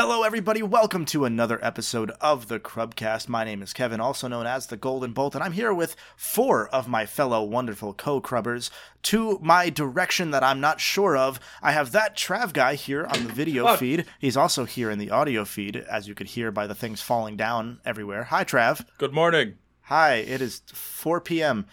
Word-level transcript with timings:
Hello, 0.00 0.22
everybody. 0.22 0.62
Welcome 0.62 1.06
to 1.06 1.24
another 1.24 1.58
episode 1.60 2.12
of 2.20 2.46
the 2.46 2.60
Crubcast. 2.60 3.28
My 3.28 3.42
name 3.42 3.62
is 3.62 3.72
Kevin, 3.72 3.98
also 3.98 4.28
known 4.28 4.46
as 4.46 4.68
the 4.68 4.76
Golden 4.76 5.12
Bolt, 5.12 5.34
and 5.34 5.42
I'm 5.42 5.50
here 5.50 5.74
with 5.74 5.96
four 6.16 6.68
of 6.68 6.86
my 6.86 7.04
fellow 7.04 7.42
wonderful 7.42 7.92
co-crubbers. 7.94 8.70
To 9.02 9.40
my 9.42 9.70
direction 9.70 10.30
that 10.30 10.44
I'm 10.44 10.60
not 10.60 10.80
sure 10.80 11.16
of, 11.16 11.40
I 11.62 11.72
have 11.72 11.90
that 11.90 12.16
Trav 12.16 12.52
guy 12.52 12.76
here 12.76 13.06
on 13.06 13.24
the 13.24 13.32
video 13.32 13.74
feed. 13.74 14.06
He's 14.20 14.36
also 14.36 14.66
here 14.66 14.88
in 14.88 15.00
the 15.00 15.10
audio 15.10 15.44
feed, 15.44 15.74
as 15.74 16.06
you 16.06 16.14
could 16.14 16.28
hear 16.28 16.52
by 16.52 16.68
the 16.68 16.76
things 16.76 17.02
falling 17.02 17.36
down 17.36 17.80
everywhere. 17.84 18.22
Hi, 18.22 18.44
Trav. 18.44 18.86
Good 18.98 19.12
morning. 19.12 19.54
Hi. 19.80 20.18
It 20.18 20.40
is 20.40 20.62
4 20.72 21.20
p.m. 21.22 21.66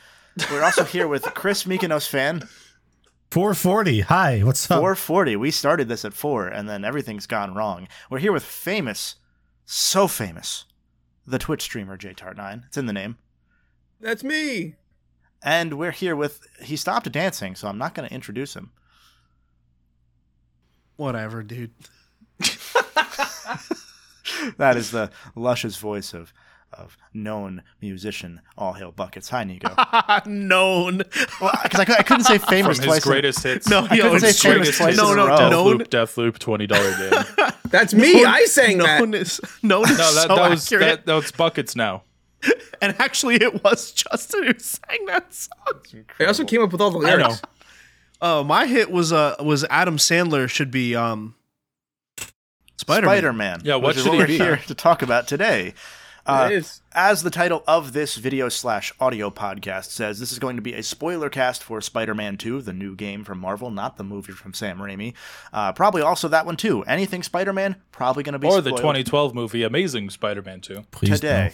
We're 0.50 0.64
also 0.64 0.84
here 0.84 1.08
with 1.08 1.26
Chris 1.36 1.66
Mykonos 1.66 2.08
fan. 2.08 2.50
440. 3.32 4.02
Hi, 4.02 4.40
what's 4.42 4.70
up? 4.72 4.78
440. 4.80 5.36
We 5.36 5.52
started 5.52 5.88
this 5.88 6.06
at 6.06 6.14
4 6.14 6.48
and 6.48 6.70
then 6.70 6.86
everything's 6.86 7.28
gone 7.28 7.54
wrong. 7.54 7.88
We're 8.10 8.20
here 8.20 8.32
with 8.32 8.44
famous, 8.44 9.16
so 9.66 10.08
famous, 10.08 10.66
the 11.28 11.40
Twitch 11.40 11.64
streamer 11.64 11.98
JTart9. 11.98 12.68
It's 12.68 12.78
in 12.78 12.86
the 12.86 12.94
name. 12.94 13.18
That's 14.00 14.24
me. 14.24 14.76
And 15.44 15.78
we're 15.78 15.92
here 15.92 16.16
with 16.16 16.42
he 16.62 16.76
stopped 16.76 17.12
dancing, 17.12 17.56
so 17.56 17.68
I'm 17.68 17.78
not 17.78 17.94
going 17.94 18.08
to 18.08 18.16
introduce 18.16 18.56
him. 18.56 18.72
Whatever, 20.96 21.44
dude. 21.44 21.72
That 24.58 24.78
is 24.78 24.92
the 24.92 25.12
luscious 25.36 25.78
voice 25.78 26.14
of 26.14 26.34
of 26.78 26.98
known 27.14 27.64
musician 27.82 28.42
All 28.58 28.74
Hail 28.74 28.92
Buckets. 28.92 29.30
Hi, 29.30 29.44
Nicco. 29.44 30.26
Known. 30.26 31.02
Well, 31.42 31.52
because 31.64 31.80
I, 31.80 31.96
I 32.00 32.04
couldn't 32.04 32.24
say 32.26 32.38
famous 32.50 32.78
From 32.78 32.86
his 32.86 32.94
twice. 32.94 33.06
in- 33.06 33.12
greatest 33.12 33.44
hits. 33.44 33.70
No, 33.70 33.88
I 33.90 33.96
yo, 33.96 34.04
couldn't 34.12 34.32
say 34.32 34.50
famous 34.50 34.78
twice 34.78 34.90
hits. 34.96 34.98
No, 34.98 35.12
in 35.14 35.20
a 35.20 35.22
no, 35.22 35.28
row. 35.28 35.38
Death 35.38 35.52
known. 35.52 35.66
Loop, 35.78 35.90
Death 35.90 36.18
Loop, 36.18 36.40
twenty 36.40 36.68
dollar 36.68 36.98
game. 36.98 37.24
That's 37.70 37.94
me. 37.94 38.24
I 38.26 38.46
sang 38.46 38.78
known 38.78 39.12
that. 39.12 39.22
is 39.22 39.42
known 39.64 39.84
is 39.90 39.98
No, 39.98 40.14
that, 40.14 40.28
so 40.28 40.36
that 40.36 40.50
was 40.50 40.66
accurate. 40.66 40.82
that, 40.88 41.06
that 41.06 41.14
was 41.16 41.32
buckets 41.32 41.76
now. 41.76 42.04
and 42.82 42.96
actually, 43.00 43.36
it 43.36 43.64
was 43.64 43.92
Justin 43.92 44.44
who 44.44 44.54
sang 44.60 45.06
that 45.08 45.34
song. 45.34 46.06
I 46.20 46.26
also 46.26 46.46
came 46.46 46.62
up 46.62 46.72
with 46.72 46.82
all 46.82 46.92
the 46.92 47.00
I 47.08 47.12
know. 47.12 47.18
lyrics. 47.18 47.42
Oh, 48.22 48.44
my 48.44 48.66
hit 48.68 48.92
was 48.92 49.12
uh 49.12 49.36
was 49.40 49.64
Adam 49.70 49.98
Sandler 49.98 50.48
should 50.50 50.72
be 50.72 50.96
um 50.96 51.36
Spider 52.78 53.08
Spider 53.08 53.34
Man. 53.34 53.62
Yeah, 53.64 53.76
what 53.76 53.96
which 53.96 53.98
should 53.98 54.08
what 54.08 54.14
he 54.14 54.20
we're 54.20 54.28
be? 54.28 54.38
here 54.38 54.58
to 54.68 54.76
talk 54.76 55.02
about 55.02 55.28
today. 55.28 55.74
Uh, 56.26 56.50
it 56.52 56.56
is. 56.56 56.82
As 56.94 57.24
the 57.24 57.30
title 57.30 57.64
of 57.68 57.94
this 57.94 58.16
video 58.16 58.50
slash 58.50 58.94
audio 59.00 59.30
podcast 59.30 59.92
says, 59.92 60.20
this 60.20 60.32
is 60.32 60.40
going 60.40 60.56
to 60.56 60.62
be 60.62 60.74
a 60.74 60.82
spoiler 60.82 61.30
cast 61.30 61.64
for 61.64 61.82
Spider 61.82 62.16
Man 62.16 62.38
2, 62.38 62.62
the 62.62 62.74
new 62.74 62.96
game 62.96 63.24
from 63.24 63.40
Marvel, 63.40 63.70
not 63.70 63.98
the 63.98 64.04
movie 64.04 64.32
from 64.32 64.54
Sam 64.54 64.80
Raimi. 64.80 65.14
Uh, 65.54 65.72
probably 65.74 66.02
also 66.02 66.28
that 66.30 66.46
one 66.46 66.58
too. 66.58 66.84
Anything 66.84 67.22
Spider 67.22 67.54
Man, 67.54 67.76
probably 67.92 68.24
going 68.24 68.34
to 68.34 68.40
be 68.40 68.48
Or 68.48 68.62
the 68.62 68.72
2012 68.72 69.36
movie 69.36 69.64
Amazing 69.64 70.10
Spider-Man 70.10 70.62
2. 70.62 70.86
Please 70.92 71.20
today. 71.20 71.54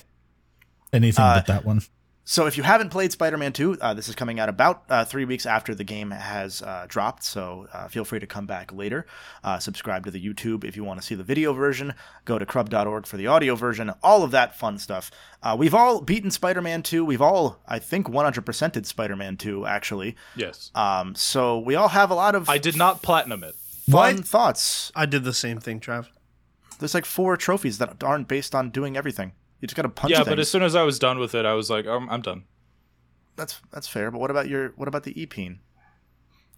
no. 0.94 0.98
Anything 0.98 1.24
Uh, 1.24 1.36
but 1.36 1.48
that 1.48 1.66
one. 1.66 1.82
So 2.24 2.46
if 2.46 2.56
you 2.56 2.62
haven't 2.64 2.90
played 2.92 3.12
Spider-Man 3.12 3.52
2, 3.52 3.78
uh, 3.82 3.94
this 3.96 4.08
is 4.08 4.14
coming 4.14 4.40
out 4.40 4.48
about 4.48 4.84
uh, 4.90 5.04
three 5.04 5.26
weeks 5.26 5.46
after 5.48 5.74
the 5.74 5.84
game 5.84 6.12
has 6.12 6.62
uh, 6.62 6.86
dropped. 6.88 7.24
So 7.24 7.68
uh, 7.74 7.88
feel 7.88 8.06
free 8.06 8.20
to 8.20 8.28
come 8.28 8.46
back 8.46 8.72
later. 8.72 9.08
Uh, 9.44 9.58
subscribe 9.58 10.06
to 10.06 10.12
the 10.12 10.24
YouTube 10.24 10.64
if 10.64 10.76
you 10.78 10.84
want 10.84 11.02
to 11.02 11.06
see 11.06 11.16
the 11.16 11.24
video 11.24 11.52
version. 11.52 11.96
Go 12.24 12.38
to 12.38 12.46
crub.org 12.46 13.08
for 13.08 13.18
the 13.18 13.26
audio 13.26 13.56
version. 13.56 13.92
All 14.04 14.24
of 14.24 14.30
that 14.32 14.56
fun 14.58 14.78
stuff. 14.78 15.10
Uh, 15.42 15.56
we've 15.58 15.74
all 15.74 16.00
beaten 16.00 16.30
Spider-Man 16.30 16.84
2. 16.84 17.04
We've 17.04 17.22
all, 17.24 17.60
I 17.68 17.80
think, 17.80 18.08
100%ed 18.08 18.86
Spider-Man 18.86 19.38
2 19.38 19.66
actually. 19.66 20.16
Yes. 20.36 20.70
Um, 20.76 21.16
so 21.16 21.58
we 21.60 21.74
all 21.74 21.90
have 21.90 22.12
a 22.12 22.16
lot 22.16 22.36
of 22.36 22.48
I 22.50 22.60
did 22.60 22.78
not 22.78 23.02
platinum 23.02 23.44
it. 23.44 23.56
fun 23.90 24.18
What? 24.18 24.26
thoughts. 24.26 24.92
I 24.96 25.08
did 25.08 25.24
the 25.24 25.34
same 25.34 25.60
thing, 25.60 25.80
Trav. 25.80 26.08
There's 26.78 26.94
like 26.94 27.06
four 27.06 27.36
trophies 27.36 27.80
that 27.80 28.04
aren't 28.04 28.28
based 28.28 28.54
on 28.56 28.70
doing 28.70 28.96
everything. 28.96 29.34
You 29.62 29.68
just 29.68 29.76
got 29.76 29.84
to 29.84 29.90
punch 29.90 30.12
it. 30.12 30.16
yeah, 30.16 30.18
things. 30.24 30.30
but 30.30 30.40
as 30.40 30.50
soon 30.50 30.64
as 30.64 30.76
I 30.76 30.84
was 30.84 31.00
done 31.00 31.20
with 31.20 31.34
it, 31.36 31.46
I 31.46 31.54
was 31.54 31.70
like, 31.70 31.86
um, 31.88 32.10
I'm 32.10 32.22
done. 32.22 32.44
that's 33.36 33.62
that's 33.72 33.88
fair. 33.88 34.12
But 34.12 34.20
what 34.20 34.32
about 34.32 34.50
your 34.50 34.70
what 34.76 34.88
about 34.88 35.04
the 35.04 35.14
EPeen? 35.14 35.60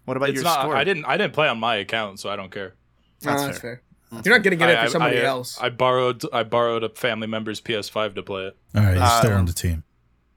What 0.06 0.16
about 0.16 0.30
It's 0.30 0.36
your 0.36 0.44
not. 0.44 0.60
score? 0.62 0.76
I 0.76 0.84
didn't. 0.84 1.04
I 1.06 1.16
didn't 1.16 1.32
play 1.34 1.48
on 1.48 1.58
my 1.58 1.76
account, 1.76 2.20
so 2.20 2.28
I 2.30 2.36
don't 2.36 2.50
care. 2.50 2.74
No, 3.22 3.30
That's 3.30 3.42
that's, 3.44 3.58
fair. 3.58 3.82
fair. 4.10 4.20
You're 4.24 4.34
not 4.34 4.42
gonna 4.44 4.56
it 4.72 4.78
I- 4.78 4.84
for 4.84 4.90
somebody 4.90 5.18
I, 5.18 5.24
uh, 5.24 5.28
else. 5.28 5.58
I 5.60 5.70
borrowed. 5.70 6.22
I 6.32 6.42
borrowed 6.42 6.84
a 6.84 6.88
family 6.90 7.26
member's 7.26 7.60
PS5 7.60 8.14
to 8.16 8.22
play 8.22 8.46
it. 8.46 8.56
All 8.74 8.82
right, 8.82 8.96
you're 8.96 9.06
still 9.06 9.32
uh, 9.32 9.38
on 9.38 9.46
the 9.46 9.52
team. 9.52 9.82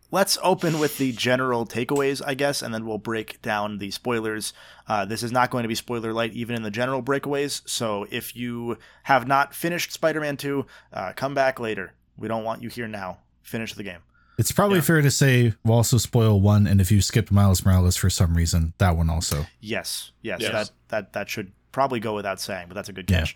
let's 0.09 0.37
open 0.41 0.79
with 0.79 0.97
the 0.97 1.11
general 1.11 1.65
takeaways, 1.65 2.21
I 2.25 2.33
guess, 2.33 2.61
and 2.61 2.73
then 2.73 2.85
we'll 2.85 2.97
break 2.97 3.41
down 3.41 3.77
the 3.79 3.91
spoilers. 3.91 4.53
Uh, 4.87 5.03
this 5.05 5.21
is 5.21 5.31
not 5.33 5.51
going 5.51 5.63
to 5.63 5.67
be 5.67 5.75
spoiler 5.75 6.13
light, 6.13 6.33
even 6.33 6.55
in 6.55 6.63
the 6.63 6.71
general 6.71 7.03
breakaways. 7.03 7.61
So 7.69 8.07
if 8.09 8.35
you 8.37 8.77
have 9.03 9.27
not 9.27 9.53
finished 9.53 9.91
Spider-Man 9.91 10.37
2, 10.37 10.65
uh, 10.93 11.11
come 11.15 11.33
back 11.33 11.59
later. 11.59 11.93
We 12.17 12.27
don't 12.27 12.43
want 12.43 12.61
you 12.63 12.69
here 12.69 12.87
now. 12.87 13.19
Finish 13.43 13.73
the 13.73 13.83
game. 13.83 13.99
It's 14.37 14.51
probably 14.51 14.81
fair 14.81 15.01
to 15.01 15.09
say 15.09 15.53
we'll 15.63 15.77
also 15.77 15.97
spoil 15.97 16.39
one, 16.39 16.67
and 16.67 16.79
if 16.79 16.91
you 16.91 17.01
skipped 17.01 17.31
Miles 17.31 17.65
Morales 17.65 17.95
for 17.95 18.09
some 18.09 18.35
reason, 18.37 18.73
that 18.77 18.95
one 18.95 19.09
also. 19.09 19.45
Yes, 19.59 20.11
yes, 20.21 20.41
Yes. 20.41 20.51
that 20.51 20.71
that 20.89 21.13
that 21.13 21.29
should 21.29 21.51
probably 21.71 21.99
go 21.99 22.13
without 22.13 22.39
saying, 22.39 22.67
but 22.67 22.75
that's 22.75 22.89
a 22.89 22.93
good 22.93 23.09
Yeah. 23.09 23.19
catch. 23.21 23.35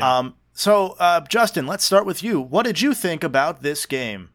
Um, 0.00 0.34
so 0.52 0.96
uh, 0.98 1.20
Justin, 1.22 1.66
let's 1.66 1.84
start 1.84 2.06
with 2.06 2.22
you. 2.24 2.40
What 2.40 2.64
did 2.64 2.80
you 2.80 2.92
think 2.94 3.22
about 3.22 3.62
this 3.62 3.86
game? 3.86 4.30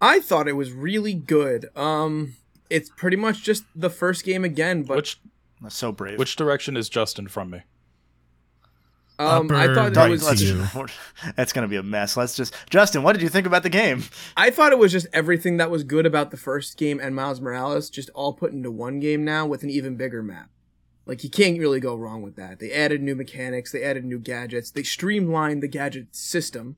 I 0.00 0.20
thought 0.20 0.48
it 0.48 0.52
was 0.52 0.72
really 0.72 1.14
good. 1.14 1.66
Um, 1.76 2.36
it's 2.70 2.90
pretty 2.96 3.16
much 3.16 3.42
just 3.42 3.64
the 3.74 3.90
first 3.90 4.24
game 4.24 4.44
again, 4.44 4.82
but 4.82 4.96
Which 4.96 5.20
That's 5.60 5.74
so 5.76 5.92
brave. 5.92 6.18
which 6.18 6.36
direction 6.36 6.76
is 6.76 6.88
Justin 6.88 7.28
from 7.28 7.50
me? 7.50 7.62
Um, 9.18 9.50
I 9.52 9.66
thought 9.66 9.76
right 9.76 9.94
that 9.94 10.10
was 10.10 10.24
Let's- 10.24 10.42
you. 10.42 10.66
That's 11.36 11.52
going 11.52 11.62
to 11.62 11.68
be 11.68 11.76
a 11.76 11.82
mess. 11.82 12.16
Let's 12.16 12.34
just 12.34 12.54
Justin. 12.70 13.02
What 13.02 13.12
did 13.12 13.22
you 13.22 13.28
think 13.28 13.46
about 13.46 13.62
the 13.62 13.70
game? 13.70 14.04
I 14.36 14.50
thought 14.50 14.72
it 14.72 14.78
was 14.78 14.92
just 14.92 15.06
everything 15.12 15.56
that 15.58 15.70
was 15.70 15.84
good 15.84 16.06
about 16.06 16.30
the 16.30 16.36
first 16.36 16.76
game 16.76 16.98
and 17.00 17.14
Miles 17.14 17.40
Morales, 17.40 17.90
just 17.90 18.10
all 18.10 18.32
put 18.32 18.52
into 18.52 18.70
one 18.70 18.98
game 19.00 19.24
now 19.24 19.46
with 19.46 19.62
an 19.62 19.70
even 19.70 19.96
bigger 19.96 20.22
map. 20.22 20.50
Like 21.06 21.22
you 21.22 21.30
can't 21.30 21.58
really 21.58 21.80
go 21.80 21.94
wrong 21.94 22.22
with 22.22 22.36
that. 22.36 22.58
They 22.58 22.72
added 22.72 23.02
new 23.02 23.14
mechanics, 23.14 23.70
they 23.72 23.82
added 23.84 24.04
new 24.04 24.18
gadgets, 24.18 24.70
they 24.70 24.82
streamlined 24.82 25.62
the 25.62 25.68
gadget 25.68 26.14
system. 26.14 26.76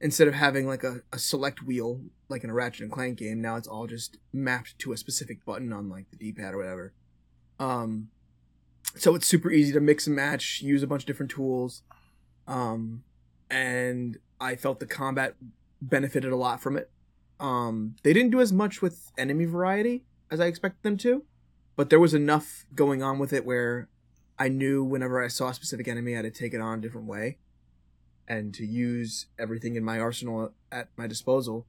Instead 0.00 0.26
of 0.26 0.34
having 0.34 0.66
like 0.66 0.82
a, 0.82 1.02
a 1.12 1.18
select 1.18 1.62
wheel 1.62 2.00
like 2.28 2.42
in 2.42 2.50
a 2.50 2.54
Ratchet 2.54 2.82
and 2.82 2.90
Clank 2.90 3.18
game, 3.18 3.40
now 3.40 3.54
it's 3.54 3.68
all 3.68 3.86
just 3.86 4.16
mapped 4.32 4.76
to 4.80 4.92
a 4.92 4.96
specific 4.96 5.44
button 5.44 5.72
on 5.72 5.88
like 5.88 6.10
the 6.10 6.16
D-pad 6.16 6.54
or 6.54 6.56
whatever. 6.56 6.92
Um, 7.60 8.08
so 8.96 9.14
it's 9.14 9.26
super 9.26 9.50
easy 9.50 9.72
to 9.72 9.80
mix 9.80 10.06
and 10.06 10.16
match, 10.16 10.60
use 10.62 10.82
a 10.82 10.86
bunch 10.86 11.02
of 11.02 11.06
different 11.06 11.30
tools. 11.30 11.82
Um, 12.46 13.04
and 13.50 14.18
I 14.40 14.56
felt 14.56 14.80
the 14.80 14.86
combat 14.86 15.36
benefited 15.80 16.32
a 16.32 16.36
lot 16.36 16.60
from 16.60 16.76
it. 16.76 16.90
Um, 17.40 17.96
they 18.02 18.12
didn't 18.12 18.30
do 18.30 18.40
as 18.40 18.52
much 18.52 18.82
with 18.82 19.10
enemy 19.18 19.44
variety 19.44 20.04
as 20.30 20.40
I 20.40 20.46
expected 20.46 20.82
them 20.82 20.96
to, 20.98 21.24
but 21.76 21.90
there 21.90 22.00
was 22.00 22.14
enough 22.14 22.64
going 22.74 23.02
on 23.02 23.18
with 23.18 23.32
it 23.32 23.44
where 23.44 23.88
I 24.38 24.48
knew 24.48 24.82
whenever 24.82 25.22
I 25.22 25.28
saw 25.28 25.48
a 25.48 25.54
specific 25.54 25.88
enemy, 25.88 26.14
I 26.14 26.16
had 26.16 26.22
to 26.22 26.30
take 26.30 26.54
it 26.54 26.60
on 26.60 26.78
a 26.78 26.80
different 26.80 27.06
way, 27.06 27.38
and 28.26 28.54
to 28.54 28.64
use 28.64 29.26
everything 29.38 29.76
in 29.76 29.84
my 29.84 29.98
arsenal 29.98 30.52
at 30.70 30.88
my 30.96 31.06
disposal. 31.06 31.66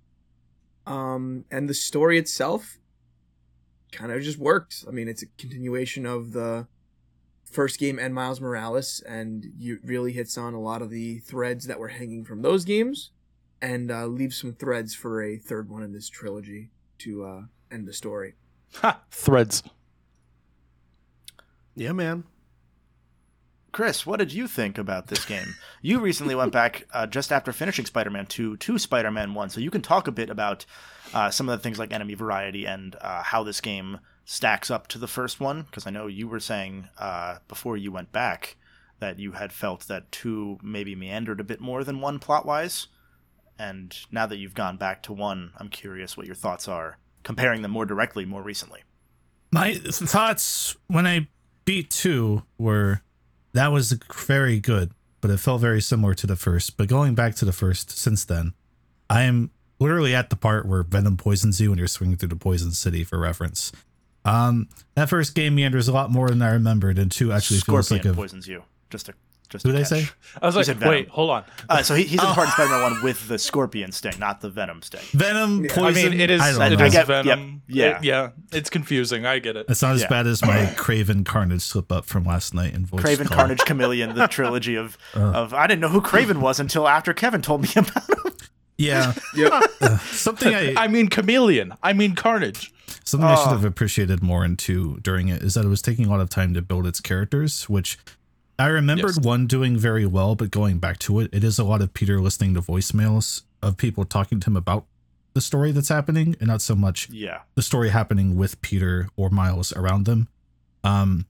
Um, 0.85 1.45
and 1.51 1.69
the 1.69 1.73
story 1.73 2.17
itself 2.17 2.77
kind 3.91 4.11
of 4.11 4.21
just 4.21 4.37
worked. 4.37 4.85
I 4.87 4.91
mean, 4.91 5.07
it's 5.07 5.23
a 5.23 5.27
continuation 5.37 6.05
of 6.05 6.33
the 6.33 6.67
first 7.53 7.79
game 7.79 7.99
and 7.99 8.13
Miles 8.13 8.41
Morales, 8.41 9.01
and 9.07 9.45
you 9.57 9.79
really 9.83 10.11
hits 10.11 10.37
on 10.37 10.53
a 10.53 10.61
lot 10.61 10.81
of 10.81 10.89
the 10.89 11.19
threads 11.19 11.67
that 11.67 11.79
were 11.79 11.89
hanging 11.89 12.25
from 12.25 12.41
those 12.41 12.65
games, 12.65 13.11
and 13.61 13.91
uh, 13.91 14.05
leaves 14.05 14.37
some 14.37 14.53
threads 14.53 14.93
for 14.93 15.23
a 15.23 15.37
third 15.37 15.69
one 15.69 15.83
in 15.83 15.93
this 15.93 16.09
trilogy 16.09 16.69
to 16.99 17.25
uh, 17.25 17.41
end 17.71 17.87
the 17.87 17.93
story. 17.93 18.35
Ha! 18.75 19.01
Threads. 19.11 19.63
Yeah, 21.75 21.91
man. 21.91 22.25
Chris, 23.71 24.05
what 24.05 24.19
did 24.19 24.31
you 24.31 24.47
think 24.47 24.77
about 24.77 25.07
this 25.07 25.25
game? 25.25 25.55
you 25.81 25.99
recently 25.99 26.35
went 26.35 26.51
back 26.51 26.85
uh, 26.93 27.07
just 27.07 27.31
after 27.31 27.51
finishing 27.51 27.85
Spider-Man 27.85 28.27
2 28.27 28.57
to 28.57 28.77
Spider-Man 28.77 29.33
1, 29.33 29.49
so 29.49 29.59
you 29.59 29.71
can 29.71 29.81
talk 29.81 30.07
a 30.07 30.11
bit 30.11 30.29
about 30.29 30.65
uh, 31.13 31.31
some 31.31 31.49
of 31.49 31.57
the 31.57 31.63
things 31.63 31.79
like 31.79 31.91
enemy 31.91 32.13
variety 32.13 32.65
and 32.65 32.95
uh, 33.01 33.23
how 33.23 33.43
this 33.43 33.61
game 33.61 33.99
stacks 34.25 34.71
up 34.71 34.87
to 34.89 34.97
the 34.97 35.07
first 35.07 35.39
one. 35.39 35.63
Because 35.63 35.87
I 35.87 35.91
know 35.91 36.07
you 36.07 36.27
were 36.27 36.39
saying 36.39 36.87
uh, 36.97 37.37
before 37.47 37.77
you 37.77 37.91
went 37.91 38.11
back 38.11 38.57
that 38.99 39.19
you 39.19 39.33
had 39.33 39.51
felt 39.51 39.87
that 39.87 40.11
2 40.11 40.59
maybe 40.63 40.95
meandered 40.95 41.39
a 41.39 41.43
bit 41.43 41.59
more 41.59 41.83
than 41.83 41.99
1 41.99 42.19
plot-wise. 42.19 42.87
And 43.59 43.95
now 44.11 44.25
that 44.25 44.37
you've 44.37 44.53
gone 44.53 44.77
back 44.77 45.03
to 45.03 45.13
1, 45.13 45.53
I'm 45.57 45.69
curious 45.69 46.15
what 46.15 46.25
your 46.25 46.35
thoughts 46.35 46.67
are, 46.67 46.97
comparing 47.23 47.61
them 47.61 47.71
more 47.71 47.85
directly 47.85 48.25
more 48.25 48.41
recently. 48.41 48.81
My 49.51 49.75
thoughts 49.75 50.75
when 50.87 51.05
I 51.05 51.27
beat 51.65 51.91
two 51.91 52.43
were 52.57 53.01
that 53.53 53.71
was 53.71 53.93
very 54.11 54.59
good, 54.59 54.91
but 55.21 55.29
it 55.29 55.37
felt 55.37 55.61
very 55.61 55.81
similar 55.81 56.15
to 56.15 56.25
the 56.25 56.35
first. 56.35 56.75
But 56.75 56.87
going 56.87 57.13
back 57.13 57.35
to 57.35 57.45
the 57.45 57.53
first 57.53 57.91
since 57.91 58.25
then, 58.25 58.53
I 59.09 59.23
am 59.23 59.51
literally 59.79 60.15
at 60.15 60.31
the 60.31 60.35
part 60.35 60.65
where 60.65 60.81
Venom 60.81 61.17
poisons 61.17 61.61
you 61.61 61.69
when 61.69 61.77
you're 61.77 61.87
swinging 61.87 62.17
through 62.17 62.29
the 62.29 62.35
poison 62.35 62.71
city 62.71 63.03
for 63.03 63.19
reference. 63.19 63.71
Um, 64.25 64.69
that 64.95 65.09
first 65.09 65.35
game 65.35 65.55
meanders 65.55 65.87
a 65.87 65.93
lot 65.93 66.09
more 66.11 66.29
than 66.29 66.41
I 66.41 66.51
remembered, 66.51 66.97
and 66.97 67.11
two 67.11 67.31
actually 67.31 67.59
feels 67.59 67.87
Scorpion 67.87 68.07
like 68.07 68.13
a 68.13 68.21
poisons 68.21 68.47
you. 68.47 68.63
Just 68.89 69.07
to 69.07 69.13
Just 69.49 69.63
Who 69.65 69.71
to 69.71 69.77
they 69.77 69.83
catch. 69.83 69.89
say? 69.89 70.07
I 70.41 70.45
was 70.45 70.55
like, 70.55 70.65
said 70.65 70.79
wait, 70.81 71.09
hold 71.09 71.29
on. 71.29 71.43
Uh, 71.69 71.83
so 71.83 71.93
he, 71.95 72.03
he's 72.03 72.19
in 72.21 72.25
Oh. 72.27 72.33
part 72.33 72.47
in 72.47 72.53
Spider-Man 72.53 72.81
One 72.93 73.03
with 73.03 73.27
the 73.27 73.37
Scorpion 73.37 73.91
sting, 73.91 74.13
not 74.19 74.39
the 74.41 74.49
Venom 74.49 74.81
sting. 74.81 75.01
Venom, 75.11 75.65
Yeah. 75.65 75.71
I 75.71 75.75
poison. 75.75 76.05
I 76.05 76.09
mean, 76.09 76.21
it 76.21 76.29
is, 76.31 76.41
I 76.41 76.51
don't 76.53 76.71
it 76.73 76.79
know. 76.79 76.85
is 76.85 76.93
get- 76.93 77.07
Venom. 77.07 77.61
yep, 77.67 77.97
It- 77.97 78.05
yeah, 78.05 78.29
it's 78.51 78.69
confusing. 78.69 79.25
I 79.25 79.39
get 79.39 79.55
it. 79.57 79.65
It's 79.69 79.81
not 79.81 79.93
as 79.95 80.01
Yeah. 80.01 80.07
bad 80.09 80.25
as 80.27 80.41
my 80.43 80.65
Kraven 80.77 81.25
Carnage 81.25 81.61
slip 81.61 81.91
up 81.91 82.05
from 82.05 82.23
last 82.23 82.53
night 82.53 82.73
in 82.73 82.85
voice. 82.85 83.01
Kraven, 83.03 83.27
call. 83.27 83.37
Carnage, 83.37 83.59
Chameleon, 83.59 84.15
the 84.15 84.27
trilogy 84.29 84.75
of 84.75 84.97
of 85.13 85.53
I 85.53 85.67
didn't 85.67 85.81
know 85.81 85.89
who 85.89 86.01
Kraven 86.01 86.37
was 86.37 86.59
until 86.59 86.87
after 86.87 87.13
Kevin 87.13 87.41
told 87.41 87.61
me 87.63 87.69
about 87.75 88.09
him. 88.09 88.33
Yeah, 88.77 89.13
Yep. 89.35 89.99
something 90.01 90.53
I 90.55 90.73
I 90.77 90.87
mean 90.87 91.07
chameleon. 91.09 91.73
I 91.83 91.93
mean 91.93 92.15
carnage. 92.15 92.72
Something 93.03 93.27
I 93.27 93.35
should 93.35 93.47
Oh. 93.49 93.51
have 93.51 93.65
appreciated 93.65 94.21
more 94.23 94.43
into 94.45 94.99
during 95.01 95.27
it 95.29 95.41
is 95.43 95.53
that 95.55 95.65
it 95.65 95.69
was 95.69 95.81
taking 95.81 96.05
a 96.05 96.09
lot 96.09 96.19
of 96.21 96.29
time 96.29 96.53
to 96.53 96.61
build 96.61 96.85
its 96.87 96.99
characters, 97.01 97.69
which 97.69 97.97
I 98.59 98.67
remembered 98.67 99.15
Yes. 99.17 99.25
one 99.25 99.47
doing 99.47 99.77
very 99.77 100.05
well, 100.05 100.35
but 100.35 100.51
going 100.51 100.79
back 100.79 100.99
to 100.99 101.19
it, 101.19 101.29
it 101.33 101.43
is 101.43 101.57
a 101.59 101.63
lot 101.63 101.81
of 101.81 101.93
Peter 101.93 102.21
listening 102.21 102.53
to 102.53 102.61
voicemails 102.61 103.41
of 103.61 103.77
people 103.77 104.05
talking 104.05 104.39
to 104.41 104.47
him 104.49 104.57
about 104.57 104.85
the 105.33 105.41
story 105.41 105.71
that's 105.71 105.89
happening, 105.89 106.35
and 106.39 106.47
not 106.47 106.61
so 106.61 106.75
much 106.75 107.09
Yeah, 107.09 107.39
the 107.55 107.63
story 107.63 107.89
happening 107.89 108.35
with 108.35 108.61
Peter 108.61 109.09
or 109.15 109.31
Miles 109.31 109.73
around 109.73 110.05
them. 110.05 110.27
Um, 110.83 111.25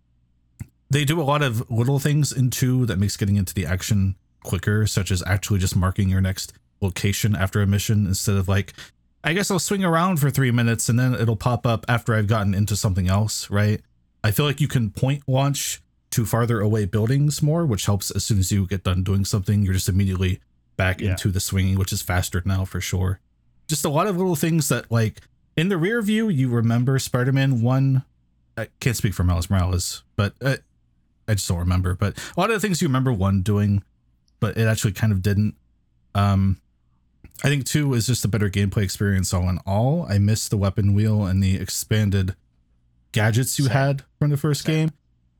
they 0.89 1.05
do 1.05 1.21
a 1.21 1.23
lot 1.23 1.41
of 1.41 1.69
little 1.71 1.99
things 1.99 2.31
in 2.33 2.49
two 2.49 2.85
that 2.87 2.99
makes 2.99 3.15
getting 3.17 3.37
into 3.37 3.53
the 3.53 3.65
action 3.65 4.15
quicker, 4.43 4.85
such 4.85 5.09
as 5.09 5.23
actually 5.25 5.59
just 5.59 5.75
marking 5.75 6.09
your 6.09 6.19
next 6.21 6.51
location 6.81 7.33
after 7.35 7.61
a 7.61 7.65
mission 7.67 8.05
instead 8.05 8.35
of 8.35 8.49
like, 8.49 8.73
I 9.23 9.33
guess 9.33 9.49
I'll 9.49 9.59
swing 9.59 9.83
around 9.85 10.17
for 10.19 10.29
three 10.29 10.51
minutes 10.51 10.89
and 10.89 10.99
then 10.99 11.13
it'll 11.13 11.35
pop 11.37 11.65
up 11.65 11.85
after 11.87 12.13
I've 12.13 12.27
gotten 12.27 12.53
into 12.53 12.75
something 12.75 13.07
else, 13.07 13.49
right? 13.49 13.81
I 14.23 14.31
feel 14.31 14.45
like 14.45 14.59
you 14.59 14.67
can 14.67 14.89
point 14.89 15.23
launch 15.27 15.81
to 16.11 16.25
farther 16.25 16.59
away 16.59 16.85
buildings 16.85 17.41
more, 17.41 17.65
which 17.65 17.85
helps 17.85 18.11
as 18.11 18.23
soon 18.25 18.39
as 18.39 18.51
you 18.51 18.67
get 18.67 18.83
done 18.83 19.03
doing 19.03 19.25
something, 19.25 19.63
you're 19.63 19.73
just 19.73 19.89
immediately 19.89 20.39
back 20.75 20.99
Yeah. 21.01 21.11
into 21.11 21.29
the 21.31 21.39
swinging, 21.39 21.77
which 21.77 21.93
is 21.93 22.01
faster 22.01 22.41
now 22.45 22.65
for 22.65 22.81
sure. 22.81 23.19
Just 23.67 23.85
a 23.85 23.89
lot 23.89 24.07
of 24.07 24.17
little 24.17 24.35
things 24.35 24.67
that, 24.69 24.91
like, 24.91 25.21
in 25.55 25.69
the 25.69 25.77
rear 25.77 26.01
view, 26.01 26.29
you 26.29 26.49
remember 26.49 26.99
Spider 26.99 27.31
Man 27.31 27.61
1. 27.61 28.03
I 28.57 28.67
can't 28.79 28.95
speak 28.97 29.13
for 29.13 29.23
Miles 29.23 29.49
Morales, 29.49 30.03
but 30.15 30.33
uh, 30.41 30.57
I 31.27 31.35
just 31.35 31.47
don't 31.47 31.57
remember. 31.59 31.95
But 31.95 32.17
a 32.35 32.39
lot 32.39 32.49
of 32.51 32.55
the 32.55 32.59
things 32.59 32.81
you 32.81 32.87
remember 32.87 33.13
1 33.13 33.41
doing, 33.41 33.83
but 34.39 34.57
it 34.57 34.67
actually 34.67 34.91
kind 34.93 35.13
of 35.13 35.21
didn't. 35.21 35.55
Um, 36.13 36.59
I 37.43 37.49
think 37.49 37.65
2 37.65 37.93
is 37.93 38.07
just 38.07 38.23
a 38.23 38.27
better 38.27 38.49
gameplay 38.49 38.83
experience 38.83 39.33
all 39.33 39.49
in 39.49 39.57
all. 39.65 40.05
I 40.09 40.17
miss 40.17 40.47
the 40.47 40.57
weapon 40.57 40.93
wheel 40.93 41.25
and 41.25 41.41
the 41.43 41.55
expanded 41.55 42.35
gadgets 43.11 43.57
you 43.59 43.65
Same. 43.65 43.73
had 43.73 44.03
from 44.19 44.29
the 44.29 44.37
first 44.37 44.63
Same. 44.65 44.87
game, 44.87 44.91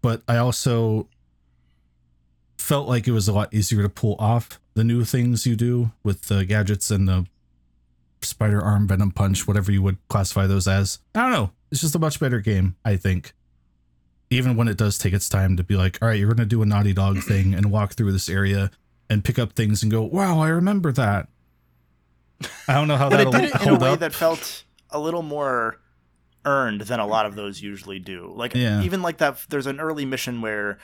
but 0.01 0.21
I 0.27 0.37
also 0.37 1.07
felt 2.57 2.87
like 2.87 3.07
it 3.07 3.11
was 3.11 3.27
a 3.27 3.33
lot 3.33 3.53
easier 3.53 3.81
to 3.81 3.89
pull 3.89 4.15
off 4.19 4.59
the 4.73 4.83
new 4.83 5.03
things 5.03 5.45
you 5.45 5.55
do 5.55 5.91
with 6.03 6.23
the 6.23 6.45
gadgets 6.45 6.89
and 6.89 7.07
the 7.07 7.25
spider 8.21 8.61
arm, 8.61 8.87
venom 8.87 9.11
punch, 9.11 9.47
whatever 9.47 9.71
you 9.71 9.81
would 9.81 9.97
classify 10.07 10.47
those 10.47 10.67
as. 10.67 10.99
I 11.13 11.21
don't 11.21 11.31
know. 11.31 11.51
It's 11.71 11.81
just 11.81 11.95
a 11.95 11.99
much 11.99 12.19
better 12.19 12.39
game, 12.39 12.75
I 12.85 12.95
think. 12.95 13.33
Even 14.29 14.55
when 14.55 14.67
it 14.67 14.77
does 14.77 14.97
take 14.97 15.13
its 15.13 15.29
time 15.29 15.57
to 15.57 15.63
be 15.63 15.75
like, 15.75 15.99
all 16.01 16.07
right, 16.07 16.17
you're 16.17 16.27
going 16.27 16.37
to 16.37 16.45
do 16.45 16.61
a 16.61 16.65
Naughty 16.65 16.93
Dog 16.93 17.19
thing 17.19 17.53
and 17.53 17.71
walk 17.71 17.93
through 17.93 18.11
this 18.11 18.29
area 18.29 18.71
and 19.09 19.23
pick 19.23 19.37
up 19.37 19.53
things 19.53 19.83
and 19.83 19.91
go, 19.91 20.01
wow, 20.01 20.39
I 20.39 20.47
remember 20.49 20.91
that. 20.93 21.27
I 22.67 22.73
don't 22.73 22.87
know 22.87 22.97
how 22.97 23.09
but 23.09 23.21
it 23.21 23.31
did 23.31 23.43
it 23.45 23.61
in 23.61 23.69
a 23.69 23.77
way 23.79 23.89
up. 23.91 23.99
that 23.99 24.13
felt 24.13 24.63
a 24.89 24.99
little 24.99 25.21
more 25.23 25.79
earned 26.45 26.81
than 26.81 26.99
a 26.99 27.05
lot 27.07 27.25
of 27.25 27.35
those 27.35 27.61
usually 27.61 27.99
do. 27.99 28.31
Like 28.35 28.53
Yeah. 28.53 28.81
even 28.81 29.01
like 29.01 29.17
that, 29.19 29.37
there's 29.49 29.67
an 29.67 29.79
early 29.79 30.05
mission 30.05 30.41
where 30.41 30.77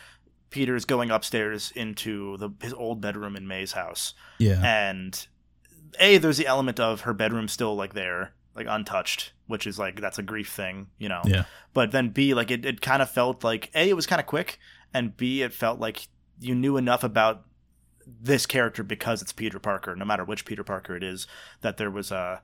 Peter's 0.49 0.85
going 0.85 1.11
upstairs 1.11 1.71
into 1.75 2.37
the 2.37 2.49
his 2.61 2.73
old 2.73 3.01
bedroom 3.01 3.35
in 3.35 3.47
May's 3.47 3.73
house, 3.73 4.13
yeah. 4.39 4.61
and 4.63 5.27
a 5.99 6.17
there's 6.17 6.37
the 6.37 6.47
element 6.47 6.79
of 6.79 7.01
her 7.01 7.13
bedroom 7.13 7.47
still 7.47 7.75
like 7.75 7.93
there 7.93 8.33
like 8.55 8.65
untouched 8.69 9.33
which 9.47 9.65
is 9.67 9.77
like 9.79 9.99
that's 10.01 10.17
a 10.19 10.23
grief 10.23 10.51
thing 10.51 10.87
you 10.97 11.07
know 11.09 11.21
Yeah. 11.25 11.45
but 11.73 11.91
then 11.91 12.09
b 12.09 12.33
like 12.33 12.51
it, 12.51 12.63
it 12.65 12.79
kind 12.81 13.01
of 13.01 13.09
felt 13.09 13.43
like 13.43 13.69
a 13.75 13.89
it 13.89 13.95
was 13.95 14.05
kind 14.07 14.19
of 14.19 14.25
quick 14.27 14.59
and 14.93 15.15
b 15.17 15.41
it 15.41 15.53
felt 15.53 15.79
like 15.79 16.07
you 16.39 16.53
knew 16.55 16.77
enough 16.77 17.03
about 17.03 17.43
this 18.21 18.45
character 18.45 18.83
because 18.83 19.21
it's 19.21 19.31
peter 19.33 19.59
parker 19.59 19.95
no 19.95 20.05
matter 20.05 20.23
which 20.23 20.45
peter 20.45 20.63
parker 20.63 20.95
it 20.95 21.03
is 21.03 21.27
that 21.61 21.77
there 21.77 21.91
was 21.91 22.11
a 22.11 22.41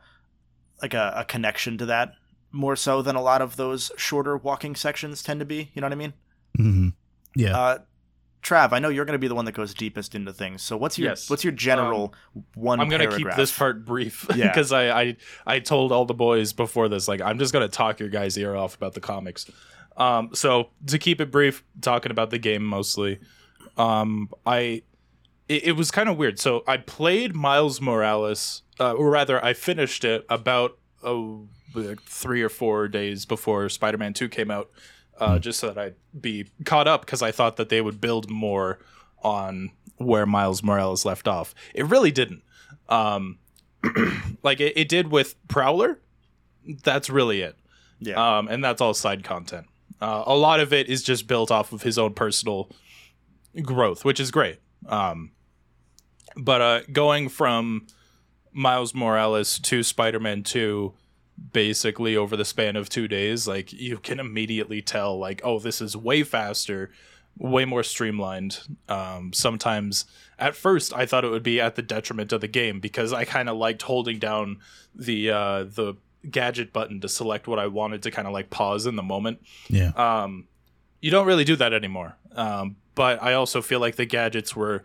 like 0.82 0.94
a, 0.94 1.14
a 1.16 1.26
connection 1.26 1.78
to 1.78 1.86
that 1.86 2.14
more 2.52 2.76
so 2.76 3.02
than 3.02 3.16
a 3.16 3.22
lot 3.22 3.42
of 3.42 3.56
those 3.56 3.92
shorter 3.98 4.38
walking 4.38 4.76
sections 4.76 5.24
tend 5.24 5.40
to 5.40 5.46
be 5.46 5.72
you 5.74 5.82
know 5.82 5.86
what 5.86 5.92
i 5.94 5.96
mean 5.96 6.14
hmm 6.58 6.90
Yeah. 7.36 7.58
uh 7.58 7.78
Trav, 8.44 8.74
I 8.74 8.78
know 8.80 8.90
you're 8.90 9.06
going 9.06 9.16
to 9.16 9.20
be 9.20 9.28
the 9.28 9.34
one 9.34 9.46
that 9.46 9.54
goes 9.54 9.74
deepest 9.74 10.14
into 10.14 10.32
things. 10.32 10.62
So 10.62 10.78
what's 10.78 11.00
your 11.00 11.10
Yes. 11.10 11.32
what's 11.32 11.44
your 11.44 11.52
general 11.52 12.14
one? 12.54 12.80
I'm 12.80 12.90
gonna 12.90 13.08
keep 13.18 13.28
this 13.36 13.52
part 13.52 13.84
brief 13.86 14.28
Yeah. 14.36 14.50
because 14.50 14.72
I, 14.72 15.02
I 15.02 15.18
I 15.48 15.58
told 15.60 15.92
all 15.92 16.06
the 16.06 16.14
boys 16.14 16.54
before 16.54 16.88
this 16.88 17.08
like 17.08 17.22
I'm 17.22 17.40
just 17.40 17.54
gonna 17.54 17.68
talk 17.68 18.00
your 18.00 18.10
guys' 18.10 18.38
ear 18.38 18.56
off 18.56 18.76
about 18.76 18.94
the 18.94 19.00
comics. 19.02 19.50
Um, 19.98 20.30
so 20.36 20.70
to 20.86 21.00
keep 21.00 21.22
it 21.22 21.32
brief, 21.32 21.64
talking 21.82 22.12
about 22.12 22.30
the 22.30 22.38
game 22.38 22.64
mostly. 22.64 23.20
Um, 23.78 24.30
I 24.46 24.84
it, 25.48 25.64
it 25.66 25.72
was 25.74 25.92
kind 25.92 26.10
of 26.10 26.18
weird. 26.18 26.40
So 26.40 26.64
I 26.68 26.78
played 26.78 27.36
Miles 27.36 27.82
Morales, 27.82 28.64
uh, 28.80 28.94
or 28.94 29.10
rather, 29.10 29.44
I 29.44 29.54
finished 29.54 30.04
it 30.04 30.26
about 30.30 30.78
oh, 31.04 31.48
like 31.74 32.02
three 32.02 32.42
or 32.42 32.50
four 32.50 32.88
days 32.88 33.26
before 33.26 33.70
Spider-Man 33.70 34.14
Two 34.14 34.30
came 34.30 34.52
out, 34.52 34.70
uh, 35.20 35.40
just 35.40 35.60
so 35.60 35.68
that 35.68 35.78
I'd 35.78 35.96
be 36.20 36.48
caught 36.66 36.88
up 36.88 37.02
because 37.06 37.22
I 37.22 37.32
thought 37.32 37.58
that 37.58 37.70
they 37.70 37.82
would 37.82 38.02
build 38.02 38.30
more 38.30 38.80
on 39.24 39.72
where 39.98 40.26
Miles 40.26 40.64
Morales 40.64 41.06
left 41.06 41.28
off. 41.28 41.56
It 41.74 41.86
really 41.86 42.12
didn't. 42.12 42.44
Um, 42.90 43.40
like 44.44 44.60
it, 44.60 44.74
it 44.76 44.90
did 44.90 45.10
with 45.10 45.36
Prowler. 45.48 46.00
That's 46.84 47.10
really 47.10 47.42
it. 47.42 47.56
Yeah. 48.00 48.38
Um, 48.38 48.48
and 48.48 48.64
that's 48.64 48.82
all 48.82 48.94
side 48.94 49.24
content. 49.24 49.68
Uh, 50.02 50.24
a 50.26 50.36
lot 50.36 50.60
of 50.60 50.74
it 50.74 50.90
is 50.90 51.04
just 51.04 51.28
built 51.28 51.52
off 51.52 51.72
of 51.72 51.84
his 51.84 51.98
own 51.98 52.14
personal 52.14 52.70
growth, 53.62 54.04
which 54.04 54.20
is 54.20 54.32
great. 54.32 54.60
Um, 54.88 55.32
but 56.36 56.62
uh, 56.62 56.82
going 56.92 57.30
from 57.30 57.88
Miles 58.52 58.94
Morales 58.94 59.60
to 59.60 59.84
Spider 59.84 60.20
Man 60.20 60.44
2, 60.44 60.94
basically 61.52 62.16
over 62.16 62.38
the 62.38 62.46
span 62.46 62.76
of 62.76 62.90
two 62.90 63.08
days, 63.08 63.48
like 63.48 63.74
you 63.74 63.98
can 63.98 64.20
immediately 64.20 64.82
tell, 64.82 65.18
like, 65.18 65.42
oh, 65.44 65.60
this 65.60 65.82
is 65.82 65.96
way 65.98 66.24
faster, 66.24 66.92
way 67.38 67.66
more 67.66 67.84
streamlined. 67.84 68.60
Um, 68.88 69.34
sometimes 69.34 70.06
at 70.40 70.56
first 70.56 70.94
I 70.94 71.06
thought 71.06 71.26
it 71.26 71.30
would 71.30 71.44
be 71.44 71.60
at 71.60 71.76
the 71.76 71.82
detriment 71.82 72.32
of 72.32 72.42
the 72.42 72.48
game 72.48 72.80
because 72.80 73.14
I 73.14 73.26
kind 73.26 73.50
of 73.50 73.58
liked 73.58 73.82
holding 73.82 74.20
down 74.20 74.60
the 74.94 75.32
uh, 75.32 75.64
the 75.64 75.96
gadget 76.30 76.74
button 76.74 77.02
to 77.02 77.10
select 77.10 77.48
what 77.48 77.60
I 77.60 77.68
wanted 77.68 78.04
to 78.04 78.12
kind 78.12 78.28
of 78.28 78.34
like 78.34 78.50
pause 78.50 78.86
in 78.86 78.96
the 78.96 79.04
moment. 79.04 79.42
yeah. 79.70 79.90
Um, 79.90 80.46
you 81.02 81.12
don't 81.12 81.28
really 81.28 81.44
do 81.44 81.56
that 81.58 81.72
anymore. 81.72 82.18
Um, 82.32 82.78
but 82.96 83.22
I 83.22 83.34
also 83.34 83.62
feel 83.62 83.80
like 83.80 83.96
the 83.96 84.06
gadgets 84.06 84.56
were 84.56 84.82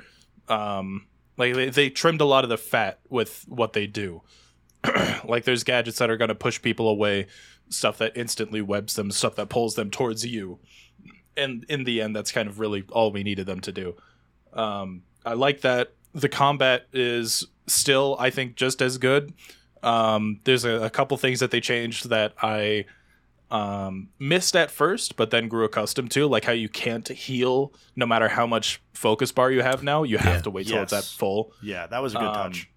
um, 0.49 1.07
like 1.41 1.55
they, 1.55 1.71
they 1.71 1.91
trimmed 1.91 2.21
a 2.21 2.25
lot 2.25 2.45
of 2.45 2.51
the 2.51 2.59
fat 2.59 3.01
with 3.09 3.45
what 3.49 3.73
they 3.73 3.87
do. 3.87 4.23
like 5.25 5.45
there's 5.45 5.65
gadgets 5.65 5.99
that 5.99 6.11
are 6.11 6.17
going 6.17 6.29
to 6.29 6.35
push 6.35 6.61
people 6.63 6.89
away, 6.89 7.27
stuff 7.69 7.99
that 7.99 8.13
instantly 8.17 8.63
webs 8.63 8.95
them, 8.95 9.11
stuff 9.11 9.37
that 9.37 9.49
pulls 9.49 9.75
them 9.75 9.91
towards 9.91 10.25
you. 10.25 10.59
And 11.37 11.65
in 11.69 11.85
the 11.85 12.01
end, 12.01 12.15
that's 12.15 12.33
kind 12.33 12.49
of 12.49 12.61
really 12.61 12.85
all 12.91 13.11
we 13.11 13.23
needed 13.23 13.47
them 13.47 13.61
to 13.61 13.73
do. 13.73 13.97
Um, 14.53 15.03
I 15.25 15.35
like 15.35 15.63
that. 15.63 15.95
The 16.13 16.29
combat 16.29 16.87
is 16.93 17.47
still, 17.67 18.17
I 18.19 18.31
think, 18.31 18.57
just 18.57 18.83
as 18.83 18.99
good. 18.99 19.33
Um, 19.83 20.41
there's 20.45 20.65
a, 20.65 20.83
a 20.83 20.91
couple 20.91 21.17
things 21.17 21.41
that 21.41 21.51
they 21.51 21.61
changed 21.61 22.11
that 22.11 22.35
I 22.43 22.85
um, 23.51 24.09
missed 24.19 24.55
at 24.55 24.71
first, 24.71 25.17
but 25.17 25.31
then 25.31 25.49
grew 25.49 25.65
accustomed 25.65 26.11
to, 26.13 26.27
like 26.27 26.45
how 26.45 26.53
you 26.53 26.69
can't 26.69 27.07
heal 27.09 27.73
no 27.97 28.07
matter 28.07 28.29
how 28.29 28.47
much 28.47 28.81
focus 28.95 29.33
bar 29.33 29.51
you 29.51 29.63
have 29.63 29.83
now. 29.83 30.03
You 30.05 30.19
have 30.19 30.37
Yeah. 30.37 30.41
to 30.43 30.51
wait 30.51 30.67
till 30.69 30.83
it's 30.83 30.93
at 30.93 31.05
full. 31.05 31.53
yeah, 31.63 31.87
that 31.89 32.03
was 32.03 32.15
a 32.15 32.19
good 32.19 32.29
um, 32.29 32.35
touch. 32.35 32.71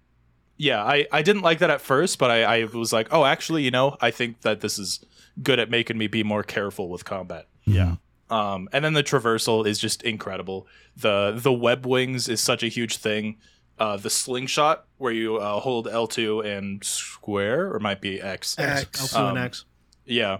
Yeah, 0.56 0.84
I, 0.84 1.06
I 1.10 1.22
didn't 1.22 1.42
like 1.42 1.58
that 1.58 1.70
at 1.70 1.80
first, 1.80 2.18
but 2.18 2.30
I, 2.30 2.42
I 2.44 2.64
was 2.64 2.92
like, 2.92 3.08
oh, 3.10 3.24
actually, 3.24 3.62
you 3.64 3.70
know, 3.72 3.96
I 4.00 4.10
think 4.12 4.42
that 4.42 4.60
this 4.60 4.78
is 4.78 5.04
good 5.42 5.58
at 5.58 5.68
making 5.68 5.98
me 5.98 6.06
be 6.06 6.22
more 6.22 6.42
careful 6.44 6.88
with 6.88 7.04
combat. 7.04 7.46
Yeah. 7.64 7.96
Um, 8.30 8.68
and 8.72 8.84
then 8.84 8.94
the 8.94 9.02
traversal 9.02 9.66
is 9.66 9.78
just 9.78 10.02
incredible. 10.02 10.66
The 10.96 11.32
the 11.36 11.52
web 11.52 11.84
wings 11.86 12.28
is 12.28 12.40
such 12.40 12.62
a 12.62 12.68
huge 12.68 12.96
thing. 12.96 13.36
Uh, 13.78 13.96
the 13.96 14.08
slingshot 14.10 14.86
where 14.98 15.12
you 15.12 15.36
uh, 15.38 15.58
hold 15.60 15.86
L2 15.88 16.44
and 16.46 16.82
square, 16.84 17.72
or 17.74 17.80
might 17.80 18.00
be 18.00 18.20
X. 18.20 18.56
X, 18.58 19.12
L2 19.12 19.18
and 19.28 19.38
Um, 19.38 19.44
X. 19.44 19.64
Yeah, 20.06 20.38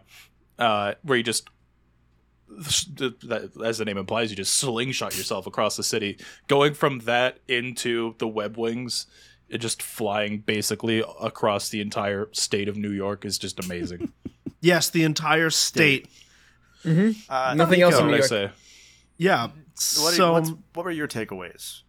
uh, 0.58 0.94
where 1.02 1.16
you 1.16 1.24
just, 1.24 1.48
as 2.56 3.78
the 3.78 3.84
name 3.84 3.98
implies, 3.98 4.30
you 4.30 4.36
just 4.36 4.54
slingshot 4.54 5.16
yourself 5.16 5.46
across 5.46 5.76
the 5.76 5.82
city. 5.82 6.18
Going 6.48 6.74
from 6.74 7.00
that 7.00 7.38
into 7.48 8.14
the 8.18 8.28
web 8.28 8.56
wings, 8.56 9.06
it 9.48 9.58
just 9.58 9.82
flying 9.82 10.38
basically 10.40 11.02
across 11.20 11.68
the 11.68 11.80
entire 11.80 12.28
state 12.32 12.68
of 12.68 12.76
New 12.76 12.90
York 12.90 13.24
is 13.24 13.38
just 13.38 13.62
amazing. 13.64 14.12
Yes, 14.60 14.88
the 14.88 15.02
entire 15.02 15.50
state. 15.50 16.08
Uh, 16.86 17.54
Nothing 17.54 17.82
else 17.82 17.92
That's 17.94 18.00
in 18.00 18.06
what 18.06 18.10
New 18.10 18.14
I 18.14 18.16
York. 18.16 18.24
say. 18.24 18.50
yeah. 19.18 19.42
What, 19.42 19.52
are- 19.52 20.16
so 20.16 20.32
what's, 20.32 20.50
what 20.72 20.84
were 20.86 20.90
your 20.90 21.06
takeaways? 21.06 21.82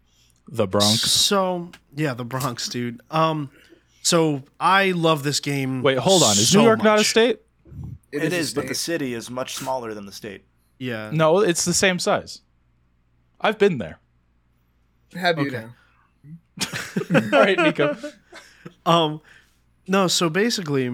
The 0.49 0.67
Bronx. 0.67 0.99
So 1.09 1.69
yeah, 1.95 2.13
the 2.15 2.25
Bronx, 2.25 2.67
dude. 2.67 2.99
Um, 3.09 3.49
so 4.01 4.43
I 4.59 4.91
love 4.91 5.23
this 5.23 5.39
game. 5.39 5.83
Wait, 5.83 5.97
hold 5.97 6.21
on. 6.23 6.31
Is 6.31 6.49
so 6.49 6.59
New 6.59 6.65
York 6.65 6.83
not 6.83 6.99
a 6.99 7.05
state? 7.05 7.39
It 8.23 8.33
a 8.33 8.35
is, 8.35 8.53
but 8.53 8.67
the 8.67 8.75
city 8.75 9.13
is 9.13 9.29
much 9.29 9.55
smaller 9.55 9.93
than 9.93 10.05
the 10.05 10.11
state. 10.11 10.43
Yeah. 10.79 11.09
No, 11.13 11.39
it's 11.39 11.65
the 11.65 11.73
same 11.73 11.99
size. 11.99 12.41
I've 13.41 13.57
been 13.57 13.77
there. 13.77 13.99
Have 15.13 15.37
you 15.39 15.47
Okay. 15.47 15.65
now? 15.65 15.75
All 17.37 17.39
right, 17.43 17.57
Nicco. 17.57 18.13
Um, 18.87 19.21
no. 19.87 20.07
So 20.07 20.29
basically, 20.29 20.89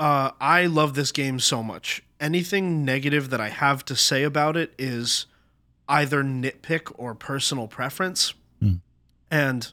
uh, 0.00 0.30
I 0.40 0.66
love 0.66 0.94
this 0.94 1.12
game 1.12 1.38
so 1.38 1.62
much. 1.62 2.02
Anything 2.20 2.84
negative 2.84 3.30
that 3.30 3.40
I 3.40 3.48
have 3.48 3.84
to 3.86 3.94
say 3.96 4.24
about 4.24 4.56
it 4.56 4.72
is 4.76 5.26
either 5.88 6.24
nitpick 6.24 6.92
or 6.96 7.14
personal 7.14 7.68
preference. 7.68 8.34
Hmm. 8.60 8.74
And 9.30 9.68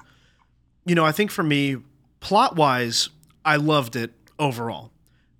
you 0.85 0.93
know, 0.93 1.05
I 1.05 1.11
think 1.11 1.31
for 1.31 1.41
me, 1.43 1.77
plot 2.19 2.55
wise, 2.55 3.09
I 3.43 3.55
loved 3.55 3.95
it 3.95 4.11
overall. 4.37 4.91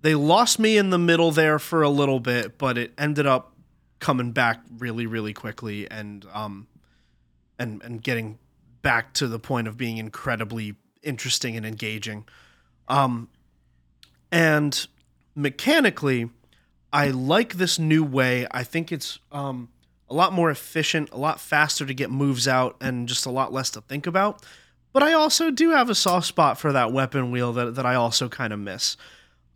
They 0.06 0.14
lost 0.14 0.60
me 0.60 0.78
in 0.78 0.90
the 0.90 1.00
middle 1.00 1.32
there 1.32 1.58
for 1.58 1.82
a 1.82 1.88
little 1.88 2.20
bit, 2.20 2.58
but 2.58 2.78
it 2.78 2.92
ended 2.96 3.26
up 3.26 3.56
coming 3.98 4.30
back 4.30 4.60
really, 4.78 5.04
really 5.04 5.32
quickly 5.32 5.90
and 5.90 6.24
um 6.32 6.68
and 7.58 7.82
and 7.82 8.00
getting 8.00 8.38
back 8.82 9.14
to 9.14 9.26
the 9.26 9.40
point 9.40 9.66
of 9.66 9.76
being 9.76 9.96
incredibly 9.96 10.76
interesting 11.02 11.56
and 11.56 11.66
engaging. 11.66 12.24
Um 12.86 13.30
and 14.30 14.86
mechanically, 15.34 16.30
I 16.92 17.08
like 17.08 17.54
this 17.54 17.76
new 17.76 18.04
way. 18.04 18.46
I 18.52 18.62
think 18.62 18.92
it's 18.92 19.18
um 19.32 19.70
a 20.08 20.14
lot 20.14 20.32
more 20.32 20.50
efficient, 20.52 21.10
a 21.10 21.18
lot 21.18 21.40
faster 21.40 21.84
to 21.84 21.94
get 21.94 22.12
moves 22.12 22.46
out, 22.46 22.76
and 22.80 23.08
just 23.08 23.26
a 23.26 23.30
lot 23.32 23.52
less 23.52 23.70
to 23.70 23.80
think 23.80 24.06
about. 24.06 24.44
But 24.92 25.02
I 25.02 25.14
also 25.14 25.50
do 25.50 25.70
have 25.70 25.90
a 25.90 25.96
soft 25.96 26.28
spot 26.28 26.60
for 26.60 26.72
that 26.72 26.92
weapon 26.92 27.32
wheel 27.32 27.52
that, 27.54 27.74
that 27.74 27.84
I 27.84 27.96
also 27.96 28.28
kind 28.28 28.52
of 28.52 28.60
miss. 28.60 28.96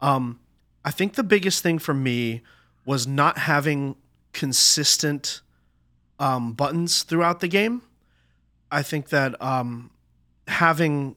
Um, 0.01 0.41
I 0.85 0.91
think 0.91 1.15
the 1.15 1.23
biggest 1.23 1.63
thing 1.63 1.79
for 1.79 1.95
me 1.95 2.43
was 2.85 3.07
not 3.07 3.39
having 3.39 3.97
consistent 4.33 5.43
um, 6.19 6.53
buttons 6.53 7.03
throughout 7.03 7.41
the 7.41 7.49
game. 7.49 7.83
I 8.71 8.83
think 8.83 9.09
that 9.09 9.41
um, 9.43 9.91
having 10.47 11.17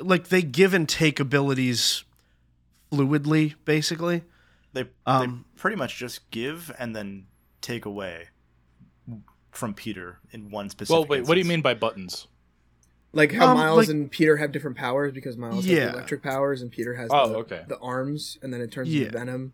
like 0.00 0.28
they 0.28 0.42
give 0.42 0.74
and 0.74 0.88
take 0.88 1.20
abilities 1.20 2.04
fluidly, 2.90 3.54
basically. 3.64 4.22
They 4.72 4.86
Um, 5.06 5.44
they 5.54 5.60
pretty 5.60 5.76
much 5.76 5.96
just 5.96 6.30
give 6.30 6.72
and 6.78 6.94
then 6.94 7.26
take 7.60 7.84
away 7.84 8.28
from 9.50 9.74
Peter 9.74 10.18
in 10.30 10.50
one 10.50 10.70
specific. 10.70 10.94
Way. 10.94 10.98
Well, 10.98 11.20
wait. 11.20 11.28
What 11.28 11.34
do 11.34 11.40
you 11.40 11.46
mean 11.46 11.62
by 11.62 11.74
buttons? 11.74 12.26
Like 13.12 13.32
how 13.32 13.48
Um, 13.48 13.56
Miles 13.58 13.78
like- 13.78 13.88
and 13.88 14.10
Peter 14.10 14.36
have 14.36 14.52
different 14.52 14.76
powers 14.76 15.12
because 15.12 15.36
Miles 15.36 15.64
has 15.64 15.66
Yeah. 15.66 15.86
the 15.86 15.92
electric 15.94 16.22
powers 16.22 16.60
and 16.62 16.70
Peter 16.70 16.94
has 16.94 17.08
Oh, 17.12 17.28
the, 17.28 17.34
okay. 17.38 17.64
the 17.66 17.78
arms, 17.78 18.38
and 18.42 18.52
then 18.52 18.60
it 18.60 18.70
turns 18.70 18.88
Yeah. 18.88 19.06
into 19.06 19.18
Venom. 19.18 19.52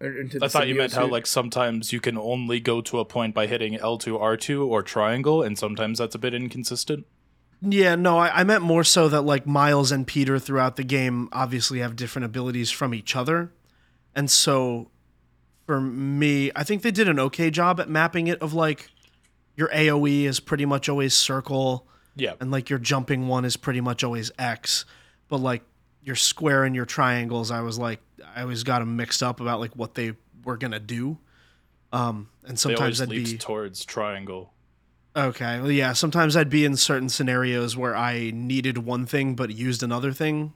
Or 0.00 0.10
into 0.12 0.38
the 0.38 0.44
I 0.44 0.48
thought 0.48 0.68
you 0.68 0.74
meant 0.76 0.92
symbiote 0.92 0.96
how 0.96 1.06
like 1.08 1.26
sometimes 1.26 1.92
you 1.92 2.00
can 2.00 2.16
only 2.16 2.60
go 2.60 2.80
to 2.80 2.98
a 3.00 3.04
point 3.04 3.34
by 3.34 3.46
hitting 3.48 3.74
L2, 3.74 4.16
R2, 4.18 4.64
or 4.66 4.82
triangle, 4.82 5.42
and 5.42 5.58
sometimes 5.58 5.98
that's 5.98 6.14
a 6.14 6.18
bit 6.18 6.34
inconsistent. 6.34 7.04
Yeah, 7.60 7.96
no, 7.96 8.18
I, 8.18 8.40
I 8.40 8.44
meant 8.44 8.62
more 8.62 8.84
so 8.84 9.08
that 9.08 9.22
like 9.22 9.44
Miles 9.46 9.90
and 9.90 10.06
Peter 10.06 10.38
throughout 10.38 10.76
the 10.76 10.84
game 10.84 11.28
obviously 11.32 11.80
have 11.80 11.96
different 11.96 12.26
abilities 12.26 12.70
from 12.70 12.94
each 12.94 13.16
other. 13.16 13.50
And 14.14 14.30
so 14.30 14.90
for 15.66 15.80
me, 15.80 16.52
I 16.54 16.62
think 16.62 16.82
they 16.82 16.92
did 16.92 17.08
an 17.08 17.18
okay 17.18 17.50
job 17.50 17.80
at 17.80 17.88
mapping 17.88 18.28
it 18.28 18.40
of 18.40 18.54
like 18.54 18.90
your 19.56 19.68
AoE 19.70 20.24
is 20.26 20.38
pretty 20.38 20.64
much 20.64 20.88
always 20.88 21.14
circle 21.14 21.88
Yeah. 22.18 22.34
and 22.40 22.50
like 22.50 22.68
your 22.68 22.78
jumping 22.78 23.28
one 23.28 23.44
is 23.44 23.56
pretty 23.56 23.80
much 23.80 24.04
always 24.04 24.30
X. 24.38 24.84
But 25.28 25.38
like 25.38 25.62
your 26.02 26.16
square 26.16 26.64
and 26.64 26.74
your 26.74 26.84
triangles, 26.86 27.50
I 27.50 27.60
was 27.60 27.78
like 27.78 28.00
I 28.34 28.42
always 28.42 28.62
got 28.64 28.80
them 28.80 28.96
mixed 28.96 29.22
up 29.22 29.40
about 29.40 29.60
like 29.60 29.74
what 29.74 29.94
they 29.94 30.14
were 30.44 30.56
gonna 30.56 30.80
do. 30.80 31.18
Um 31.92 32.28
and 32.46 32.58
sometimes 32.58 32.80
always 32.80 32.98
that'd 32.98 33.24
be 33.24 33.38
towards 33.38 33.84
triangle. 33.84 34.52
Okay. 35.16 35.60
Well, 35.60 35.70
yeah. 35.70 35.92
Sometimes 35.94 36.36
I'd 36.36 36.50
be 36.50 36.64
in 36.64 36.76
certain 36.76 37.08
scenarios 37.08 37.76
where 37.76 37.96
I 37.96 38.30
needed 38.34 38.78
one 38.78 39.06
thing 39.06 39.34
but 39.34 39.50
used 39.50 39.82
another 39.82 40.12
thing 40.12 40.52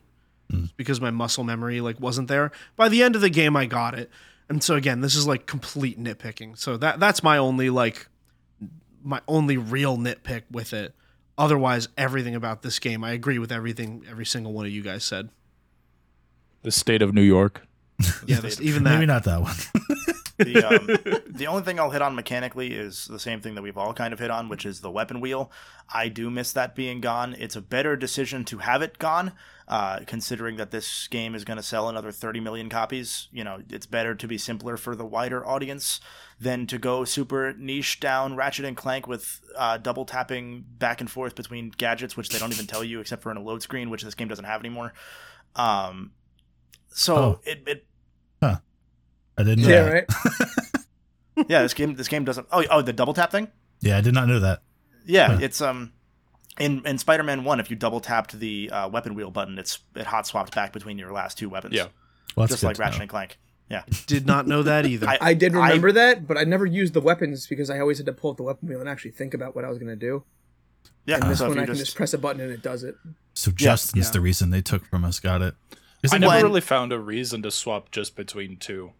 because 0.76 1.00
my 1.00 1.10
muscle 1.10 1.44
memory 1.44 1.80
like 1.80 1.98
wasn't 1.98 2.28
there. 2.28 2.52
By 2.76 2.88
the 2.88 3.02
end 3.02 3.16
of 3.16 3.22
the 3.22 3.30
game, 3.30 3.56
I 3.56 3.66
got 3.66 3.98
it. 3.98 4.10
And 4.48 4.62
so 4.62 4.74
again, 4.74 5.00
this 5.00 5.14
is 5.14 5.26
like 5.26 5.46
complete 5.46 5.98
nitpicking. 5.98 6.58
So 6.58 6.76
that 6.76 7.00
that's 7.00 7.22
my 7.22 7.38
only 7.38 7.70
like 7.70 8.08
my 9.02 9.20
only 9.26 9.56
real 9.56 9.96
nitpick 9.96 10.42
with 10.50 10.72
it. 10.72 10.94
Otherwise, 11.42 11.88
everything 11.98 12.36
about 12.36 12.62
this 12.62 12.78
game, 12.78 13.02
I 13.02 13.10
agree 13.10 13.40
with 13.40 13.50
everything 13.50 14.04
every 14.08 14.24
single 14.24 14.52
one 14.52 14.64
of 14.64 14.70
you 14.70 14.80
guys 14.80 15.02
said. 15.02 15.28
The 16.62 16.70
state 16.70 17.02
of 17.02 17.12
New 17.12 17.22
York. 17.22 17.66
Yeah, 18.26 18.38
this, 18.38 18.60
even 18.60 18.84
that. 18.84 18.94
Maybe 18.94 19.06
not 19.06 19.24
that 19.24 19.40
one. 19.40 19.56
The, 20.44 20.64
um, 20.64 21.22
the 21.34 21.46
only 21.46 21.62
thing 21.62 21.78
I'll 21.80 21.90
hit 21.90 22.02
on 22.02 22.14
mechanically 22.14 22.72
is 22.74 23.06
the 23.06 23.18
same 23.18 23.40
thing 23.40 23.54
that 23.54 23.62
we've 23.62 23.78
all 23.78 23.92
kind 23.94 24.12
of 24.12 24.18
hit 24.18 24.30
on, 24.30 24.48
which 24.48 24.64
is 24.66 24.80
the 24.80 24.90
weapon 24.90 25.20
wheel. 25.20 25.50
I 25.92 26.08
do 26.08 26.30
miss 26.30 26.52
that 26.52 26.74
being 26.74 27.00
gone. 27.00 27.34
It's 27.38 27.56
a 27.56 27.60
better 27.62 27.96
decision 27.96 28.44
to 28.46 28.58
have 28.58 28.82
it 28.82 28.98
gone, 28.98 29.32
uh, 29.68 30.00
considering 30.06 30.56
that 30.56 30.70
this 30.70 31.08
game 31.08 31.34
is 31.34 31.44
going 31.44 31.56
to 31.56 31.62
sell 31.62 31.88
another 31.88 32.10
30 32.12 32.40
million 32.40 32.68
copies. 32.68 33.28
You 33.32 33.44
know, 33.44 33.62
it's 33.70 33.86
better 33.86 34.14
to 34.14 34.26
be 34.28 34.38
simpler 34.38 34.76
for 34.76 34.94
the 34.96 35.04
wider 35.04 35.46
audience 35.46 36.00
than 36.40 36.66
to 36.68 36.78
go 36.78 37.04
super 37.04 37.52
niche 37.56 38.00
down 38.00 38.34
Ratchet 38.36 38.64
and 38.64 38.76
Clank 38.76 39.06
with 39.06 39.40
uh, 39.56 39.76
double 39.78 40.04
tapping 40.04 40.64
back 40.78 41.00
and 41.00 41.10
forth 41.10 41.34
between 41.34 41.70
gadgets, 41.76 42.16
which 42.16 42.30
they 42.30 42.38
don't 42.38 42.52
even 42.52 42.66
tell 42.66 42.82
you 42.82 43.00
except 43.00 43.22
for 43.22 43.30
in 43.30 43.36
a 43.36 43.42
load 43.42 43.62
screen, 43.62 43.90
which 43.90 44.02
this 44.02 44.14
game 44.14 44.28
doesn't 44.28 44.44
have 44.46 44.60
anymore. 44.60 44.92
Um, 45.54 46.12
so 46.88 47.14
Oh. 47.16 47.40
it, 47.44 47.62
it 47.66 47.86
I 49.38 49.42
didn't 49.44 49.64
know 49.64 49.70
yeah, 49.70 49.82
that. 49.84 49.92
right. 51.36 51.46
yeah, 51.48 51.62
this 51.62 51.74
game 51.74 51.94
this 51.94 52.08
game 52.08 52.24
doesn't. 52.24 52.46
Oh, 52.52 52.64
oh, 52.70 52.82
the 52.82 52.92
double 52.92 53.14
tap 53.14 53.30
thing. 53.30 53.48
Yeah, 53.80 53.98
I 53.98 54.00
did 54.00 54.14
not 54.14 54.28
know 54.28 54.40
that. 54.40 54.62
Yeah, 55.06 55.28
Huh. 55.34 55.38
it's 55.42 55.60
um 55.60 55.92
in 56.58 56.84
in 56.86 56.98
Spider-Man 56.98 57.44
1 57.44 57.60
if 57.60 57.70
you 57.70 57.76
double 57.76 58.00
tapped 58.00 58.38
the 58.38 58.70
uh, 58.70 58.88
weapon 58.88 59.14
wheel 59.14 59.30
button, 59.30 59.58
it's 59.58 59.78
it 59.96 60.06
hot 60.06 60.26
swapped 60.26 60.54
back 60.54 60.72
between 60.72 60.98
your 60.98 61.12
last 61.12 61.38
two 61.38 61.48
weapons. 61.48 61.74
Yeah. 61.74 61.86
Well, 62.36 62.44
that's 62.46 62.52
Just 62.52 62.62
like 62.62 62.76
to 62.76 62.82
Ratchet 62.82 62.98
know. 62.98 63.02
and 63.02 63.10
Clank. 63.10 63.38
Yeah. 63.70 63.82
Did 64.06 64.26
not 64.26 64.46
know 64.46 64.62
that 64.62 64.84
either. 64.86 65.08
I- 65.08 65.18
I 65.20 65.34
did 65.34 65.54
I- 65.54 65.66
remember 65.68 65.92
that, 65.92 66.26
but 66.26 66.36
I 66.36 66.44
never 66.44 66.66
used 66.66 66.92
the 66.94 67.00
weapons 67.00 67.46
because 67.46 67.70
I 67.70 67.80
always 67.80 67.96
had 67.98 68.06
to 68.06 68.12
pull 68.12 68.30
up 68.30 68.36
the 68.36 68.42
weapon 68.42 68.68
wheel 68.68 68.80
and 68.80 68.88
actually 68.88 69.12
think 69.12 69.32
about 69.34 69.56
what 69.56 69.64
I 69.64 69.68
was 69.68 69.78
going 69.78 69.88
to 69.88 69.96
do. 69.96 70.24
Yeah, 71.06 71.16
And 71.20 71.30
this 71.30 71.38
so 71.38 71.48
one, 71.48 71.56
you 71.56 71.62
I 71.62 71.66
can 71.66 71.74
just, 71.74 71.86
just 71.86 71.96
press 71.96 72.12
a 72.12 72.18
button 72.18 72.40
and 72.42 72.52
it 72.52 72.62
does 72.62 72.84
it. 72.84 72.96
So 73.34 73.50
Justin's 73.50 74.06
Yeah. 74.06 74.12
the 74.12 74.20
reason 74.20 74.50
they 74.50 74.62
took 74.62 74.84
from 74.86 75.04
us. 75.04 75.18
Got 75.20 75.42
it. 75.42 75.54
Is 76.02 76.12
I 76.12 76.16
it 76.16 76.18
never 76.20 76.34
when- 76.34 76.42
really 76.44 76.60
found 76.60 76.92
a 76.92 76.98
reason 76.98 77.42
to 77.42 77.50
swap 77.50 77.90
just 77.90 78.14
between 78.14 78.56
two. 78.58 78.92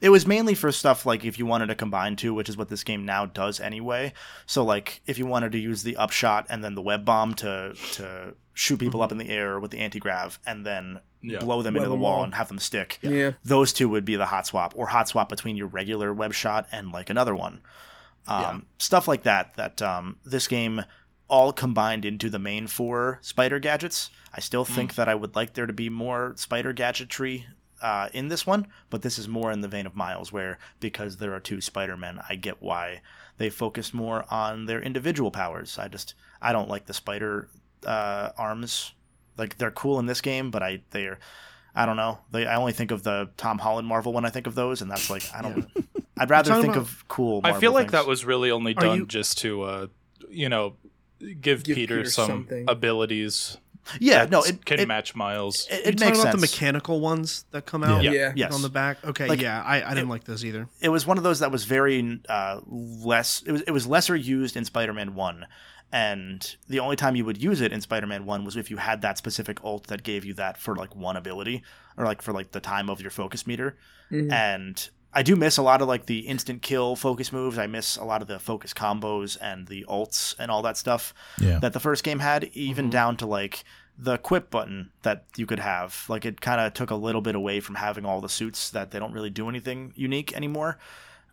It 0.00 0.08
was 0.10 0.26
mainly 0.26 0.54
for 0.54 0.72
stuff 0.72 1.06
like 1.06 1.24
if 1.24 1.38
you 1.38 1.46
wanted 1.46 1.66
to 1.66 1.74
combine 1.74 2.16
two, 2.16 2.34
which 2.34 2.48
is 2.48 2.56
what 2.56 2.68
this 2.68 2.84
game 2.84 3.04
now 3.04 3.26
does 3.26 3.60
anyway. 3.60 4.12
So 4.46 4.64
like 4.64 5.00
if 5.06 5.18
you 5.18 5.26
wanted 5.26 5.52
to 5.52 5.58
use 5.58 5.82
the 5.82 5.96
upshot 5.96 6.46
and 6.48 6.62
then 6.64 6.74
the 6.74 6.82
web 6.82 7.04
bomb 7.04 7.34
to 7.34 7.74
to 7.92 8.34
shoot 8.54 8.78
people 8.78 9.02
up 9.02 9.12
in 9.12 9.18
the 9.18 9.28
air 9.28 9.60
with 9.60 9.70
the 9.70 9.78
anti 9.78 9.98
grav 9.98 10.38
and 10.46 10.64
then 10.64 11.00
Yeah. 11.22 11.38
blow 11.40 11.60
them 11.62 11.74
Web 11.74 11.80
into 11.82 11.88
the 11.90 11.94
them 11.94 12.00
wall 12.00 12.24
and 12.24 12.34
have 12.34 12.48
them 12.48 12.58
stick. 12.58 12.98
Yeah. 13.02 13.32
those 13.44 13.72
two 13.72 13.88
would 13.88 14.04
be 14.04 14.16
the 14.16 14.26
hot 14.26 14.46
swap 14.46 14.72
or 14.76 14.86
hot 14.86 15.08
swap 15.08 15.28
between 15.28 15.56
your 15.56 15.66
regular 15.66 16.12
web 16.14 16.32
shot 16.32 16.66
and 16.72 16.90
like 16.92 17.10
another 17.10 17.34
one 17.34 17.60
um, 18.28 18.40
Yeah. 18.42 18.58
stuff 18.78 19.06
like 19.08 19.22
that 19.24 19.54
that 19.56 19.82
um, 19.82 20.16
this 20.24 20.48
game 20.48 20.84
all 21.28 21.52
combined 21.52 22.04
into 22.04 22.30
the 22.30 22.38
main 22.38 22.66
four 22.68 23.18
spider 23.20 23.58
gadgets 23.58 24.10
i 24.32 24.38
still 24.40 24.64
think 24.64 24.94
that 24.94 25.08
i 25.08 25.14
would 25.14 25.34
like 25.34 25.54
there 25.54 25.66
to 25.66 25.72
be 25.72 25.88
more 25.90 26.32
spider 26.36 26.72
gadgetry 26.72 27.46
uh, 27.82 28.08
in 28.12 28.28
this 28.28 28.46
one 28.46 28.66
but 28.90 29.02
this 29.02 29.18
is 29.18 29.28
more 29.28 29.52
in 29.52 29.60
the 29.60 29.68
vein 29.68 29.86
of 29.86 29.94
miles 29.94 30.32
where 30.32 30.58
because 30.80 31.16
there 31.18 31.34
are 31.34 31.40
two 31.40 31.60
spider-men 31.60 32.20
i 32.28 32.34
get 32.34 32.62
why 32.62 33.00
they 33.38 33.50
focus 33.50 33.92
more 33.92 34.24
on 34.32 34.66
their 34.66 34.80
individual 34.80 35.30
powers 35.30 35.78
i 35.78 35.86
just 35.88 36.14
i 36.40 36.52
don't 36.52 36.68
like 36.70 36.86
the 36.86 36.94
spider 36.94 37.48
uh, 37.84 38.30
arms 38.38 38.92
like 39.36 39.58
they're 39.58 39.70
cool 39.70 39.98
in 39.98 40.06
this 40.06 40.20
game 40.20 40.50
but 40.50 40.62
i 40.62 40.80
they're 40.90 41.18
I 41.78 41.84
don't 41.84 41.96
know. 41.96 42.20
They, 42.30 42.46
I 42.46 42.56
only 42.56 42.72
think 42.72 42.90
of 42.90 43.02
the 43.02 43.28
Tom 43.36 43.58
Holland 43.58 43.86
Marvel 43.86 44.14
when 44.14 44.24
I 44.24 44.30
think 44.30 44.46
of 44.46 44.54
those, 44.54 44.80
and 44.80 44.90
that's 44.90 45.10
like 45.10 45.24
I 45.34 45.42
don't. 45.42 45.68
I'd 46.16 46.30
rather 46.30 46.54
think 46.54 46.68
about- 46.68 46.78
of 46.78 47.04
cool. 47.06 47.42
I 47.44 47.60
feel 47.60 47.72
like 47.72 47.82
things. 47.82 47.92
that 47.92 48.06
was 48.06 48.24
really 48.24 48.50
only 48.50 48.72
done 48.72 48.96
you- 49.00 49.04
just 49.06 49.36
to, 49.40 49.60
uh, 49.62 49.86
you 50.30 50.48
know, 50.48 50.76
give, 51.20 51.64
Give 51.64 51.74
Peter, 51.76 51.96
Peter 51.98 52.08
some 52.08 52.26
something. 52.28 52.64
abilities. 52.66 53.58
Yeah. 54.00 54.20
that 54.20 54.30
No, 54.30 54.42
it 54.42 54.64
can 54.64 54.80
it, 54.80 54.88
match 54.88 55.14
Miles. 55.14 55.66
it, 55.70 55.72
you 55.74 55.78
it 55.78 55.84
talking 55.84 56.06
makes 56.06 56.18
about 56.20 56.32
sense. 56.32 56.34
the 56.34 56.40
mechanical 56.40 57.00
ones 57.00 57.44
that 57.52 57.66
come 57.66 57.82
out 57.84 58.02
Yeah. 58.02 58.12
Yeah. 58.12 58.32
Yes. 58.36 58.54
on 58.54 58.62
the 58.62 58.68
back? 58.68 59.04
Okay, 59.04 59.26
Like, 59.28 59.40
yeah, 59.40 59.62
I, 59.62 59.82
I 59.90 59.94
didn't 59.94 60.08
like 60.08 60.24
those 60.24 60.44
either. 60.44 60.68
it 60.80 60.88
was 60.88 61.06
one 61.06 61.18
of 61.18 61.24
those 61.24 61.40
that 61.40 61.50
was 61.52 61.64
very 61.64 62.20
uh, 62.28 62.60
less. 62.66 63.42
It 63.46 63.52
was 63.52 63.62
it 63.62 63.70
was 63.70 63.86
lesser 63.86 64.16
used 64.16 64.56
in 64.56 64.64
Spider-Man 64.64 65.14
One, 65.14 65.46
and 65.92 66.56
the 66.68 66.80
only 66.80 66.96
time 66.96 67.16
you 67.16 67.24
would 67.24 67.40
use 67.42 67.60
it 67.60 67.72
in 67.72 67.80
Spider-Man 67.80 68.26
One 68.26 68.44
was 68.44 68.56
if 68.56 68.70
you 68.70 68.76
had 68.76 69.02
that 69.02 69.18
specific 69.18 69.62
ult 69.64 69.86
that 69.86 70.02
gave 70.02 70.24
you 70.24 70.34
that 70.34 70.58
for 70.58 70.74
like 70.74 70.94
one 70.96 71.16
ability 71.16 71.62
or 71.96 72.04
like 72.04 72.22
for 72.22 72.32
like 72.32 72.52
the 72.52 72.60
time 72.60 72.90
of 72.90 73.00
your 73.00 73.10
focus 73.10 73.46
meter. 73.46 73.76
Mhm. 74.10 74.32
And 74.32 74.88
I 75.16 75.22
do 75.22 75.34
miss 75.34 75.56
a 75.56 75.62
lot 75.62 75.80
of 75.80 75.88
like 75.88 76.04
the 76.06 76.20
instant 76.20 76.60
kill 76.60 76.94
focus 76.94 77.32
moves. 77.32 77.56
I 77.58 77.66
miss 77.66 77.96
a 77.96 78.04
lot 78.04 78.20
of 78.20 78.28
the 78.28 78.38
focus 78.38 78.74
combos 78.74 79.38
and 79.40 79.66
the 79.66 79.86
ults 79.88 80.34
and 80.38 80.50
all 80.50 80.60
that 80.62 80.76
stuff 80.76 81.14
Yeah. 81.40 81.58
that 81.60 81.72
the 81.72 81.80
first 81.80 82.04
game 82.04 82.18
had, 82.18 82.44
even 82.52 82.90
down 82.90 83.16
to 83.16 83.26
like 83.26 83.64
the 83.98 84.18
quip 84.18 84.50
button 84.50 84.90
that 85.02 85.24
you 85.36 85.46
could 85.46 85.58
have. 85.60 86.04
Like 86.08 86.26
it 86.26 86.42
kind 86.42 86.60
of 86.60 86.74
took 86.74 86.90
a 86.90 86.94
little 86.96 87.22
bit 87.22 87.34
away 87.34 87.60
from 87.60 87.76
having 87.76 88.04
all 88.04 88.20
the 88.20 88.28
suits 88.28 88.68
that 88.70 88.90
they 88.90 88.98
don't 88.98 89.12
really 89.12 89.30
do 89.30 89.48
anything 89.48 89.94
unique 89.96 90.36
anymore. 90.36 90.76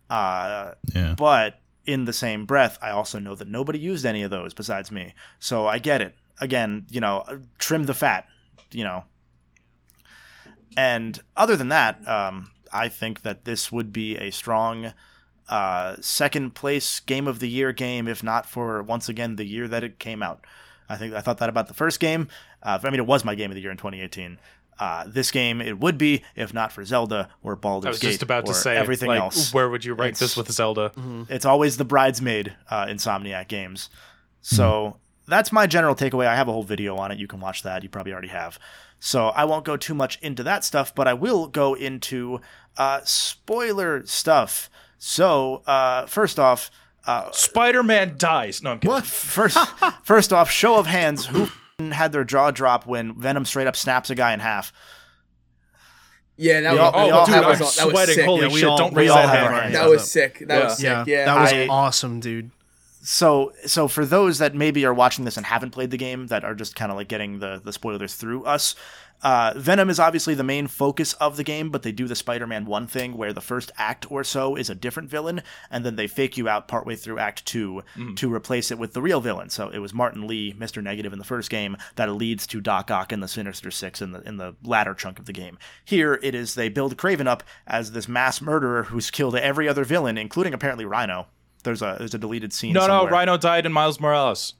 Uh, 0.08 0.72
Yeah. 0.94 1.14
but 1.16 1.60
in 1.84 2.06
the 2.06 2.12
same 2.14 2.46
breath, 2.46 2.78
I 2.80 2.88
also 2.88 3.18
know 3.18 3.34
that 3.34 3.48
nobody 3.48 3.78
used 3.78 4.06
any 4.06 4.22
of 4.22 4.30
those 4.30 4.54
besides 4.54 4.90
me. 4.90 5.12
So 5.38 5.66
I 5.66 5.78
get 5.78 6.00
it. 6.00 6.14
Again, 6.40 6.86
you 6.90 7.00
know, 7.02 7.22
trim 7.58 7.84
the 7.84 7.92
fat, 7.92 8.26
you 8.72 8.82
know. 8.84 9.04
And 10.76 11.20
other 11.36 11.56
than 11.56 11.68
that, 11.68 12.06
um, 12.08 12.50
I 12.74 12.88
think 12.88 13.22
that 13.22 13.44
this 13.44 13.70
would 13.72 13.92
be 13.92 14.16
a 14.16 14.30
strong 14.30 14.92
uh, 15.48 15.96
second 16.00 16.54
place 16.54 17.00
game 17.00 17.26
of 17.28 17.38
the 17.38 17.48
year 17.48 17.72
game, 17.72 18.08
if 18.08 18.22
not 18.22 18.46
for 18.46 18.82
once 18.82 19.08
again 19.08 19.36
the 19.36 19.44
year 19.44 19.68
that 19.68 19.84
it 19.84 19.98
came 19.98 20.22
out. 20.22 20.44
I 20.88 20.96
think 20.96 21.14
I 21.14 21.20
thought 21.20 21.38
that 21.38 21.48
about 21.48 21.68
the 21.68 21.74
first 21.74 22.00
game. 22.00 22.28
Uh, 22.62 22.78
I 22.82 22.90
mean, 22.90 23.00
it 23.00 23.06
was 23.06 23.24
my 23.24 23.34
game 23.34 23.50
of 23.50 23.54
the 23.54 23.60
year 23.62 23.70
in 23.70 23.76
2018. 23.76 24.38
Uh, 24.76 25.04
this 25.06 25.30
game 25.30 25.60
it 25.60 25.78
would 25.78 25.96
be 25.96 26.24
if 26.34 26.52
not 26.52 26.72
for 26.72 26.84
Zelda 26.84 27.28
or 27.44 27.54
Baldur's 27.54 27.86
I 27.86 27.90
was 27.90 27.98
Gate 28.00 28.08
just 28.08 28.22
about 28.24 28.44
to 28.46 28.50
or 28.50 28.54
say 28.54 28.76
everything 28.76 29.08
like, 29.08 29.20
else. 29.20 29.54
Where 29.54 29.70
would 29.70 29.84
you 29.84 29.94
rank 29.94 30.16
It's- 30.16 30.18
this 30.18 30.36
with 30.36 30.50
Zelda? 30.50 30.90
It's 31.28 31.44
always 31.44 31.76
the 31.76 31.84
bridesmaid 31.84 32.54
uh, 32.68 32.86
Insomniac 32.86 33.46
games. 33.46 33.88
So 34.40 34.96
that's 35.28 35.52
my 35.52 35.66
general 35.66 35.94
takeaway. 35.94 36.26
I 36.26 36.34
have 36.34 36.48
a 36.48 36.52
whole 36.52 36.64
video 36.64 36.96
on 36.96 37.12
it. 37.12 37.18
You 37.18 37.28
can 37.28 37.40
watch 37.40 37.62
that. 37.62 37.82
You 37.84 37.88
probably 37.88 38.12
already 38.12 38.28
have. 38.28 38.58
So 39.00 39.28
I 39.28 39.44
won't 39.44 39.64
go 39.64 39.76
too 39.76 39.94
much 39.94 40.18
into 40.22 40.42
that 40.44 40.64
stuff, 40.64 40.94
but 40.94 41.06
I 41.06 41.12
will 41.14 41.46
go 41.46 41.74
into 41.74 42.40
uh, 42.76 43.00
spoiler 43.04 44.04
stuff. 44.06 44.70
So 44.98 45.62
uh, 45.66 46.06
first 46.06 46.38
off, 46.38 46.70
uh, 47.06 47.30
Spider-Man 47.30 48.14
dies. 48.16 48.62
No, 48.62 48.70
I'm 48.72 48.78
kidding. 48.78 48.90
What? 48.94 49.04
first 49.04 49.58
first 50.04 50.32
off, 50.32 50.50
show 50.50 50.78
of 50.78 50.86
hands, 50.86 51.26
who 51.26 51.48
had 51.92 52.12
their 52.12 52.24
jaw 52.24 52.50
drop 52.50 52.86
when 52.86 53.14
Venom 53.20 53.44
straight 53.44 53.66
up 53.66 53.76
snaps 53.76 54.08
a 54.08 54.14
guy 54.14 54.32
in 54.32 54.40
half? 54.40 54.72
Yeah, 56.36 56.62
that 56.62 56.72
We 56.72 56.78
was, 56.78 56.92
all- 56.94 57.04
we 57.04 57.10
that 57.10 57.14
all 57.14 57.20
was, 57.20 57.28
have 57.28 57.42
that 57.42 57.48
was, 57.48 57.54
our 57.54 57.58
that 57.58 57.64
was 57.66 57.92
sweating. 57.94 58.14
sick. 58.14 58.24
Holy 58.24 58.40
Yeah, 58.42 58.48
we 58.48 58.60
shit! 58.60 58.68
all- 58.68 58.78
don't 58.78 58.94
raise 58.94 59.08
that 59.10 59.28
have 59.28 59.50
hand. 59.62 59.74
that 59.74 59.88
was 59.88 60.10
sick. 60.10 60.38
That 60.40 60.48
Yeah. 60.58 60.64
was 60.64 60.76
sick. 60.78 60.84
Yeah, 60.84 61.04
Yeah, 61.06 61.24
that 61.26 61.40
was 61.40 61.52
I- 61.52 61.66
awesome, 61.68 62.20
dude. 62.20 62.50
So 63.06 63.52
so 63.66 63.86
for 63.86 64.06
those 64.06 64.38
that 64.38 64.54
maybe 64.54 64.86
are 64.86 64.94
watching 64.94 65.26
this 65.26 65.36
and 65.36 65.44
haven't 65.44 65.72
played 65.72 65.90
the 65.90 65.98
game 65.98 66.28
that 66.28 66.42
are 66.42 66.54
just 66.54 66.74
kind 66.74 66.90
of 66.90 66.96
like 66.96 67.08
getting 67.08 67.38
the 67.38 67.60
the 67.62 67.72
spoilers 67.72 68.14
through 68.14 68.44
us 68.44 68.74
uh, 69.22 69.54
venom 69.56 69.88
is 69.88 69.98
obviously 70.00 70.34
the 70.34 70.42
main 70.44 70.66
focus 70.66 71.12
of 71.14 71.36
the 71.36 71.44
game 71.44 71.70
but 71.70 71.82
they 71.82 71.92
do 71.92 72.06
the 72.06 72.14
spider-man 72.14 72.66
1 72.66 72.86
thing 72.86 73.16
where 73.16 73.32
the 73.32 73.40
first 73.40 73.70
act 73.76 74.10
or 74.10 74.24
so 74.24 74.54
is 74.56 74.68
a 74.68 74.74
different 74.74 75.08
villain 75.08 75.42
and 75.70 75.84
then 75.84 75.96
they 75.96 76.06
fake 76.06 76.36
you 76.36 76.48
out 76.48 76.66
partway 76.66 76.96
through 76.96 77.18
act 77.18 77.44
2 77.46 77.82
to 78.16 78.32
replace 78.32 78.70
it 78.70 78.78
with 78.78 78.92
the 78.92 79.02
real 79.02 79.20
villain. 79.20 79.50
So 79.50 79.68
it 79.68 79.78
was 79.78 79.94
martin 79.94 80.26
li 80.26 80.54
mr 80.54 80.82
negative 80.82 81.12
in 81.12 81.18
the 81.18 81.24
first 81.24 81.50
game 81.50 81.76
that 81.96 82.10
leads 82.10 82.46
to 82.48 82.60
doc 82.60 82.90
ock 82.90 83.12
and 83.12 83.22
the 83.22 83.28
sinister 83.28 83.70
six 83.70 84.00
in 84.02 84.12
the 84.12 84.20
in 84.22 84.36
the 84.38 84.56
latter 84.62 84.94
chunk 84.94 85.18
of 85.18 85.26
the 85.26 85.32
game. 85.32 85.58
Here 85.84 86.18
it 86.22 86.34
is 86.34 86.54
they 86.54 86.68
build 86.68 86.96
kraven 86.96 87.26
up 87.26 87.42
as 87.66 87.92
this 87.92 88.08
mass 88.08 88.40
murderer 88.40 88.84
who's 88.84 89.10
killed 89.10 89.36
every 89.36 89.68
other 89.68 89.84
villain 89.84 90.18
including 90.18 90.54
apparently 90.54 90.84
rhino 90.84 91.26
there's 91.64 91.82
a 91.82 91.96
there's 91.98 92.14
a 92.14 92.18
deleted 92.18 92.52
scene 92.52 92.72
No, 92.72 92.80
no, 92.82 92.86
somewhere. 92.86 93.12
Rhino 93.12 93.36
died 93.36 93.66
in 93.66 93.72
Miles 93.72 93.98
Morales. 94.00 94.54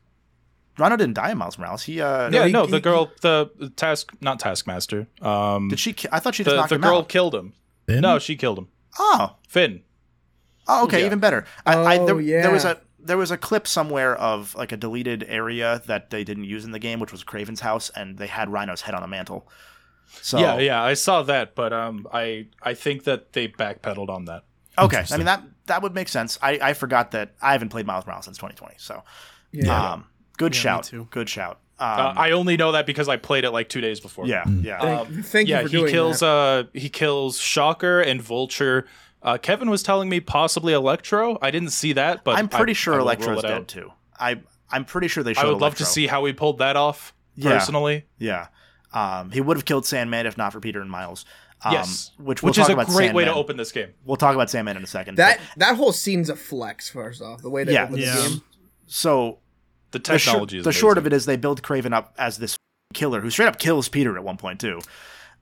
Rhino 0.77 0.97
didn't 0.97 1.15
die 1.15 1.31
in 1.31 1.39
Miles 1.39 1.57
Morales. 1.59 1.85
He 1.85 2.01
uh 2.01 2.31
yeah, 2.31 2.47
he- 2.47 2.53
no, 2.53 2.65
he- 2.65 2.73
the 2.73 2.81
girl, 2.81 3.11
the 3.21 3.51
the 3.59 3.71
task, 3.71 4.13
not 4.21 4.41
Taskmaster. 4.41 5.07
Um, 5.23 5.69
did 5.69 5.79
she 5.79 5.95
I 6.11 6.19
thought 6.19 6.35
she 6.35 6.43
just 6.43 6.53
the 6.53 6.57
knocked 6.57 6.71
the 6.71 6.75
him 6.77 6.81
girl 6.81 6.99
out. 6.99 7.09
killed 7.09 7.35
him. 7.35 7.53
Phin? 7.87 8.01
No, 8.01 8.19
she 8.19 8.35
killed 8.37 8.59
him. 8.59 8.69
Oh. 8.99 9.37
Phin. 9.49 9.83
Oh, 10.67 10.85
okay, 10.85 11.01
Yeah. 11.01 11.07
even 11.07 11.19
better. 11.21 11.45
I, 11.67 11.77
I 11.77 11.99
there, 11.99 12.17
Oh, 12.17 12.23
there 12.23 12.51
was 12.51 12.65
a 12.65 12.81
there 12.99 13.19
was 13.19 13.31
a 13.31 13.37
clip 13.37 13.67
somewhere 13.69 14.17
of 14.17 14.55
like 14.55 14.73
a 14.73 14.77
deleted 14.79 15.25
area 15.29 15.83
that 15.87 16.09
they 16.11 16.25
didn't 16.25 16.45
use 16.45 16.65
in 16.65 16.71
the 16.73 16.79
game, 16.79 17.01
which 17.01 17.13
was 17.13 17.23
Kraven's 17.23 17.61
house, 17.61 17.91
and 17.91 18.17
they 18.19 18.27
had 18.27 18.49
Rhino's 18.51 18.81
head 18.81 18.95
on 18.95 19.03
a 19.03 19.07
mantle. 19.09 19.47
So 20.23 20.39
Yeah, 20.39 20.59
yeah, 20.59 20.83
I 20.83 20.95
saw 20.95 21.23
that, 21.23 21.55
but 21.55 21.73
um, 21.73 22.07
I 22.13 22.47
I 22.63 22.73
think 22.75 23.05
that 23.05 23.33
they 23.35 23.47
backpedaled 23.49 24.09
on 24.09 24.25
that. 24.25 24.45
okay. 24.79 25.05
I 25.11 25.17
mean 25.19 25.27
that 25.27 25.43
that 25.67 25.83
would 25.83 25.95
make 25.95 26.09
sense. 26.09 26.39
I, 26.43 26.59
I 26.63 26.73
forgot 26.75 27.11
that 27.13 27.35
I 27.43 27.53
haven't 27.53 27.71
played 27.71 27.87
Miles 27.87 28.07
Morales 28.07 28.25
since 28.27 28.37
2020. 28.39 28.75
So 28.79 29.03
yeah. 29.53 29.93
um, 29.93 30.07
good 30.37 30.55
Yeah, 30.55 30.61
shout. 30.61 30.85
too. 30.85 31.09
Good 31.11 31.29
shout. 31.29 31.61
Um, 31.79 31.89
Uh, 31.89 32.13
I 32.17 32.31
only 32.33 32.57
know 32.57 32.73
that 32.73 32.87
because 32.87 33.09
I 33.09 33.17
played 33.17 33.45
it 33.45 33.51
like 33.51 33.69
two 33.69 33.81
days 33.81 33.99
before. 34.01 34.27
yeah, 34.27 34.45
yeah. 34.49 35.05
Thank, 35.05 35.25
thank 35.27 35.49
yeah, 35.49 35.61
you 35.63 35.67
for 35.67 35.71
he 35.71 35.77
doing 35.79 35.91
kills 35.93 36.21
that. 36.21 36.27
uh 36.27 36.65
he 36.73 36.89
kills 36.89 37.39
Shocker 37.41 38.01
and 38.01 38.23
Vulture. 38.23 38.87
Uh, 39.23 39.39
Kevin 39.39 39.71
was 39.71 39.83
telling 39.83 40.09
me 40.09 40.21
possibly 40.21 40.73
Electro. 40.75 41.39
I 41.41 41.51
didn't 41.51 41.71
see 41.71 41.95
that, 41.95 42.25
but 42.25 42.37
I'm 42.39 42.49
pretty 42.49 42.71
I- 42.71 42.75
sure 42.75 42.95
I 42.95 42.97
will 42.99 43.05
Electro's 43.05 43.43
dead 43.43 43.51
out. 43.53 43.69
too. 43.69 43.91
I 44.21 44.41
I'm 44.71 44.85
pretty 44.85 45.09
sure 45.09 45.25
they 45.25 45.35
showed 45.35 45.47
I 45.47 45.51
would 45.51 45.61
love 45.61 45.75
to 45.77 45.85
see 45.85 46.07
how 46.07 46.25
he 46.27 46.33
pulled 46.33 46.59
that 46.59 46.77
off. 46.77 47.13
Yeah. 47.37 47.51
Personally, 47.59 48.05
Yeah. 48.19 48.49
Um, 48.93 49.33
he 49.33 49.41
would 49.41 49.57
have 49.57 49.65
killed 49.65 49.85
Sandman 49.87 50.27
if 50.27 50.39
not 50.39 50.53
for 50.53 50.61
Peter 50.61 50.81
and 50.81 50.89
Miles. 50.91 51.25
Um, 51.63 51.73
yes, 51.73 52.11
Which, 52.19 52.43
we'll 52.43 52.51
which 52.51 52.59
is 52.59 52.69
a 52.69 52.73
about 52.75 52.89
great 52.89 53.15
way 53.15 53.25
to 53.25 53.33
open 53.35 53.57
this 53.57 53.73
game. 53.73 53.95
We'll 54.05 54.17
talk 54.19 54.35
about 54.35 54.51
Sandman 54.51 54.77
in 54.77 54.83
a 54.83 54.87
second. 54.87 55.17
that 55.17 55.41
that 55.57 55.77
whole 55.77 55.93
scene's 55.93 56.29
a 56.29 56.37
flex. 56.37 56.91
First 56.91 57.23
off, 57.23 57.41
the 57.43 57.51
way 57.51 57.65
they 57.65 57.73
Yeah. 57.73 57.85
open 57.85 57.97
Yeah. 57.99 58.15
the 58.17 58.29
game. 58.29 58.43
So 58.87 59.39
The 59.93 59.99
the, 59.99 60.19
shor- 60.19 60.33
technology 60.33 60.59
is 60.59 60.65
the 60.65 60.73
short 60.73 60.99
of 60.99 61.07
it 61.07 61.13
is 61.13 61.25
they 61.27 61.37
build 61.37 61.63
Kraven 61.63 61.93
up 61.95 62.15
as 62.19 62.37
this 62.39 62.57
killer 62.93 63.21
who 63.21 63.31
straight 63.31 63.47
up 63.49 63.59
kills 63.59 63.89
Peter 63.89 64.17
at 64.17 64.25
one 64.25 64.37
point 64.37 64.61
too. 64.61 64.81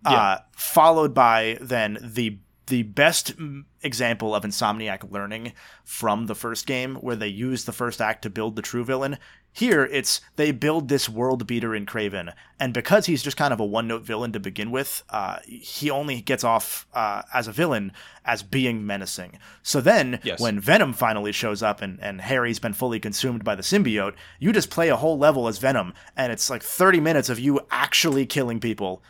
Yeah. 0.05 0.11
Uh, 0.13 0.39
followed 0.57 1.13
by 1.15 1.59
then 1.61 1.99
the 2.01 2.39
the 2.73 2.83
best 2.85 3.37
mm, 3.37 3.65
example 3.83 4.35
of 4.35 4.45
Insomniac 4.45 5.11
learning 5.13 5.53
from 5.85 6.25
the 6.25 6.35
first 6.35 6.67
game, 6.67 6.95
where 6.97 7.15
they 7.17 7.29
use 7.29 7.67
the 7.67 7.73
first 7.73 8.01
act 8.01 8.23
to 8.23 8.31
build 8.31 8.57
the 8.57 8.63
true 8.63 8.83
villain. 8.83 9.19
Here, 9.55 9.85
it's 9.85 10.23
they 10.37 10.53
build 10.53 10.89
this 10.89 11.07
world 11.07 11.47
beater 11.47 11.75
in 11.75 11.85
Kraven, 11.85 12.33
and 12.59 12.73
because 12.73 13.05
he's 13.05 13.23
just 13.23 13.37
kind 13.37 13.53
of 13.53 13.61
a 13.61 13.65
one 13.67 13.87
note 13.89 14.05
villain 14.05 14.33
to 14.33 14.41
begin 14.41 14.71
with, 14.71 15.03
uh, 15.11 15.41
he 15.45 15.91
only 15.91 16.23
gets 16.23 16.45
off 16.45 16.87
uh, 16.95 17.21
as 17.35 17.47
a 17.47 17.53
villain 17.53 17.93
as 18.25 18.43
being 18.43 18.87
menacing. 18.87 19.39
So 19.63 19.83
then, 19.83 20.19
Yes. 20.23 20.41
when 20.41 20.59
Venom 20.59 20.95
finally 20.95 21.33
shows 21.33 21.63
up 21.63 21.83
and, 21.83 22.01
and 22.01 22.23
Harry's 22.23 22.59
been 22.59 22.73
fully 22.73 22.99
consumed 23.01 23.45
by 23.45 23.55
the 23.55 23.63
symbiote, 23.63 24.15
you 24.39 24.51
just 24.55 24.71
play 24.71 24.89
a 24.89 24.97
whole 24.97 25.19
level 25.19 25.47
as 25.47 25.59
Venom, 25.59 25.93
and 26.17 26.33
it's 26.33 26.49
like 26.49 26.63
30 26.63 27.01
minutes 27.01 27.29
of 27.29 27.39
you 27.39 27.61
actually 27.71 28.25
killing 28.25 28.59
people 28.59 29.03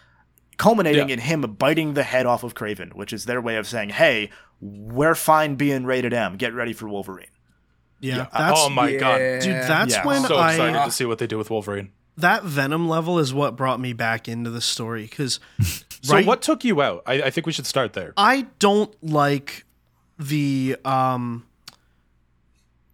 culminating 0.59 1.09
Yeah. 1.09 1.15
in 1.15 1.19
him 1.21 1.41
biting 1.43 1.95
the 1.95 2.03
head 2.03 2.27
off 2.27 2.43
of 2.45 2.55
Kraven, 2.55 2.93
which 2.95 3.13
is 3.13 3.25
their 3.25 3.41
way 3.41 3.57
of 3.57 3.67
saying, 3.67 3.91
"Hey, 3.91 4.31
we're 4.61 5.15
fine 5.15 5.57
being 5.57 5.85
rated 5.85 6.13
M. 6.13 6.37
Get 6.37 6.55
ready 6.55 6.73
for 6.73 6.89
Wolverine." 6.89 7.27
Yeah, 8.01 8.27
that's 8.37 8.61
oh 8.61 8.69
my 8.69 8.97
god, 8.97 9.19
dude. 9.43 9.55
That's 9.63 9.95
Yeah. 9.95 10.07
when 10.07 10.23
so 10.25 10.37
I 10.37 10.53
excited 10.53 10.85
to 10.85 10.91
see 10.91 11.05
what 11.05 11.19
they 11.19 11.27
do 11.27 11.39
with 11.39 11.51
Wolverine. 11.51 11.91
that 12.17 12.43
Venom 12.45 12.89
level 12.89 13.19
is 13.19 13.33
what 13.33 13.57
brought 13.57 13.81
me 13.81 13.93
back 13.93 14.29
into 14.29 14.51
the 14.51 14.61
story 14.61 15.03
because 15.05 15.41
So 16.03 16.15
Right. 16.15 16.27
what 16.27 16.43
took 16.43 16.65
you 16.65 16.83
out? 16.83 17.05
I, 17.07 17.23
I 17.23 17.31
think 17.31 17.47
we 17.47 17.53
should 17.53 17.65
start 17.67 17.93
there. 17.93 18.13
I 18.17 18.47
don't 18.59 18.93
like 19.05 19.65
the 20.19 20.77
um 20.85 21.45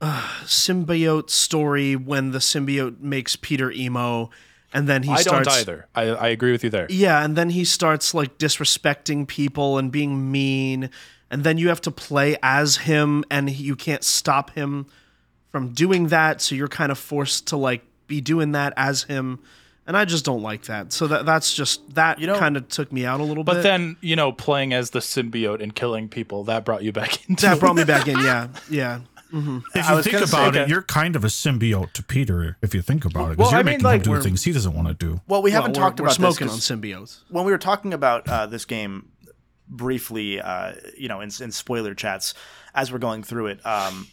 uh, 0.00 0.28
symbiote 0.44 1.30
story 1.30 1.96
when 1.96 2.30
the 2.30 2.38
symbiote 2.38 3.00
makes 3.00 3.34
Peter 3.34 3.70
emo 3.72 4.30
and 4.72 4.88
then 4.88 5.02
he 5.02 5.08
starts. 5.16 5.26
I 5.26 5.30
starts 5.30 5.48
don't 5.48 5.58
either. 5.60 5.86
I, 5.94 6.02
I 6.02 6.28
agree 6.28 6.52
with 6.52 6.62
you 6.64 6.70
there. 6.70 6.86
Yeah, 6.90 7.24
and 7.24 7.36
then 7.36 7.50
he 7.50 7.64
starts 7.64 8.14
like 8.14 8.38
disrespecting 8.38 9.26
people 9.26 9.78
and 9.78 9.90
being 9.90 10.30
mean, 10.30 10.90
and 11.30 11.44
then 11.44 11.58
you 11.58 11.68
have 11.68 11.80
to 11.82 11.90
play 11.90 12.36
as 12.42 12.78
him, 12.78 13.24
and 13.30 13.48
he, 13.50 13.64
you 13.64 13.76
can't 13.76 14.04
stop 14.04 14.50
him 14.50 14.86
from 15.50 15.72
doing 15.72 16.08
that. 16.08 16.40
So 16.40 16.54
you're 16.54 16.68
kind 16.68 16.92
of 16.92 16.98
forced 16.98 17.46
to 17.48 17.56
like 17.56 17.82
be 18.06 18.20
doing 18.20 18.52
that 18.52 18.72
as 18.76 19.04
him, 19.04 19.38
and 19.86 19.96
I 19.96 20.04
just 20.04 20.24
don't 20.24 20.42
like 20.42 20.64
that. 20.64 20.92
So 20.92 21.06
that 21.06 21.24
that's 21.26 21.54
just 21.54 21.94
that 21.94 22.18
You 22.18 22.26
know- 22.26 22.38
kind 22.38 22.56
of 22.56 22.68
took 22.68 22.92
me 22.92 23.04
out 23.06 23.20
a 23.20 23.24
little 23.24 23.44
But 23.44 23.54
bit. 23.54 23.58
But 23.58 23.62
then, 23.62 23.96
you 24.00 24.16
know, 24.16 24.32
playing 24.32 24.72
as 24.74 24.90
the 24.90 25.00
symbiote 25.00 25.62
and 25.62 25.74
killing 25.74 26.08
people, 26.08 26.44
that 26.44 26.64
brought 26.64 26.82
you 26.82 26.92
back 26.92 27.26
into 27.28 27.46
that 27.46 27.58
brought 27.60 27.76
me 27.76 27.84
back 27.94 28.06
in. 28.08 28.18
Yeah, 28.18 28.48
yeah. 28.70 29.00
If 29.30 29.86
I 29.86 29.90
you 29.90 29.96
was 29.96 30.06
think 30.06 30.26
about 30.28 30.48
it, 30.48 30.58
that- 30.58 30.68
you're 30.68 30.82
kind 30.82 31.14
of 31.16 31.24
a 31.24 31.28
symbiote 31.28 31.92
to 31.92 32.02
Peter. 32.02 32.56
If 32.62 32.74
you 32.74 32.82
think 32.82 33.04
about 33.04 33.32
it, 33.32 33.36
because 33.36 33.38
Well, 33.38 33.50
you're 33.52 33.60
I 33.60 33.62
mean, 33.62 33.72
making 33.74 33.84
like, 33.84 33.96
him 34.00 34.02
do 34.04 34.10
we're- 34.12 34.22
things 34.22 34.44
he 34.44 34.52
doesn't 34.52 34.74
want 34.74 34.88
to 34.88 34.94
do. 34.94 35.20
Well, 35.26 35.42
we 35.42 35.50
haven't 35.50 35.72
we're- 35.72 35.80
talked 35.84 36.00
we're 36.00 36.06
about 36.06 36.14
smoking 36.16 36.48
on 36.48 36.58
symbiotes. 36.58 37.20
when 37.28 37.44
we 37.44 37.52
were 37.52 37.58
talking 37.58 37.92
about 37.92 38.28
uh, 38.28 38.46
this 38.46 38.64
game 38.64 39.08
briefly, 39.68 40.40
uh, 40.40 40.72
you 40.96 41.08
know, 41.08 41.20
in, 41.20 41.30
in 41.40 41.52
spoiler 41.52 41.94
chats 41.94 42.34
as 42.74 42.90
we're 42.92 42.98
going 42.98 43.22
through 43.22 43.46
it. 43.48 43.64
Um, 43.66 44.08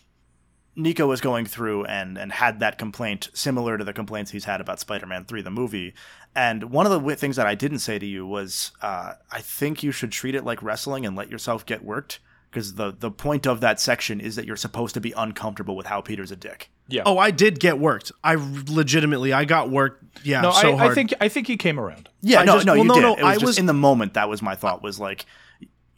Nicco 0.77 1.07
was 1.07 1.21
going 1.21 1.45
through 1.45 1.85
and 1.85 2.17
and 2.17 2.33
had 2.33 2.59
that 2.59 2.77
complaint 2.77 3.29
similar 3.33 3.77
to 3.77 3.85
the 3.85 3.93
complaints 3.93 4.31
he's 4.31 4.43
had 4.43 4.59
about 4.59 4.79
Spider-Man 4.81 5.23
3 5.23 5.41
the 5.41 5.49
movie. 5.49 5.93
And 6.35 6.65
one 6.65 6.85
of 6.85 6.91
the 6.91 6.97
w- 6.97 7.15
things 7.15 7.37
that 7.37 7.47
I 7.47 7.55
didn't 7.55 7.79
say 7.79 7.97
to 7.97 8.05
you 8.05 8.27
was 8.27 8.73
uh, 8.81 9.13
I 9.31 9.39
think 9.39 9.83
you 9.83 9.93
should 9.93 10.11
treat 10.11 10.35
it 10.35 10.43
like 10.43 10.61
wrestling 10.61 11.05
and 11.05 11.15
let 11.15 11.29
yourself 11.31 11.65
get 11.65 11.81
worked 11.85 12.19
because 12.55 12.75
the 12.75 12.95
the 12.97 13.11
point 13.11 13.45
of 13.45 13.59
that 13.59 13.81
section 13.81 14.21
is 14.21 14.37
that 14.37 14.45
you're 14.45 14.55
supposed 14.55 14.93
to 14.93 15.01
be 15.01 15.11
uncomfortable 15.11 15.75
with 15.75 15.85
how 15.87 15.99
Peter's 15.99 16.31
a 16.31 16.37
dick. 16.37 16.69
Yeah. 16.87 17.03
Oh, 17.05 17.17
I 17.17 17.29
did 17.29 17.59
get 17.59 17.79
worked. 17.79 18.13
I 18.23 18.35
legitimately, 18.35 19.33
I 19.33 19.43
got 19.43 19.69
worked. 19.69 20.05
Yeah, 20.23 20.39
no, 20.39 20.51
so 20.51 20.73
I, 20.73 20.77
hard. 20.77 20.91
I 20.91 20.95
think 20.95 21.13
I 21.19 21.27
think 21.27 21.47
he 21.47 21.57
came 21.57 21.77
around. 21.77 22.07
Yeah, 22.21 22.39
I 22.39 22.45
no, 22.45 22.53
just- 22.53 22.65
no, 22.65 22.73
well, 22.73 22.81
you 22.83 22.87
no, 22.87 22.93
did. 22.95 23.01
no, 23.01 23.15
it 23.15 23.23
was 23.23 23.27
I 23.29 23.33
just 23.33 23.45
was- 23.45 23.57
in 23.59 23.65
the 23.65 23.73
moment 23.73 24.13
that 24.13 24.29
was 24.29 24.41
my 24.41 24.55
thought 24.55 24.81
was 24.81 24.97
like 24.99 25.25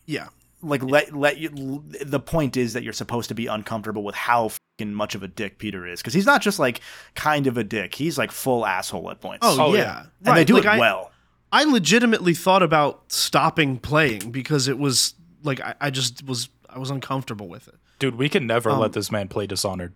yeah. 0.07 0.29
like 0.63 0.81
let 0.83 1.15
let 1.15 1.37
you. 1.37 1.83
The 2.03 2.19
point 2.19 2.57
is 2.57 2.73
that 2.73 2.81
you're 2.83 2.93
supposed 2.93 3.29
to 3.29 3.35
be 3.35 3.45
uncomfortable 3.45 4.03
with 4.03 4.15
how 4.15 4.49
fucking 4.79 4.93
much 4.95 5.13
of 5.13 5.21
a 5.21 5.27
dick 5.27 5.59
Peter 5.59 5.85
is 5.85 6.01
because 6.01 6.15
he's 6.15 6.25
not 6.25 6.41
just 6.41 6.57
like 6.57 6.81
kind 7.13 7.45
of 7.45 7.57
a 7.57 7.63
dick. 7.63 7.93
He's 7.93 8.17
like 8.17 8.31
full 8.31 8.65
asshole 8.65 9.11
at 9.11 9.21
points. 9.21 9.39
Oh, 9.45 9.57
Oh, 9.67 9.73
yeah, 9.75 9.79
yeah. 10.23 10.29
and 10.29 10.37
they 10.37 10.43
do 10.45 10.55
Like, 10.55 10.63
it 10.65 10.69
I- 10.69 10.79
well. 10.79 11.11
I 11.49 11.63
legitimately 11.63 12.33
thought 12.33 12.61
about 12.61 13.09
stopping 13.09 13.77
playing 13.77 14.31
because 14.31 14.67
it 14.67 14.77
was 14.77 15.13
like 15.43 15.61
I, 15.61 15.75
I 15.81 15.89
just 15.89 16.25
was 16.25 16.49
I 16.69 16.79
was 16.79 16.89
uncomfortable 16.89 17.47
with 17.47 17.67
it. 17.67 17.75
Dude, 17.99 18.15
we 18.15 18.29
can 18.29 18.45
never 18.47 18.69
Um, 18.71 18.79
let 18.79 18.93
this 18.93 19.11
man 19.11 19.27
play 19.27 19.47
Dishonored. 19.47 19.93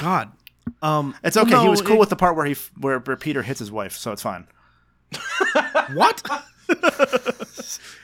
God, 0.00 0.32
um, 0.82 1.14
It's 1.24 1.36
okay. 1.36 1.60
he 1.60 1.68
was 1.68 1.80
cool 1.82 1.96
it- 1.96 2.00
with 2.00 2.08
the 2.10 2.16
part 2.16 2.36
where 2.36 2.46
he 2.46 2.56
where, 2.78 2.98
where 3.00 3.16
Peter 3.16 3.42
hits 3.42 3.58
his 3.60 3.70
wife, 3.70 3.96
so 3.96 4.12
it's 4.12 4.22
fine. 4.22 4.46
what? 5.94 6.22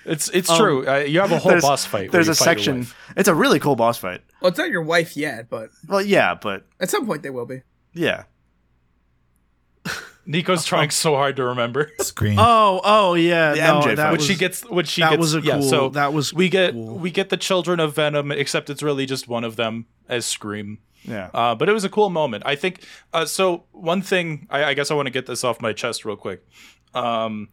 It's 0.05 0.29
it's 0.31 0.57
true. 0.57 0.87
Uh, 0.87 0.98
you 0.98 1.20
have 1.20 1.33
a 1.33 1.38
whole 1.38 1.61
boss 1.61 1.85
fight. 1.85 2.11
There's 2.11 2.29
a 2.29 2.35
fight 2.35 2.44
section. 2.44 2.87
It's 3.16 3.29
a 3.29 3.35
really 3.35 3.59
cool 3.61 3.77
boss 3.77 3.98
fight. 3.98 4.20
Well, 4.40 4.48
it's 4.51 4.59
not 4.59 4.70
your 4.70 4.83
wife 4.83 5.16
yet, 5.16 5.48
but 5.48 5.70
Well, 5.88 6.03
yeah, 6.03 6.35
but 6.35 6.64
at 6.81 6.90
some 6.90 7.07
point 7.07 7.22
they 7.22 7.31
will 7.31 7.46
be. 7.46 7.62
yeah. 7.92 8.25
Nicco's 10.26 10.64
trying 10.64 10.90
so 10.90 11.14
hard 11.16 11.37
to 11.37 11.44
remember. 11.44 11.90
Scream. 12.00 12.38
Oh, 12.38 12.80
oh 12.85 13.14
yeah, 13.14 13.52
The 13.54 13.58
no, 13.61 13.80
MJ 13.80 13.85
that 13.85 13.96
fight. 13.96 14.04
when 14.11 14.16
was, 14.18 14.26
she 14.26 14.35
gets 14.37 14.62
when 14.68 14.85
she 14.85 15.00
that 15.00 15.11
gets 15.11 15.20
was 15.20 15.35
a 15.35 15.40
yeah, 15.40 15.54
cool- 15.54 15.62
so 15.62 15.88
that 15.90 16.12
was 16.12 16.32
we 16.32 16.48
get 16.48 16.72
cool. 16.74 16.98
we 16.98 17.11
get 17.11 17.28
the 17.30 17.37
children 17.37 17.80
of 17.80 17.94
venom 17.96 18.30
except 18.30 18.70
it's 18.70 18.82
really 18.82 19.06
just 19.06 19.26
one 19.28 19.42
of 19.44 19.56
them 19.56 19.87
as 20.08 20.24
scream 20.26 20.78
Yeah. 21.04 21.30
uh, 21.35 21.54
but 21.54 21.68
it 21.68 21.72
was 21.72 21.85
a 21.85 21.88
cool 21.88 22.11
moment 22.11 22.42
i 22.46 22.54
think 22.54 22.85
uh, 23.12 23.24
so 23.24 23.64
one 23.72 24.02
thing 24.02 24.46
I, 24.50 24.64
I 24.64 24.74
guess 24.74 24.90
i 24.90 24.94
want 24.94 25.06
to 25.06 25.11
get 25.12 25.26
this 25.26 25.42
off 25.44 25.61
my 25.61 25.72
chest 25.72 26.04
real 26.04 26.16
quick 26.16 26.44
um, 26.94 27.48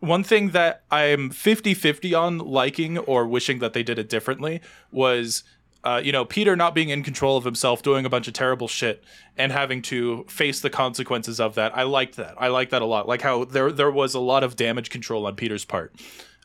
one 0.00 0.22
thing 0.24 0.50
that 0.50 0.82
i'm 0.90 1.30
50-50 1.30 2.18
on 2.18 2.38
liking 2.38 2.98
or 2.98 3.26
wishing 3.26 3.58
that 3.60 3.72
they 3.72 3.82
did 3.82 3.98
it 3.98 4.08
differently 4.08 4.60
was 4.90 5.42
uh, 5.84 6.00
you 6.02 6.12
know 6.12 6.24
peter 6.24 6.54
not 6.56 6.74
being 6.74 6.90
in 6.90 7.02
control 7.02 7.36
of 7.36 7.44
himself 7.44 7.82
doing 7.82 8.04
a 8.04 8.08
bunch 8.08 8.28
of 8.28 8.34
terrible 8.34 8.68
shit 8.68 9.02
and 9.36 9.52
having 9.52 9.80
to 9.80 10.24
face 10.28 10.60
the 10.60 10.70
consequences 10.70 11.40
of 11.40 11.54
that. 11.54 11.76
I 11.76 11.84
liked 11.84 12.16
that. 12.16 12.34
I 12.38 12.48
liked 12.48 12.70
that 12.72 12.82
a 12.82 12.86
lot. 12.86 13.08
Like 13.08 13.22
how 13.22 13.44
there 13.44 13.72
there 13.72 13.90
was 13.90 14.14
a 14.14 14.20
lot 14.20 14.44
of 14.44 14.56
damage 14.56 14.90
control 14.90 15.26
on 15.26 15.36
peter's 15.36 15.64
part. 15.64 15.94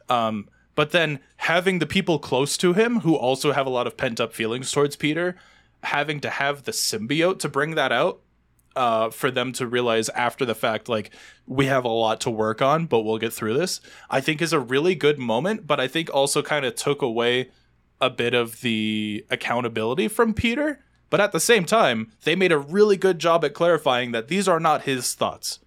Um, 0.07 0.47
but 0.75 0.91
then 0.91 1.19
having 1.37 1.79
the 1.79 1.85
people 1.85 2.19
close 2.19 2.57
to 2.57 2.73
him 2.73 2.99
who 3.01 3.15
also 3.15 3.53
have 3.53 3.65
a 3.65 3.69
lot 3.69 3.87
of 3.87 3.97
pent 3.97 4.19
up 4.19 4.33
feelings 4.33 4.71
towards 4.71 4.95
Peter, 4.95 5.35
having 5.83 6.19
to 6.19 6.29
have 6.29 6.63
the 6.63 6.71
symbiote 6.71 7.39
to 7.39 7.49
bring 7.49 7.75
that 7.75 7.91
out, 7.91 8.19
uh, 8.75 9.09
for 9.09 9.31
them 9.31 9.53
to 9.53 9.65
realize 9.65 10.09
after 10.09 10.45
the 10.45 10.53
fact, 10.53 10.89
like, 10.89 11.11
we 11.47 11.67
have 11.67 11.85
a 11.85 11.89
lot 11.89 12.19
to 12.21 12.29
work 12.29 12.61
on, 12.61 12.85
but 12.85 13.01
we'll 13.01 13.17
get 13.17 13.31
through 13.31 13.53
this, 13.53 13.79
I 14.09 14.19
think 14.19 14.41
is 14.41 14.51
a 14.51 14.59
really 14.59 14.95
good 14.95 15.17
moment, 15.17 15.65
but 15.65 15.79
I 15.79 15.87
think 15.87 16.13
also 16.13 16.41
kind 16.41 16.65
of 16.65 16.75
took 16.75 17.01
away 17.01 17.51
a 18.01 18.09
bit 18.09 18.33
of 18.33 18.61
the 18.61 19.25
accountability 19.29 20.07
from 20.07 20.33
Peter. 20.33 20.79
But 21.09 21.21
at 21.21 21.31
the 21.31 21.39
same 21.39 21.65
time, 21.65 22.11
they 22.23 22.35
made 22.35 22.51
a 22.51 22.57
really 22.57 22.97
good 22.97 23.19
job 23.19 23.45
at 23.45 23.53
clarifying 23.53 24.11
that 24.11 24.27
these 24.27 24.47
are 24.47 24.59
not 24.59 24.81
his 24.83 25.13
thoughts. 25.13 25.59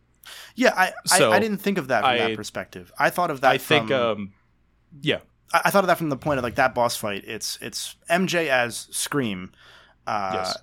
Yeah, 0.55 0.75
I, 0.77 0.93
So, 1.07 1.31
I 1.33 1.37
I 1.37 1.39
didn't 1.41 1.59
think 1.59 1.79
of 1.79 1.89
that 1.89 2.01
from 2.03 2.11
I- 2.11 2.19
that 2.19 2.37
perspective. 2.37 2.93
I 2.99 3.09
thought 3.11 3.31
of 3.31 3.41
that. 3.43 3.51
I 3.53 3.59
think, 3.59 3.91
um, 3.91 4.33
yeah, 5.01 5.21
I, 5.55 5.63
I 5.67 5.71
thought 5.71 5.85
of 5.85 5.87
that 5.87 5.97
from 5.97 6.11
the 6.11 6.17
point 6.17 6.39
of 6.39 6.43
like 6.45 6.57
that 6.57 6.75
boss 6.75 6.97
fight. 6.97 7.25
It's 7.27 7.57
it's 7.63 7.97
MJ 8.11 8.49
as 8.49 8.89
Scream, 8.91 9.53
uh, 10.07 10.31
Yes. 10.35 10.59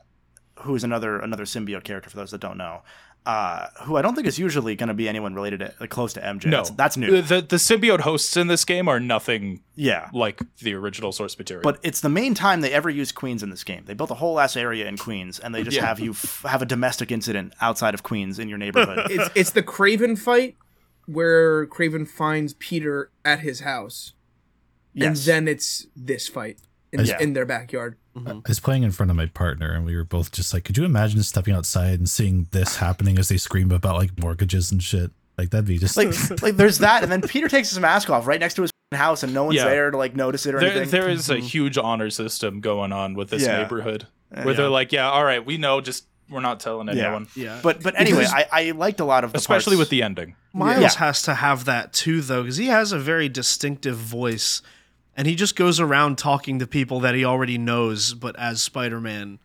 who 0.60 0.76
is 0.76 0.84
another 0.84 1.20
another 1.20 1.46
symbiote 1.46 1.84
character 1.86 2.10
for 2.10 2.18
those 2.18 2.32
that 2.32 2.42
don't 2.42 2.58
know. 2.58 2.84
Uh, 3.26 3.68
who 3.82 3.96
I 3.96 4.04
don't 4.04 4.14
think 4.14 4.28
is 4.28 4.38
usually 4.38 4.76
going 4.76 4.90
to 4.90 4.94
be 4.94 5.10
anyone 5.10 5.34
related 5.34 5.60
to 5.62 5.74
like, 5.80 5.90
close 5.90 6.14
to 6.14 6.22
MJ. 6.22 6.46
no, 6.46 6.58
that's, 6.58 6.70
that's 6.72 6.98
new. 6.98 7.22
The, 7.24 7.42
the 7.42 7.56
symbiote 7.56 8.02
hosts 8.02 8.38
in 8.38 8.46
this 8.46 8.64
game 8.64 8.88
are 8.88 9.00
nothing 9.00 9.62
yeah, 9.74 10.10
like 10.14 10.42
the 10.60 10.76
original 10.76 11.12
source 11.12 11.36
material. 11.36 11.64
but 11.64 11.80
it's 11.82 12.02
the 12.02 12.10
main 12.10 12.36
time 12.36 12.62
they 12.62 12.72
ever 12.72 12.88
use 12.90 13.12
Queens 13.12 13.42
in 13.42 13.50
this 13.50 13.64
game. 13.64 13.84
They 13.86 13.96
built 13.96 14.12
a 14.12 14.16
whole 14.16 14.40
ass 14.40 14.56
area 14.56 14.88
in 14.88 14.96
Queens, 14.98 15.40
and 15.40 15.56
they 15.56 15.64
just 15.64 15.76
Yeah. 15.76 15.88
have 15.88 16.00
you 16.00 16.12
f- 16.12 16.44
have 16.48 16.62
a 16.62 16.66
domestic 16.68 17.12
incident 17.12 17.54
outside 17.62 17.96
of 17.96 18.04
Queens 18.04 18.38
in 18.38 18.48
your 18.48 18.60
neighborhood. 18.60 19.08
It's 19.10 19.30
it's 19.34 19.50
the 19.52 19.64
Kraven 19.64 20.18
fight 20.20 20.56
where 21.08 21.66
Kraven 21.68 22.08
finds 22.08 22.54
Peter 22.54 23.10
at 23.24 23.40
his 23.40 23.62
house, 23.62 24.14
yes. 24.94 25.08
and 25.08 25.18
then 25.18 25.48
it's 25.48 25.88
this 25.96 26.28
fight 26.28 26.60
in, 27.00 27.06
Yeah. 27.06 27.18
in 27.20 27.34
their 27.34 27.46
backyard. 27.46 27.98
I 28.26 28.42
was 28.48 28.60
playing 28.60 28.84
in 28.84 28.92
front 28.92 29.10
of 29.10 29.18
my 29.18 29.26
partner, 29.26 29.72
and 29.74 29.86
we 29.86 29.96
were 29.96 30.06
both 30.06 30.32
just 30.32 30.54
like, 30.54 30.64
"Could 30.64 30.78
you 30.78 30.86
imagine 30.86 31.22
stepping 31.24 31.54
outside 31.54 32.00
and 32.00 32.10
seeing 32.10 32.48
this 32.52 32.78
happening 32.78 33.20
as 33.20 33.28
they 33.28 33.38
scream 33.38 33.72
about 33.72 33.96
like 33.98 34.12
mortgages 34.20 34.72
and 34.72 34.82
shit? 34.82 35.12
Like 35.38 35.50
that'd 35.50 35.66
be 35.66 35.78
just 35.78 35.98
like 35.98 36.14
like 36.42 36.56
there's 36.56 36.78
that, 36.80 37.04
and 37.04 37.12
then 37.12 37.22
Peter 37.22 37.50
takes 37.50 37.70
his 37.70 37.80
mask 37.80 38.10
off 38.10 38.26
right 38.26 38.40
next 38.40 38.54
to 38.56 38.62
his 38.62 38.72
house, 38.94 39.24
and 39.24 39.34
no 39.34 39.44
one's 39.44 39.58
Yeah. 39.58 39.66
there 39.66 39.92
to 39.92 39.98
like 39.98 40.16
notice 40.16 40.46
it 40.46 40.56
or 40.56 40.60
there, 40.62 40.72
anything. 40.72 40.90
there 40.92 41.10
is 41.10 41.30
a 41.30 41.38
huge 41.40 41.78
honor 41.78 42.10
system 42.10 42.62
going 42.62 42.94
on 42.94 43.16
with 43.16 43.30
this 43.32 43.44
Yeah. 43.44 43.62
neighborhood 43.64 44.08
Uh, 44.34 44.44
where 44.44 44.54
yeah. 44.54 44.58
they're 44.62 44.70
like, 44.70 44.92
yeah, 44.94 45.10
all 45.10 45.26
right, 45.26 45.46
we 45.46 45.58
know, 45.58 45.82
just 45.82 46.06
we're 46.30 46.40
not 46.40 46.60
telling 46.62 46.88
Yeah. 46.88 47.04
anyone. 47.04 47.28
yeah. 47.36 47.60
But 47.62 47.84
but 47.84 47.94
anyway, 48.00 48.20
Because- 48.22 48.34
I, 48.34 48.48
I 48.52 48.72
liked 48.72 49.02
a 49.02 49.06
lot 49.06 49.26
of 49.26 49.34
the 49.34 49.38
Especially 49.40 49.72
parts- 49.76 49.80
with 49.80 49.90
the 49.90 50.02
ending. 50.04 50.36
Miles 50.54 50.82
Yeah. 50.82 51.00
has 51.00 51.22
to 51.24 51.36
have 51.36 51.66
that 51.66 51.92
too, 51.92 52.22
though, 52.22 52.44
because 52.44 52.56
he 52.58 52.68
has 52.68 52.94
a 52.94 52.98
very 53.00 53.28
distinctive 53.28 53.98
voice, 53.98 54.62
and 55.16 55.28
he 55.28 55.36
just 55.36 55.56
goes 55.56 55.80
around 55.80 56.18
talking 56.18 56.60
to 56.60 56.68
people 56.68 57.00
that 57.02 57.16
he 57.16 57.26
already 57.26 57.58
knows, 57.58 58.14
but 58.14 58.36
as 58.38 58.62
Spider 58.62 59.00
Man. 59.00 59.40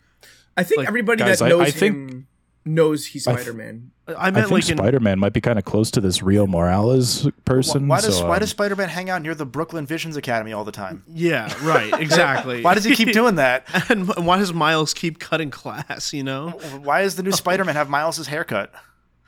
I 0.57 0.63
think 0.63 0.79
Like, 0.79 0.87
everybody 0.87 1.19
guys, 1.23 1.39
that 1.39 1.49
knows 1.49 1.61
I 1.67 1.71
think- 1.71 1.95
him 2.11 2.27
knows 2.63 3.07
he's 3.07 3.25
I 3.27 3.31
th- 3.33 3.43
Spider 3.45 3.57
Man. 3.57 3.91
I 4.17 4.29
meant 4.29 4.51
like 4.51 4.69
in 4.69 5.03
Man 5.03 5.19
might 5.19 5.31
be 5.31 5.39
kind 5.39 5.57
of 5.57 5.63
close 5.63 5.89
to 5.91 6.01
this 6.01 6.21
real 6.21 6.45
Morales 6.45 7.27
person. 7.45 7.87
Why 7.87 8.01
does 8.01 8.17
so, 8.17 8.27
why 8.27 8.35
um, 8.35 8.39
does 8.41 8.49
Spider 8.49 8.75
Man 8.75 8.89
hang 8.89 9.09
out 9.09 9.21
near 9.21 9.33
the 9.33 9.45
Brooklyn 9.45 9.85
Visions 9.85 10.17
Academy 10.17 10.51
all 10.51 10.65
the 10.65 10.71
time? 10.73 11.03
yeah, 11.07 11.51
right, 11.65 11.93
exactly. 12.01 12.61
Why 12.61 12.73
does 12.73 12.83
he 12.83 12.93
keep 12.95 13.13
doing 13.13 13.35
that? 13.35 13.65
and 13.89 14.09
why 14.09 14.37
does 14.37 14.53
Miles 14.53 14.93
keep 14.93 15.17
cutting 15.19 15.49
class? 15.49 16.11
You 16.13 16.23
know? 16.23 16.49
Why 16.83 17.03
does 17.03 17.15
the 17.15 17.23
new 17.23 17.31
Spider 17.31 17.63
Man 17.63 17.75
have 17.75 17.89
Miles's 17.89 18.27
haircut? 18.27 18.73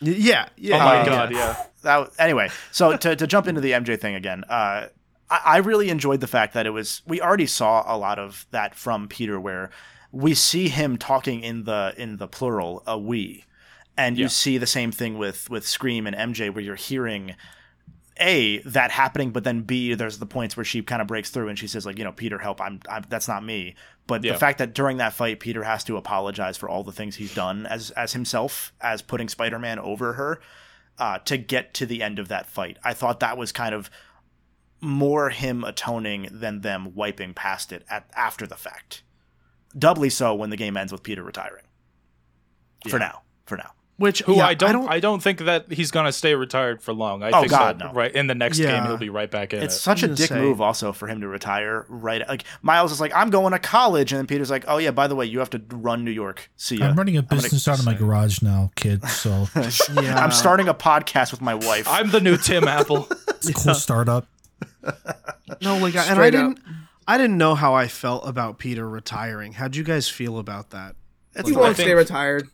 Yeah, 0.02 0.50
yeah. 0.58 0.76
Oh 0.76 0.80
my 0.80 0.98
Uh, 1.00 1.06
god, 1.06 1.32
yeah. 1.32 1.64
That 1.84 2.10
anyway. 2.20 2.50
So 2.72 2.96
to 2.98 3.16
to 3.16 3.26
jump 3.28 3.48
into 3.48 3.62
the 3.62 3.72
MJ 3.72 3.98
thing 4.00 4.16
again, 4.16 4.44
uh, 4.50 4.88
I, 5.30 5.42
I 5.46 5.58
really 5.58 5.90
enjoyed 5.90 6.20
the 6.22 6.28
fact 6.28 6.54
that 6.54 6.66
it 6.66 6.72
was 6.72 7.02
we 7.08 7.22
already 7.22 7.48
saw 7.48 7.84
a 7.86 7.98
lot 7.98 8.20
of 8.20 8.46
that 8.52 8.76
from 8.76 9.08
Peter, 9.08 9.40
where 9.40 9.70
we 10.12 10.34
see 10.34 10.70
him 10.70 10.98
talking 10.98 11.42
in 11.42 11.64
the 11.64 11.94
in 11.98 12.18
the 12.18 12.28
plural 12.28 12.84
a 12.86 12.98
we, 12.98 13.46
and 13.98 14.18
you 14.18 14.24
Yeah. 14.26 14.30
see 14.30 14.58
the 14.58 14.68
same 14.68 14.92
thing 14.92 15.18
with 15.18 15.50
with 15.50 15.68
Scream 15.68 16.06
and 16.08 16.16
MJ, 16.16 16.54
where 16.54 16.64
you're 16.64 16.76
hearing 16.76 17.36
a 18.20 18.60
that 18.60 18.92
happening 18.92 19.32
but 19.32 19.44
then 19.44 19.62
b 19.62 19.96
there's 19.96 20.20
the 20.20 20.26
points 20.28 20.56
where 20.56 20.64
she 20.64 20.84
kind 20.84 21.02
of 21.02 21.08
breaks 21.08 21.32
through 21.32 21.48
and 21.48 21.58
she 21.58 21.66
says 21.66 21.84
like 21.84 21.98
you 21.98 22.04
know 22.04 22.12
peter 22.12 22.38
help 22.38 22.62
i'm, 22.62 22.80
I'm 22.88 23.04
that's 23.10 23.28
not 23.28 23.44
me 23.44 23.74
but 24.06 24.24
Yeah. 24.24 24.34
the 24.34 24.38
fact 24.38 24.60
that 24.60 24.76
during 24.76 24.98
that 24.98 25.14
fight 25.14 25.40
peter 25.40 25.64
has 25.64 25.84
to 25.86 25.98
apologize 25.98 26.56
for 26.56 26.70
all 26.70 26.84
the 26.84 26.92
things 26.92 27.16
he's 27.16 27.34
done 27.34 27.66
as 27.66 27.90
as 27.92 28.14
himself 28.14 28.72
as 28.82 29.02
putting 29.02 29.30
spider-man 29.30 29.80
over 29.80 30.14
her 30.14 30.40
uh, 31.00 31.18
to 31.26 31.38
get 31.38 31.74
to 31.74 31.88
the 31.88 32.04
end 32.04 32.20
of 32.20 32.28
that 32.28 32.46
fight 32.46 32.78
i 32.84 32.94
thought 32.94 33.20
that 33.20 33.36
was 33.36 33.52
kind 33.52 33.74
of 33.74 33.90
more 34.84 35.30
him 35.30 35.64
atoning 35.64 36.28
than 36.32 36.62
them 36.62 36.94
wiping 36.94 37.34
past 37.34 37.72
it 37.72 37.86
at 37.90 38.08
after 38.16 38.46
the 38.46 38.56
fact 38.58 39.02
doubly 39.78 40.10
so 40.10 40.36
when 40.36 40.50
the 40.52 40.58
game 40.58 40.78
ends 40.78 40.92
with 40.92 41.02
peter 41.02 41.24
retiring 41.24 41.66
for 42.90 43.00
now 43.00 43.22
for 43.46 43.58
now 43.58 43.72
Which 43.98 44.22
Who 44.24 44.36
yeah, 44.38 44.48
I, 44.48 44.56
don't, 44.56 44.90
I 44.90 45.00
don't, 45.00 45.22
think 45.22 45.40
that 45.46 45.72
he's 45.72 45.92
gonna 45.92 46.12
stay 46.12 46.34
retired 46.34 46.82
for 46.82 46.94
long. 46.94 47.22
I 47.22 47.30
Oh, 47.30 47.42
think 47.42 47.52
God, 47.52 47.78
that 47.80 47.86
no. 47.86 47.94
right 47.94 48.12
in 48.14 48.26
the 48.26 48.34
next 48.36 48.58
Yeah. 48.58 48.76
game 48.80 48.88
he'll 48.88 48.98
be 48.98 49.10
right 49.10 49.30
back 49.30 49.54
in 49.54 49.62
It's 49.62 49.76
it. 49.76 49.80
such 49.80 50.02
a 50.02 50.08
gonna 50.08 50.16
dick 50.18 50.30
say- 50.30 50.42
move, 50.42 50.60
also, 50.60 50.92
for 50.92 51.08
him 51.08 51.22
to 51.22 51.28
retire 51.28 51.86
right. 51.88 52.28
Like 52.28 52.44
Miles 52.64 52.92
is 52.92 53.00
like, 53.00 53.14
"I'm 53.16 53.30
going 53.30 53.52
to 53.54 53.60
college," 53.60 54.12
and 54.12 54.18
then 54.18 54.26
Peter's 54.28 54.50
like, 54.50 54.66
"Oh 54.68 54.80
yeah, 54.80 54.90
by 54.92 55.06
the 55.08 55.16
way, 55.16 55.28
you 55.28 55.38
have 55.40 55.52
to 55.52 55.62
run 55.70 56.04
New 56.04 56.12
York. 56.12 56.50
See 56.58 56.78
ya." 56.78 56.88
I'm 56.88 56.96
running 56.96 57.18
a 57.18 57.22
gonna 57.22 57.42
business 57.44 57.68
out 57.68 57.78
of 57.80 57.86
my 57.86 57.94
garage 57.94 58.42
now, 58.42 58.72
kid. 58.76 59.06
So 59.08 59.48
yeah. 60.02 60.18
I'm 60.22 60.32
starting 60.32 60.68
a 60.68 60.74
podcast 60.74 61.30
with 61.32 61.42
my 61.42 61.54
wife. 61.54 61.88
I'm 61.88 62.10
the 62.10 62.20
new 62.20 62.36
Tim 62.36 62.68
Apple. 62.68 63.08
it's 63.30 63.48
a 63.50 63.54
cool 63.54 63.76
startup. 63.76 64.28
No, 65.62 65.78
like, 65.78 65.96
I- 65.96 66.02
and 66.04 66.12
I 66.12 66.14
Straight 66.14 66.32
didn't. 66.32 66.60
I 67.08 67.18
didn't 67.18 67.38
know 67.38 67.54
how 67.56 67.74
I 67.74 67.88
felt 67.88 68.28
about 68.28 68.60
Peter 68.60 68.88
retiring. 68.88 69.54
How'd 69.54 69.76
you 69.76 69.84
guys 69.84 70.08
feel 70.08 70.40
about 70.40 70.70
that? 70.72 70.96
it's, 71.36 71.50
He 71.50 71.56
I 71.56 71.60
won't 71.60 71.76
think- 71.76 71.88
stay 71.88 71.94
retired. 71.94 72.48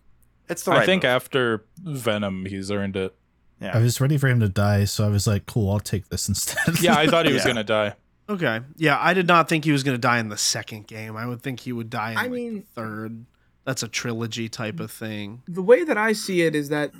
it's 0.49 0.63
the 0.63 0.71
right. 0.71 0.81
I 0.81 0.85
think 0.85 1.03
move. 1.03 1.09
after 1.11 1.65
Venom, 1.83 2.45
he's 2.45 2.71
earned 2.71 2.95
it. 2.95 3.15
Yeah. 3.61 3.77
I 3.77 3.81
was 3.81 3.99
ready 4.01 4.17
for 4.17 4.27
him 4.27 4.39
to 4.39 4.49
die, 4.49 4.85
so 4.85 5.05
I 5.05 5.09
was 5.09 5.27
like, 5.27 5.45
"Cool, 5.45 5.69
I'll 5.71 5.79
take 5.79 6.09
this 6.09 6.27
instead." 6.29 6.79
Yeah, 6.81 6.95
I 6.97 7.07
thought 7.07 7.25
he 7.27 7.33
was 7.33 7.43
Yeah. 7.43 7.49
gonna 7.49 7.63
die. 7.63 7.95
Okay. 8.29 8.61
Yeah, 8.77 8.97
I 8.99 9.13
did 9.13 9.27
not 9.27 9.49
think 9.49 9.65
he 9.65 9.71
was 9.71 9.83
going 9.83 9.95
to 9.95 10.01
die 10.01 10.19
in 10.19 10.29
the 10.29 10.37
second 10.37 10.85
game. 10.87 11.17
I 11.17 11.25
would 11.25 11.41
think 11.41 11.61
he 11.61 11.71
would 11.73 11.89
die 11.89 12.11
in 12.11 12.17
I 12.17 12.21
like, 12.23 12.31
mean- 12.31 12.55
the 12.55 12.61
third. 12.81 13.25
That's 13.65 13.83
a 13.83 13.87
trilogy 13.87 14.49
type 14.49 14.79
of 14.79 14.89
thing. 14.91 15.41
The 15.47 15.61
way 15.61 15.83
that 15.83 15.97
I 15.97 16.13
see 16.13 16.41
it 16.43 16.55
is 16.55 16.69
that 16.69 16.91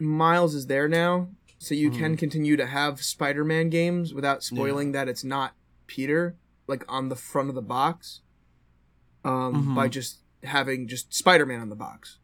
Miles 0.00 0.54
is 0.54 0.66
there 0.66 0.88
now, 0.88 1.28
so 1.58 1.74
you 1.74 1.90
can 1.90 2.12
Mm-hmm. 2.12 2.14
continue 2.14 2.56
to 2.56 2.66
have 2.66 3.02
Spider 3.02 3.44
Man 3.44 3.68
games 3.70 4.14
without 4.14 4.42
spoiling 4.42 4.92
that 4.92 5.08
it's 5.08 5.24
not 5.24 5.54
Peter, 5.86 6.36
like 6.66 6.84
on 6.88 7.08
the 7.08 7.16
front 7.16 7.48
of 7.48 7.54
the 7.54 7.62
box, 7.62 8.20
um, 9.24 9.66
Mhm. 9.68 9.74
by 9.74 9.88
just 9.88 10.18
having 10.44 10.86
just 10.88 11.12
Spider 11.14 11.44
Man 11.46 11.60
on 11.60 11.68
the 11.68 11.76
box. 11.76 12.18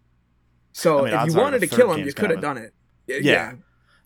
So 0.73 1.01
I 1.07 1.11
mean, 1.11 1.15
if 1.29 1.35
you 1.35 1.41
wanted 1.41 1.61
to 1.61 1.67
kill 1.67 1.93
him, 1.93 2.07
you 2.07 2.13
could 2.13 2.31
have 2.31 2.37
have 2.37 2.41
done 2.43 2.59
it. 2.59 2.75
Y- 3.09 3.19
Yeah. 3.23 3.55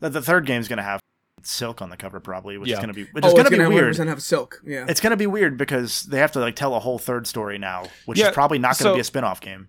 the, 0.00 0.10
the 0.10 0.22
third 0.22 0.46
game's 0.46 0.68
gonna 0.68 0.82
have 0.82 1.00
Silk 1.44 1.80
on 1.80 1.88
the 1.88 1.96
cover 1.96 2.18
probably, 2.18 2.58
which 2.58 2.68
Yeah. 2.68 2.74
is 2.76 2.80
gonna 2.80 2.92
be 2.92 3.04
which 3.12 3.24
oh, 3.24 3.28
is 3.28 3.34
gonna 3.34 3.48
be 3.48 3.56
gonna 3.56 3.68
weird. 3.70 3.94
100% 3.94 4.08
have 4.08 4.20
silk. 4.22 4.60
Yeah. 4.66 4.86
It's 4.88 5.00
gonna 5.00 5.16
be 5.16 5.26
weird 5.28 5.56
because 5.56 6.02
they 6.02 6.18
have 6.18 6.32
to 6.32 6.40
like 6.40 6.56
tell 6.56 6.74
a 6.74 6.80
whole 6.80 6.98
third 6.98 7.26
story 7.28 7.58
now, 7.58 7.84
which 8.06 8.18
Yeah, 8.18 8.28
is 8.28 8.34
probably 8.34 8.58
not 8.58 8.76
gonna 8.78 8.90
so- 8.90 8.94
be 8.94 9.00
a 9.00 9.04
spin-off 9.04 9.40
game. 9.40 9.68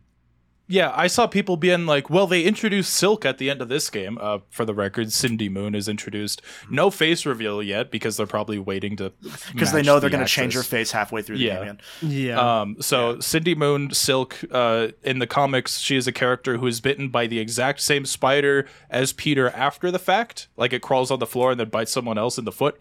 Yeah, 0.72 0.94
I 0.96 1.08
saw 1.08 1.26
people 1.26 1.58
being 1.58 1.88
like, 1.88 2.12
"Well, 2.12 2.28
they 2.28 2.44
introduced 2.44 2.94
Silk 2.94 3.26
at 3.26 3.40
the 3.40 3.50
end 3.50 3.60
of 3.60 3.70
this 3.70 3.90
game." 3.90 4.20
Uh, 4.22 4.38
for 4.52 4.66
the 4.66 4.74
record, 4.76 5.12
Cindy 5.12 5.50
Moon 5.50 5.74
is 5.74 5.90
introduced. 5.90 6.44
No 6.70 6.92
face 6.92 7.26
reveal 7.26 7.64
yet 7.64 7.90
because 7.90 8.18
they're 8.18 8.28
probably 8.28 8.60
waiting 8.60 8.96
to 8.98 9.12
Because 9.52 9.72
they 9.72 9.82
know 9.82 10.00
they're 10.00 10.12
the 10.12 10.18
gonna 10.18 10.28
change 10.28 10.54
her 10.54 10.62
face 10.62 10.92
halfway 10.92 11.24
through 11.24 11.40
the 11.40 11.44
Yeah. 11.46 11.54
game. 11.56 11.64
Again. 11.64 11.80
Yeah. 12.04 12.62
Um, 12.62 12.76
so 12.82 13.20
Cindy 13.20 13.56
Moon 13.56 13.92
Silk, 13.96 14.38
uh, 14.52 14.90
in 15.04 15.18
the 15.18 15.26
comics, 15.28 15.80
she 15.80 15.96
is 15.96 16.06
a 16.06 16.12
character 16.12 16.58
who 16.60 16.68
is 16.68 16.80
bitten 16.82 17.10
by 17.10 17.26
the 17.26 17.40
exact 17.40 17.82
same 17.82 18.06
spider 18.06 18.68
as 18.92 19.12
Peter 19.12 19.50
after 19.50 19.90
the 19.90 19.98
fact. 20.00 20.50
Like 20.56 20.72
it 20.72 20.84
crawls 20.84 21.10
on 21.10 21.18
the 21.18 21.26
floor 21.26 21.50
and 21.50 21.60
then 21.60 21.70
bites 21.70 21.92
someone 21.92 22.20
else 22.20 22.38
in 22.38 22.46
the 22.46 22.52
foot. 22.52 22.80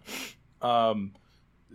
Um, 0.61 1.13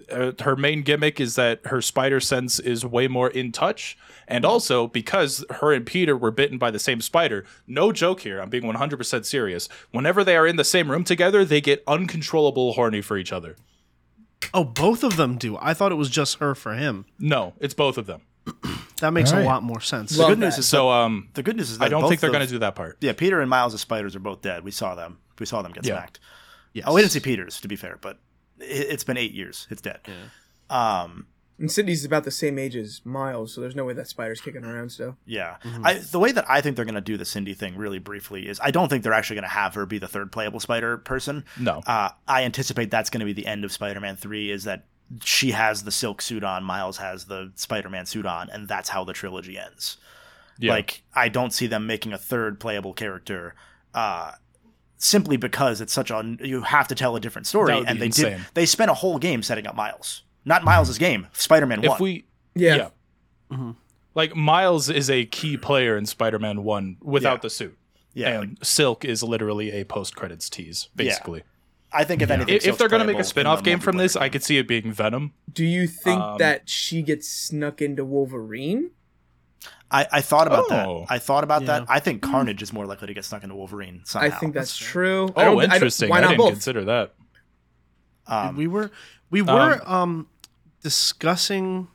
her 0.10 0.56
main 0.56 0.82
gimmick 0.82 1.20
is 1.20 1.36
that 1.36 1.62
her 1.66 1.82
spider 1.82 2.20
sense 2.20 2.60
is 2.60 2.86
way 2.86 3.08
more 3.08 3.30
in 3.30 3.52
touch, 3.52 3.98
and 4.28 4.46
also 4.46 4.88
because 4.88 5.44
her 5.50 5.72
and 5.74 5.86
Peter 5.86 6.16
were 6.18 6.32
bitten 6.32 6.58
by 6.58 6.70
the 6.72 6.80
same 6.80 7.00
spider. 7.02 7.46
No 7.68 7.92
joke 7.92 8.22
here. 8.22 8.40
I'm 8.42 8.50
being 8.50 8.64
100% 8.64 9.26
serious. 9.26 9.70
Whenever 9.92 10.24
they 10.24 10.36
are 10.36 10.46
in 10.48 10.56
the 10.58 10.64
same 10.64 10.92
room 10.92 11.04
together, 11.04 11.46
they 11.46 11.62
get 11.62 11.84
uncontrollable 11.88 12.74
horny 12.74 13.02
for 13.02 13.18
each 13.18 13.32
other. 13.32 13.56
oh, 14.54 14.64
both 14.66 15.04
of 15.04 15.16
them 15.16 15.38
do. 15.38 15.58
I 15.62 15.74
thought 15.74 15.92
it 15.92 15.96
was 15.96 16.10
just 16.10 16.40
her 16.40 16.54
for 16.54 16.74
him. 16.76 17.06
No, 17.18 17.54
it's 17.60 17.74
both 17.74 17.98
of 17.98 18.06
them. 18.06 18.22
That 19.00 19.12
makes 19.12 19.32
All 19.32 19.40
right. 19.40 19.44
a 19.44 19.48
lot 19.48 19.64
more 19.64 19.82
sense. 19.82 20.18
Love 20.18 20.30
Good 20.30 20.40
news 20.40 20.54
that. 20.56 20.60
is 20.62 20.70
So, 20.70 20.90
um, 20.90 21.28
the 21.34 21.44
good 21.44 21.58
news 21.58 21.70
is 21.72 21.78
that 21.80 21.86
I 21.86 21.90
don't 21.90 22.02
both 22.04 22.10
think 22.12 22.22
they're 22.22 22.32
going 22.32 22.46
to 22.46 22.50
do 22.50 22.60
that 22.60 22.74
part. 22.74 22.96
Yeah, 23.02 23.12
Peter 23.12 23.42
and 23.42 23.50
Miles' 23.50 23.82
spiders 23.82 24.16
are 24.16 24.20
both 24.20 24.42
dead. 24.42 24.64
We 24.64 24.72
saw 24.72 24.96
them. 24.96 25.18
We 25.40 25.46
saw 25.46 25.62
them 25.62 25.74
get 25.74 25.86
Yeah. 25.86 25.98
smacked. 25.98 26.22
Yes. 26.72 26.86
Oh, 26.88 26.94
we 26.94 27.02
didn't 27.02 27.12
see 27.12 27.20
Peter's, 27.20 27.60
to 27.62 27.68
be 27.68 27.76
fair, 27.76 27.98
but 28.00 28.12
it, 28.12 28.20
it's 28.64 29.04
been 29.04 29.18
eight 29.18 29.34
years. 29.34 29.68
It's 29.70 29.82
dead. 29.82 30.00
Um, 30.70 31.28
and 31.60 31.72
Cindy's 31.72 32.04
about 32.04 32.24
the 32.24 32.32
same 32.32 32.58
age 32.58 32.76
as 32.76 33.02
Miles, 33.06 33.54
so 33.54 33.62
there's 33.62 33.76
no 33.76 33.86
way 33.86 33.94
that 33.94 34.08
spider's 34.08 34.42
kicking 34.42 34.66
around 34.66 34.92
still. 34.92 35.18
yeah. 35.26 35.58
Mm-hmm. 35.64 35.86
I, 35.86 35.94
the 35.96 36.20
way 36.20 36.32
that 36.32 36.50
I 36.50 36.62
think 36.62 36.76
they're 36.76 36.86
going 36.86 36.96
to 36.96 37.02
do 37.02 37.16
the 37.16 37.26
Cindy 37.26 37.54
thing 37.54 37.78
really 37.78 38.00
briefly 38.00 38.48
is 38.48 38.60
I 38.62 38.72
don't 38.72 38.90
think 38.90 39.04
they're 39.04 39.14
actually 39.14 39.36
going 39.36 39.44
to 39.44 39.50
have 39.50 39.76
her 39.76 39.86
be 39.86 40.00
the 40.00 40.08
third 40.08 40.32
playable 40.32 40.60
spider 40.60 40.98
person. 40.98 41.46
No. 41.60 41.82
Uh, 41.86 42.10
I 42.28 42.44
anticipate 42.44 42.90
that's 42.90 43.10
going 43.10 43.20
to 43.20 43.26
be 43.26 43.34
the 43.34 43.46
end 43.46 43.64
of 43.64 43.72
Spider-Man 43.72 44.16
3 44.16 44.52
is 44.52 44.64
that 44.64 44.86
she 45.24 45.52
has 45.52 45.84
the 45.84 45.92
silk 45.92 46.22
suit 46.22 46.44
on, 46.44 46.64
Miles 46.64 46.98
has 46.98 47.26
the 47.26 47.52
Spider-Man 47.56 48.08
suit 48.08 48.26
on, 48.26 48.50
and 48.50 48.68
that's 48.68 48.90
how 48.90 49.04
the 49.04 49.14
trilogy 49.14 49.58
ends. 49.58 49.98
Yeah. 50.58 50.72
Like 50.72 51.04
I 51.16 51.30
don't 51.30 51.54
see 51.54 51.68
them 51.68 51.86
making 51.86 52.14
a 52.14 52.18
third 52.18 52.60
playable 52.60 52.94
character 52.94 53.56
uh 53.94 54.32
simply 55.04 55.36
because 55.38 55.82
it's 55.82 55.92
such 55.94 56.10
a 56.12 56.38
you 56.42 56.62
have 56.62 56.88
to 56.88 56.96
tell 56.96 57.16
a 57.16 57.20
different 57.20 57.46
story 57.48 57.84
and 57.86 58.00
they 58.00 58.06
insane. 58.08 58.38
did 58.38 58.42
they 58.54 58.66
spent 58.66 58.90
a 58.90 58.94
whole 58.94 59.20
game 59.20 59.44
setting 59.44 59.68
up 59.68 59.76
Miles. 59.76 60.24
Not 60.46 60.64
Miles' 60.64 60.98
game, 60.98 61.28
Spider-Man 61.34 61.82
1. 61.82 61.92
if 61.96 62.00
we 62.00 62.26
Yeah. 62.56 62.90
yeah, 63.52 63.72
like 64.16 64.36
miles 64.36 64.90
is 64.90 65.10
a 65.10 65.26
key 65.26 65.58
player 65.58 65.98
in 65.98 66.06
spider-man 66.06 66.64
1 66.64 66.98
without 67.02 67.36
Yeah. 67.36 67.42
the 67.42 67.50
suit 67.50 67.78
yeah, 68.16 68.42
and 68.42 68.58
silk 68.62 69.04
is 69.04 69.24
literally 69.24 69.72
a 69.72 69.84
post-credits 69.86 70.50
tease 70.50 70.90
basically 70.96 71.44
I 71.92 72.04
think 72.06 72.22
if 72.22 72.32
anything 72.32 72.56
if, 72.56 72.66
if 72.66 72.78
they're 72.78 72.88
going 72.90 73.02
to 73.06 73.08
make 73.12 73.20
a 73.20 73.24
spin-off 73.24 73.64
game 73.64 73.80
from 73.80 73.98
this 73.98 74.16
multiplayer 74.16 74.22
i 74.22 74.30
could 74.30 74.44
see 74.44 74.58
it 74.58 74.68
being 74.68 74.92
venom 74.92 75.34
Do 75.52 75.66
you 75.66 75.88
think 75.88 76.20
Um, 76.22 76.38
that 76.40 76.70
she 76.70 77.02
gets 77.04 77.28
snuck 77.30 77.82
into 77.82 78.04
Wolverine? 78.06 78.92
I, 79.92 80.08
I 80.12 80.22
thought 80.22 80.48
about 80.48 80.66
Oh. 80.72 81.02
that. 81.02 81.12
I 81.14 81.20
thought 81.20 81.44
about 81.44 81.66
that. 81.68 81.86
I 81.88 82.00
think 82.00 82.22
Carnage 82.22 82.62
is 82.64 82.74
more 82.74 82.86
likely 82.86 83.08
to 83.08 83.14
get 83.14 83.26
stuck 83.26 83.44
into 83.44 83.56
Wolverine 83.56 84.02
somehow. 84.06 84.28
I 84.28 84.32
think 84.32 84.54
that's, 84.56 84.76
true. 84.76 85.26
I 85.36 85.44
oh 85.44 85.46
don't- 85.46 85.60
I 85.60 85.66
don't- 85.66 85.74
interesting 85.76 86.10
why 86.10 86.18
I, 86.18 86.22
didn't 86.22 86.38
both? 86.38 86.52
consider 86.52 86.84
that 86.86 87.14
um, 88.28 88.56
we 88.56 88.68
were 88.68 88.90
we 89.30 89.42
were 89.42 89.82
um, 89.86 90.28
discussing. 90.82 91.88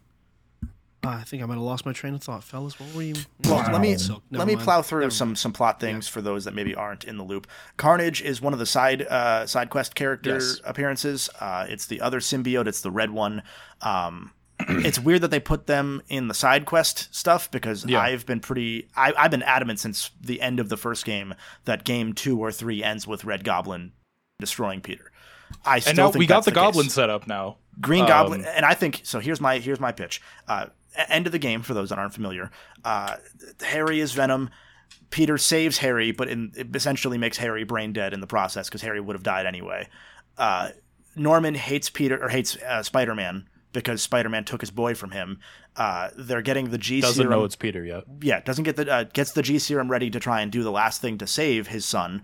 Uh, 1.04 1.10
I 1.10 1.22
think 1.22 1.42
I 1.42 1.46
might 1.46 1.54
have 1.54 1.62
lost 1.62 1.86
my 1.86 1.92
train 1.92 2.14
of 2.14 2.22
thought, 2.22 2.42
fellas. 2.42 2.78
What 2.80 2.92
were 2.94 3.02
you? 3.02 3.14
Well, 3.44 3.64
let 3.72 3.80
me 3.80 3.96
Silk, 3.96 4.22
never 4.30 4.44
let 4.44 4.48
me 4.48 4.56
plow 4.62 4.82
through 4.82 5.10
some 5.10 5.36
some 5.36 5.52
plot 5.52 5.78
things 5.80 6.08
for 6.08 6.20
those 6.20 6.44
that 6.44 6.54
maybe 6.54 6.74
aren't 6.74 7.04
in 7.04 7.16
the 7.16 7.22
loop. 7.24 7.46
Carnage 7.76 8.20
is 8.20 8.42
one 8.42 8.52
of 8.52 8.58
the 8.58 8.66
side 8.66 9.02
uh, 9.02 9.46
side 9.46 9.70
quest 9.70 9.94
character 9.94 10.34
Yes. 10.34 10.60
appearances. 10.64 11.30
Uh, 11.40 11.66
it's 11.68 11.86
the 11.86 12.00
other 12.00 12.18
symbiote. 12.20 12.66
It's 12.66 12.80
the 12.80 12.90
red 12.90 13.10
one. 13.12 13.42
Um, 13.80 14.32
it's 14.68 14.98
weird 14.98 15.20
that 15.22 15.30
they 15.30 15.40
put 15.40 15.66
them 15.66 16.02
in 16.08 16.28
the 16.28 16.34
side 16.34 16.66
quest 16.66 17.14
stuff 17.14 17.50
because 17.50 17.84
Yeah. 17.86 18.00
I've 18.00 18.26
been 18.26 18.40
pretty 18.40 18.88
I, 18.96 19.12
I've 19.16 19.30
been 19.30 19.42
adamant 19.42 19.80
since 19.80 20.10
the 20.20 20.40
end 20.40 20.58
of 20.60 20.68
the 20.68 20.76
first 20.76 21.04
game 21.04 21.34
that 21.64 21.84
game 21.84 22.12
two 22.12 22.38
or 22.38 22.50
three 22.52 22.82
ends 22.82 23.06
with 23.06 23.24
Red 23.24 23.44
Goblin 23.44 23.92
destroying 24.40 24.80
Peter. 24.80 25.10
I 25.64 25.78
still 25.78 25.90
and 25.90 25.96
now 25.96 26.06
think 26.10 26.18
we 26.20 26.26
got 26.26 26.44
the, 26.44 26.50
case. 26.50 26.56
goblin 26.56 26.88
set 26.90 27.08
up 27.10 27.26
now 27.26 27.56
Green 27.80 28.02
Um, 28.02 28.08
Goblin, 28.08 28.44
and 28.44 28.64
I 28.66 28.74
think 28.74 29.00
so. 29.04 29.20
Here's 29.20 29.40
my 29.40 29.58
here's 29.58 29.80
my 29.80 29.92
pitch. 29.92 30.20
Uh, 30.48 30.66
end 31.08 31.26
of 31.26 31.32
the 31.32 31.38
game 31.38 31.62
for 31.62 31.74
those 31.74 31.90
that 31.90 31.98
aren't 31.98 32.12
familiar. 32.12 32.50
Uh, 32.84 33.16
Harry 33.62 34.00
is 34.00 34.12
Venom. 34.12 34.50
Peter 35.10 35.38
saves 35.38 35.78
Harry, 35.78 36.10
but 36.12 36.28
in, 36.28 36.52
it 36.56 36.74
essentially 36.74 37.16
makes 37.18 37.38
Harry 37.38 37.62
brain 37.64 37.92
dead 37.92 38.12
in 38.12 38.20
the 38.20 38.26
process 38.26 38.68
because 38.68 38.82
Harry 38.82 39.00
would 39.00 39.14
have 39.14 39.22
died 39.22 39.46
anyway. 39.46 39.88
Uh, 40.36 40.70
Norman 41.16 41.54
hates 41.54 41.88
Peter 41.88 42.22
or 42.22 42.28
hates 42.28 42.56
uh, 42.56 42.82
Spider 42.82 43.14
Man 43.14 43.48
because 43.72 44.02
Spider 44.02 44.28
Man 44.28 44.44
took 44.44 44.60
his 44.60 44.70
boy 44.70 44.94
from 44.94 45.10
him. 45.10 45.38
Uh, 45.76 46.08
they're 46.16 46.42
getting 46.42 46.70
the 46.70 46.78
G 46.78 47.00
Serum. 47.00 47.10
doesn't 47.14 47.30
know 47.30 47.44
it's 47.44 47.56
peter 47.56 47.84
yet 47.84 48.04
yeah, 48.20 48.40
doesn't 48.40 48.64
get 48.64 48.76
the 48.76 48.90
uh, 48.90 49.04
gets 49.04 49.32
the 49.32 49.42
G 49.42 49.58
serum 49.58 49.90
ready 49.90 50.10
to 50.10 50.18
try 50.20 50.40
and 50.40 50.50
do 50.50 50.62
the 50.62 50.72
last 50.72 51.00
thing 51.00 51.18
to 51.18 51.26
save 51.26 51.68
his 51.68 51.84
son. 51.84 52.22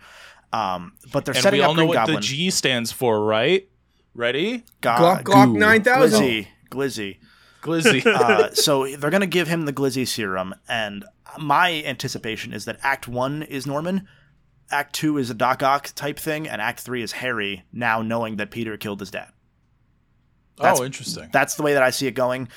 Um, 0.52 0.92
but 1.12 1.24
they're 1.24 1.34
and 1.34 1.42
setting 1.42 1.58
we 1.58 1.64
all 1.64 1.70
up 1.72 1.76
know 1.76 1.82
Green 1.82 1.88
what 1.88 1.94
Goblin. 1.94 2.16
the 2.16 2.22
g 2.22 2.50
stands 2.50 2.92
for 2.92 3.24
right 3.24 3.68
ready 4.14 4.64
Go- 4.80 4.90
Glock 4.90 5.22
Glock 5.24 5.56
9000. 5.56 6.20
Glizzy, 6.22 6.46
Glizzy. 6.70 7.16
glizzy 7.62 8.06
Uh, 8.06 8.52
so 8.54 8.86
they're 8.96 9.10
going 9.10 9.20
to 9.20 9.26
give 9.26 9.48
him 9.48 9.64
the 9.64 9.72
Glizzy 9.72 10.06
serum, 10.06 10.54
and 10.68 11.04
my 11.38 11.82
anticipation 11.84 12.52
is 12.52 12.64
that 12.66 12.78
Act 12.82 13.08
One 13.08 13.42
is 13.42 13.66
Norman, 13.66 14.06
Act 14.70 14.94
Two 14.94 15.18
is 15.18 15.30
a 15.30 15.34
Doc 15.34 15.62
Ock 15.62 15.90
type 15.94 16.18
thing, 16.18 16.46
and 16.48 16.60
Act 16.60 16.80
Three 16.80 17.02
is 17.02 17.12
Harry 17.12 17.64
now 17.72 18.02
knowing 18.02 18.36
that 18.36 18.50
Peter 18.50 18.76
killed 18.76 19.00
his 19.00 19.10
dad. 19.10 19.28
That's- 20.56 20.80
oh 20.80 20.84
interesting 20.84 21.28
That's 21.32 21.54
the 21.56 21.62
way 21.62 21.74
that 21.74 21.82
I 21.82 21.90
see 21.90 22.06
it 22.06 22.12
going, 22.12 22.48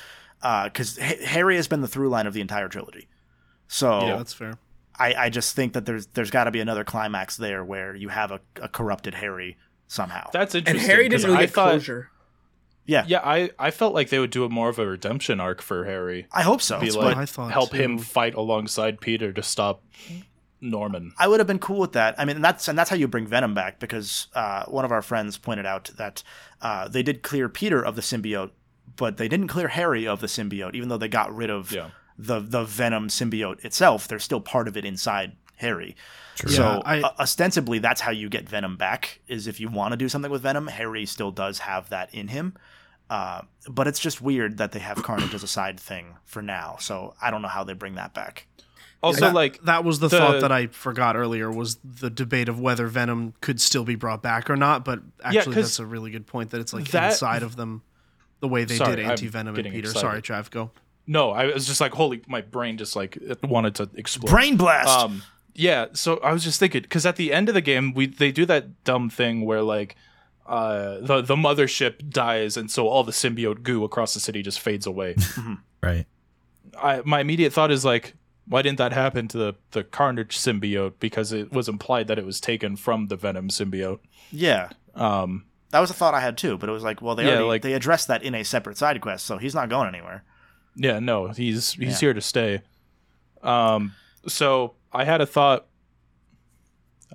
uh, 0.42 0.64
because 0.64 0.96
Harry 0.98 1.56
has 1.56 1.68
been 1.68 1.80
the 1.80 1.88
through 1.88 2.08
line 2.10 2.26
of 2.26 2.34
the 2.34 2.40
entire 2.40 2.68
trilogy. 2.68 3.08
So 3.66 4.06
Yeah, 4.06 4.16
that's 4.16 4.32
fair. 4.32 4.54
I, 4.98 5.14
I 5.14 5.30
just 5.30 5.54
think 5.54 5.74
that 5.74 5.86
there's 5.86 6.06
there's 6.08 6.30
got 6.30 6.44
to 6.44 6.50
be 6.50 6.60
another 6.60 6.82
climax 6.84 7.36
there 7.36 7.64
where 7.64 7.94
you 7.94 8.08
have 8.08 8.30
a, 8.32 8.40
a 8.60 8.68
corrupted 8.68 9.14
Harry 9.14 9.56
somehow. 9.86 10.28
that's 10.32 10.54
interesting. 10.54 10.80
And 10.80 10.90
interesting 10.90 10.90
Harry 10.96 11.08
'cause 11.08 11.20
didn't 11.22 11.30
really 11.32 11.42
I 11.44 11.46
get 11.46 11.54
thought, 11.54 11.70
closure. 11.70 12.10
yeah, 12.84 13.04
yeah 13.06 13.20
I, 13.24 13.50
I 13.58 13.70
felt 13.70 13.94
like 13.94 14.08
they 14.10 14.18
would 14.18 14.30
do 14.30 14.44
a 14.44 14.48
more 14.48 14.68
of 14.68 14.78
a 14.78 14.86
redemption 14.86 15.38
arc 15.40 15.62
for 15.62 15.84
harry 15.84 16.26
I 16.32 16.42
hope 16.42 16.60
so. 16.62 16.78
be 16.80 16.86
That's 16.86 16.96
but 16.96 17.04
what 17.04 17.08
like 17.14 17.16
I 17.18 17.26
thought, 17.26 17.52
help 17.52 17.72
him 17.72 17.98
fight 17.98 18.34
alongside 18.34 19.00
Peter 19.00 19.32
to 19.32 19.42
stop 19.42 19.82
Norman. 20.60 21.12
I 21.18 21.28
would 21.28 21.40
have 21.40 21.46
been 21.46 21.58
cool 21.58 21.78
with 21.80 21.92
that. 21.92 22.14
I 22.18 22.24
mean, 22.24 22.36
and 22.36 22.44
that's 22.44 22.66
and 22.68 22.78
that's 22.78 22.90
how 22.90 22.96
you 22.96 23.06
bring 23.08 23.26
Venom 23.26 23.54
back 23.54 23.78
because 23.78 24.26
uh, 24.34 24.64
one 24.66 24.84
of 24.84 24.92
our 24.92 25.02
friends 25.02 25.38
pointed 25.38 25.66
out 25.66 25.90
that 25.98 26.22
uh, 26.60 26.88
they 26.88 27.02
did 27.02 27.22
clear 27.22 27.48
Peter 27.48 27.80
of 27.84 27.94
the 27.96 28.02
symbiote, 28.02 28.50
but 28.96 29.16
they 29.18 29.28
didn't 29.28 29.48
clear 29.48 29.68
Harry 29.68 30.06
of 30.06 30.20
the 30.20 30.26
symbiote, 30.26 30.74
even 30.74 30.88
though 30.88 30.98
they 30.98 31.08
got 31.08 31.34
rid 31.34 31.50
of 31.50 31.70
Yeah. 31.72 31.90
the 32.18 32.40
the 32.40 32.64
Venom 32.64 33.08
symbiote 33.08 33.64
itself. 33.64 34.08
They're 34.08 34.18
still 34.18 34.40
part 34.40 34.66
of 34.66 34.76
it 34.76 34.84
inside 34.84 35.36
Harry. 35.58 35.94
True. 36.34 36.50
So 36.50 36.62
Yeah, 36.62 36.80
I- 36.84 37.00
uh, 37.02 37.12
ostensibly, 37.20 37.78
that's 37.78 38.00
how 38.00 38.10
you 38.10 38.28
get 38.28 38.48
Venom 38.48 38.76
back. 38.76 39.20
Is 39.28 39.46
if 39.46 39.60
you 39.60 39.68
want 39.68 39.92
to 39.92 39.96
do 39.96 40.08
something 40.08 40.30
with 40.30 40.42
Venom, 40.42 40.66
Harry 40.66 41.06
still 41.06 41.30
does 41.30 41.60
have 41.60 41.88
that 41.90 42.12
in 42.14 42.28
him. 42.28 42.56
Uh, 43.10 43.40
but 43.70 43.86
it's 43.88 43.98
just 44.00 44.20
weird 44.20 44.58
that 44.58 44.72
they 44.72 44.80
have 44.80 45.02
Carnage 45.02 45.32
as 45.34 45.42
a 45.42 45.46
side 45.48 45.80
thing 45.80 46.16
for 46.26 46.42
now. 46.42 46.76
So 46.78 47.14
I 47.22 47.30
don't 47.30 47.40
know 47.40 47.48
how 47.48 47.64
they 47.64 47.72
bring 47.72 47.94
that 47.94 48.12
back. 48.12 48.47
Also, 49.02 49.20
that, 49.20 49.34
like 49.34 49.62
that 49.62 49.84
was 49.84 50.00
the, 50.00 50.08
the- 50.08 50.18
thought 50.18 50.40
that 50.40 50.50
I 50.52 50.66
forgot 50.68 51.14
earlier 51.16 51.50
was 51.50 51.76
the 51.84 52.10
debate 52.10 52.48
of 52.48 52.58
whether 52.58 52.86
Venom 52.88 53.34
could 53.40 53.60
still 53.60 53.84
be 53.84 53.94
brought 53.94 54.22
back 54.22 54.50
or 54.50 54.56
not. 54.56 54.84
But 54.84 55.00
actually, 55.22 55.54
'cause 55.54 55.64
that's 55.64 55.78
a 55.78 55.86
really 55.86 56.10
good 56.10 56.26
point 56.26 56.50
that 56.50 56.60
it's 56.60 56.72
like 56.72 56.88
that- 56.88 57.12
inside 57.12 57.42
of 57.44 57.54
them, 57.56 57.82
the 58.40 58.48
way 58.48 58.64
they 58.64 58.76
Sorry, 58.76 58.96
did 58.96 59.04
anti 59.06 59.28
Venom 59.28 59.54
and 59.54 59.64
Peter. 59.66 59.88
excited. 59.90 60.00
Sorry, 60.00 60.22
Trav, 60.22 60.50
go. 60.50 60.70
no, 61.06 61.30
I 61.30 61.46
was 61.46 61.66
just 61.66 61.80
like, 61.80 61.92
holy, 61.92 62.22
my 62.26 62.40
brain 62.40 62.76
just 62.76 62.96
like 62.96 63.16
wanted 63.44 63.74
to 63.76 63.88
explode. 63.94 64.30
Brain 64.30 64.56
blast. 64.56 64.88
Um, 64.98 65.22
yeah. 65.54 65.86
So 65.92 66.16
I 66.18 66.32
was 66.32 66.42
just 66.42 66.58
thinking 66.58 66.82
because 66.82 67.06
at 67.06 67.16
the 67.16 67.32
end 67.32 67.48
of 67.48 67.54
the 67.54 67.60
game, 67.60 67.94
we 67.94 68.06
they 68.06 68.32
do 68.32 68.44
that 68.46 68.82
dumb 68.84 69.10
thing 69.10 69.44
where 69.44 69.62
like. 69.62 69.94
Uh, 70.46 70.98
the 71.02 71.20
the 71.20 71.36
mothership 71.36 72.08
dies, 72.08 72.56
and 72.56 72.70
so 72.70 72.88
all 72.88 73.04
the 73.04 73.12
symbiote 73.12 73.62
goo 73.62 73.84
across 73.84 74.14
the 74.14 74.20
city 74.20 74.40
just 74.42 74.58
fades 74.60 74.86
away. 74.86 75.14
Right. 75.82 76.06
I, 76.82 77.02
my 77.04 77.20
immediate 77.20 77.52
thought 77.52 77.70
is 77.70 77.84
like, 77.84 78.14
why 78.48 78.62
didn't 78.62 78.78
that 78.78 78.92
happen 78.92 79.28
to 79.28 79.38
the 79.38 79.54
the 79.72 79.84
Carnage 79.84 80.36
symbiote? 80.38 80.94
Because 81.00 81.32
it 81.32 81.52
was 81.52 81.68
implied 81.68 82.08
that 82.08 82.18
it 82.18 82.24
was 82.26 82.40
taken 82.40 82.76
from 82.76 83.08
the 83.08 83.16
Venom 83.16 83.48
symbiote. 83.48 84.00
yeah. 84.30 84.70
Um, 84.94 85.44
That 85.70 85.80
was 85.80 85.90
a 85.90 85.94
thought 85.94 86.14
I 86.14 86.20
had 86.20 86.36
too, 86.38 86.56
but 86.58 86.68
it 86.68 86.72
was 86.72 86.82
like, 86.82 87.02
well, 87.02 87.14
they 87.14 87.24
Yeah, 87.24 87.30
already, 87.32 87.44
like- 87.46 87.62
they 87.62 87.74
addressed 87.74 88.08
that 88.08 88.22
in 88.22 88.34
a 88.34 88.42
separate 88.42 88.76
side 88.78 89.00
quest, 89.00 89.26
so 89.26 89.36
he's 89.38 89.54
not 89.54 89.68
going 89.68 89.86
anywhere. 89.88 90.24
Yeah, 90.74 90.98
no, 90.98 91.28
he's 91.28 91.72
he's 91.72 91.78
Yeah. 91.94 91.98
here 92.00 92.14
to 92.14 92.20
stay. 92.20 92.62
Um, 93.42 93.94
so 94.26 94.74
I 94.92 95.04
had 95.04 95.20
a 95.20 95.26
thought. 95.26 95.66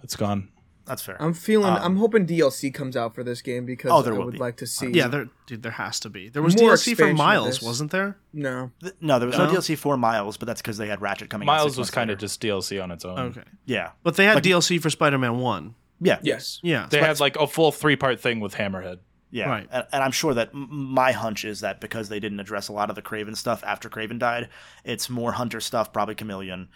It's 0.04 0.15
gone. 0.15 0.50
That's 0.86 1.02
fair. 1.02 1.15
I'm 1.22 1.34
feeling. 1.34 1.72
Um, 1.72 1.80
I'm 1.82 1.96
hoping 1.98 2.28
DLC 2.28 2.74
comes 2.74 2.98
out 2.98 3.15
for 3.15 3.24
this 3.24 3.41
game 3.41 3.65
because 3.65 3.89
Oh, 3.91 4.02
there 4.02 4.13
I 4.15 4.17
would 4.17 4.34
be. 4.34 4.38
like 4.38 4.58
to 4.58 4.67
see. 4.67 4.89
Yeah, 4.91 5.08
there, 5.08 5.30
dude, 5.48 5.63
there 5.63 5.72
has 5.72 6.00
to 6.02 6.10
be. 6.10 6.28
There 6.30 6.41
was 6.41 6.56
DLC 6.56 6.96
for 6.98 7.13
Miles, 7.13 7.62
wasn't 7.62 7.91
there? 7.91 8.17
No. 8.34 8.72
Th- 8.82 8.93
no, 9.00 9.17
there 9.17 9.28
was 9.28 9.38
no, 9.38 9.46
No? 9.46 9.54
DLC 9.54 9.78
for 9.78 9.96
Miles, 9.96 10.36
but 10.36 10.46
that's 10.46 10.62
because 10.62 10.78
they 10.78 10.88
had 10.88 11.02
Ratchet 11.02 11.30
coming. 11.30 11.48
out 11.48 11.54
Miles 11.54 11.67
was 11.69 11.78
months 11.78 11.91
kind 11.91 12.10
of 12.12 12.17
just 12.17 12.41
DLC 12.41 12.84
on 12.84 12.91
its 12.91 13.06
own. 13.06 13.17
Okay, 13.17 13.43
yeah, 13.65 13.91
but 14.04 14.15
they 14.17 14.26
had 14.26 14.36
Like- 14.36 14.43
DLC 14.43 14.78
for 14.82 14.89
Spider-Man 14.89 15.38
One. 15.38 15.76
yeah, 16.02 16.19
Yes. 16.22 16.60
Yeah, 16.63 16.88
They 16.89 17.00
had 17.00 17.19
like 17.22 17.38
a 17.38 17.48
full 17.48 17.72
three 17.72 17.96
part 17.96 18.19
thing 18.19 18.41
with 18.41 18.56
Hammerhead. 18.56 19.00
Yeah, 19.32 19.48
Right. 19.50 19.67
and, 19.72 19.86
and 19.93 20.04
I'm 20.04 20.12
sure 20.12 20.34
that 20.36 20.50
m- 20.54 20.67
my 20.69 21.12
hunch 21.13 21.43
is 21.46 21.62
that 21.62 21.80
because 21.82 22.10
they 22.10 22.19
didn't 22.19 22.39
address 22.41 22.67
a 22.67 22.74
lot 22.74 22.89
of 22.89 22.96
the 22.96 23.02
Kraven 23.02 23.36
stuff 23.38 23.63
after 23.65 23.89
Kraven 23.89 24.19
died, 24.19 24.50
it's 24.84 25.10
more 25.10 25.32
Hunter 25.32 25.60
stuff, 25.60 25.91
probably 25.93 26.13
Chameleon, 26.13 26.67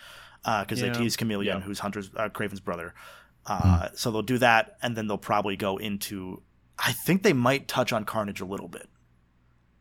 because 0.43 0.81
Yeah. 0.81 0.93
they 0.93 0.97
tease 0.97 1.15
Chameleon, 1.17 1.57
Yeah. 1.57 1.63
who's 1.63 1.79
Hunter's 1.79 2.09
uh, 2.15 2.29
Kraven's 2.29 2.59
brother. 2.61 2.95
Uh, 3.47 3.89
So 3.95 4.11
they'll 4.11 4.21
do 4.21 4.37
that, 4.39 4.77
and 4.81 4.95
then 4.95 5.07
they'll 5.07 5.17
probably 5.17 5.55
go 5.55 5.77
into. 5.77 6.41
I 6.77 6.91
think 6.91 7.23
they 7.23 7.33
might 7.33 7.67
touch 7.67 7.91
on 7.93 8.03
Carnage 8.03 8.41
a 8.41 8.45
little 8.45 8.67
bit, 8.67 8.87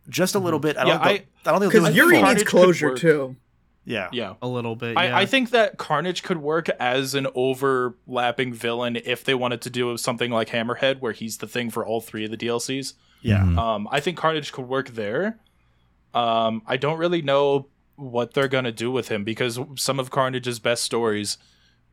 just 0.09 0.35
a 0.35 0.39
little 0.39 0.61
bit. 0.61 0.77
I 0.79 0.85
don't. 0.85 0.89
Yeah, 1.01 1.05
think 1.05 1.27
they'll- 1.45 1.55
I, 1.55 1.59
don't 1.59 1.61
think 1.71 1.73
Because 1.73 1.89
it 1.91 1.95
Yuri 1.97 2.23
needs 2.23 2.43
closure 2.45 2.95
too. 2.95 3.37
Yeah, 3.85 4.09
Yeah. 4.13 4.35
a 4.43 4.49
little 4.49 4.75
bit. 4.75 4.95
Yeah. 4.95 5.01
I, 5.17 5.21
I 5.23 5.27
think 5.27 5.51
that 5.51 5.79
Carnage 5.79 6.23
could 6.25 6.39
work 6.39 6.69
as 6.81 7.15
an 7.15 7.29
overlapping 7.37 8.53
villain 8.53 8.97
if 9.05 9.23
they 9.23 9.35
wanted 9.35 9.61
to 9.63 9.71
do 9.71 9.97
something 9.97 10.31
like 10.33 10.49
Hammerhead, 10.49 11.01
where 11.01 11.13
he's 11.13 11.39
the 11.39 11.47
thing 11.47 11.71
for 11.71 11.87
all 11.87 12.01
three 12.01 12.25
of 12.25 12.31
the 12.33 12.37
DLCs. 12.37 12.95
yeah. 13.23 13.41
Mhm. 13.45 13.59
Um, 13.59 13.89
I 13.93 14.01
think 14.01 14.17
Carnage 14.17 14.53
could 14.53 14.67
work 14.69 14.91
there. 14.91 15.39
Um, 16.15 16.63
I 16.67 16.77
don't 16.77 16.99
really 16.99 17.23
know 17.23 17.69
what 17.97 18.35
they're 18.35 18.49
gonna 18.49 18.73
do 18.73 18.91
with 18.91 19.09
him 19.09 19.23
because 19.25 19.59
some 19.77 19.99
of 20.01 20.11
Carnage's 20.11 20.59
best 20.59 20.83
stories 20.83 21.39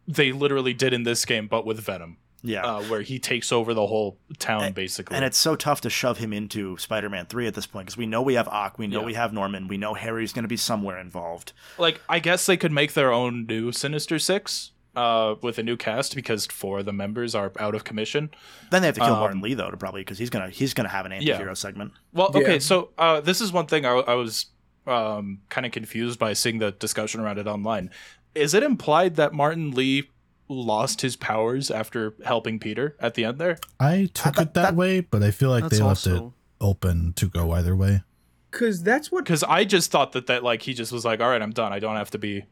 they 0.07 0.31
literally 0.31 0.73
did 0.73 0.93
in 0.93 1.03
this 1.03 1.23
game, 1.25 1.47
but 1.47 1.65
with 1.65 1.79
Venom, 1.79 2.17
yeah. 2.41 2.63
uh, 2.65 2.83
where 2.83 3.01
he 3.01 3.19
takes 3.19 3.51
over 3.51 3.73
the 3.73 3.87
whole 3.87 4.17
town 4.39 4.63
And- 4.65 4.75
basically. 4.75 5.15
And 5.15 5.23
it's 5.25 5.37
so 5.37 5.55
tough 5.55 5.81
to 5.81 5.89
shove 5.89 6.17
him 6.17 6.33
into 6.33 6.77
Spider-Man 6.77 7.27
Three 7.27 7.47
at 7.47 7.53
this 7.53 7.65
point 7.65 7.85
because 7.85 7.97
we 7.97 8.05
know 8.05 8.21
we 8.21 8.33
have 8.33 8.47
Ock, 8.47 8.77
we 8.77 8.87
know 8.87 8.99
Yeah. 9.01 9.05
we 9.05 9.13
have 9.13 9.31
Norman, 9.33 9.67
we 9.67 9.77
know 9.77 9.93
Harry's 9.93 10.33
going 10.33 10.43
to 10.43 10.49
be 10.49 10.57
somewhere 10.57 10.99
involved. 10.99 11.53
like 11.77 12.01
I 12.09 12.19
guess 12.19 12.45
they 12.45 12.57
could 12.57 12.71
make 12.71 12.93
their 12.93 13.11
own 13.13 13.45
new 13.45 13.71
Sinister 13.71 14.19
Six 14.19 14.71
uh, 14.95 15.33
with 15.41 15.57
a 15.57 15.63
new 15.63 15.75
cast 15.75 16.13
because 16.15 16.45
four 16.45 16.79
of 16.79 16.85
the 16.85 16.93
members 16.93 17.33
are 17.33 17.51
out 17.59 17.73
of 17.73 17.83
commission. 17.83 18.29
Then 18.69 18.81
they 18.83 18.87
have 18.89 18.95
to 18.95 19.01
kill 19.01 19.13
Um, 19.13 19.19
Martin 19.19 19.41
Li 19.41 19.53
though 19.55 19.71
to 19.71 19.77
probably 19.77 20.01
because 20.01 20.17
he's 20.19 20.29
gonna 20.29 20.49
he's 20.49 20.73
gonna 20.75 20.89
have 20.89 21.05
an 21.07 21.11
anti-hero 21.13 21.53
segment. 21.55 21.93
Well, 22.11 22.27
okay, 22.35 22.53
Yeah. 22.53 22.59
so 22.59 22.89
uh, 22.97 23.19
this 23.21 23.41
is 23.41 23.51
one 23.51 23.65
thing 23.67 23.85
I, 23.85 23.91
I 23.93 24.13
was 24.15 24.47
um, 24.85 25.39
kind 25.49 25.65
of 25.65 25.71
confused 25.71 26.19
by 26.19 26.33
seeing 26.33 26.59
the 26.59 26.71
discussion 26.73 27.21
around 27.21 27.39
it 27.39 27.47
online. 27.47 27.89
Is 28.35 28.53
it 28.53 28.63
implied 28.63 29.15
that 29.15 29.33
Martin 29.33 29.71
Li 29.71 30.09
lost 30.47 31.01
his 31.01 31.15
powers 31.15 31.71
after 31.71 32.13
helping 32.25 32.59
Peter 32.59 32.95
at 32.99 33.13
the 33.15 33.25
end 33.25 33.37
there? 33.39 33.57
I 33.79 34.09
took 34.13 34.35
that- 34.35 34.41
it 34.41 34.53
that, 34.53 34.61
that- 34.61 34.75
way, 34.75 35.01
but 35.01 35.23
I 35.23 35.31
feel 35.31 35.49
like 35.49 35.69
they 35.69 35.79
left 35.79 36.07
it 36.07 36.21
open 36.61 37.13
to 37.13 37.27
go 37.27 37.51
either 37.51 37.75
way. 37.75 38.03
Because 38.51 38.83
that's 38.83 39.11
what. 39.11 39.23
Because 39.23 39.43
I 39.43 39.63
just 39.65 39.89
thought 39.89 40.11
that 40.11 40.27
that 40.27 40.43
like 40.43 40.61
he 40.61 40.73
just 40.73 40.91
was 40.91 41.03
like, 41.03 41.19
all 41.21 41.29
right, 41.29 41.41
I'm 41.41 41.51
done. 41.51 41.73
I 41.73 41.79
don't 41.79 41.95
have 41.95 42.11
to 42.11 42.19
be. 42.19 42.45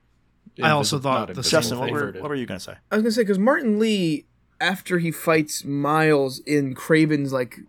I 0.62 0.72
also 0.72 1.00
thought 1.00 1.28
the 1.28 1.32
invisible, 1.34 1.50
Justin, 1.60 1.80
what 1.80 1.92
were, 1.92 2.00
inverted. 2.00 2.22
what 2.24 2.30
were 2.30 2.36
you 2.36 2.46
gonna 2.48 2.60
say? 2.60 2.74
I 2.92 2.96
was 2.96 3.04
gonna 3.04 3.12
say 3.12 3.22
because 3.22 3.38
Martin 3.40 3.78
Li, 3.80 4.26
after 4.60 4.98
he 4.98 5.12
fights 5.12 5.64
Miles 5.64 6.40
in 6.40 6.74
Kraven's 6.74 7.32
like 7.32 7.60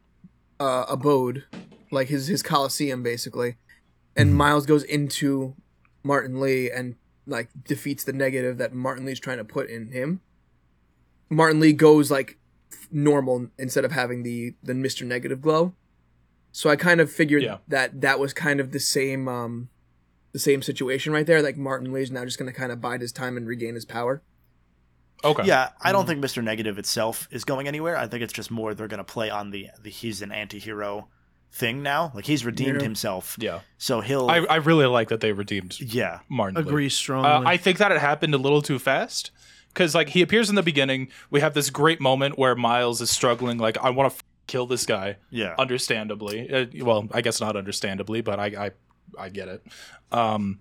uh, 0.59 0.87
abode, 0.89 1.45
like 1.91 2.09
his 2.09 2.27
his 2.27 2.43
coliseum 2.43 3.03
basically, 3.03 3.57
and 4.17 4.35
Miles 4.35 4.65
goes 4.65 4.83
into 4.83 5.55
Martin 6.03 6.41
Li 6.41 6.71
and 6.71 6.97
like 7.27 7.49
defeats 7.65 8.05
the 8.05 8.13
negative 8.13 8.59
that 8.59 8.73
Martin 8.75 9.05
Li's 9.05 9.21
trying 9.21 9.39
to 9.39 9.45
put 9.45 9.69
in 9.71 9.93
him. 9.93 10.21
Martin 11.31 11.61
Li 11.61 11.73
goes 11.73 12.11
like 12.11 12.39
normal 12.91 13.49
instead 13.59 13.85
of 13.85 13.93
having 13.93 14.23
the 14.23 14.55
the 14.63 14.75
Mister 14.75 15.05
Negative 15.05 15.41
glow. 15.41 15.75
So 16.51 16.69
I 16.69 16.77
kind 16.77 17.01
of 17.01 17.11
figured 17.11 17.43
Yeah. 17.43 17.59
that 17.69 18.01
that 18.03 18.19
was 18.19 18.33
kind 18.33 18.61
of 18.61 18.73
the 18.73 18.81
same 18.81 19.29
um 19.29 19.69
the 20.33 20.39
same 20.39 20.63
situation 20.63 21.13
right 21.13 21.27
there. 21.27 21.43
Like 21.43 21.57
Martin 21.57 21.93
Li's 21.93 22.11
now 22.11 22.25
just 22.25 22.39
gonna 22.39 22.53
kind 22.53 22.73
of 22.73 22.81
bide 22.81 23.01
his 23.01 23.13
time 23.13 23.37
and 23.37 23.47
regain 23.47 23.75
his 23.75 23.85
power. 23.85 24.23
Okay. 25.25 25.45
Yeah, 25.47 25.69
I 25.81 25.93
don't 25.93 26.07
think 26.07 26.23
Mr. 26.23 26.43
Negative 26.43 26.79
itself 26.79 27.29
is 27.31 27.45
going 27.45 27.69
anywhere. 27.69 27.97
I 27.97 28.09
think 28.09 28.23
it's 28.25 28.33
just 28.33 28.51
more 28.51 28.75
they're 28.75 28.89
gonna 28.89 29.05
play 29.05 29.31
on 29.31 29.51
the, 29.51 29.69
the 29.81 29.89
he's 29.91 30.21
an 30.21 30.33
anti-hero 30.33 31.09
thing 31.53 31.83
now. 31.83 32.11
Like 32.15 32.25
he's 32.27 32.45
redeemed 32.45 32.79
Yeah. 32.81 32.83
himself, 32.83 33.37
Yeah. 33.39 33.61
so 33.79 34.01
he'll 34.01 34.29
I, 34.31 34.39
I 34.39 34.57
really 34.57 34.87
like 34.87 35.09
that 35.11 35.21
they 35.21 35.33
redeemed 35.33 35.79
yeah 35.81 36.21
Martin. 36.29 36.57
Li. 36.57 36.63
agree 36.69 36.89
strongly. 36.89 37.29
Uh, 37.31 37.43
I 37.51 37.57
think 37.57 37.79
that 37.79 37.93
it 37.93 38.01
happened 38.01 38.35
a 38.35 38.39
little 38.39 38.63
too 38.63 38.79
fast 38.79 39.31
because 39.69 39.95
like 39.95 40.09
he 40.11 40.23
appears 40.23 40.49
in 40.49 40.55
the 40.57 40.63
beginning. 40.63 41.09
We 41.31 41.41
have 41.41 41.55
this 41.55 41.71
great 41.71 42.01
moment 42.01 42.39
where 42.39 42.55
Miles 42.55 43.01
is 43.01 43.11
struggling. 43.11 43.59
Like 43.59 43.77
I 43.79 43.91
want 43.91 44.11
to 44.13 44.17
f- 44.17 44.25
kill 44.47 44.67
this 44.67 44.87
guy. 44.87 45.17
yeah 45.31 45.55
Understandably, 45.59 46.51
uh, 46.53 46.67
well, 46.85 47.07
I 47.13 47.21
guess 47.21 47.41
not 47.41 47.55
understandably, 47.57 48.23
but 48.23 48.39
I 48.41 48.47
I, 48.67 48.71
I 49.19 49.29
get 49.29 49.49
it. 49.49 49.63
Um, 50.11 50.61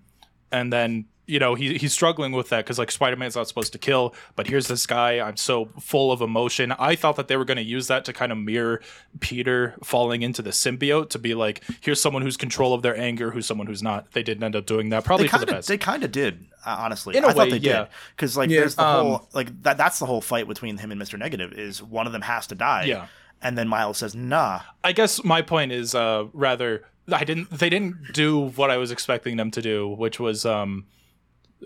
and 0.50 0.70
then 0.72 1.06
you 1.26 1.38
know 1.38 1.54
he 1.54 1.78
he's 1.78 1.92
struggling 1.92 2.32
with 2.32 2.48
that 2.48 2.64
because 2.64 2.78
like 2.78 2.90
Spider 2.90 3.16
Man's 3.16 3.36
not 3.36 3.46
supposed 3.48 3.72
to 3.72 3.78
kill, 3.78 4.14
but 4.34 4.46
here's 4.48 4.66
this 4.66 4.86
guy. 4.86 5.20
I'm 5.20 5.36
so 5.36 5.66
full 5.80 6.10
of 6.10 6.20
emotion. 6.20 6.72
I 6.72 6.96
thought 6.96 7.16
that 7.16 7.28
they 7.28 7.36
were 7.36 7.44
going 7.44 7.58
to 7.58 7.62
use 7.62 7.86
that 7.86 8.04
to 8.06 8.12
kind 8.12 8.32
of 8.32 8.38
mirror 8.38 8.80
Peter 9.20 9.76
falling 9.84 10.22
into 10.22 10.42
the 10.42 10.50
symbiote 10.50 11.10
to 11.10 11.18
be 11.18 11.34
like, 11.34 11.62
here's 11.80 12.00
someone 12.00 12.22
who's 12.22 12.36
control 12.36 12.74
of 12.74 12.82
their 12.82 12.96
anger, 12.96 13.30
who's 13.30 13.46
someone 13.46 13.66
who's 13.66 13.82
not. 13.82 14.10
They 14.12 14.22
didn't 14.22 14.42
end 14.42 14.56
up 14.56 14.66
doing 14.66 14.88
that. 14.90 15.04
Probably 15.04 15.24
they 15.24 15.28
for 15.28 15.36
kind 15.38 15.48
the 15.48 15.52
of 15.52 15.58
best. 15.58 15.68
they 15.68 15.78
kind 15.78 16.02
of 16.04 16.10
did 16.12 16.46
uh, 16.66 16.76
honestly. 16.80 17.16
In 17.16 17.24
a 17.24 17.28
I 17.28 17.32
thought 17.32 17.44
way, 17.44 17.50
they 17.50 17.56
yeah. 17.58 17.78
did 17.82 17.88
because 18.16 18.36
like 18.36 18.50
Yeah. 18.50 18.60
there's 18.60 18.74
the 18.74 18.84
Um, 18.84 19.06
whole 19.06 19.28
like 19.32 19.62
that 19.62 19.76
that's 19.76 19.98
the 20.00 20.06
whole 20.06 20.20
fight 20.20 20.48
between 20.48 20.76
him 20.78 20.90
and 20.90 21.00
Mr. 21.00 21.18
Negative 21.18 21.52
is 21.52 21.82
one 21.82 22.06
of 22.06 22.12
them 22.12 22.22
has 22.22 22.46
to 22.48 22.54
die. 22.56 22.84
Yeah. 22.84 23.06
and 23.40 23.56
then 23.56 23.68
Miles 23.68 23.98
says 23.98 24.14
nah. 24.14 24.60
I 24.82 24.92
guess 24.92 25.22
my 25.24 25.40
point 25.42 25.70
is 25.72 25.94
uh, 25.94 26.24
rather 26.32 26.84
I 27.12 27.24
didn't 27.24 27.50
they 27.50 27.68
didn't 27.70 28.12
do 28.12 28.38
what 28.56 28.70
I 28.70 28.76
was 28.76 28.90
expecting 28.90 29.36
them 29.36 29.50
to 29.52 29.62
do, 29.62 29.88
which 29.88 30.18
was 30.20 30.44
um, 30.46 30.86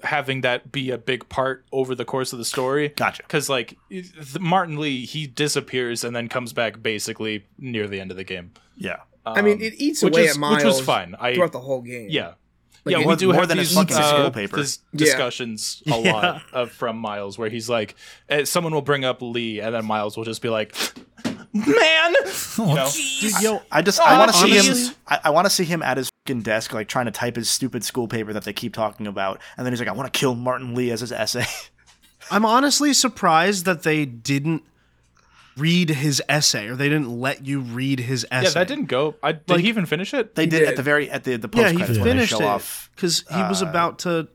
having 0.03 0.43
that 0.43 0.71
be 0.73 0.91
a 0.91 0.99
big 0.99 1.29
part 1.29 1.65
over 1.73 1.95
the 1.95 2.05
course 2.05 2.33
of 2.33 2.39
the 2.39 2.45
story. 2.45 2.89
Gotcha. 2.91 3.23
Because 3.23 3.49
like 3.49 3.77
the- 3.89 4.39
Martin 4.41 4.79
Li, 4.79 5.05
he 5.05 5.27
disappears 5.27 6.05
and 6.05 6.15
then 6.15 6.29
comes 6.29 6.53
back 6.53 6.83
basically 6.83 7.47
near 7.59 7.87
the 7.89 8.01
end 8.01 8.11
of 8.11 8.17
the 8.17 8.25
game. 8.25 8.53
Yeah, 8.77 8.97
I 9.25 9.43
mean, 9.43 9.55
Um, 9.57 9.63
it 9.63 9.75
eats 9.79 10.03
away 10.03 10.25
is- 10.27 10.37
at 10.37 10.41
Miles 10.41 10.57
which 10.57 10.65
was 10.65 10.81
fine. 10.81 11.15
I 11.19 11.35
throughout 11.35 11.53
the 11.53 11.61
whole 11.61 11.81
game. 11.83 12.09
yeah. 12.11 12.35
Like, 12.85 12.93
yeah, 12.93 12.99
we 12.99 13.05
more- 13.05 13.17
do 13.17 13.27
more 13.27 13.35
have 13.41 13.49
than 13.49 13.59
his 13.59 13.71
these, 13.71 13.79
fucking 13.79 13.97
uh, 13.97 14.09
school 14.09 14.31
paper. 14.31 14.57
these 14.59 14.79
Yeah. 14.93 14.99
discussions 15.07 15.83
a 15.89 15.97
lot 16.13 16.43
of, 16.53 16.71
from 16.71 16.97
Miles, 16.99 17.37
where 17.37 17.49
he's 17.49 17.69
like, 17.69 17.97
eh, 18.29 18.45
someone 18.45 18.73
will 18.73 18.81
bring 18.83 19.05
up 19.05 19.21
Li, 19.23 19.61
and 19.61 19.75
then 19.75 19.85
Miles 19.85 20.17
will 20.17 20.23
just 20.23 20.41
be 20.41 20.49
like, 20.51 20.73
"Man, 21.53 22.15
you 22.59 22.65
know? 22.65 22.89
Dude, 23.21 23.41
yo, 23.43 23.63
I 23.73 23.83
just 23.83 23.99
Oh, 24.01 24.05
I 24.05 24.19
want 24.19 24.33
to 24.33 24.39
see 24.39 24.51
him. 24.87 24.95
I, 25.09 25.19
I 25.25 25.31
want 25.31 25.47
to 25.47 25.51
see 25.51 25.65
him 25.65 25.83
at 25.83 25.97
his 25.97 26.07
fucking 26.11 26.16
desk, 26.43 26.73
like 26.73 26.89
trying 26.89 27.07
to 27.07 27.11
type 27.13 27.37
his 27.37 27.49
stupid 27.49 27.85
school 27.85 28.09
paper 28.09 28.33
that 28.33 28.45
they 28.45 28.53
keep 28.53 28.75
talking 28.75 29.07
about, 29.07 29.41
and 29.57 29.65
then 29.65 29.73
he's 29.73 29.81
like, 29.81 29.89
"I 29.89 29.93
want 29.93 30.13
to 30.13 30.19
kill 30.19 30.35
Martin 30.35 30.75
Li" 30.75 30.91
as 30.91 31.01
his 31.01 31.13
essay. 31.13 31.45
I'm 32.31 32.45
honestly 32.45 32.93
surprised 32.93 33.65
that 33.67 33.83
they 33.85 34.05
didn't 34.05 34.63
read 35.57 35.89
his 35.91 36.23
essay 36.29 36.69
or 36.69 36.77
they 36.77 36.89
didn't 36.89 37.09
let 37.21 37.47
you 37.47 37.61
read 37.61 38.01
his 38.01 38.27
essay. 38.31 38.45
yeah, 38.49 38.51
that 38.55 38.69
didn't 38.69 38.87
go. 38.87 39.15
I, 39.23 39.33
did 39.33 39.49
Like- 39.49 39.61
he 39.61 39.69
even 39.69 39.87
finish 39.87 40.13
it? 40.13 40.35
They 40.35 40.45
did, 40.47 40.59
did. 40.61 40.69
at 40.69 40.77
the 40.77 40.83
very 40.83 41.11
at 41.11 41.25
the 41.25 41.37
the 41.37 41.49
post 41.49 41.63
Yeah, 41.63 41.71
he 41.71 41.77
credits 41.79 41.99
when 41.99 42.05
they 42.05 42.13
finished 42.27 42.33
show 42.33 42.57
it 42.57 42.63
because 42.95 43.25
he 43.31 43.43
was 43.43 43.63
uh, 43.63 43.67
about 43.67 44.01
to 44.01 44.29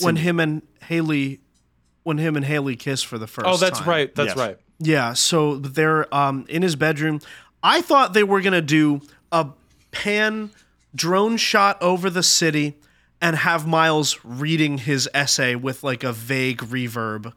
when 0.00 0.16
Cindy. 0.16 0.20
him 0.22 0.40
and 0.40 0.62
Haley 0.82 1.40
when 2.02 2.18
him 2.18 2.36
and 2.36 2.44
Haley 2.44 2.76
kiss 2.76 3.02
for 3.02 3.18
the 3.18 3.26
first. 3.26 3.46
Oh, 3.46 3.56
that's 3.56 3.78
time. 3.80 3.88
right. 3.88 4.14
That's 4.14 4.28
Yes. 4.28 4.36
right. 4.36 4.58
Yeah, 4.80 5.12
so 5.14 5.56
they're 5.56 6.12
um, 6.14 6.44
in 6.48 6.62
his 6.62 6.76
bedroom. 6.76 7.20
I 7.62 7.80
thought 7.82 8.12
they 8.14 8.22
were 8.24 8.40
gonna 8.40 8.60
do 8.62 9.00
a 9.32 9.48
pan 9.90 10.50
drone 10.94 11.36
shot 11.36 11.80
over 11.82 12.10
the 12.10 12.22
city 12.22 12.78
and 13.20 13.36
have 13.36 13.66
Miles 13.66 14.18
reading 14.24 14.78
his 14.78 15.08
essay 15.12 15.54
with 15.54 15.82
like 15.82 16.04
a 16.04 16.12
vague 16.12 16.58
reverb 16.58 17.32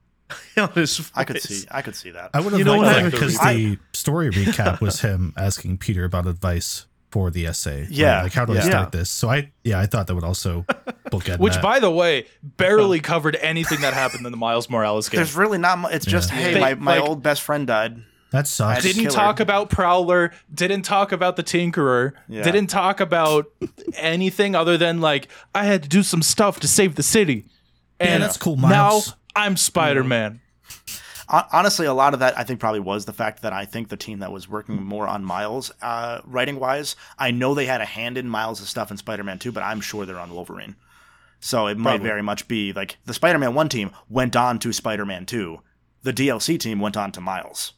on 0.56 0.70
his 0.70 0.96
face. 0.98 1.10
I 1.14 1.24
could 1.24 1.40
see. 1.42 1.66
I 1.70 1.82
could 1.82 1.96
see 1.96 2.10
that. 2.10 2.30
I 2.34 2.40
would 2.40 2.52
have 2.52 2.58
You 2.58 2.64
know 2.64 2.76
liked 2.78 2.82
what 2.86 2.92
that 2.92 2.98
I 2.98 3.02
mean? 3.02 3.10
because 3.10 3.38
I- 3.40 3.54
the 3.54 3.78
story 3.92 4.30
recap 4.30 4.80
was 4.80 5.00
him 5.00 5.32
asking 5.36 5.78
Peter 5.78 6.04
about 6.04 6.26
advice 6.26 6.86
for 7.10 7.30
the 7.30 7.46
essay. 7.46 7.82
right? 7.82 7.90
Yeah, 7.90 8.22
like 8.24 8.32
how 8.32 8.44
do 8.44 8.52
I 8.52 8.56
yeah. 8.56 8.62
start 8.62 8.92
this? 8.92 9.08
So 9.10 9.30
I, 9.30 9.50
yeah, 9.64 9.78
I 9.80 9.86
thought 9.86 10.06
that 10.08 10.14
would 10.14 10.24
also 10.24 10.64
bookend 11.10 11.38
Which, 11.38 11.54
that. 11.54 11.62
by 11.62 11.78
the 11.80 11.90
way, 11.90 12.26
barely 12.42 13.00
covered 13.12 13.36
anything 13.36 13.80
that 13.82 13.94
happened 13.94 14.26
in 14.26 14.32
the 14.32 14.36
Miles 14.38 14.68
Morales 14.68 15.08
game. 15.08 15.18
There's 15.18 15.34
really 15.36 15.58
not. 15.58 15.78
Mu- 15.78 15.88
it's 15.88 16.04
just 16.04 16.30
Yeah. 16.30 16.36
hey, 16.38 16.54
They- 16.54 16.60
my, 16.60 16.74
my 16.74 16.98
like- 16.98 17.08
old 17.08 17.22
best 17.22 17.42
friend 17.42 17.66
died. 17.66 18.02
That 18.36 18.46
sucks. 18.46 18.82
didn't- 18.82 18.96
didn't 18.96 19.10
killer. 19.12 19.24
talk 19.24 19.40
about 19.40 19.70
Prowler, 19.70 20.32
didn't 20.52 20.82
talk 20.82 21.12
about 21.12 21.36
the 21.36 21.42
Tinkerer, 21.42 22.12
Yeah. 22.28 22.42
didn't 22.42 22.68
talk 22.68 23.00
about 23.00 23.46
anything 23.94 24.54
other 24.54 24.76
than 24.78 25.00
like 25.00 25.28
I 25.54 25.64
had 25.64 25.82
to 25.82 25.88
do 25.88 26.02
some 26.02 26.22
stuff 26.22 26.60
to 26.60 26.68
save 26.68 26.94
the 26.96 27.02
city. 27.02 27.46
And 27.98 28.22
that's 28.22 28.36
cool, 28.36 28.56
Now 28.56 29.00
I'm 29.34 29.56
Spider-Man. 29.56 30.40
Honestly, 31.28 31.86
a 31.86 31.92
lot 31.94 32.14
of 32.14 32.20
that 32.20 32.38
I 32.38 32.44
think 32.44 32.60
probably 32.60 32.78
was 32.78 33.04
the 33.04 33.12
fact 33.12 33.42
that 33.42 33.52
I 33.52 33.64
think 33.64 33.88
the 33.88 33.96
team 33.96 34.20
that 34.20 34.30
was 34.30 34.48
working 34.48 34.80
more 34.84 35.08
on 35.08 35.24
Miles, 35.24 35.72
uh, 35.82 36.20
writing 36.24 36.60
wise, 36.60 36.94
I 37.18 37.32
know 37.32 37.52
they 37.52 37.66
had 37.66 37.80
a 37.80 37.84
hand 37.84 38.16
in 38.16 38.28
Miles' 38.28 38.66
stuff 38.68 38.92
in 38.92 38.96
Spider-Man 38.96 39.40
2, 39.40 39.50
but 39.50 39.64
I'm 39.64 39.80
sure 39.80 40.06
they're 40.06 40.20
on 40.20 40.32
Wolverine. 40.32 40.76
So 41.40 41.66
it 41.66 41.78
might 41.78 41.92
Probably. 41.92 42.08
very 42.08 42.22
much 42.22 42.46
be 42.46 42.72
like 42.72 42.98
the 43.06 43.14
Spider-Man 43.14 43.54
1 43.54 43.68
team 43.68 43.90
went 44.08 44.36
on 44.36 44.58
to 44.60 44.72
Spider-Man 44.72 45.26
2. 45.26 45.60
the 46.02 46.12
DLC 46.12 46.56
team 46.56 46.78
went 46.78 46.96
on 46.96 47.10
to 47.10 47.20
Miles. 47.20 47.72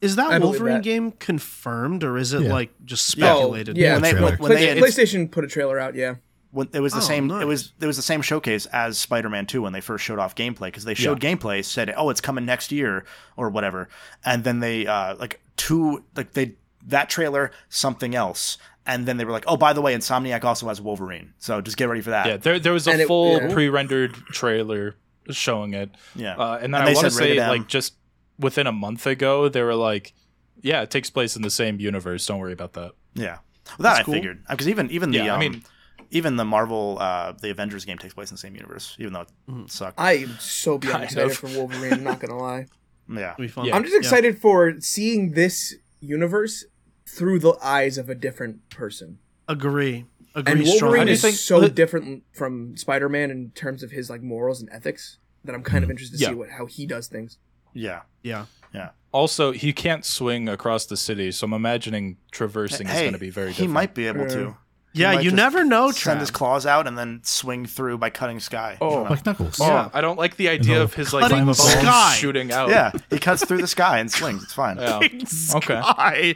Is 0.00 0.16
that 0.16 0.30
I 0.30 0.38
Wolverine 0.38 0.74
that. 0.76 0.82
game 0.84 1.12
confirmed 1.12 2.04
or 2.04 2.16
is 2.18 2.32
it 2.32 2.42
Yeah. 2.42 2.52
like 2.52 2.70
just 2.84 3.06
speculated? 3.06 3.76
yeah. 3.76 3.94
When 3.94 4.02
they, 4.02 4.10
trailer. 4.12 4.30
when, 4.36 4.38
when 4.38 4.52
they, 4.54 4.80
PlayStation 4.80 5.30
put 5.30 5.44
a 5.44 5.48
trailer 5.48 5.78
out. 5.78 5.94
Yeah. 5.94 6.16
when 6.50 6.68
it 6.72 6.80
was 6.80 6.92
the 6.92 6.98
Oh, 6.98 7.02
same 7.02 7.26
nice. 7.26 7.42
it 7.42 7.46
was 7.46 7.72
it 7.80 7.86
was 7.86 7.96
the 7.96 8.02
same 8.02 8.22
showcase 8.22 8.66
as 8.66 8.96
Spider-Man 8.96 9.46
2 9.46 9.60
when 9.62 9.72
they 9.72 9.80
first 9.80 10.04
showed 10.04 10.18
off 10.18 10.34
gameplay 10.34 10.68
because 10.68 10.84
they 10.84 10.94
showed 10.94 11.20
gameplay 11.20 11.64
said 11.64 11.92
oh 11.96 12.08
it's 12.10 12.20
coming 12.22 12.44
next 12.46 12.72
year 12.72 13.04
or 13.36 13.50
whatever 13.50 13.88
and 14.24 14.44
then 14.44 14.60
they 14.60 14.86
uh 14.86 15.14
like 15.16 15.40
two 15.56 16.04
like 16.16 16.32
they 16.32 16.54
that 16.86 17.10
trailer 17.10 17.50
something 17.68 18.14
else 18.14 18.56
and 18.86 19.04
then 19.04 19.18
they 19.18 19.24
were 19.26 19.32
like 19.32 19.44
oh 19.46 19.56
by 19.58 19.72
the 19.74 19.82
way 19.82 19.94
Insomniac 19.94 20.42
also 20.44 20.68
has 20.68 20.80
Wolverine 20.80 21.34
so 21.38 21.60
just 21.60 21.76
get 21.76 21.88
ready 21.90 22.00
for 22.00 22.10
that 22.10 22.26
Yeah, 22.26 22.36
there 22.38 22.58
there 22.58 22.72
was 22.72 22.86
a 22.86 22.92
And 22.92 23.00
it- 23.02 23.08
full 23.08 23.42
yeah. 23.42 23.52
pre-rendered 23.52 24.14
trailer 24.32 24.94
showing 25.30 25.74
it. 25.74 25.90
Yeah. 26.14 26.36
uh, 26.36 26.58
and 26.62 26.72
then 26.72 26.80
And 26.80 26.88
I 26.90 26.94
want 26.94 27.04
to 27.04 27.10
say 27.10 27.46
like 27.46 27.66
just 27.68 27.92
within 28.38 28.66
a 28.66 28.72
month 28.72 29.06
ago, 29.06 29.48
they 29.48 29.62
were 29.62 29.74
like, 29.74 30.14
"Yeah, 30.62 30.82
it 30.82 30.90
takes 30.90 31.10
place 31.10 31.36
in 31.36 31.42
the 31.42 31.50
same 31.50 31.80
universe. 31.80 32.26
Don't 32.26 32.38
worry 32.38 32.52
about 32.52 32.72
that." 32.74 32.92
yeah 33.14 33.38
well, 33.78 33.84
that 33.92 33.96
I 34.00 34.02
cool. 34.02 34.14
figured 34.14 34.44
because 34.48 34.68
even 34.68 34.90
even 34.90 35.10
the 35.10 35.18
Yeah, 35.18 35.32
I 35.32 35.34
um, 35.34 35.40
mean- 35.40 35.64
even 36.10 36.36
the 36.36 36.44
Marvel 36.44 36.96
uh 37.00 37.32
the 37.32 37.50
Avengers 37.50 37.84
game 37.84 37.98
takes 37.98 38.14
place 38.14 38.30
in 38.30 38.34
the 38.34 38.38
same 38.40 38.54
universe 38.54 38.96
even 38.98 39.12
though 39.12 39.22
it 39.22 39.70
sucked 39.70 39.98
I 40.00 40.12
am 40.18 40.36
so 40.38 40.78
beyond 40.78 40.92
Kind 40.92 41.04
excited 41.04 41.30
of. 41.32 41.36
for 41.36 41.48
Wolverine. 41.48 41.92
I'm 41.94 42.04
not 42.04 42.18
gonna 42.20 42.38
lie. 42.38 42.66
yeah 43.10 43.34
fun. 43.48 43.66
Yeah. 43.66 43.74
I'm 43.76 43.82
just 43.84 43.96
excited 43.96 44.38
for 44.40 44.80
seeing 44.80 45.32
this 45.32 45.74
universe 46.00 46.64
through 47.06 47.40
the 47.40 47.54
eyes 47.62 47.98
of 47.98 48.08
a 48.08 48.14
different 48.14 48.68
person. 48.70 49.18
Agree. 49.48 50.06
Agree 50.34 50.52
And 50.52 50.60
Wolverine 50.62 50.76
strongly. 50.76 51.12
is 51.12 51.22
think- 51.22 51.36
so 51.36 51.60
the- 51.60 51.68
different 51.68 52.22
from 52.32 52.76
Spider-Man 52.76 53.30
in 53.30 53.50
terms 53.50 53.82
of 53.82 53.90
his 53.90 54.08
like 54.08 54.22
morals 54.22 54.60
and 54.60 54.70
ethics 54.72 55.18
that 55.44 55.54
I'm 55.54 55.62
kind 55.62 55.82
of 55.84 55.90
interested 55.90 56.18
to 56.18 56.22
Yeah. 56.22 56.28
see 56.30 56.34
what 56.36 56.50
how 56.50 56.66
he 56.66 56.86
does 56.86 57.08
things. 57.08 57.38
Yeah 57.78 58.00
Yeah. 58.22 58.46
Yeah. 58.74 58.90
Also, 59.12 59.52
he 59.52 59.72
can't 59.72 60.04
swing 60.04 60.48
across 60.48 60.84
the 60.86 60.96
city, 60.96 61.32
so 61.32 61.46
I'm 61.46 61.54
imagining 61.54 62.18
traversing 62.30 62.86
is 62.86 62.92
going 63.00 63.12
to 63.12 63.18
be 63.18 63.30
very 63.30 63.48
difficult. 63.48 63.56
he 63.56 63.62
different. 63.62 63.72
might 63.74 63.94
be 63.94 64.06
able 64.06 64.20
Yeah. 64.22 64.28
to 64.36 64.56
He 64.92 65.00
Yeah, 65.02 65.20
you 65.20 65.30
never 65.30 65.64
know, 65.64 65.90
send 65.92 66.20
his 66.20 66.30
claws 66.30 66.66
out 66.66 66.86
and 66.86 66.98
then 66.98 67.20
swing 67.22 67.64
through 67.66 67.96
by 67.98 68.10
cutting 68.10 68.40
sky. 68.40 68.76
Oh. 68.80 68.90
don't 68.90 69.04
know. 69.04 69.10
Like 69.10 69.24
Knuckles. 69.26 69.60
Oh, 69.60 69.66
Yeah. 69.66 69.88
I 69.94 70.00
don't 70.02 70.18
like 70.18 70.36
the 70.36 70.48
idea 70.50 70.76
No. 70.76 70.82
of 70.82 70.92
his 70.94 71.12
like 71.14 71.22
Cutting 71.22 71.44
bones 71.46 71.58
sky. 71.62 72.14
shooting 72.18 72.52
out. 72.52 72.68
yeah, 72.68 72.90
he 73.10 73.18
cuts 73.18 73.44
through 73.44 73.62
the 73.62 73.66
sky 73.66 73.98
and 73.98 74.10
swings. 74.12 74.42
It's 74.42 74.52
fine. 74.54 74.76
Yeah. 74.78 74.98
Okay. 75.54 75.80
Sky. 75.80 76.34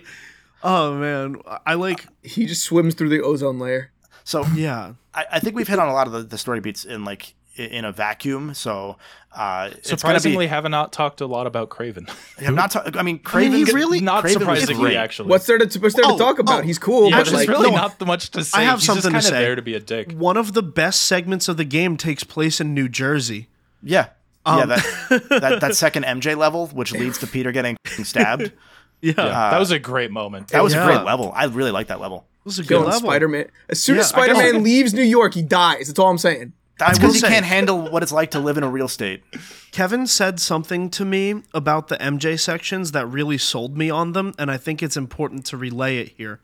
Oh 0.62 0.94
man, 0.94 1.36
I 1.66 1.74
like. 1.74 2.06
He 2.22 2.46
just 2.46 2.62
swims 2.64 2.94
through 2.94 3.08
the 3.10 3.20
ozone 3.20 3.58
layer. 3.58 3.90
So 4.24 4.46
Yeah, 4.54 4.94
I, 5.12 5.24
I 5.32 5.40
think 5.40 5.56
we've 5.56 5.66
hit 5.68 5.78
on 5.80 5.88
a 5.88 5.92
lot 5.92 6.06
of 6.06 6.12
the, 6.12 6.22
the 6.22 6.38
story 6.38 6.60
beats 6.60 6.84
in 6.84 7.04
like 7.04 7.22
i- 7.24 7.34
in 7.56 7.84
a 7.84 7.92
vacuum. 7.92 8.54
So 8.54 8.96
uh, 9.34 9.70
Surprisingly, 9.82 10.44
be. 10.46 10.48
have 10.48 10.68
not 10.68 10.92
talked 10.92 11.20
a 11.20 11.26
lot 11.26 11.46
about 11.46 11.68
Kraven. 11.70 12.10
I'm 12.46 12.54
not. 12.54 12.70
Ta- 12.72 12.84
I 12.94 13.02
mean, 13.02 13.20
I 13.24 13.28
Kraven. 13.28 13.50
mean, 13.52 13.66
he 13.66 13.72
really- 13.72 14.00
not 14.00 14.22
Kraven 14.22 14.24
was 14.24 14.32
surprisingly, 14.60 14.96
actually. 14.96 15.28
What's 15.30 15.46
there 15.46 15.58
to 15.58 15.78
what's 15.80 15.94
there 15.94 16.04
Oh, 16.06 16.12
to 16.16 16.18
talk 16.22 16.38
about? 16.38 16.60
oh. 16.60 16.62
He's 16.66 16.78
cool, 16.78 17.10
yeah, 17.10 17.16
but 17.18 17.24
there's 17.26 17.34
like 17.34 17.48
really 17.48 17.70
no. 17.70 17.76
not 17.76 18.00
much 18.06 18.30
to 18.32 18.44
say. 18.44 18.58
I 18.60 18.62
have 18.64 18.78
He's 18.80 18.86
something 18.86 19.10
to 19.12 19.16
just 19.18 19.26
kind 19.30 19.34
of 19.34 19.38
say. 19.38 19.44
there 19.46 19.54
to 19.56 19.62
be 19.62 19.74
a 19.74 19.80
dick. 19.80 20.12
one 20.12 20.36
of 20.36 20.52
the 20.52 20.62
best 20.62 21.02
segments 21.04 21.48
of 21.48 21.56
the 21.56 21.64
game 21.64 21.96
takes 21.96 22.24
place 22.24 22.60
in 22.60 22.74
New 22.74 22.88
Jersey. 22.88 23.48
Yeah. 23.82 24.08
Um, 24.44 24.58
yeah, 24.58 24.64
that, 25.10 25.22
that 25.40 25.60
that 25.60 25.76
second 25.76 26.04
MJ 26.04 26.36
level, 26.36 26.66
which 26.68 26.92
leads 26.92 27.18
to 27.18 27.26
Peter 27.26 27.52
getting 27.52 27.76
stabbed. 27.86 28.52
Yeah, 29.00 29.14
Yeah, 29.16 29.24
that 29.50 29.58
was 29.58 29.70
a 29.70 29.78
great 29.78 30.10
moment. 30.10 30.48
That 30.48 30.62
was 30.62 30.74
Yeah. 30.74 30.82
a 30.82 30.86
great 30.86 31.04
level. 31.04 31.32
I 31.34 31.44
really 31.44 31.70
like 31.70 31.86
that 31.88 32.00
level. 32.00 32.26
it 32.40 32.44
was 32.44 32.58
a 32.58 32.62
good 32.62 32.68
killing 32.68 32.84
level. 32.86 33.08
Spider-Man. 33.08 33.46
As 33.68 33.80
soon 33.82 33.98
as 33.98 34.10
Yeah, 34.12 34.20
I 34.20 34.26
guess- 34.26 34.36
Spider-Man 34.36 34.62
leaves 34.64 34.92
New 34.94 35.02
York, 35.02 35.34
he 35.34 35.42
dies. 35.42 35.86
That's 35.86 35.98
all 35.98 36.10
I'm 36.10 36.18
saying. 36.18 36.52
That's 36.78 36.98
because 36.98 37.16
he 37.16 37.22
can't 37.22 37.44
handle 37.44 37.90
what 37.90 38.02
it's 38.02 38.12
like 38.12 38.32
to 38.32 38.40
live 38.40 38.56
in 38.56 38.64
a 38.64 38.68
real 38.68 38.88
state. 38.88 39.22
Kevin 39.70 40.06
said 40.06 40.40
something 40.40 40.90
to 40.90 41.04
me 41.04 41.42
about 41.54 41.88
the 41.88 41.96
MJ 41.96 42.38
sections 42.38 42.92
that 42.92 43.06
really 43.06 43.38
sold 43.38 43.76
me 43.76 43.90
on 43.90 44.12
them, 44.12 44.34
and 44.38 44.50
I 44.50 44.56
think 44.56 44.82
it's 44.82 44.96
important 44.96 45.46
to 45.46 45.56
relay 45.56 45.98
it 45.98 46.14
here. 46.16 46.40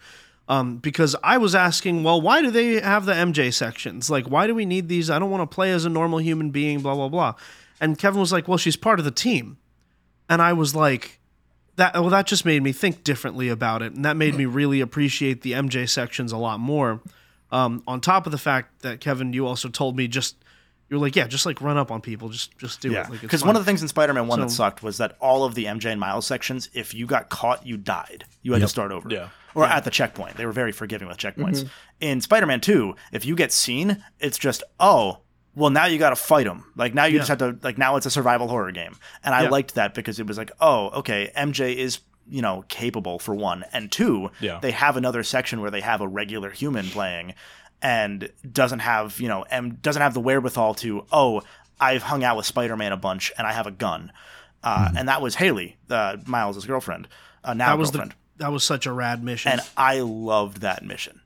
Um, 0.49 0.79
because 0.79 1.15
I 1.23 1.37
was 1.37 1.55
asking, 1.55 2.05
well, 2.05 2.21
why 2.21 2.41
do 2.41 2.51
they 2.51 2.81
have 2.81 3.05
the 3.05 3.13
MJ 3.13 3.53
sections? 3.53 4.09
Like, 4.09 4.31
why 4.31 4.47
do 4.47 4.55
we 4.55 4.65
need 4.65 4.89
these? 4.89 5.11
I 5.11 5.19
don't 5.19 5.31
want 5.31 5.49
to 5.49 5.55
play 5.55 5.73
as 5.73 5.85
a 5.85 5.91
normal 5.91 6.21
human 6.21 6.51
being, 6.51 6.81
blah, 6.81 6.95
blah, 6.95 7.09
blah. 7.09 7.35
And 7.81 7.99
Kevin 7.99 8.21
was 8.21 8.33
like, 8.33 8.49
well, 8.49 8.57
she's 8.59 8.77
part 8.77 8.99
of 8.99 9.05
the 9.05 9.11
team. 9.11 9.59
And 10.29 10.41
I 10.41 10.55
was 10.55 10.75
like, 10.75 11.21
that, 11.77 11.95
well, 11.95 12.11
that 12.11 12.27
just 12.27 12.45
made 12.45 12.63
me 12.63 12.73
think 12.73 13.05
differently 13.05 13.49
about 13.49 13.83
it. 13.83 13.93
And 13.93 14.05
that 14.05 14.17
made 14.17 14.35
me 14.35 14.47
really 14.47 14.81
appreciate 14.81 15.43
the 15.43 15.53
MJ 15.53 15.89
sections 15.89 16.33
a 16.33 16.39
lot 16.39 16.61
more. 16.61 17.01
Um, 17.51 17.83
on 17.87 18.01
top 18.01 18.27
of 18.27 18.33
the 18.33 18.39
fact 18.39 18.83
that, 18.83 19.01
Kevin, 19.01 19.33
you 19.33 19.47
also 19.47 19.69
told 19.69 19.97
me 19.97 20.07
just, 20.09 20.37
you're 20.91 20.99
like, 21.01 21.17
yeah, 21.17 21.27
just 21.27 21.47
like 21.47 21.61
run 21.61 21.77
up 21.77 21.91
on 21.91 22.01
people, 22.01 22.29
just 22.29 22.57
just 22.59 22.81
do 22.81 22.91
Yeah, 22.91 23.05
it. 23.07 23.11
Like, 23.11 23.21
because 23.21 23.41
fine. 23.41 23.49
one 23.49 23.57
of 23.57 23.63
the 23.63 23.67
things 23.67 23.83
in 23.83 23.89
Spider-Man 23.89 24.27
One 24.27 24.41
that 24.41 24.51
sucked 24.51 24.83
was 24.83 24.99
that 24.99 25.17
all 25.21 25.45
of 25.45 25.55
the 25.55 25.65
MJ 25.67 25.87
and 25.87 26.01
Miles 26.01 26.27
sections, 26.27 26.69
if 26.75 26.95
you 26.95 27.07
got 27.07 27.29
caught, 27.31 27.67
you 27.67 27.77
died. 27.77 28.25
You 28.43 28.53
had 28.53 28.63
to 28.63 28.69
start 28.69 28.93
over. 28.93 29.09
Yeah. 29.11 29.29
Or 29.55 29.65
at 29.65 29.85
the 29.85 29.91
checkpoint. 29.91 30.37
They 30.37 30.47
were 30.47 30.53
very 30.53 30.73
forgiving 30.73 31.09
with 31.09 31.17
checkpoints. 31.17 31.69
In 32.01 32.21
Spider-Man 32.21 32.61
Two, 32.61 32.95
if 33.13 33.25
you 33.27 33.35
get 33.35 33.53
seen, 33.53 34.05
it's 34.21 34.39
just 34.39 34.63
oh. 34.79 35.19
Well, 35.55 35.71
now 35.71 35.87
you 35.87 35.99
got 35.99 36.11
to 36.11 36.17
fight 36.17 36.47
them. 36.47 36.71
Like 36.77 36.95
now 36.95 37.07
you 37.07 37.19
just 37.19 37.29
have 37.29 37.39
to 37.39 37.59
like 37.63 37.79
now 37.79 37.97
it's 37.97 38.07
a 38.07 38.11
survival 38.11 38.47
horror 38.47 38.71
game, 38.71 38.95
and 39.25 39.35
I 39.35 39.45
Yeah. 39.45 39.49
liked 39.49 39.75
that 39.75 39.93
because 39.95 40.21
it 40.21 40.27
was 40.27 40.39
like, 40.39 40.53
oh, 40.61 40.91
okay, 41.01 41.33
MJ 41.37 41.75
is 41.75 41.99
you 42.31 42.43
know 42.43 42.65
capable 42.69 43.19
for 43.19 43.35
one, 43.35 43.65
and 43.73 43.91
two, 43.91 44.31
Yeah. 44.41 44.59
they 44.61 44.71
have 44.73 44.97
another 44.97 45.23
section 45.23 45.61
where 45.61 45.71
they 45.71 45.81
have 45.81 46.01
a 46.01 46.09
regular 46.09 46.51
human 46.51 46.87
playing, 46.89 47.35
and 47.83 48.31
doesn't 48.51 48.81
have 48.81 49.21
you 49.21 49.29
know 49.29 49.43
M 49.43 49.75
doesn't 49.83 50.03
have 50.03 50.15
the 50.15 50.21
wherewithal 50.21 50.75
to 50.77 51.07
oh 51.13 51.43
I've 51.81 52.03
hung 52.03 52.25
out 52.25 52.37
with 52.37 52.47
Spider 52.47 52.77
Man 52.77 52.93
a 52.93 52.97
bunch 52.97 53.33
and 53.39 53.47
I 53.47 53.53
have 53.53 53.67
a 53.67 53.71
gun, 53.71 54.13
uh, 54.65 54.91
and 54.97 55.09
that 55.09 55.23
was 55.23 55.37
Haley, 55.37 55.77
uh, 55.91 56.17
Miles' 56.27 56.67
girlfriend, 56.67 57.09
uh, 57.45 57.55
now 57.55 57.67
Mm-hmm. 57.67 57.71
that 57.71 57.79
was 57.79 57.91
girlfriend, 57.93 58.13
the 58.13 58.45
that 58.45 58.53
was 58.53 58.65
such 58.65 58.87
a 58.87 58.93
rad 58.93 59.23
mission. 59.25 59.53
and 59.53 59.61
I 59.77 60.01
loved 60.01 60.61
that 60.63 60.85
mission. 60.85 61.21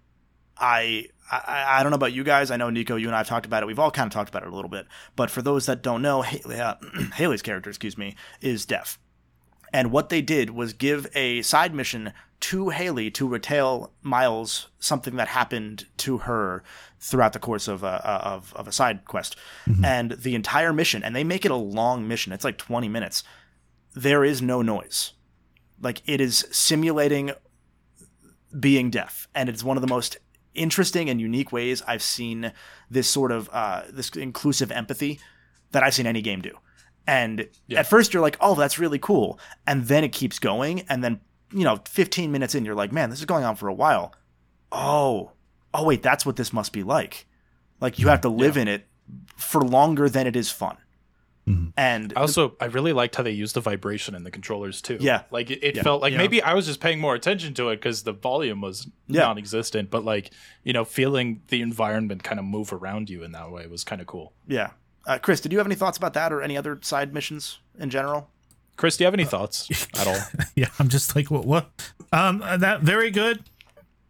I, 0.58 1.06
I 1.30 1.78
I 1.78 1.82
don't 1.82 1.90
know 1.90 1.96
about 1.96 2.12
you 2.12 2.24
guys. 2.24 2.50
I 2.50 2.56
know 2.56 2.68
Nicco, 2.68 3.00
you 3.00 3.06
and 3.06 3.14
I 3.14 3.18
have 3.18 3.26
talked 3.28 3.46
about 3.46 3.62
it. 3.62 3.66
We've 3.66 3.78
all 3.78 3.90
kind 3.90 4.06
of 4.06 4.12
talked 4.12 4.28
about 4.28 4.42
it 4.42 4.48
a 4.52 4.54
little 4.54 4.70
bit. 4.70 4.86
But 5.16 5.30
for 5.30 5.42
those 5.42 5.66
that 5.66 5.82
don't 5.82 6.02
know, 6.02 6.22
Haley, 6.22 6.60
uh, 6.60 6.74
Haley's 7.14 7.42
character, 7.42 7.70
excuse 7.70 7.96
me, 7.98 8.14
is 8.40 8.66
deaf. 8.66 8.98
And 9.72 9.90
what 9.90 10.08
they 10.08 10.20
did 10.20 10.50
was 10.50 10.72
give 10.72 11.06
a 11.14 11.42
side 11.42 11.74
mission 11.74 12.12
to 12.40 12.70
Haley 12.70 13.10
to 13.12 13.28
retell 13.28 13.92
Miles 14.02 14.68
something 14.80 15.16
that 15.16 15.28
happened 15.28 15.86
to 15.98 16.18
her 16.18 16.62
throughout 16.98 17.32
the 17.32 17.38
course 17.38 17.68
of 17.68 17.82
a, 17.82 18.04
of, 18.04 18.52
of 18.54 18.66
a 18.66 18.72
side 18.72 19.04
quest. 19.04 19.36
Mm-hmm. 19.66 19.84
And 19.84 20.10
the 20.12 20.34
entire 20.34 20.72
mission, 20.72 21.02
and 21.02 21.14
they 21.14 21.24
make 21.24 21.44
it 21.44 21.50
a 21.50 21.56
long 21.56 22.06
mission, 22.06 22.32
it's 22.32 22.44
like 22.44 22.58
20 22.58 22.88
minutes. 22.88 23.22
There 23.94 24.24
is 24.24 24.42
no 24.42 24.60
noise. 24.60 25.12
Like 25.80 26.02
it 26.04 26.20
is 26.20 26.46
simulating 26.50 27.32
being 28.58 28.90
deaf. 28.90 29.28
And 29.34 29.48
it's 29.48 29.64
one 29.64 29.76
of 29.76 29.80
the 29.80 29.86
most 29.86 30.18
interesting 30.54 31.08
and 31.08 31.20
unique 31.20 31.52
ways 31.52 31.82
I've 31.86 32.02
seen 32.02 32.52
this 32.90 33.08
sort 33.08 33.32
of 33.32 33.48
uh, 33.52 33.82
this 33.90 34.10
inclusive 34.10 34.70
empathy 34.70 35.20
that 35.70 35.82
I've 35.82 35.94
seen 35.94 36.06
any 36.06 36.22
game 36.22 36.42
do. 36.42 36.58
And 37.06 37.48
at 37.76 37.86
first 37.86 38.12
you're 38.14 38.22
like, 38.22 38.36
oh, 38.40 38.54
that's 38.54 38.78
really 38.78 38.98
cool. 38.98 39.38
And 39.66 39.86
then 39.86 40.04
it 40.04 40.10
keeps 40.12 40.38
going. 40.38 40.82
And 40.88 41.02
then, 41.02 41.20
you 41.52 41.64
know, 41.64 41.80
15 41.88 42.30
minutes 42.30 42.54
in, 42.54 42.64
you're 42.64 42.74
like, 42.74 42.92
man, 42.92 43.10
this 43.10 43.18
is 43.18 43.24
going 43.24 43.44
on 43.44 43.56
for 43.56 43.68
a 43.68 43.74
while. 43.74 44.14
Oh, 44.70 45.32
oh, 45.74 45.84
wait, 45.84 46.02
that's 46.02 46.24
what 46.24 46.36
this 46.36 46.52
must 46.52 46.72
be 46.72 46.82
like. 46.82 47.26
Like 47.80 47.98
you 47.98 48.08
have 48.08 48.20
to 48.22 48.28
live 48.28 48.56
in 48.56 48.68
it 48.68 48.86
for 49.36 49.62
longer 49.62 50.08
than 50.08 50.26
it 50.26 50.36
is 50.36 50.50
fun. 50.50 50.76
Mm-hmm. 51.48 51.70
And 51.76 52.12
I 52.14 52.20
also 52.20 52.56
I 52.60 52.66
really 52.66 52.92
liked 52.92 53.16
how 53.16 53.24
they 53.24 53.32
used 53.32 53.56
the 53.56 53.60
vibration 53.60 54.14
in 54.14 54.22
the 54.22 54.30
controllers 54.30 54.80
too. 54.80 54.98
Yeah. 55.00 55.22
like 55.32 55.50
it, 55.50 55.58
it 55.64 55.74
Yeah. 55.74 55.82
felt 55.82 56.00
like 56.00 56.12
Yeah. 56.12 56.18
maybe 56.18 56.40
I 56.40 56.54
was 56.54 56.66
just 56.66 56.78
paying 56.78 57.00
more 57.00 57.16
attention 57.16 57.52
to 57.54 57.70
it 57.70 57.76
because 57.78 58.04
the 58.04 58.12
volume 58.12 58.60
was 58.60 58.88
Yeah. 59.08 59.22
non-existent. 59.22 59.90
But 59.90 60.04
like 60.04 60.30
you 60.62 60.72
know, 60.72 60.84
feeling 60.84 61.42
the 61.48 61.60
environment 61.60 62.22
kind 62.22 62.38
of 62.38 62.44
move 62.46 62.72
around 62.72 63.10
you 63.10 63.24
in 63.24 63.32
that 63.32 63.50
way 63.50 63.66
was 63.66 63.82
kind 63.82 64.00
of 64.00 64.06
cool. 64.06 64.32
yeah. 64.46 64.70
Uh, 65.06 65.18
Chris, 65.18 65.40
did 65.40 65.52
you 65.52 65.58
have 65.58 65.66
any 65.66 65.74
thoughts 65.74 65.98
about 65.98 66.14
that 66.14 66.32
or 66.32 66.42
any 66.42 66.56
other 66.56 66.78
side 66.82 67.12
missions 67.12 67.58
in 67.78 67.90
general? 67.90 68.28
Chris, 68.76 68.96
do 68.96 69.04
you 69.04 69.06
have 69.06 69.14
any 69.14 69.24
thoughts 69.24 69.68
at 69.98 70.06
all? 70.06 70.18
yeah, 70.56 70.68
I'm 70.78 70.88
just 70.88 71.14
like, 71.14 71.30
what? 71.30 71.44
What? 71.44 71.92
Um, 72.12 72.42
uh, 72.42 72.56
that 72.58 72.80
very 72.82 73.10
good. 73.10 73.42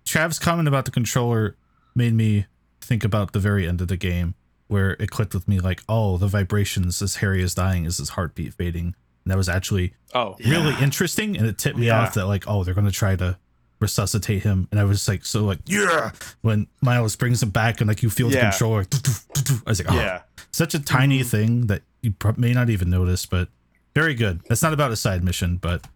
Trav's 0.05 0.39
comment 0.39 0.69
about 0.69 0.85
the 0.85 0.91
controller 0.91 1.57
made 1.95 2.13
me 2.15 2.47
think 2.81 3.05
about 3.05 3.33
the 3.33 3.39
very 3.41 3.67
end 3.67 3.81
of 3.81 3.89
the 3.89 3.97
game 3.97 4.35
where 4.69 4.93
it 4.99 5.11
clicked 5.11 5.35
with 5.35 5.47
me, 5.49 5.61
like, 5.61 5.83
oh, 5.89 6.17
the 6.17 6.27
vibrations 6.27 7.03
as 7.03 7.17
Harry 7.17 7.43
is 7.43 7.55
dying 7.55 7.85
is 7.85 7.99
his 7.99 8.11
heartbeat 8.11 8.55
fading. 8.55 8.95
And 9.25 9.31
that 9.31 9.37
was 9.37 9.49
actually 9.49 9.95
Oh, 10.15 10.37
really 10.45 10.75
interesting, 10.83 11.37
and 11.37 11.47
it 11.47 11.59
tipped 11.59 11.79
me 11.79 11.87
Yeah. 11.87 12.01
off 12.03 12.15
that 12.15 12.27
like, 12.27 12.45
oh, 12.47 12.65
they're 12.65 12.75
gonna 12.75 12.91
try 12.91 13.15
to 13.17 13.39
resuscitate 13.81 14.43
him, 14.45 14.69
and 14.71 14.79
I 14.81 14.85
was 14.85 15.07
like, 15.09 15.25
so 15.27 15.45
like, 15.45 15.59
yeah, 15.67 16.13
when 16.43 16.67
Miles 16.81 17.17
brings 17.17 17.43
him 17.43 17.51
back 17.51 17.81
and 17.81 17.89
like 17.89 18.03
you 18.03 18.11
feel 18.11 18.29
the 18.29 18.37
Yeah. 18.37 18.51
controller, 18.51 18.85
I 19.67 19.71
was 19.71 19.81
like, 19.85 19.91
oh, 19.93 19.97
Yeah. 20.01 20.23
Such 20.53 20.75
a 20.75 20.79
tiny 20.81 21.23
thing 21.23 21.67
that 21.69 21.83
you 22.03 22.13
prob- 22.13 22.39
may 22.39 22.53
not 22.53 22.69
even 22.71 22.91
notice, 22.91 23.27
but 23.27 23.49
very 23.95 24.15
good. 24.15 24.41
That's 24.49 24.63
not 24.63 24.73
about 24.73 24.91
a 24.91 24.97
side 24.97 25.23
mission, 25.25 25.57
but 25.57 25.87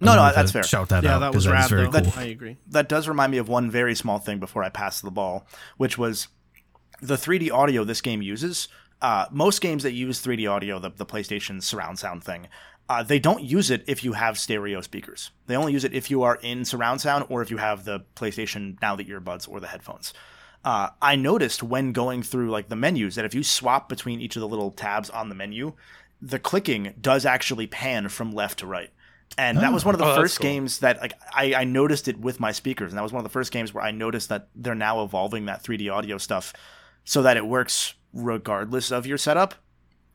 I 0.00 0.04
No, 0.04 0.16
no, 0.16 0.32
that's 0.34 0.52
fair. 0.52 0.62
Shout 0.64 0.88
that 0.90 1.04
yeah, 1.04 1.16
out 1.16 1.18
that 1.20 1.26
'cause 1.32 1.46
was 1.46 1.48
rad 1.48 1.64
is 1.64 1.70
very 1.70 1.88
though. 1.88 2.00
cool. 2.00 2.12
I 2.16 2.24
agree. 2.24 2.56
that 2.68 2.88
does 2.88 3.06
remind 3.08 3.32
me 3.32 3.38
of 3.38 3.48
one 3.48 3.70
very 3.70 3.94
small 3.94 4.18
thing 4.18 4.38
before 4.40 4.64
I 4.64 4.68
pass 4.68 5.00
the 5.00 5.10
ball, 5.10 5.46
which 5.76 5.96
was 5.98 6.28
the 7.00 7.16
3D 7.16 7.50
audio 7.50 7.84
this 7.84 8.00
game 8.00 8.22
uses. 8.22 8.68
Uh, 9.00 9.26
most 9.32 9.60
games 9.60 9.82
that 9.82 9.92
use 9.92 10.20
3D 10.20 10.46
audio, 10.48 10.78
the, 10.78 10.90
the 10.90 11.06
PlayStation 11.06 11.62
surround 11.62 11.98
sound 11.98 12.22
thing, 12.24 12.48
Uh, 12.88 13.02
they 13.02 13.18
don't 13.20 13.42
use 13.44 13.70
it 13.70 13.84
if 13.86 14.02
you 14.04 14.12
have 14.14 14.36
stereo 14.38 14.80
speakers. 14.80 15.30
They 15.46 15.56
only 15.56 15.72
use 15.72 15.84
it 15.84 15.94
if 15.94 16.10
you 16.10 16.24
are 16.24 16.36
in 16.42 16.64
surround 16.64 17.00
sound 17.00 17.24
or 17.28 17.40
if 17.40 17.50
you 17.50 17.56
have 17.58 17.84
the 17.84 18.00
PlayStation 18.16 18.76
Now 18.82 18.96
the 18.96 19.04
earbuds 19.04 19.48
or 19.48 19.60
the 19.60 19.68
headphones. 19.68 20.12
Uh, 20.64 20.90
I 21.00 21.16
noticed 21.16 21.62
when 21.62 21.92
going 21.92 22.22
through 22.22 22.50
like 22.50 22.68
the 22.68 22.76
menus 22.76 23.16
that 23.16 23.24
if 23.24 23.34
you 23.34 23.42
swap 23.42 23.88
between 23.88 24.20
each 24.20 24.36
of 24.36 24.40
the 24.40 24.48
little 24.48 24.70
tabs 24.70 25.10
on 25.10 25.28
the 25.28 25.34
menu, 25.34 25.72
the 26.20 26.38
clicking 26.38 26.94
does 27.00 27.26
actually 27.26 27.66
pan 27.66 28.08
from 28.08 28.32
left 28.32 28.60
to 28.60 28.66
right. 28.66 28.90
And 29.38 29.58
that 29.58 29.72
was 29.72 29.84
one 29.84 29.94
of 29.94 29.98
the 29.98 30.04
Oh, 30.06 30.14
first 30.14 30.38
cool. 30.38 30.50
games 30.50 30.78
that 30.80 31.00
like 31.00 31.14
I, 31.34 31.54
I 31.54 31.64
noticed 31.64 32.06
it 32.06 32.18
with 32.20 32.38
my 32.38 32.52
speakers, 32.52 32.92
and 32.92 32.98
that 32.98 33.02
was 33.02 33.12
one 33.12 33.20
of 33.20 33.24
the 33.24 33.30
first 33.32 33.50
games 33.50 33.72
where 33.72 33.82
I 33.82 33.90
noticed 33.90 34.28
that 34.28 34.48
they're 34.54 34.74
now 34.74 35.02
evolving 35.02 35.46
that 35.46 35.62
3D 35.64 35.90
audio 35.92 36.18
stuff 36.18 36.52
so 37.04 37.22
that 37.22 37.36
it 37.38 37.46
works 37.46 37.94
regardless 38.12 38.92
of 38.92 39.06
your 39.06 39.16
setup. 39.18 39.54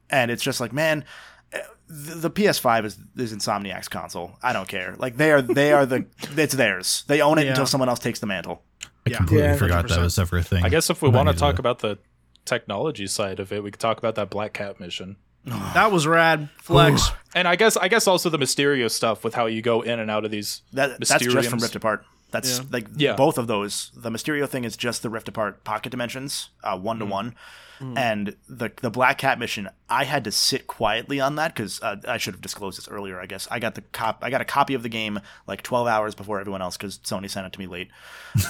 And 0.10 0.30
it's 0.32 0.44
just 0.44 0.62
like, 0.62 0.72
man, 0.72 1.04
eh, 1.52 1.60
the, 1.88 2.30
the 2.30 2.32
PS5 2.32 2.86
is 2.86 2.98
is 3.18 3.34
Insomniac's 3.34 3.90
console. 3.90 4.38
I 4.44 4.54
don't 4.54 4.68
care. 4.70 4.96
Like 5.00 5.18
they 5.18 5.32
are 5.32 5.42
they 5.42 5.74
are 5.74 5.86
the 5.88 6.06
it's 6.38 6.54
theirs. 6.54 7.04
They 7.08 7.20
own 7.20 7.38
it 7.40 7.46
Yeah. 7.46 7.50
until 7.50 7.66
someone 7.66 7.90
else 7.90 8.00
takes 8.00 8.20
the 8.20 8.28
mantle. 8.28 8.62
I 9.08 9.12
Yeah. 9.12 9.18
completely 9.18 9.48
Yeah. 9.48 9.56
forgot 9.56 9.88
that 9.88 9.98
100%. 10.00 10.04
was 10.04 10.20
ever 10.20 10.38
a 10.38 10.44
thing. 10.44 10.64
I 10.66 10.70
guess 10.70 10.90
if 10.90 11.02
we 11.02 11.10
want 11.10 11.28
to 11.28 11.34
need 11.34 11.40
talk 11.40 11.60
about 11.60 11.80
the 11.80 11.98
technology 12.46 13.08
side 13.08 13.40
of 13.40 13.52
it, 13.52 13.64
we 13.64 13.72
could 13.72 13.80
talk 13.80 13.98
about 13.98 14.16
that 14.16 14.30
Black 14.30 14.54
Cat 14.54 14.80
mission. 14.80 15.18
That 15.74 15.92
was 15.92 16.06
rad. 16.08 16.50
Flex. 16.62 17.10
And 17.34 17.48
I 17.48 17.56
guess 17.56 17.78
I 17.78 17.88
guess 17.88 18.08
also 18.08 18.30
the 18.30 18.38
Mysterio 18.40 18.90
stuff 18.92 19.24
with 19.24 19.34
how 19.36 19.46
you 19.46 19.62
go 19.62 19.82
in 19.82 20.00
and 20.00 20.12
out 20.12 20.26
of 20.26 20.32
these. 20.32 20.62
That 20.74 21.00
that's 21.00 21.24
just 21.24 21.50
from 21.50 21.60
Rift 21.60 21.76
Apart. 21.76 22.06
That's 22.32 22.60
Yeah. 22.60 22.66
like 22.72 22.88
Yeah. 22.96 23.14
both 23.16 23.38
of 23.38 23.48
those. 23.48 23.92
The 23.96 24.10
Mysterio 24.10 24.48
thing 24.50 24.64
is 24.66 24.76
just 24.76 25.02
the 25.02 25.10
Rift 25.10 25.28
Apart 25.30 25.64
pocket 25.64 25.90
dimensions, 25.92 26.50
uh, 26.64 26.78
one 26.78 27.00
to 27.00 27.06
one, 27.06 27.36
and 27.80 28.36
the 28.50 28.72
the 28.82 28.90
Black 28.90 29.18
Cat 29.20 29.38
mission. 29.40 29.70
I 29.90 30.04
had 30.04 30.24
to 30.26 30.32
sit 30.32 30.68
quietly 30.68 31.20
on 31.22 31.36
that 31.36 31.54
because 31.56 31.82
uh, 31.82 31.98
I 32.08 32.18
should 32.18 32.34
have 32.34 32.42
disclosed 32.42 32.78
this 32.78 32.88
earlier. 32.88 33.20
I 33.22 33.28
guess 33.28 33.48
I 33.52 33.60
got 33.60 33.76
the 33.76 33.82
cop. 33.82 34.24
I 34.24 34.30
got 34.30 34.42
a 34.42 34.46
copy 34.46 34.74
of 34.74 34.84
the 34.84 34.90
game 34.90 35.20
like 35.46 35.62
twelve 35.62 35.88
hours 35.88 36.16
before 36.16 36.40
everyone 36.40 36.62
else 36.62 36.76
because 36.76 36.98
Sony 36.98 37.30
sent 37.30 37.46
it 37.48 37.54
to 37.54 37.60
me 37.60 37.68
late, 37.68 37.90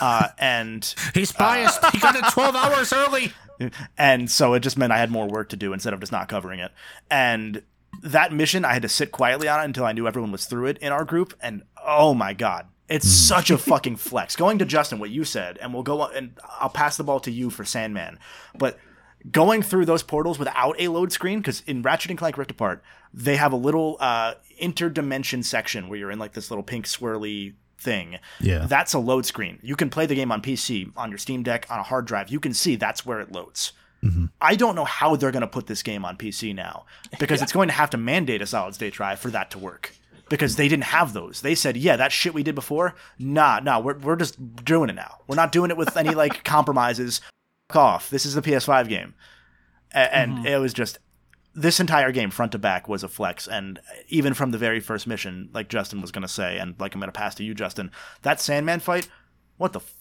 uh, 0.01 0.29
and 0.39 0.95
He's 1.13 1.31
biased. 1.31 1.85
he 1.91 1.99
got 1.99 2.15
it 2.15 2.23
12 2.31 2.55
hours 2.63 2.91
early. 2.93 3.33
and 3.97 4.29
so 4.31 4.53
it 4.53 4.61
just 4.61 4.77
meant 4.77 4.91
I 4.93 4.97
had 4.97 5.11
more 5.11 5.27
work 5.27 5.49
to 5.49 5.55
do 5.57 5.73
instead 5.73 5.93
of 5.93 5.99
just 5.99 6.11
not 6.11 6.29
covering 6.29 6.59
it. 6.59 6.71
And 7.11 7.61
that 8.03 8.31
mission, 8.31 8.63
I 8.63 8.73
had 8.73 8.81
to 8.83 8.89
sit 8.89 9.11
quietly 9.11 9.47
on 9.47 9.59
it 9.59 9.65
until 9.65 9.83
I 9.85 9.91
knew 9.91 10.07
everyone 10.07 10.31
was 10.31 10.45
through 10.45 10.67
it 10.67 10.77
in 10.77 10.91
our 10.91 11.03
group. 11.03 11.33
And 11.41 11.63
oh 11.85 12.13
my 12.13 12.33
god, 12.33 12.67
it's 12.89 13.09
such 13.09 13.49
a 13.49 13.57
fucking 13.57 13.97
flex. 13.97 14.35
Going 14.35 14.59
to 14.59 14.65
Justin, 14.65 14.99
what 14.99 15.09
you 15.09 15.23
said, 15.23 15.57
and 15.57 15.73
we'll 15.73 15.83
go 15.83 16.01
on, 16.01 16.15
and 16.15 16.37
I'll 16.59 16.69
pass 16.69 16.97
the 16.97 17.03
ball 17.03 17.19
to 17.21 17.31
you 17.31 17.49
for 17.49 17.65
Sandman, 17.65 18.19
but. 18.57 18.77
Going 19.31 19.61
through 19.61 19.85
those 19.85 20.03
portals 20.03 20.39
without 20.39 20.79
a 20.79 20.87
load 20.87 21.11
screen, 21.11 21.39
because 21.39 21.61
in 21.65 21.81
Ratchet 21.81 22.11
and 22.11 22.17
Clank 22.17 22.37
Rift 22.37 22.51
Apart, 22.51 22.81
they 23.13 23.35
have 23.35 23.51
a 23.51 23.57
little 23.57 23.97
uh, 23.99 24.35
interdimension 24.61 25.43
section 25.43 25.89
where 25.89 25.99
you're 25.99 26.11
in 26.11 26.19
like 26.19 26.31
this 26.31 26.49
little 26.49 26.63
pink 26.63 26.85
swirly 26.85 27.55
thing. 27.77 28.19
Yeah. 28.39 28.67
That's 28.67 28.93
a 28.93 28.99
load 28.99 29.25
screen. 29.25 29.59
You 29.61 29.75
can 29.75 29.89
play 29.89 30.05
the 30.05 30.15
game 30.15 30.31
on 30.31 30.41
PC, 30.41 30.91
on 30.95 31.09
your 31.09 31.17
Steam 31.17 31.43
Deck, 31.43 31.65
on 31.69 31.79
a 31.79 31.83
hard 31.83 32.05
drive. 32.05 32.29
You 32.29 32.39
can 32.39 32.53
see 32.53 32.75
that's 32.75 33.05
where 33.05 33.19
it 33.19 33.31
loads. 33.31 33.73
I 34.41 34.55
don't 34.55 34.75
know 34.75 34.85
how 34.85 35.15
they're 35.15 35.31
going 35.31 35.41
to 35.41 35.47
put 35.47 35.67
this 35.67 35.83
game 35.83 36.05
on 36.05 36.17
PC 36.17 36.53
now 36.53 36.85
because 37.19 37.41
it's 37.43 37.51
going 37.51 37.67
to 37.67 37.73
have 37.73 37.89
to 37.91 37.97
mandate 37.97 38.41
a 38.41 38.45
solid 38.45 38.75
state 38.75 38.93
drive 38.93 39.19
for 39.19 39.29
that 39.31 39.51
to 39.51 39.59
work. 39.59 39.93
Because 40.29 40.55
they 40.55 40.67
didn't 40.67 40.85
have 40.85 41.13
those. 41.13 41.41
They 41.41 41.55
said, 41.55 41.77
yeah, 41.77 41.95
that 41.95 42.11
shit 42.11 42.33
we 42.33 42.43
did 42.43 42.55
before, 42.55 42.95
nah, 43.17 43.59
nah, 43.59 43.79
we're, 43.79 43.97
we're 43.97 44.15
just 44.17 44.65
doing 44.65 44.89
it 44.89 44.95
now. 44.95 45.19
We're 45.27 45.35
not 45.35 45.51
doing 45.51 45.71
it 45.71 45.77
with 45.77 45.95
any 45.95 46.11
like 46.11 46.43
compromises. 46.43 47.21
Fuck 47.69 47.77
off. 47.77 48.09
This 48.09 48.25
is 48.25 48.33
the 48.33 48.41
PS5 48.41 48.89
game. 48.89 49.13
And 49.91 50.45
it 50.45 50.59
was 50.59 50.73
just 50.73 50.99
this 51.55 51.79
entire 51.79 52.11
game 52.11 52.29
front 52.29 52.51
to 52.51 52.59
back 52.59 52.87
was 52.87 53.03
a 53.03 53.07
flex 53.07 53.47
and 53.47 53.79
even 54.09 54.35
from 54.35 54.51
the 54.51 54.59
very 54.59 54.79
first 54.79 55.07
mission 55.07 55.49
like 55.53 55.69
justin 55.69 56.01
was 56.01 56.11
going 56.11 56.21
to 56.21 56.27
say 56.27 56.59
and 56.59 56.75
like 56.77 56.93
i'm 56.93 57.01
going 57.01 57.07
to 57.07 57.17
pass 57.17 57.33
to 57.33 57.43
you 57.43 57.55
justin 57.55 57.89
that 58.21 58.39
sandman 58.39 58.79
fight 58.79 59.09
what 59.57 59.73
the 59.73 59.79
f- 59.79 59.95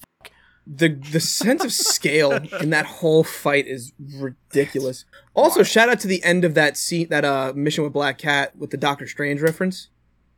the 0.67 0.89
the 0.89 1.21
sense 1.21 1.65
of 1.65 1.73
scale 1.73 2.33
in 2.61 2.71
that 2.71 2.87
whole 2.87 3.23
fight 3.23 3.67
is 3.67 3.93
ridiculous. 3.99 5.05
Also, 5.35 5.63
shout 5.63 5.89
out 5.89 6.01
to 6.01 6.09
the 6.09 6.23
end 6.25 6.45
of 6.45 6.55
that 6.55 6.77
scene, 6.77 7.09
that 7.09 7.25
uh 7.25 7.53
mission 7.55 7.85
with 7.85 7.93
Black 7.93 8.19
Cat 8.19 8.57
with 8.57 8.71
the 8.71 8.77
Doctor 8.77 9.07
Strange 9.07 9.41
reference, 9.41 9.89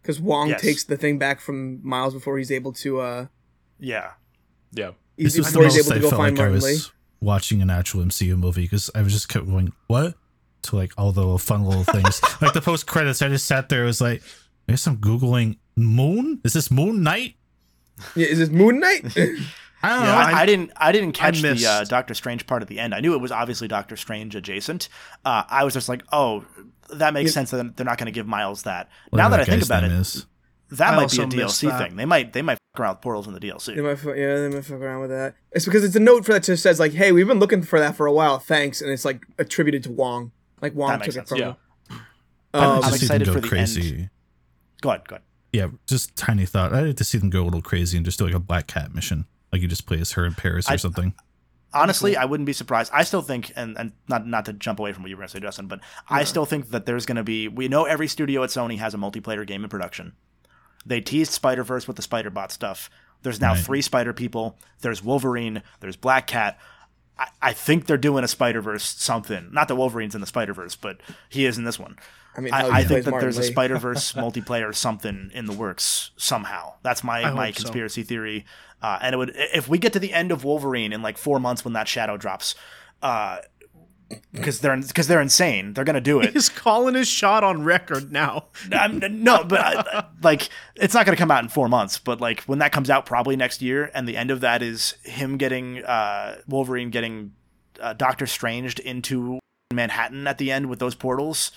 because 0.09 0.21
Wong 0.23 0.49
Yes. 0.49 0.63
takes 0.63 0.85
the 0.85 0.97
thing 0.97 1.19
back 1.19 1.39
from 1.39 1.87
Miles 1.87 2.15
before 2.15 2.39
he's 2.39 2.51
able 2.51 2.73
to 2.73 3.01
uh 3.01 3.27
yeah 3.79 4.13
Yeah. 4.73 4.93
he's, 5.19 5.35
This 5.35 5.45
was 5.45 5.53
the 5.53 5.61
most 5.61 5.77
able 5.79 5.93
I 5.93 5.95
to 5.97 6.01
go 6.01 6.09
felt 6.09 6.21
find 6.23 6.39
like 6.39 6.47
I 6.47 6.51
was 6.51 6.65
Li. 6.65 6.77
watching 7.21 7.61
an 7.61 7.69
actual 7.69 8.03
MCU 8.05 8.39
movie 8.39 8.63
because 8.63 8.91
I 8.95 9.03
was 9.03 9.13
just 9.13 9.29
kept 9.29 9.45
going, 9.47 9.73
what? 9.87 10.15
To 10.63 10.77
like 10.77 10.93
all 10.97 11.13
the 11.13 11.39
fun 11.39 11.65
little 11.65 11.85
things. 11.85 12.21
like 12.41 12.55
the 12.55 12.63
post 12.63 12.87
credits, 12.87 13.21
I 13.21 13.29
just 13.29 13.45
sat 13.47 13.69
there, 13.69 13.83
I 13.83 13.87
was 13.87 14.01
like, 14.01 14.23
I 14.69 14.73
guess 14.73 14.87
I'm 14.87 14.97
Googling 14.97 15.59
Moon? 15.77 16.41
Is 16.45 16.55
this 16.55 16.71
Moon 16.71 17.03
Knight? 17.03 17.35
Yeah, 18.17 18.27
is 18.29 18.39
this 18.39 18.49
Moon 18.49 18.81
Knight? 18.81 19.05
I 19.17 19.91
don't 19.91 20.01
Yeah, 20.03 20.07
know. 20.07 20.17
I, 20.17 20.41
I 20.43 20.47
didn't. 20.47 20.73
I 20.77 20.91
didn't 20.91 21.13
catch 21.13 21.41
missed- 21.43 21.63
the 21.63 21.71
uh, 21.71 21.85
Doctor 21.85 22.13
Strange 22.15 22.47
part 22.49 22.63
at 22.63 22.69
the 22.69 22.81
end. 22.81 22.93
I 22.95 23.01
knew 23.01 23.15
it 23.15 23.21
was 23.21 23.31
obviously 23.31 23.69
Doctor 23.69 23.97
Strange 23.97 24.35
adjacent. 24.35 24.89
Uh, 25.25 25.45
I 25.49 25.63
was 25.65 25.73
just 25.75 25.89
like, 25.89 26.03
oh, 26.13 26.45
that 26.95 27.15
makes 27.15 27.33
sense. 27.33 27.51
That 27.51 27.77
they're 27.77 27.87
not 27.87 27.99
going 27.99 28.07
to 28.07 28.13
give 28.13 28.27
Miles 28.27 28.63
that. 28.65 28.89
now 29.13 29.29
Whatever 29.29 29.31
that 29.37 29.41
I 29.41 29.45
think 29.45 29.65
about 29.65 29.85
it, 29.85 30.27
that 30.71 30.93
I 30.93 30.97
might 30.97 31.11
be 31.11 31.19
a 31.23 31.27
DLC 31.27 31.69
that. 31.69 31.79
thing. 31.79 31.97
They 31.97 32.05
might. 32.05 32.33
They 32.33 32.43
might 32.43 32.59
fuck 32.75 32.81
around 32.81 32.95
with 32.97 33.01
portals 33.03 33.27
in 33.27 33.33
the 33.35 33.41
They 33.41 33.49
DLC. 33.49 33.77
might, 33.83 34.17
yeah, 34.19 34.35
they 34.37 34.49
might 34.49 34.65
fuck 34.65 34.81
around 34.81 35.01
with 35.01 35.11
that. 35.11 35.35
It's 35.53 35.65
because 35.65 35.85
it's 35.85 35.97
a 35.97 36.01
note 36.01 36.25
for 36.27 36.33
that 36.33 36.43
just 36.43 36.63
says 36.63 36.79
like, 36.79 36.93
"Hey, 36.93 37.13
we've 37.13 37.27
been 37.27 37.39
looking 37.39 37.63
for 37.63 37.79
that 37.81 37.97
for 37.97 38.07
a 38.07 38.13
while. 38.13 38.39
Thanks," 38.39 38.81
and 38.83 38.91
it's 38.91 39.05
like 39.05 39.25
attributed 39.39 39.83
to 39.85 39.93
Wong. 39.93 40.33
Like 40.61 40.75
Wong 40.75 40.91
took 40.93 41.01
makes 41.01 41.17
it 41.17 41.29
from 41.29 41.39
Yeah. 41.39 41.47
him. 41.47 41.57
I'd 42.55 42.65
Um, 42.65 42.81
to 42.83 42.87
I'm 42.89 42.95
excited 42.95 43.27
go 43.27 43.33
for 43.35 43.41
the 43.41 43.49
crazy. 43.49 44.09
Go 44.81 44.91
ahead. 44.91 45.07
Go 45.09 45.15
ahead. 45.17 45.23
Yeah, 45.53 45.69
just 45.87 46.15
tiny 46.17 46.45
thought. 46.47 46.75
I'd 46.75 46.87
like 46.87 46.97
to 46.97 47.05
see 47.05 47.17
them 47.19 47.31
go 47.31 47.43
a 47.43 47.45
little 47.45 47.63
crazy 47.63 47.97
and 47.97 48.05
just 48.05 48.19
do 48.19 48.27
like 48.27 48.35
a 48.35 48.39
Black 48.41 48.67
Cat 48.67 48.95
mission. 48.95 49.27
Like 49.53 49.63
you 49.63 49.69
just 49.69 49.87
play 49.87 49.99
as 50.01 50.13
her 50.13 50.25
in 50.27 50.35
Paris 50.35 50.69
or 50.69 50.73
I- 50.75 50.77
something. 50.77 51.15
Honestly, 51.75 52.17
I 52.17 52.25
wouldn't 52.25 52.47
be 52.47 52.53
surprised. 52.55 52.91
I 52.95 53.03
still 53.05 53.21
think, 53.21 53.53
and, 53.55 53.77
and 53.79 53.93
not 54.09 54.27
not 54.27 54.47
to 54.47 54.53
jump 54.55 54.79
away 54.79 54.93
from 54.93 55.03
what 55.03 55.11
you 55.11 55.17
were 55.17 55.21
going 55.21 55.29
to 55.29 55.33
say, 55.33 55.41
Justin, 55.41 55.67
but 55.67 55.81
I 56.09 56.25
still 56.25 56.47
think 56.47 56.71
that 56.71 56.87
there's 56.87 57.05
going 57.05 57.17
to 57.17 57.23
be. 57.23 57.47
We 57.49 57.69
know 57.69 57.85
every 57.85 58.09
studio 58.09 58.43
at 58.43 58.51
Sony 58.51 58.79
has 58.79 58.95
a 58.95 58.97
multiplayer 58.97 59.47
game 59.47 59.65
in 59.65 59.69
production. 59.71 60.13
They 60.87 61.01
teased 61.03 61.33
Spider 61.33 61.65
Verse 61.65 61.87
with 61.87 61.97
the 61.97 62.03
Spider 62.03 62.31
Bot 62.31 62.51
stuff. 62.53 62.89
There's 63.23 63.41
now 63.41 63.53
Right. 63.53 63.63
three 63.63 63.83
Spider 63.83 64.13
people. 64.15 64.57
There's 64.81 65.05
Wolverine. 65.05 65.63
There's 65.81 65.97
Black 65.97 66.27
Cat. 66.27 66.59
I, 67.19 67.29
I 67.43 67.53
think 67.53 67.87
they're 67.87 67.97
doing 67.97 68.25
a 68.25 68.29
Spider 68.29 68.61
Verse 68.61 68.85
something. 68.85 69.49
Not 69.53 69.69
that 69.69 69.77
Wolverine's 69.77 70.15
in 70.15 70.21
the 70.21 70.27
Spider 70.27 70.55
Verse, 70.55 70.77
but 70.77 71.01
he 71.29 71.47
is 71.47 71.59
in 71.59 71.65
this 71.65 71.79
one. 71.79 71.97
I 72.37 72.41
mean, 72.41 72.53
I, 72.53 72.69
I 72.69 72.85
think 72.85 73.05
that 73.05 73.11
Martin 73.11 73.27
there's 73.27 73.39
a 73.39 73.43
Li. 73.43 73.47
Spider 73.53 73.79
Verse 73.79 74.13
multiplayer 74.13 74.75
something 74.75 75.31
in 75.35 75.47
the 75.47 75.53
works 75.53 76.13
somehow. 76.17 76.75
That's 76.83 77.03
my 77.03 77.23
I 77.23 77.33
my 77.33 77.47
hope 77.47 77.57
so. 77.57 77.63
conspiracy 77.65 78.03
theory. 78.03 78.45
Uh, 78.81 78.99
and 79.03 79.15
it 79.15 79.19
would 79.19 79.33
if 79.35 79.69
we 79.69 79.79
get 79.79 79.93
to 79.95 79.99
the 79.99 80.13
end 80.13 80.31
of 80.31 80.45
Wolverine 80.45 80.93
in 80.93 81.03
like 81.03 81.19
four 81.19 81.41
months 81.41 81.65
when 81.65 81.75
that 81.75 81.89
shadow 81.89 82.17
drops, 82.17 82.55
because 84.33 84.61
they're 84.61 84.77
because 84.77 85.07
they're 85.09 85.21
insane. 85.21 85.75
They're 85.75 85.85
gonna 85.85 86.01
do 86.01 86.21
it. 86.21 86.33
He's 86.33 86.49
calling 86.49 86.95
his 86.95 87.09
shot 87.09 87.45
on 87.45 87.63
record 87.65 88.13
now. 88.13 88.47
I'm, 88.73 89.01
no, 89.23 89.45
but 89.45 89.61
I, 89.61 90.07
like 90.23 90.49
it's 90.77 90.95
not 90.95 91.07
going 91.07 91.17
to 91.17 91.21
come 91.21 91.31
out 91.31 91.43
in 91.43 91.49
four 91.49 91.69
months. 91.69 91.99
But 91.99 92.21
like 92.21 92.43
when 92.45 92.59
that 92.61 92.73
comes 92.73 92.91
out, 92.91 93.07
probably 93.07 93.37
next 93.37 93.63
year, 93.63 93.91
and 93.95 94.09
the 94.09 94.17
end 94.17 94.31
of 94.31 94.41
that 94.41 94.63
is 94.63 94.95
him 95.03 95.37
getting 95.37 95.85
uh, 95.85 96.37
Wolverine 96.47 96.91
getting 96.91 97.33
uh, 97.81 97.93
Doctor 97.93 98.27
Stranged 98.27 98.81
into 98.81 99.39
Manhattan 99.73 100.27
at 100.27 100.39
the 100.39 100.51
end 100.51 100.69
with 100.69 100.79
those 100.79 100.95
portals. 100.95 101.53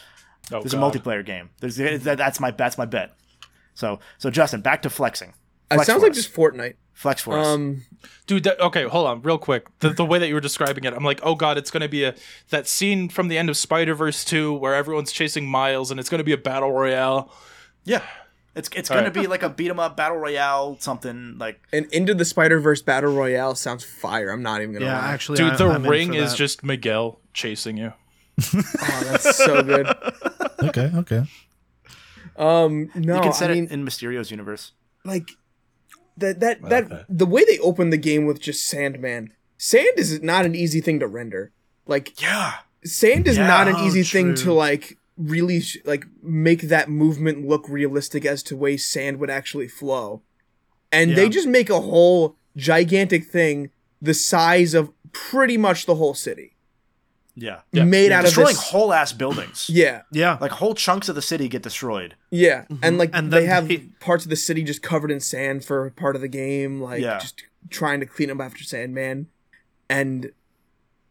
Oh, 0.51 0.59
There's 0.61 0.73
God. 0.73 0.95
a 0.95 0.99
multiplayer 0.99 1.25
game. 1.25 1.49
There's 1.59 1.77
that's 1.77 2.39
my 2.39 2.51
that's 2.51 2.77
my 2.77 2.85
bet. 2.85 3.15
So 3.73 3.99
so 4.17 4.29
Justin, 4.29 4.61
back 4.61 4.81
to 4.81 4.89
flexing. 4.89 5.33
It 5.71 5.85
sounds 5.85 6.01
for 6.01 6.07
like 6.07 6.13
just 6.13 6.33
Fortnite. 6.33 6.75
flex 6.93 7.21
for 7.21 7.37
us. 7.39 7.47
Um, 7.47 7.83
Dude, 8.27 8.43
that, 8.43 8.59
okay, 8.59 8.83
hold 8.85 9.07
on, 9.07 9.21
real 9.21 9.37
quick. 9.37 9.67
The, 9.79 9.89
the 9.89 10.05
way 10.05 10.17
that 10.19 10.27
you 10.27 10.33
were 10.35 10.39
describing 10.41 10.83
it, 10.85 10.93
I'm 10.93 11.03
like, 11.03 11.19
oh 11.23 11.35
god, 11.35 11.57
it's 11.57 11.69
gonna 11.71 11.89
be 11.89 12.03
a 12.05 12.15
that 12.49 12.67
scene 12.67 13.09
from 13.09 13.27
the 13.27 13.37
end 13.37 13.49
of 13.49 13.57
Spider 13.57 13.93
Verse 13.95 14.23
2 14.25 14.53
where 14.53 14.73
everyone's 14.75 15.11
chasing 15.11 15.45
Miles 15.47 15.91
and 15.91 15.99
it's 15.99 16.09
gonna 16.09 16.23
be 16.23 16.31
a 16.31 16.37
battle 16.37 16.71
royale. 16.71 17.31
yeah, 17.83 18.03
it's 18.55 18.69
it's 18.75 18.89
All 18.91 18.95
going 18.95 19.05
right. 19.05 19.13
to 19.13 19.19
be 19.21 19.27
like 19.27 19.43
a 19.43 19.49
beat 19.49 19.69
'em 19.69 19.79
up 19.79 19.97
battle 19.97 20.17
royale 20.17 20.77
something 20.79 21.37
like 21.37 21.61
and 21.73 21.85
Into 21.93 22.13
the 22.13 22.25
Spider 22.25 22.59
Verse 22.59 22.81
Battle 22.81 23.13
Royale 23.13 23.55
sounds 23.55 23.83
fire. 23.83 24.29
I'm 24.29 24.43
not 24.43 24.61
even 24.61 24.73
gonna 24.73 24.85
Yeah, 24.85 24.99
lie. 24.99 25.11
actually, 25.13 25.37
Dude, 25.37 25.53
I- 25.53 25.55
the 25.57 25.67
I'm 25.67 25.83
ring 25.85 26.13
is 26.13 26.33
just 26.35 26.63
Miguel 26.63 27.19
chasing 27.33 27.77
you. 27.77 27.93
Oh, 28.53 29.03
that's 29.05 29.35
so 29.37 29.61
good. 29.63 29.87
Okay, 30.63 30.91
okay. 30.95 31.23
Um, 32.37 32.91
no, 32.95 33.15
you 33.15 33.21
can 33.21 33.33
set 33.33 33.49
I 33.49 33.55
mean, 33.55 33.63
it 33.65 33.71
in 33.71 33.83
Mysterio's 33.85 34.29
universe. 34.31 34.71
like 35.03 35.31
that 36.21 36.39
that 36.39 36.61
that 36.69 37.05
the 37.09 37.25
way 37.25 37.43
they 37.45 37.59
open 37.59 37.89
the 37.89 37.97
game 37.97 38.25
with 38.25 38.39
just 38.39 38.65
Sandman. 38.65 39.33
Sand 39.57 39.93
is 39.97 40.21
not 40.21 40.45
an 40.45 40.55
easy 40.55 40.81
thing 40.81 40.99
to 40.99 41.07
render. 41.07 41.51
Like 41.85 42.21
Yeah, 42.21 42.53
sand 42.83 43.27
is 43.27 43.37
Yeah, 43.37 43.47
not 43.47 43.67
an 43.67 43.75
easy 43.85 44.03
thing 44.03 44.33
to 44.35 44.53
like 44.53 44.97
really 45.17 45.59
sh- 45.59 45.77
like 45.85 46.05
make 46.23 46.61
that 46.63 46.89
movement 46.89 47.47
look 47.47 47.67
realistic 47.69 48.25
as 48.25 48.41
to 48.43 48.55
way 48.57 48.77
sand 48.77 49.19
would 49.19 49.29
actually 49.29 49.67
flow. 49.67 50.23
And 50.91 51.15
they 51.15 51.29
just 51.29 51.47
make 51.47 51.69
a 51.69 51.79
whole 51.79 52.35
gigantic 52.57 53.25
thing 53.25 53.69
the 54.01 54.13
size 54.13 54.73
of 54.73 54.91
pretty 55.11 55.57
much 55.57 55.85
the 55.85 55.95
whole 55.95 56.13
city. 56.13 56.55
Yeah. 57.35 57.61
Yeah. 57.71 57.85
made 57.85 58.11
out 58.11 58.19
of 58.19 58.25
Destroying 58.25 58.55
whole 58.57 58.91
ass 58.93 59.13
buildings. 59.13 59.67
yeah, 59.69 60.01
Yeah. 60.11 60.37
Like 60.41 60.51
whole 60.51 60.73
chunks 60.75 61.07
of 61.09 61.15
the 61.15 61.21
city 61.21 61.47
get 61.47 61.61
destroyed. 61.63 62.15
yeah, 62.29 62.65
and 62.69 62.79
mm-hmm. 62.81 62.97
like 62.97 63.09
And 63.13 63.31
they 63.31 63.45
have 63.45 63.67
they- 63.67 63.77
parts 63.99 64.25
of 64.25 64.29
the 64.29 64.35
city 64.35 64.63
just 64.63 64.81
covered 64.81 65.11
in 65.11 65.19
sand 65.19 65.63
for 65.65 65.89
part 65.91 66.15
of 66.15 66.21
the 66.21 66.27
game, 66.27 66.81
like 66.81 67.01
Yeah. 67.01 67.19
just 67.19 67.43
trying 67.69 67.99
to 68.01 68.05
clean 68.05 68.29
up 68.31 68.39
after 68.41 68.63
Sandman, 68.63 69.27
and 69.89 70.31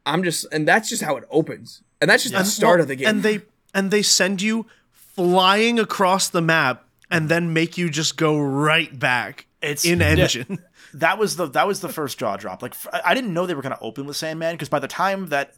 I'm 0.06 0.22
just 0.22 0.46
and 0.52 0.66
that's 0.66 0.88
just 0.88 1.02
how 1.02 1.16
it 1.16 1.24
opens, 1.30 1.82
and 2.00 2.10
that's 2.10 2.22
just 2.24 2.34
the 2.34 2.44
start 2.44 2.76
Well, 2.78 2.82
of 2.82 2.88
the 2.88 2.96
game. 2.96 3.08
And 3.08 3.22
they 3.22 3.40
and 3.74 3.90
they 3.90 4.02
send 4.02 4.42
you 4.42 4.66
flying 4.92 5.78
across 5.78 6.28
the 6.28 6.40
map 6.42 6.84
and 7.10 7.28
then 7.28 7.52
make 7.52 7.76
you 7.78 7.90
just 7.90 8.16
go 8.16 8.38
right 8.38 8.96
back 8.98 9.46
It's 9.62 9.84
in 9.84 10.00
engine. 10.02 10.58
that 10.94 11.18
was 11.18 11.36
the 11.36 11.46
that 11.48 11.66
was 11.66 11.80
the 11.80 11.88
first 11.88 12.18
jaw 12.18 12.36
drop. 12.36 12.62
Like 12.62 12.74
I 13.04 13.14
didn't 13.14 13.32
know 13.34 13.46
they 13.46 13.54
were 13.54 13.62
going 13.62 13.74
to 13.76 13.80
open 13.82 14.06
with 14.06 14.16
Sandman 14.16 14.54
because 14.54 14.68
by 14.68 14.78
the 14.78 14.88
time 14.88 15.26
that 15.28 15.52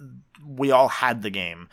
we 0.46 0.70
all 0.70 0.88
had 0.88 1.22
the 1.22 1.30
game, 1.30 1.68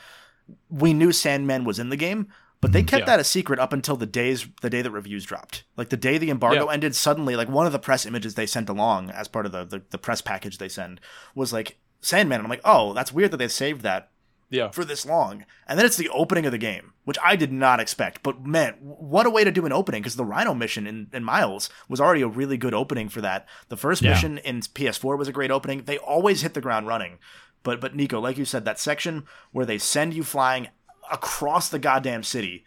we 0.69 0.93
knew 0.93 1.11
Sandman 1.11 1.63
was 1.63 1.79
in 1.79 1.89
the 1.89 1.97
game. 1.97 2.27
But 2.61 2.73
they 2.73 2.83
kept 2.83 3.01
Yeah. 3.03 3.05
that 3.05 3.19
a 3.21 3.23
secret 3.23 3.57
up 3.57 3.71
until 3.71 3.95
the 3.95 4.05
days 4.05 4.45
the 4.61 4.69
day 4.69 4.81
that 4.81 4.91
reviews 4.91 5.23
dropped. 5.23 5.63
Like 5.77 5.87
the 5.87 5.95
day 5.95 6.17
the 6.17 6.29
embargo 6.29 6.65
Yeah. 6.65 6.73
ended, 6.73 6.93
suddenly 6.93 7.37
like 7.37 7.47
one 7.47 7.65
of 7.65 7.71
the 7.71 7.79
press 7.79 8.05
images 8.05 8.35
they 8.35 8.45
sent 8.45 8.67
along 8.67 9.11
as 9.11 9.29
part 9.29 9.45
of 9.45 9.53
the, 9.53 9.63
the 9.63 9.81
the 9.91 9.97
press 9.97 10.19
package 10.21 10.57
they 10.57 10.67
send 10.67 10.99
was 11.33 11.53
like 11.53 11.77
Sandman. 12.01 12.39
And 12.39 12.45
I'm 12.45 12.49
like, 12.49 12.59
oh, 12.65 12.91
that's 12.93 13.13
weird 13.13 13.31
that 13.31 13.37
they 13.37 13.47
saved 13.47 13.79
that 13.83 14.09
Yeah. 14.49 14.71
for 14.71 14.83
this 14.83 15.05
long. 15.05 15.45
And 15.67 15.79
then 15.79 15.85
it's 15.85 15.95
the 15.95 16.09
opening 16.09 16.45
of 16.45 16.51
the 16.51 16.57
game, 16.57 16.91
which 17.05 17.17
I 17.23 17.37
did 17.37 17.53
not 17.53 17.79
expect. 17.79 18.23
But 18.23 18.45
man, 18.45 18.73
what 18.81 19.25
a 19.25 19.29
way 19.29 19.45
to 19.45 19.51
do 19.53 19.65
an 19.65 19.71
opening 19.71 20.01
because 20.01 20.17
the 20.17 20.25
Rhino 20.25 20.53
mission 20.53 20.85
in, 20.85 21.07
in 21.13 21.23
Miles 21.23 21.69
was 21.87 22.01
already 22.01 22.23
a 22.23 22.27
really 22.27 22.57
good 22.57 22.73
opening 22.73 23.07
for 23.07 23.21
that. 23.21 23.47
The 23.69 23.77
first 23.77 24.01
Yeah. 24.01 24.09
mission 24.11 24.37
in 24.37 24.59
PS4 24.63 25.17
was 25.17 25.29
a 25.29 25.31
great 25.31 25.49
opening. 25.51 25.83
They 25.85 25.97
always 25.97 26.41
hit 26.41 26.55
the 26.55 26.61
ground 26.61 26.87
running. 26.87 27.19
But 27.63 27.81
but 27.81 27.95
Nicco, 27.95 28.21
like 28.21 28.37
you 28.37 28.45
said, 28.45 28.65
that 28.65 28.79
section 28.79 29.25
where 29.51 29.65
they 29.65 29.77
send 29.77 30.13
you 30.13 30.23
flying 30.23 30.69
across 31.11 31.69
the 31.69 31.79
goddamn 31.79 32.23
city, 32.23 32.65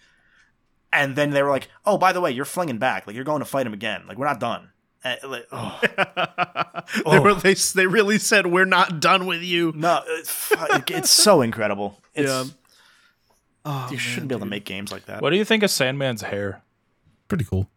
and 0.93 1.16
then 1.16 1.30
they 1.30 1.43
were 1.43 1.51
like, 1.51 1.68
"Oh, 1.86 1.99
by 1.99 2.12
the 2.12 2.20
way, 2.20 2.30
you're 2.30 2.45
flinging 2.45 2.78
back. 2.78 3.07
Like 3.07 3.16
you're 3.16 3.24
going 3.24 3.40
to 3.40 3.47
fight 3.47 3.66
him 3.66 3.72
again. 3.72 4.05
Like 4.07 4.18
we're 4.18 4.26
not 4.26 4.40
done." 4.40 4.70
And, 5.05 5.18
like, 5.24 5.47
oh. 5.51 5.80
they, 7.11 7.18
were, 7.18 7.30
oh. 7.30 7.34
they 7.34 7.55
they 7.55 7.86
really 7.86 8.18
said 8.18 8.47
we're 8.47 8.64
not 8.64 9.01
done 9.01 9.26
with 9.26 9.43
you. 9.43 9.72
No, 9.74 9.95
uh, 9.95 10.03
it's, 10.07 10.53
it's 10.90 11.11
so 11.11 11.40
incredible. 11.43 12.01
It's, 12.14 12.28
Yeah. 12.28 12.45
Oh, 13.64 13.88
you 13.93 13.97
shouldn't 13.97 14.28
be 14.28 14.34
able 14.34 14.45
to 14.45 14.51
make 14.51 14.64
games 14.64 14.90
like 14.90 15.07
that. 15.07 15.22
What 15.22 15.30
do 15.30 15.36
you 15.36 15.45
think 15.45 15.62
of 15.62 15.70
Sandman's 15.70 16.22
hair? 16.22 16.62
Pretty 17.28 17.45
cool. 17.45 17.70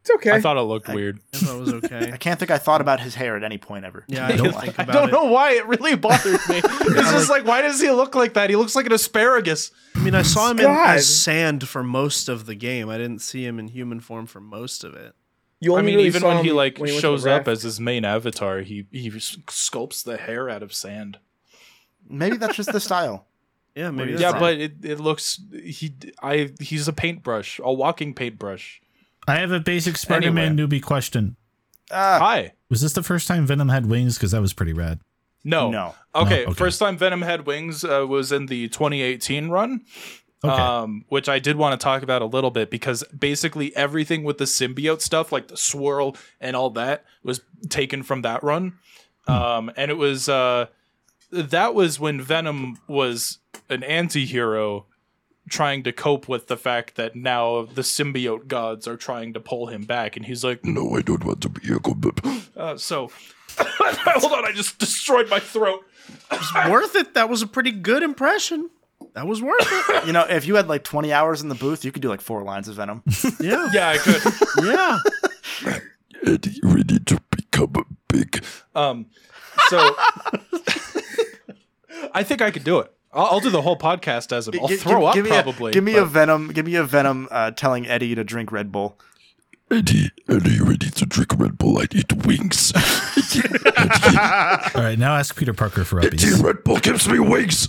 It's 0.00 0.10
okay. 0.10 0.30
I 0.30 0.40
thought 0.40 0.56
it 0.56 0.62
looked 0.62 0.88
weird. 0.88 1.20
I 1.34 1.36
thought 1.38 1.56
it 1.56 1.60
was 1.60 1.72
okay. 1.74 2.10
I 2.12 2.16
can't 2.16 2.38
think 2.38 2.50
I 2.50 2.58
thought 2.58 2.80
about 2.80 3.00
his 3.00 3.14
hair 3.14 3.36
at 3.36 3.44
any 3.44 3.58
point 3.58 3.84
ever. 3.84 4.04
Yeah, 4.08 4.26
I 4.26 4.32
don't 4.36 4.52
think 4.58 4.78
I 4.78 4.84
don't 4.84 5.08
it. 5.08 5.12
know 5.12 5.24
why 5.24 5.52
it 5.52 5.66
really 5.66 5.94
bothered 5.96 6.40
me. 6.48 6.60
It's 6.92 7.10
just 7.12 7.30
like, 7.30 7.44
why 7.44 7.62
does 7.62 7.80
he 7.80 7.90
look 7.90 8.14
like 8.14 8.34
that? 8.34 8.50
He 8.50 8.56
looks 8.56 8.74
like 8.74 8.86
an 8.86 8.92
asparagus. 8.92 9.70
I 9.94 10.00
mean, 10.00 10.14
I 10.14 10.22
saw 10.22 10.50
him 10.50 10.58
in, 10.60 10.66
as 10.66 11.06
sand 11.06 11.68
for 11.68 11.82
most 11.82 12.28
of 12.28 12.46
the 12.46 12.54
game. 12.54 12.88
I 12.88 12.96
didn't 12.98 13.20
see 13.20 13.44
him 13.44 13.58
in 13.58 13.68
human 13.68 14.00
form 14.00 14.26
for 14.26 14.40
most 14.40 14.84
of 14.84 14.94
it. 14.94 15.14
you 15.60 15.74
I 15.74 15.78
only 15.78 15.86
mean, 15.92 15.96
really 15.96 16.08
even 16.08 16.22
when 16.22 16.44
he 16.44 16.52
like 16.52 16.78
when 16.78 16.88
went 16.88 16.94
to 16.96 17.00
shows 17.00 17.26
up 17.26 17.46
as 17.46 17.62
his 17.62 17.78
main 17.78 18.04
avatar, 18.04 18.60
he 18.60 18.86
he 18.90 19.10
sculpts 19.10 20.02
the 20.02 20.16
hair 20.16 20.48
out 20.48 20.62
of 20.62 20.72
sand. 20.72 21.18
Maybe 22.08 22.36
that's 22.38 22.56
just 22.56 22.72
the 22.72 22.80
style. 22.80 23.26
Yeah, 23.74 23.90
maybe. 23.90 24.12
Yeah, 24.12 24.32
that's 24.32 24.38
but 24.40 24.54
it, 24.54 24.72
it 24.82 24.98
looks 25.00 25.40
he 25.62 25.92
I 26.22 26.50
he's 26.58 26.88
a 26.88 26.92
paintbrush, 26.92 27.60
a 27.62 27.72
walking 27.72 28.14
paintbrush. 28.14 28.80
I 29.30 29.36
have 29.40 29.52
a 29.52 29.60
basic 29.60 29.96
Spider-Man 29.96 30.56
newbie 30.56 30.82
question. 30.82 31.36
Ah, 31.90 32.18
Hi. 32.20 32.52
Was 32.68 32.80
this 32.82 32.92
the 32.92 33.02
first 33.02 33.26
time 33.26 33.46
Venom 33.46 33.68
had 33.68 33.86
wings? 33.86 34.16
Because 34.16 34.30
that 34.32 34.40
was 34.40 34.52
pretty 34.52 34.72
rad. 34.72 35.00
No. 35.44 35.70
No. 35.70 35.94
Okay, 36.14 36.44
No? 36.44 36.50
Okay. 36.50 36.54
first 36.54 36.78
time 36.78 36.96
Venom 36.96 37.22
had 37.22 37.46
wings 37.46 37.84
uh, 37.84 38.06
was 38.08 38.32
in 38.32 38.46
the 38.46 38.68
2018 38.68 39.48
run. 39.48 39.82
Okay. 40.42 40.54
um, 40.54 41.04
which 41.10 41.28
I 41.28 41.38
did 41.38 41.56
want 41.56 41.78
to 41.78 41.84
talk 41.84 42.02
about 42.02 42.22
a 42.22 42.24
little 42.26 42.50
bit 42.50 42.70
because 42.70 43.04
basically 43.16 43.76
everything 43.76 44.24
with 44.24 44.38
the 44.38 44.46
symbiote 44.46 45.02
stuff, 45.02 45.32
like 45.32 45.48
the 45.48 45.56
swirl 45.56 46.16
and 46.40 46.56
all 46.56 46.70
that, 46.70 47.04
was 47.22 47.42
taken 47.68 48.02
from 48.02 48.22
that 48.22 48.42
run. 48.42 48.78
Um, 49.26 49.70
and 49.76 49.90
it 49.90 49.98
was 49.98 50.30
uh, 50.30 50.66
that 51.30 51.74
was 51.74 52.00
when 52.00 52.22
Venom 52.22 52.78
was 52.88 53.38
an 53.68 53.82
anti-hero 53.84 54.86
trying 55.48 55.82
to 55.82 55.92
cope 55.92 56.28
with 56.28 56.46
the 56.46 56.56
fact 56.56 56.94
that 56.96 57.16
now 57.16 57.62
the 57.62 57.82
symbiote 57.82 58.46
gods 58.46 58.86
are 58.86 58.96
trying 58.96 59.32
to 59.32 59.40
pull 59.40 59.66
him 59.66 59.82
back 59.82 60.16
and 60.16 60.26
he's 60.26 60.44
like 60.44 60.64
no 60.64 60.96
i 60.96 61.02
don't 61.02 61.24
want 61.24 61.40
to 61.40 61.48
be 61.48 61.72
a 61.72 61.78
god 61.78 62.20
uh, 62.56 62.76
so 62.76 63.10
hold 63.58 64.32
on 64.32 64.44
i 64.44 64.52
just 64.52 64.78
destroyed 64.78 65.28
my 65.28 65.40
throat 65.40 65.84
it's 66.30 66.54
worth 66.68 66.96
it. 66.96 67.14
That 67.14 67.28
was 67.28 67.42
a 67.42 67.46
pretty 67.46 67.70
good 67.70 68.02
impression. 68.02 68.70
That 69.14 69.26
was 69.26 69.42
worth 69.42 69.56
it. 69.60 70.06
you 70.06 70.12
know, 70.12 70.24
if 70.28 70.46
you 70.46 70.56
had 70.56 70.68
like 70.68 70.84
20 70.84 71.12
hours 71.12 71.42
in 71.42 71.48
the 71.48 71.54
booth, 71.54 71.84
you 71.84 71.92
could 71.92 72.02
do 72.02 72.08
like 72.08 72.20
four 72.20 72.42
lines 72.42 72.68
of 72.68 72.76
Venom. 72.76 73.02
Yeah, 73.40 73.68
yeah 73.72 73.88
i 73.88 73.98
could 73.98 74.22
yeah. 74.64 74.98
Eddie, 76.26 76.60
you 76.62 76.74
need 76.74 77.06
to 77.06 77.20
become 77.30 77.72
a 77.76 77.84
big. 78.08 78.44
Um, 78.74 79.06
so 79.68 79.78
I 82.12 82.22
think 82.22 82.42
I 82.42 82.50
could 82.50 82.64
do 82.64 82.78
it. 82.80 82.92
I'll, 83.12 83.26
I'll 83.26 83.40
do 83.40 83.50
the 83.50 83.62
whole 83.62 83.76
podcast 83.78 84.32
as 84.32 84.48
him. 84.48 84.54
I'll 84.60 84.68
Gi- 84.68 84.76
throw 84.76 85.00
gi- 85.00 85.06
up 85.06 85.14
give 85.14 85.24
me 85.24 85.30
probably. 85.30 85.70
A, 85.70 85.74
give 85.74 85.84
me 85.84 85.96
a 85.96 86.04
Venom. 86.04 86.48
Give 86.52 86.64
me 86.66 86.74
a 86.76 86.84
Venom 86.84 87.28
uh, 87.30 87.50
telling 87.52 87.86
Eddie 87.86 88.14
to 88.14 88.24
drink 88.24 88.52
Red 88.52 88.70
Bull. 88.72 88.98
Eddie, 89.72 90.10
Eddie, 90.28 90.50
you 90.54 90.64
ready 90.64 90.90
to 90.90 91.06
drink 91.06 91.38
Red 91.38 91.56
Bull? 91.56 91.78
I 91.78 91.86
need 91.94 92.26
wings. 92.26 92.72
All 94.74 94.82
right, 94.82 94.96
now 94.98 95.14
ask 95.16 95.36
Peter 95.36 95.52
Parker 95.54 95.84
for 95.84 96.00
Eddie, 96.00 96.16
uppies. 96.16 96.42
Red 96.42 96.64
Bull 96.64 96.78
gives 96.78 97.08
me 97.08 97.18
wings. 97.20 97.68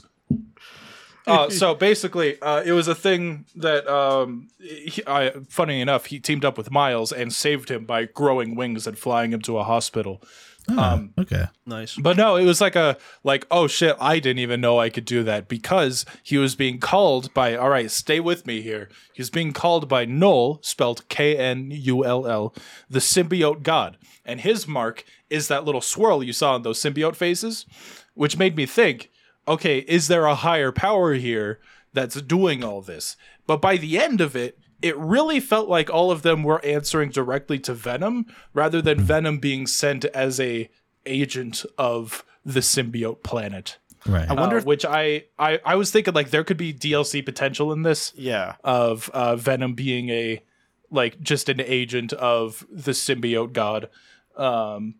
uh, 1.27 1.49
so 1.49 1.75
basically, 1.75 2.41
uh, 2.41 2.63
it 2.63 2.71
was 2.71 2.87
a 2.87 2.95
thing 2.95 3.45
that, 3.55 3.87
um, 3.87 4.47
he, 4.59 5.03
I, 5.05 5.31
funny 5.49 5.79
enough, 5.79 6.07
he 6.07 6.19
teamed 6.19 6.43
up 6.43 6.57
with 6.57 6.71
Miles 6.71 7.11
and 7.11 7.31
saved 7.31 7.69
him 7.69 7.85
by 7.85 8.05
growing 8.05 8.55
wings 8.55 8.87
and 8.87 8.97
flying 8.97 9.31
him 9.31 9.41
to 9.43 9.57
a 9.59 9.63
hospital. 9.63 10.23
Oh, 10.69 10.79
um, 10.79 11.13
okay. 11.17 11.45
Nice. 11.65 11.95
But 11.95 12.17
no, 12.17 12.35
it 12.35 12.45
was 12.45 12.61
like 12.61 12.75
a 12.75 12.97
like, 13.23 13.45
oh 13.49 13.67
shit, 13.67 13.95
I 13.99 14.19
didn't 14.19 14.39
even 14.39 14.61
know 14.61 14.79
I 14.79 14.89
could 14.89 15.05
do 15.05 15.23
that 15.23 15.47
because 15.47 16.05
he 16.23 16.37
was 16.37 16.55
being 16.55 16.79
called 16.79 17.33
by 17.33 17.55
all 17.55 17.69
right, 17.69 17.89
stay 17.89 18.19
with 18.19 18.45
me 18.45 18.61
here. 18.61 18.89
He's 19.13 19.29
being 19.29 19.53
called 19.53 19.89
by 19.89 20.05
Knull, 20.05 20.59
spelled 20.61 21.07
K 21.09 21.35
N 21.35 21.69
U 21.71 22.05
L 22.05 22.27
L, 22.27 22.53
the 22.89 22.99
symbiote 22.99 23.63
god. 23.63 23.97
And 24.25 24.41
his 24.41 24.67
mark 24.67 25.03
is 25.29 25.47
that 25.47 25.65
little 25.65 25.81
swirl 25.81 26.23
you 26.23 26.33
saw 26.33 26.55
in 26.55 26.61
those 26.61 26.81
symbiote 26.81 27.15
faces, 27.15 27.65
which 28.13 28.37
made 28.37 28.55
me 28.55 28.65
think, 28.65 29.09
okay, 29.47 29.79
is 29.79 30.07
there 30.07 30.25
a 30.25 30.35
higher 30.35 30.71
power 30.71 31.15
here 31.15 31.59
that's 31.93 32.21
doing 32.21 32.63
all 32.63 32.81
this? 32.81 33.17
But 33.47 33.61
by 33.61 33.77
the 33.77 33.99
end 33.99 34.21
of 34.21 34.35
it, 34.35 34.59
it 34.81 34.97
really 34.97 35.39
felt 35.39 35.69
like 35.69 35.89
all 35.89 36.11
of 36.11 36.21
them 36.21 36.43
were 36.43 36.63
answering 36.65 37.09
directly 37.09 37.59
to 37.59 37.73
Venom 37.73 38.25
rather 38.53 38.81
than 38.81 38.99
Venom 39.01 39.37
being 39.39 39.67
sent 39.67 40.05
as 40.05 40.39
a 40.39 40.69
agent 41.05 41.65
of 41.77 42.23
the 42.45 42.59
symbiote 42.61 43.23
planet. 43.23 43.77
Right. 44.05 44.27
I 44.29 44.33
wonder 44.33 44.55
Uh, 44.55 44.59
if 44.59 44.65
which 44.65 44.83
I, 44.85 45.25
I 45.37 45.59
I 45.63 45.75
was 45.75 45.91
thinking 45.91 46.13
like 46.15 46.31
there 46.31 46.43
could 46.43 46.57
be 46.57 46.73
DLC 46.73 47.23
potential 47.23 47.71
in 47.71 47.83
this 47.83 48.11
yeah. 48.15 48.55
of 48.63 49.09
uh, 49.13 49.35
Venom 49.35 49.73
being 49.75 50.09
a 50.09 50.41
like 50.89 51.19
just 51.21 51.49
an 51.49 51.61
agent 51.61 52.11
of 52.13 52.65
the 52.71 52.91
symbiote 52.91 53.53
god. 53.53 53.89
Um, 54.35 54.95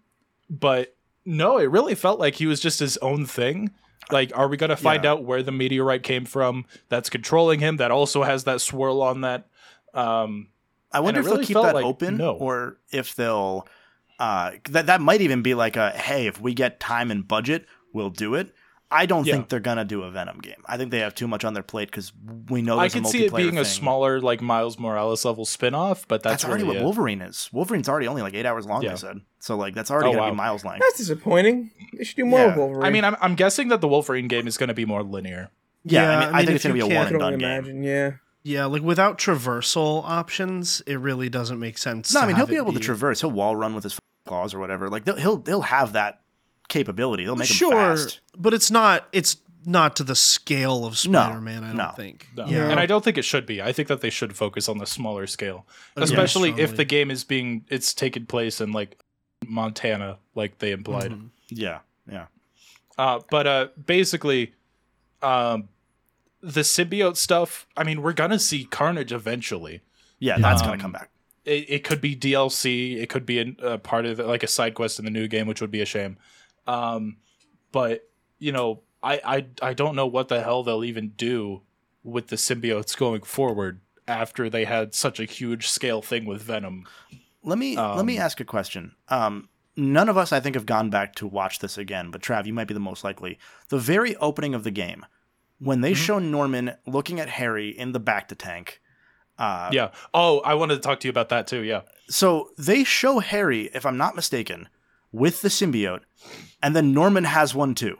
but 0.49 0.95
no, 1.25 1.57
it 1.57 1.65
really 1.71 1.95
felt 1.95 2.19
like 2.19 2.36
he 2.36 2.45
was 2.45 2.59
just 2.59 2.79
his 2.79 2.97
own 2.97 3.25
thing. 3.25 3.71
Like, 4.11 4.32
are 4.38 4.47
we 4.47 4.57
gonna 4.57 4.75
find 4.75 5.03
Yeah. 5.03 5.11
out 5.11 5.23
where 5.23 5.41
the 5.41 5.51
meteorite 5.51 6.03
came 6.03 6.25
from 6.25 6.65
that's 6.89 7.09
controlling 7.09 7.59
him? 7.59 7.77
That 7.77 7.91
also 7.91 8.23
has 8.23 8.43
that 8.43 8.61
swirl 8.61 9.01
on 9.01 9.21
that. 9.21 9.47
Um, 9.94 10.48
I 10.92 11.00
wonder 11.00 11.20
if 11.22 11.26
it 11.28 11.30
they'll 11.30 11.44
keep 11.44 11.56
that 11.56 11.76
like 11.76 11.86
open, 11.86 12.18
no. 12.18 12.34
or 12.34 12.78
if 12.92 13.16
they'll. 13.16 13.68
Uh, 14.20 14.52
that 14.70 14.86
that 14.86 15.02
might 15.02 15.22
even 15.22 15.42
be 15.42 15.54
like 15.56 15.76
a 15.76 15.92
hey, 15.92 16.28
if 16.28 16.39
we 16.39 16.54
get 16.54 16.80
time 16.80 17.10
and 17.12 17.28
budget, 17.28 17.66
we'll 17.94 18.10
do 18.12 18.36
it. 18.36 18.54
I 18.94 19.06
don't 19.06 19.26
Yeah. 19.26 19.36
think 19.36 19.48
they're 19.50 19.62
gonna 19.62 19.86
do 19.86 20.04
a 20.04 20.12
Venom 20.12 20.39
game. 20.39 20.62
I 20.68 20.76
think 20.78 20.92
they 20.92 21.00
have 21.00 21.16
too 21.16 21.28
much 21.28 21.46
on 21.46 21.54
their 21.54 21.64
plate 21.64 21.89
because 21.89 22.12
we 22.50 22.62
know 22.62 22.78
I 22.78 22.82
there's 22.84 22.94
could 22.94 23.06
a 23.06 23.08
see 23.08 23.26
it 23.26 23.32
multiplayer 23.32 23.38
being 23.38 23.58
a 23.58 23.64
smaller 23.66 24.20
like 24.20 24.42
Miles 24.42 24.78
Morales 24.78 25.24
level 25.24 25.46
spin-off, 25.46 26.06
but 26.10 26.22
that's, 26.22 26.44
That's, 26.44 26.46
already 26.46 26.64
really 26.66 26.76
what 26.76 26.82
it. 26.82 26.84
Wolverine 26.84 27.22
is. 27.22 27.50
Wolverine's 27.54 27.88
already 27.88 28.08
only 28.08 28.22
like 28.22 28.34
eight 28.34 28.46
hours 28.46 28.66
long. 28.66 28.84
Yeah. 28.84 28.92
I 28.92 28.96
said 28.96 29.22
so. 29.39 29.56
Like 29.56 29.74
that's 29.76 29.89
already 29.89 30.10
Oh, 30.10 30.12
gonna 30.12 30.24
wow. 30.24 30.30
be 30.32 30.36
Miles 30.36 30.66
length. 30.66 30.82
That's 30.82 30.98
disappointing. 30.98 31.72
They 31.98 32.04
should 32.04 32.18
do 32.18 32.26
more 32.26 32.39
Yeah. 32.42 32.48
with 32.48 32.58
Wolverine. 32.58 32.84
I 32.84 32.89
mean, 32.89 33.06
I'm, 33.06 33.16
I'm 33.22 33.36
guessing 33.36 33.70
that 33.70 33.80
the 33.82 33.88
Wolverine 33.88 34.28
game 34.28 34.46
is 34.46 34.58
going 34.58 34.68
to 34.68 34.74
be 34.76 34.86
more 34.86 35.04
linear. 35.04 35.50
Yeah, 35.86 36.02
Yeah, 36.04 36.10
I, 36.10 36.20
mean, 36.20 36.24
I 36.24 36.28
I, 36.28 36.32
mean, 36.38 36.46
think 36.48 36.56
it's 36.58 36.64
gonna 36.66 36.74
be 36.76 36.80
a 36.82 36.86
one 36.86 36.96
I 36.98 37.00
and 37.00 37.08
can 37.08 37.16
only 37.22 37.32
done 37.32 37.39
game. 37.39 37.50
imagine. 37.50 37.84
Yeah. 37.84 38.12
Yeah, 38.44 38.66
like 38.66 38.82
without 38.82 39.18
traversal 39.18 40.04
options, 40.04 40.82
it 40.88 40.96
really 40.96 41.30
doesn't 41.30 41.60
make 41.60 41.78
sense. 41.78 42.14
No, 42.14 42.22
I 42.22 42.28
mean 42.28 42.36
he'll 42.36 42.48
be 42.48 42.56
it 42.56 42.60
able 42.60 42.74
to 42.74 42.80
traverse. 42.80 43.22
He'll 43.22 43.32
wall 43.32 43.56
run 43.56 43.76
with 43.76 43.84
his 43.84 44.00
claws 44.26 44.54
or 44.54 44.60
whatever. 44.60 44.89
Like 44.89 45.06
they'll- 45.06 45.16
he'll 45.18 45.44
he'll 45.46 45.62
have 45.62 45.94
that 45.94 46.22
capability. 46.70 47.24
He'll 47.24 47.36
make 47.36 47.50
him 47.50 47.56
sure, 47.56 47.72
fast. 47.98 48.20
but 48.38 48.54
it's 48.54 48.72
not. 48.72 49.08
It's 49.12 49.38
not 49.64 49.96
to 49.98 50.04
the 50.04 50.16
scale 50.16 50.86
of 50.86 50.94
No, 51.08 51.20
Spider-Man. 51.22 51.64
I 51.64 51.68
don't 51.68 51.78
no. 51.78 51.92
think. 51.96 52.26
No. 52.36 52.48
Yeah, 52.48 52.72
And 52.72 52.80
I 52.80 52.88
don't 52.88 53.04
think 53.04 53.20
it 53.20 53.26
should 53.26 53.46
be. 53.46 53.62
I 53.62 53.72
think 53.72 53.89
that 53.89 54.02
they 54.02 54.10
should 54.10 54.36
focus 54.36 54.68
on 54.68 54.80
the 54.80 54.88
smaller 54.88 55.28
scale, 55.28 55.68
especially 55.96 56.50
if 56.58 56.76
the 56.76 56.84
game 56.86 57.12
is 57.12 57.24
being 57.24 57.64
it's 57.70 57.94
taking 57.94 58.26
place 58.26 58.60
in 58.60 58.72
like 58.72 58.98
Montana, 59.46 60.18
like 60.34 60.58
they 60.58 60.72
implied. 60.72 61.14
Yeah, 61.50 61.80
yeah. 62.12 62.26
Uh, 62.98 63.20
but 63.30 63.46
uh, 63.46 63.68
basically, 63.86 64.54
um, 65.22 65.70
the 66.42 66.62
symbiote 66.62 67.18
stuff. 67.18 67.68
I 67.78 67.84
mean, 67.84 68.02
we're 68.02 68.14
gonna 68.14 68.39
see 68.39 68.66
Carnage 68.66 69.12
eventually. 69.12 69.82
Yeah, 70.20 70.38
that's 70.38 70.62
Um, 70.62 70.70
gonna 70.70 70.82
come 70.82 70.92
back. 70.92 71.10
It, 71.46 71.66
it 71.70 71.84
could 71.84 72.02
be 72.02 72.16
DLC. 72.16 72.98
It 73.02 73.10
could 73.10 73.26
be 73.26 73.39
a, 73.39 73.74
a 73.74 73.78
part 73.78 74.06
of 74.06 74.18
the, 74.18 74.24
like 74.26 74.44
a 74.44 74.48
side 74.48 74.76
quest 74.76 75.00
in 75.00 75.06
the 75.06 75.12
new 75.12 75.28
game, 75.28 75.48
which 75.48 75.62
would 75.62 75.72
be 75.72 75.82
a 75.82 75.86
shame. 75.86 76.18
Um, 76.68 77.18
but 77.72 78.08
you 78.39 78.52
know, 78.52 78.82
I, 79.02 79.22
I 79.62 79.70
I 79.70 79.74
don't 79.74 79.96
know 79.96 80.08
what 80.08 80.28
the 80.28 80.42
hell 80.44 80.64
they'll 80.64 80.84
even 80.84 81.10
do 81.18 81.62
with 82.04 82.28
the 82.28 82.36
symbiotes 82.36 82.98
going 82.98 83.22
forward 83.24 83.82
after 84.08 84.50
they 84.50 84.66
had 84.66 84.94
such 84.94 85.20
a 85.20 85.26
huge 85.26 85.68
scale 85.68 86.02
thing 86.02 86.26
with 86.26 86.42
Venom. 86.42 86.86
Let 87.44 87.58
me 87.58 87.76
let 87.78 88.06
me 88.06 88.18
um, 88.18 88.24
ask 88.24 88.39
a 88.39 88.46
question. 88.46 88.94
Um, 89.10 89.50
none 89.76 90.10
of 90.10 90.18
us, 90.18 90.32
I 90.32 90.39
think, 90.39 90.56
have 90.56 90.66
gone 90.68 90.89
back 90.92 91.16
to 91.16 91.28
watch 91.28 91.60
this 91.60 91.78
again, 91.78 92.12
but 92.12 92.22
Trav, 92.22 92.46
you 92.46 92.54
might 92.54 92.68
be 92.68 92.74
the 92.76 92.80
most 92.80 93.04
likely. 93.04 93.39
The 93.70 93.80
very 93.80 94.16
opening 94.18 94.54
of 94.54 94.64
the 94.64 94.70
game, 94.72 95.06
when 95.64 95.82
they 95.82 95.93
show 95.93 96.18
Norman 96.20 96.74
looking 96.88 97.20
at 97.20 97.30
Harry 97.30 97.70
in 97.70 97.91
the 97.91 97.99
back 97.99 98.28
to 98.30 98.36
tank. 98.36 98.82
Uh, 99.38 99.70
yeah. 99.72 99.91
Oh, 100.14 100.39
I 100.41 100.55
wanted 100.55 100.76
to 100.76 100.82
talk 100.82 100.99
to 101.01 101.07
you 101.07 101.09
about 101.12 101.30
that 101.30 101.45
too. 101.47 101.62
Yeah. 101.62 101.82
So 102.09 102.49
they 102.57 102.84
show 102.84 103.20
Harry, 103.20 103.70
if 103.74 103.86
I'm 103.86 103.97
not 103.97 104.16
mistaken, 104.16 104.68
with 105.12 105.41
the 105.41 105.49
symbiote, 105.49 106.01
and 106.64 106.76
then 106.76 106.93
Norman 106.93 107.24
has 107.26 107.53
one 107.53 107.76
too. 107.76 107.97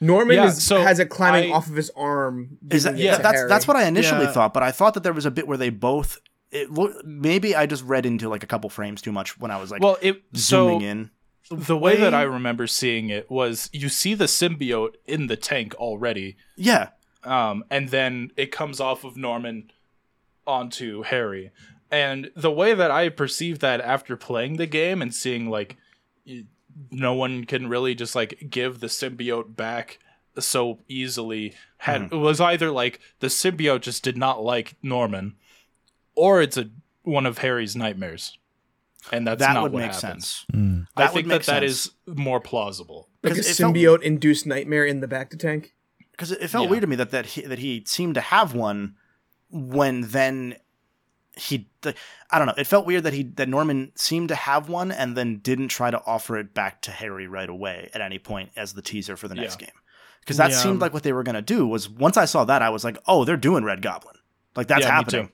Norman 0.00 0.36
Yeah, 0.36 0.46
is, 0.46 0.62
so 0.64 0.80
has 0.80 0.98
it 0.98 1.06
climbing 1.10 1.52
I- 1.52 1.54
off 1.54 1.68
of 1.68 1.76
his 1.76 1.90
arm. 1.96 2.58
Is 2.70 2.84
that, 2.84 2.96
yeah, 2.96 3.18
that's 3.18 3.36
Harry. 3.38 3.48
that's 3.48 3.68
what 3.68 3.76
I 3.76 3.84
initially 3.86 4.24
Yeah. 4.24 4.32
thought, 4.32 4.54
but 4.54 4.62
I 4.62 4.72
thought 4.72 4.94
that 4.94 5.02
there 5.02 5.12
was 5.12 5.26
a 5.26 5.30
bit 5.30 5.46
where 5.46 5.58
they 5.58 5.70
both. 5.70 6.18
It 6.50 6.70
lo- 6.70 6.94
maybe 7.04 7.54
I 7.54 7.66
just 7.66 7.84
read 7.84 8.06
into 8.06 8.28
like 8.28 8.42
a 8.42 8.46
couple 8.46 8.70
frames 8.70 9.02
too 9.02 9.12
much 9.12 9.38
when 9.38 9.50
I 9.50 9.60
was 9.60 9.70
like 9.70 9.82
Well, 9.82 9.98
it 10.00 10.22
so 10.34 10.68
zooming 10.68 10.80
in. 10.82 11.10
The 11.50 11.76
way 11.76 11.96
that 11.96 12.14
I 12.14 12.22
remember 12.22 12.66
seeing 12.66 13.10
it 13.10 13.30
was 13.30 13.68
you 13.72 13.88
see 13.88 14.14
the 14.14 14.26
symbiote 14.26 14.94
in 15.06 15.26
the 15.26 15.36
tank 15.36 15.74
already, 15.74 16.36
Yeah, 16.56 16.90
um, 17.24 17.64
and 17.70 17.88
then 17.88 18.30
it 18.36 18.52
comes 18.52 18.80
off 18.80 19.04
of 19.04 19.16
Norman 19.16 19.70
onto 20.46 21.02
Harry. 21.02 21.50
And 21.90 22.30
the 22.36 22.52
way 22.52 22.72
that 22.74 22.90
I 22.90 23.08
perceived 23.08 23.60
that 23.62 23.80
after 23.80 24.16
playing 24.16 24.56
the 24.56 24.66
game 24.66 25.02
and 25.02 25.12
seeing 25.12 25.50
like 25.50 25.76
no 26.90 27.14
one 27.14 27.44
can 27.44 27.68
really 27.68 27.94
just 27.94 28.14
like 28.14 28.46
give 28.48 28.78
the 28.80 28.86
symbiote 28.86 29.56
back 29.56 29.98
so 30.38 30.78
easily 30.88 31.52
had 31.78 32.02
it 32.04 32.14
was 32.14 32.40
either 32.40 32.70
like 32.70 33.00
the 33.18 33.26
symbiote 33.26 33.80
just 33.80 34.04
did 34.04 34.16
not 34.16 34.42
like 34.42 34.76
Norman 34.82 35.34
or 36.14 36.40
it's 36.40 36.56
a 36.56 36.70
one 37.02 37.26
of 37.26 37.38
Harry's 37.38 37.74
nightmares. 37.74 38.38
And 39.12 39.26
that's 39.26 39.38
that 39.40 39.54
not 39.54 39.62
would 39.64 39.72
what 39.72 39.80
make 39.80 39.92
happens. 39.92 40.00
sense. 40.26 40.46
Mm. 40.52 40.86
I 40.96 41.02
That 41.04 41.14
would 41.14 41.18
think 41.18 41.28
that 41.28 41.42
that 41.44 41.62
sense. 41.62 41.86
is 41.86 41.90
more 42.06 42.40
plausible. 42.40 43.08
like 43.22 43.32
a 43.32 43.36
'Cause 43.36 43.48
it 43.50 43.56
felt- 43.56 43.74
symbiote 43.74 44.02
induced 44.02 44.46
nightmare 44.46 44.84
in 44.86 45.00
the 45.00 45.08
back 45.08 45.30
to 45.30 45.36
tank. 45.36 45.74
because 46.12 46.32
it, 46.32 46.40
it 46.42 46.48
felt 46.48 46.64
Yeah. 46.64 46.70
weird 46.70 46.80
to 46.82 46.86
me 46.86 46.96
that 46.96 47.10
that 47.12 47.26
he, 47.26 47.40
that 47.42 47.58
he 47.58 47.82
seemed 47.86 48.14
to 48.14 48.20
have 48.20 48.54
one 48.54 48.94
when 49.50 50.02
then 50.02 50.56
he 51.36 51.68
th- 51.82 51.96
I 52.30 52.38
don't 52.38 52.46
know 52.46 52.54
it 52.58 52.66
felt 52.66 52.86
weird 52.86 53.04
that 53.04 53.12
he 53.14 53.22
that 53.36 53.48
Norman 53.48 53.92
seemed 53.94 54.28
to 54.28 54.34
have 54.34 54.68
one 54.68 54.90
and 54.92 55.16
then 55.16 55.38
didn't 55.38 55.68
try 55.68 55.90
to 55.90 56.00
offer 56.04 56.36
it 56.36 56.52
back 56.54 56.82
to 56.82 56.90
Harry 56.90 57.26
right 57.26 57.48
away 57.48 57.88
at 57.94 58.00
any 58.02 58.18
point 58.18 58.50
as 58.56 58.74
the 58.74 58.82
teaser 58.82 59.16
for 59.16 59.28
the 59.28 59.34
next 59.34 59.60
Yeah. 59.60 59.66
game 59.68 59.74
because 60.20 60.36
that 60.36 60.50
Yeah. 60.50 60.56
seemed 60.58 60.80
like 60.80 60.92
what 60.92 61.02
they 61.04 61.12
were 61.12 61.22
gonna 61.22 61.40
do 61.42 61.66
was 61.66 61.88
once 61.88 62.16
I 62.16 62.26
saw 62.26 62.44
that 62.44 62.60
I 62.62 62.68
was 62.70 62.84
like 62.84 62.98
oh 63.06 63.24
they're 63.24 63.36
doing 63.38 63.64
Red 63.64 63.80
Goblin 63.80 64.16
like 64.56 64.66
that's 64.68 64.82
Yeah, 64.82 64.88
me 64.88 64.92
happening 64.94 65.26
too. 65.28 65.32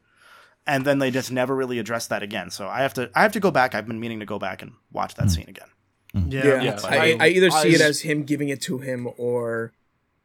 And 0.66 0.84
then 0.84 0.98
they 0.98 1.10
just 1.10 1.30
never 1.30 1.54
really 1.54 1.78
addressed 1.78 2.08
that 2.08 2.22
again. 2.22 2.50
So 2.50 2.66
I 2.68 2.80
have 2.82 2.94
to 2.94 3.10
I 3.14 3.22
have 3.22 3.32
to 3.32 3.40
go 3.40 3.50
back. 3.50 3.74
I've 3.74 3.86
been 3.86 4.00
meaning 4.00 4.20
to 4.20 4.26
go 4.26 4.38
back 4.38 4.62
and 4.62 4.72
watch 4.92 5.14
that 5.14 5.30
scene 5.30 5.48
again. 5.48 5.68
Yeah. 6.28 6.62
Yeah, 6.62 6.78
I, 6.84 6.96
I- 7.12 7.16
I 7.20 7.28
either 7.28 7.50
see 7.50 7.74
it 7.74 7.80
as 7.80 8.00
him 8.00 8.24
giving 8.24 8.48
it 8.48 8.60
to 8.62 8.78
him 8.78 9.08
or 9.18 9.72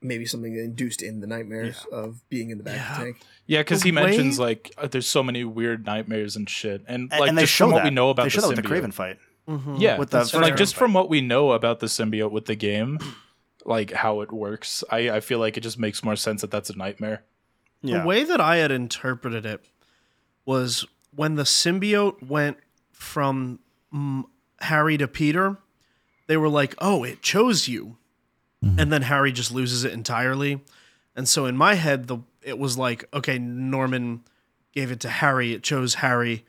maybe 0.02 0.26
something 0.26 0.56
induced 0.56 1.02
in 1.04 1.20
the 1.20 1.28
nightmares 1.28 1.86
of 1.92 2.28
being 2.30 2.50
in 2.50 2.58
the 2.58 2.64
back 2.64 2.76
Yeah. 2.78 2.96
to 2.98 3.04
tank. 3.04 3.18
Yeah, 3.46 3.60
because 3.60 3.82
The 3.82 3.90
he 3.90 3.92
mentions 3.92 4.40
like 4.40 4.72
uh, 4.78 4.88
there's 4.88 5.06
so 5.06 5.22
many 5.22 5.44
weird 5.44 5.86
nightmares 5.86 6.36
and 6.36 6.50
shit, 6.50 6.82
and 6.88 7.12
and, 7.12 7.20
like 7.20 7.30
and 7.30 7.38
they 7.38 7.44
just 7.44 7.54
show 7.54 7.66
from 7.66 7.74
what 7.74 7.84
we 7.84 7.90
know 7.92 8.10
about 8.10 8.24
they 8.24 8.28
the 8.30 8.30
show 8.32 8.42
that 8.42 8.56
with 8.56 8.64
the. 8.66 8.70
Kraven 8.72 8.94
fight. 8.94 9.18
Mhm. 9.48 9.80
Yeah, 9.80 9.98
With 9.98 10.12
the 10.12 10.22
and, 10.22 10.42
like 10.42 10.56
just 10.56 10.76
Kraven 10.76 10.80
from 10.80 10.94
what 10.94 11.10
we 11.10 11.20
know 11.22 11.52
about 11.52 11.80
the 11.82 11.88
symbiote 11.88 12.32
with 12.32 12.46
the 12.46 12.56
game, 12.56 12.98
like 13.66 13.92
how 13.92 14.22
it 14.22 14.32
works, 14.32 14.84
I 14.90 15.10
I 15.12 15.20
feel 15.20 15.40
like 15.40 15.58
it 15.58 15.62
just 15.62 15.78
makes 15.78 16.04
more 16.04 16.16
sense 16.16 16.42
that 16.42 16.52
that's 16.52 16.70
a 16.70 16.78
nightmare. 16.78 17.24
yeah. 17.82 18.00
The 18.02 18.08
way 18.08 18.24
that 18.24 18.40
I 18.40 18.58
had 18.58 18.72
interpreted 18.72 19.46
it 19.46 19.64
was 20.46 20.86
when 21.16 21.36
the 21.36 21.44
symbiote 21.44 22.22
went 22.28 22.58
from 22.92 23.60
mm, 23.94 24.24
Harry 24.60 24.98
to 24.98 25.08
Peter, 25.08 25.58
they 26.28 26.38
were 26.38 26.50
like, 26.50 26.76
"Oh, 26.80 27.04
it 27.04 27.22
chose 27.22 27.68
you," 27.68 27.98
and 28.62 28.92
then 28.92 29.02
Harry 29.04 29.32
just 29.32 29.52
loses 29.52 29.84
it 29.84 29.92
entirely. 29.94 30.62
And 31.16 31.28
so 31.28 31.46
in 31.46 31.58
my 31.58 31.74
head, 31.76 32.08
the 32.08 32.20
it 32.44 32.58
was 32.58 32.78
like, 32.78 33.06
okay, 33.14 33.38
Norman 33.38 34.22
gave 34.72 34.92
it 34.92 35.00
to 35.02 35.10
Harry. 35.10 35.54
It 35.54 35.62
chose 35.64 35.96
Harry, 35.96 36.46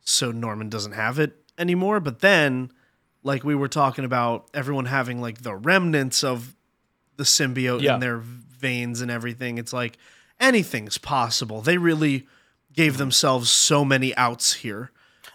so 0.00 0.30
Norman 0.32 0.68
doesn't 0.68 0.92
have 0.92 1.18
it 1.18 1.36
anymore. 1.58 2.00
But 2.00 2.20
then, 2.20 2.72
like 3.22 3.44
we 3.44 3.54
were 3.54 3.68
talking 3.68 4.04
about, 4.04 4.48
everyone 4.54 4.86
having 4.86 5.20
like 5.20 5.42
the 5.42 5.54
remnants 5.54 6.24
of 6.24 6.56
the 7.16 7.24
symbiote 7.24 7.82
Yeah. 7.82 7.94
in 7.94 8.00
their 8.00 8.18
veins 8.18 9.00
and 9.02 9.10
everything. 9.10 9.58
It's 9.58 9.72
like 9.72 9.98
anything's 10.40 10.96
possible. 10.98 11.60
They 11.60 11.76
really 11.78 12.26
gave 12.72 12.98
themselves 12.98 13.50
so 13.50 13.84
many 13.84 14.14
outs 14.16 14.54
here. 14.54 14.90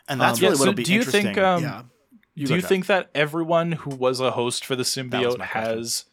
and 0.08 0.22
that's 0.22 0.40
Um, 0.40 0.44
Yeah, 0.44 0.50
really 0.50 0.56
so 0.56 0.62
what'll 0.62 0.74
be 0.74 0.84
do 0.84 0.94
you 0.94 1.04
think, 1.04 1.38
um, 1.38 1.64
yeah. 1.64 1.82
You 2.36 2.48
Do 2.48 2.56
you 2.56 2.62
think 2.62 2.88
that 2.88 3.10
everyone 3.16 3.72
who 3.72 3.96
was 3.96 4.20
a 4.20 4.32
host 4.32 4.66
for 4.66 4.76
the 4.76 4.84
symbiote 4.84 5.38
my 5.38 5.48
question. 5.48 5.78
has 5.78 6.06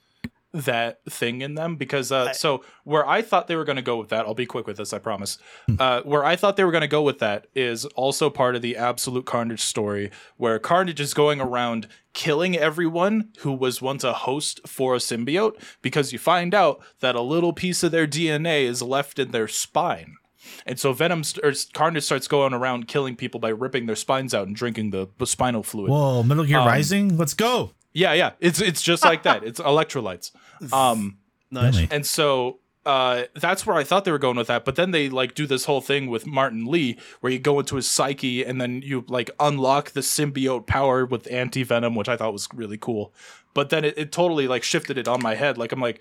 that 0.53 1.01
thing 1.05 1.41
in 1.41 1.57
them? 1.57 1.75
Because 1.75 2.13
uh, 2.13 2.33
so 2.33 2.65
where 2.85 3.07
I 3.09 3.23
thought 3.23 3.49
they 3.49 3.57
were 3.57 3.65
going 3.65 3.77
to 3.77 3.83
go 3.83 3.97
with 3.97 4.11
that, 4.11 4.25
I'll 4.25 4.35
be 4.35 4.47
quick 4.47 4.69
with 4.69 4.77
this, 4.77 4.93
I 4.93 4.99
promise. 4.99 5.39
Uh, 5.81 6.03
where 6.03 6.25
I 6.25 6.37
thought 6.37 6.57
they 6.57 6.63
were 6.63 6.71
going 6.71 6.83
to 6.83 6.89
go 6.89 7.03
with 7.03 7.19
that 7.19 7.49
is 7.57 7.87
also 7.87 8.31
part 8.31 8.55
of 8.55 8.63
the 8.63 8.77
Absolute 8.77 9.27
Carnage 9.27 9.63
story, 9.63 10.13
where 10.37 10.61
Carnage 10.61 11.01
is 11.01 11.13
going 11.13 11.41
around 11.41 11.89
killing 12.13 12.57
everyone 12.57 13.31
who 13.39 13.53
was 13.53 13.83
once 13.83 14.05
a 14.05 14.13
host 14.13 14.61
for 14.65 14.95
a 14.95 14.99
symbiote, 14.99 15.61
because 15.83 16.13
you 16.13 16.21
find 16.21 16.55
out 16.55 16.81
that 17.01 17.17
a 17.17 17.21
little 17.21 17.53
piece 17.53 17.83
of 17.83 17.91
their 17.91 18.07
DNA 18.07 18.63
is 18.63 18.81
left 18.81 19.19
in 19.19 19.33
their 19.33 19.49
spine. 19.49 20.17
And 20.67 20.79
so 20.79 20.93
Venom 20.93 21.25
st- 21.25 21.45
or 21.45 21.53
Carnage 21.73 22.05
starts 22.05 22.29
going 22.29 22.53
around 22.53 22.89
killing 22.89 23.17
people 23.17 23.41
by 23.41 23.51
ripping 23.51 23.87
their 23.87 23.97
spines 23.97 24.35
out 24.35 24.47
and 24.47 24.57
drinking 24.57 24.91
the, 24.91 25.09
the 25.19 25.27
spinal 25.27 25.63
fluid. 25.63 25.91
Whoa, 25.91 26.23
Metal 26.23 26.43
Um, 26.45 26.49
Gear 26.49 26.59
Rising, 26.59 27.17
let's 27.17 27.35
go. 27.35 27.73
Yeah, 27.93 28.13
yeah. 28.15 28.33
It's 28.41 28.61
it's 28.61 28.81
just 28.83 29.05
like 29.05 29.23
that. 29.25 29.45
It's 29.45 29.61
electrolytes. 29.61 30.31
Um 30.73 31.19
Nice. 31.51 31.87
And 31.91 32.07
so 32.07 32.59
uh 32.87 33.25
that's 33.35 33.65
where 33.67 33.77
I 33.77 33.85
thought 33.85 34.05
they 34.05 34.11
were 34.11 34.19
going 34.19 34.37
with 34.37 34.47
that, 34.49 34.65
but 34.65 34.75
then 34.77 34.91
they 34.91 35.09
like 35.09 35.35
do 35.35 35.47
this 35.47 35.67
whole 35.67 35.81
thing 35.81 36.09
with 36.09 36.27
Martin 36.27 36.65
Li 36.67 36.99
where 37.21 37.31
you 37.33 37.39
go 37.39 37.61
into 37.61 37.77
his 37.77 37.89
psyche 37.89 38.45
and 38.45 38.61
then 38.61 38.81
you 38.83 39.05
like 39.09 39.31
unlock 39.39 39.91
the 39.91 40.01
symbiote 40.01 40.67
power 40.67 41.05
with 41.05 41.31
anti-venom, 41.31 41.95
which 41.95 42.09
I 42.09 42.17
thought 42.17 42.33
was 42.33 42.49
really 42.55 42.79
cool. 42.79 43.13
But 43.55 43.71
then 43.71 43.85
it, 43.85 43.99
it 43.99 44.11
totally 44.13 44.49
like 44.49 44.63
shifted 44.63 44.97
it 44.99 45.07
on 45.07 45.23
my 45.23 45.35
head. 45.35 45.59
Like 45.59 45.73
I'm 45.73 45.81
like 45.81 46.01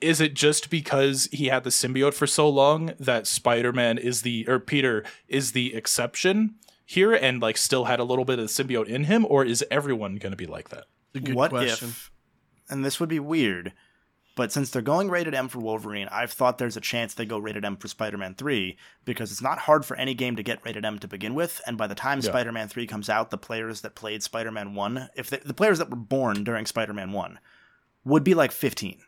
is 0.00 0.20
it 0.20 0.34
just 0.34 0.70
because 0.70 1.28
he 1.32 1.46
had 1.46 1.64
the 1.64 1.70
symbiote 1.70 2.14
for 2.14 2.26
so 2.26 2.48
long 2.48 2.92
that 2.98 3.26
Spider-Man 3.26 3.98
is 3.98 4.22
the 4.22 4.46
or 4.48 4.58
Peter 4.60 5.04
is 5.28 5.52
the 5.52 5.74
exception 5.74 6.56
here 6.84 7.12
and 7.14 7.40
like 7.40 7.56
still 7.56 7.84
had 7.86 8.00
a 8.00 8.04
little 8.04 8.24
bit 8.24 8.38
of 8.38 8.46
the 8.46 8.64
symbiote 8.64 8.86
in 8.88 9.04
him 9.04 9.24
or 9.28 9.44
is 9.44 9.64
everyone 9.70 10.16
going 10.16 10.32
to 10.32 10.36
be 10.36 10.46
like 10.46 10.68
that? 10.70 10.84
A 11.14 11.20
good 11.20 11.34
what 11.34 11.50
question. 11.50 11.88
if 11.88 12.10
and 12.68 12.84
this 12.84 12.98
would 12.98 13.08
be 13.08 13.20
weird 13.20 13.72
but 14.36 14.50
since 14.50 14.68
they're 14.70 14.82
going 14.82 15.08
rated 15.08 15.32
m 15.34 15.48
for 15.48 15.60
wolverine 15.60 16.08
i've 16.10 16.32
thought 16.32 16.58
there's 16.58 16.76
a 16.76 16.80
chance 16.80 17.14
they 17.14 17.24
go 17.24 17.38
rated 17.38 17.64
m 17.64 17.76
for 17.76 17.86
spider-man 17.86 18.34
3 18.34 18.76
because 19.04 19.30
it's 19.30 19.40
not 19.42 19.60
hard 19.60 19.84
for 19.84 19.96
any 19.96 20.12
game 20.12 20.34
to 20.34 20.42
get 20.42 20.64
rated 20.64 20.84
m 20.84 20.98
to 20.98 21.06
begin 21.06 21.34
with 21.34 21.60
and 21.68 21.78
by 21.78 21.86
the 21.86 21.94
time 21.94 22.18
Yeah. 22.18 22.30
spider-man 22.30 22.66
3 22.68 22.86
comes 22.88 23.08
out 23.08 23.30
the 23.30 23.38
players 23.38 23.82
that 23.82 23.94
played 23.94 24.22
spider-man 24.24 24.74
1 24.74 25.10
if 25.14 25.30
they, 25.30 25.36
the 25.38 25.54
players 25.54 25.78
that 25.78 25.88
were 25.88 25.96
born 25.96 26.42
during 26.42 26.66
spider-man 26.66 27.12
1 27.12 27.38
would 28.04 28.24
be 28.24 28.34
like 28.34 28.50
15 28.50 28.98
because 28.98 29.04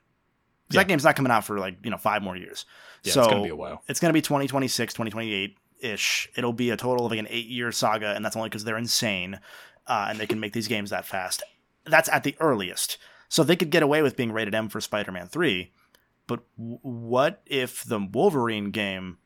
Yeah. 0.70 0.80
that 0.80 0.88
game's 0.88 1.04
not 1.04 1.16
coming 1.16 1.30
out 1.32 1.44
for 1.44 1.58
like 1.58 1.76
you 1.84 1.90
know 1.90 1.96
five 1.98 2.22
more 2.22 2.36
years 2.36 2.64
Yeah, 3.04 3.12
so 3.12 3.20
it's 3.20 3.28
going 3.30 3.42
to 3.42 3.46
be 3.46 3.50
a 3.52 3.56
while. 3.56 3.82
it's 3.88 4.00
going 4.00 4.10
to 4.10 4.14
be 4.14 4.20
2026 4.22 4.94
2028 4.94 5.56
ish 5.80 6.28
it'll 6.36 6.52
be 6.52 6.70
a 6.70 6.76
total 6.76 7.04
of 7.06 7.12
like 7.12 7.20
an 7.20 7.26
eight 7.30 7.46
year 7.46 7.70
saga 7.70 8.14
and 8.14 8.24
that's 8.24 8.34
only 8.36 8.48
because 8.48 8.64
they're 8.64 8.78
insane 8.78 9.38
uh, 9.86 10.06
and 10.08 10.18
they 10.18 10.26
can 10.26 10.40
make 10.40 10.52
these 10.54 10.66
games 10.68 10.90
that 10.90 11.04
fast 11.06 11.42
that's 11.84 12.08
at 12.08 12.24
the 12.24 12.34
earliest 12.40 12.96
so 13.28 13.42
they 13.44 13.56
could 13.56 13.70
get 13.70 13.82
away 13.82 14.02
with 14.02 14.16
being 14.16 14.32
rated 14.32 14.54
m 14.54 14.68
for 14.68 14.80
spider-man 14.80 15.28
3 15.28 15.70
but 16.26 16.40
w- 16.56 16.78
what 16.82 17.42
if 17.46 17.84
the 17.84 18.00
wolverine 18.00 18.70
game 18.70 19.18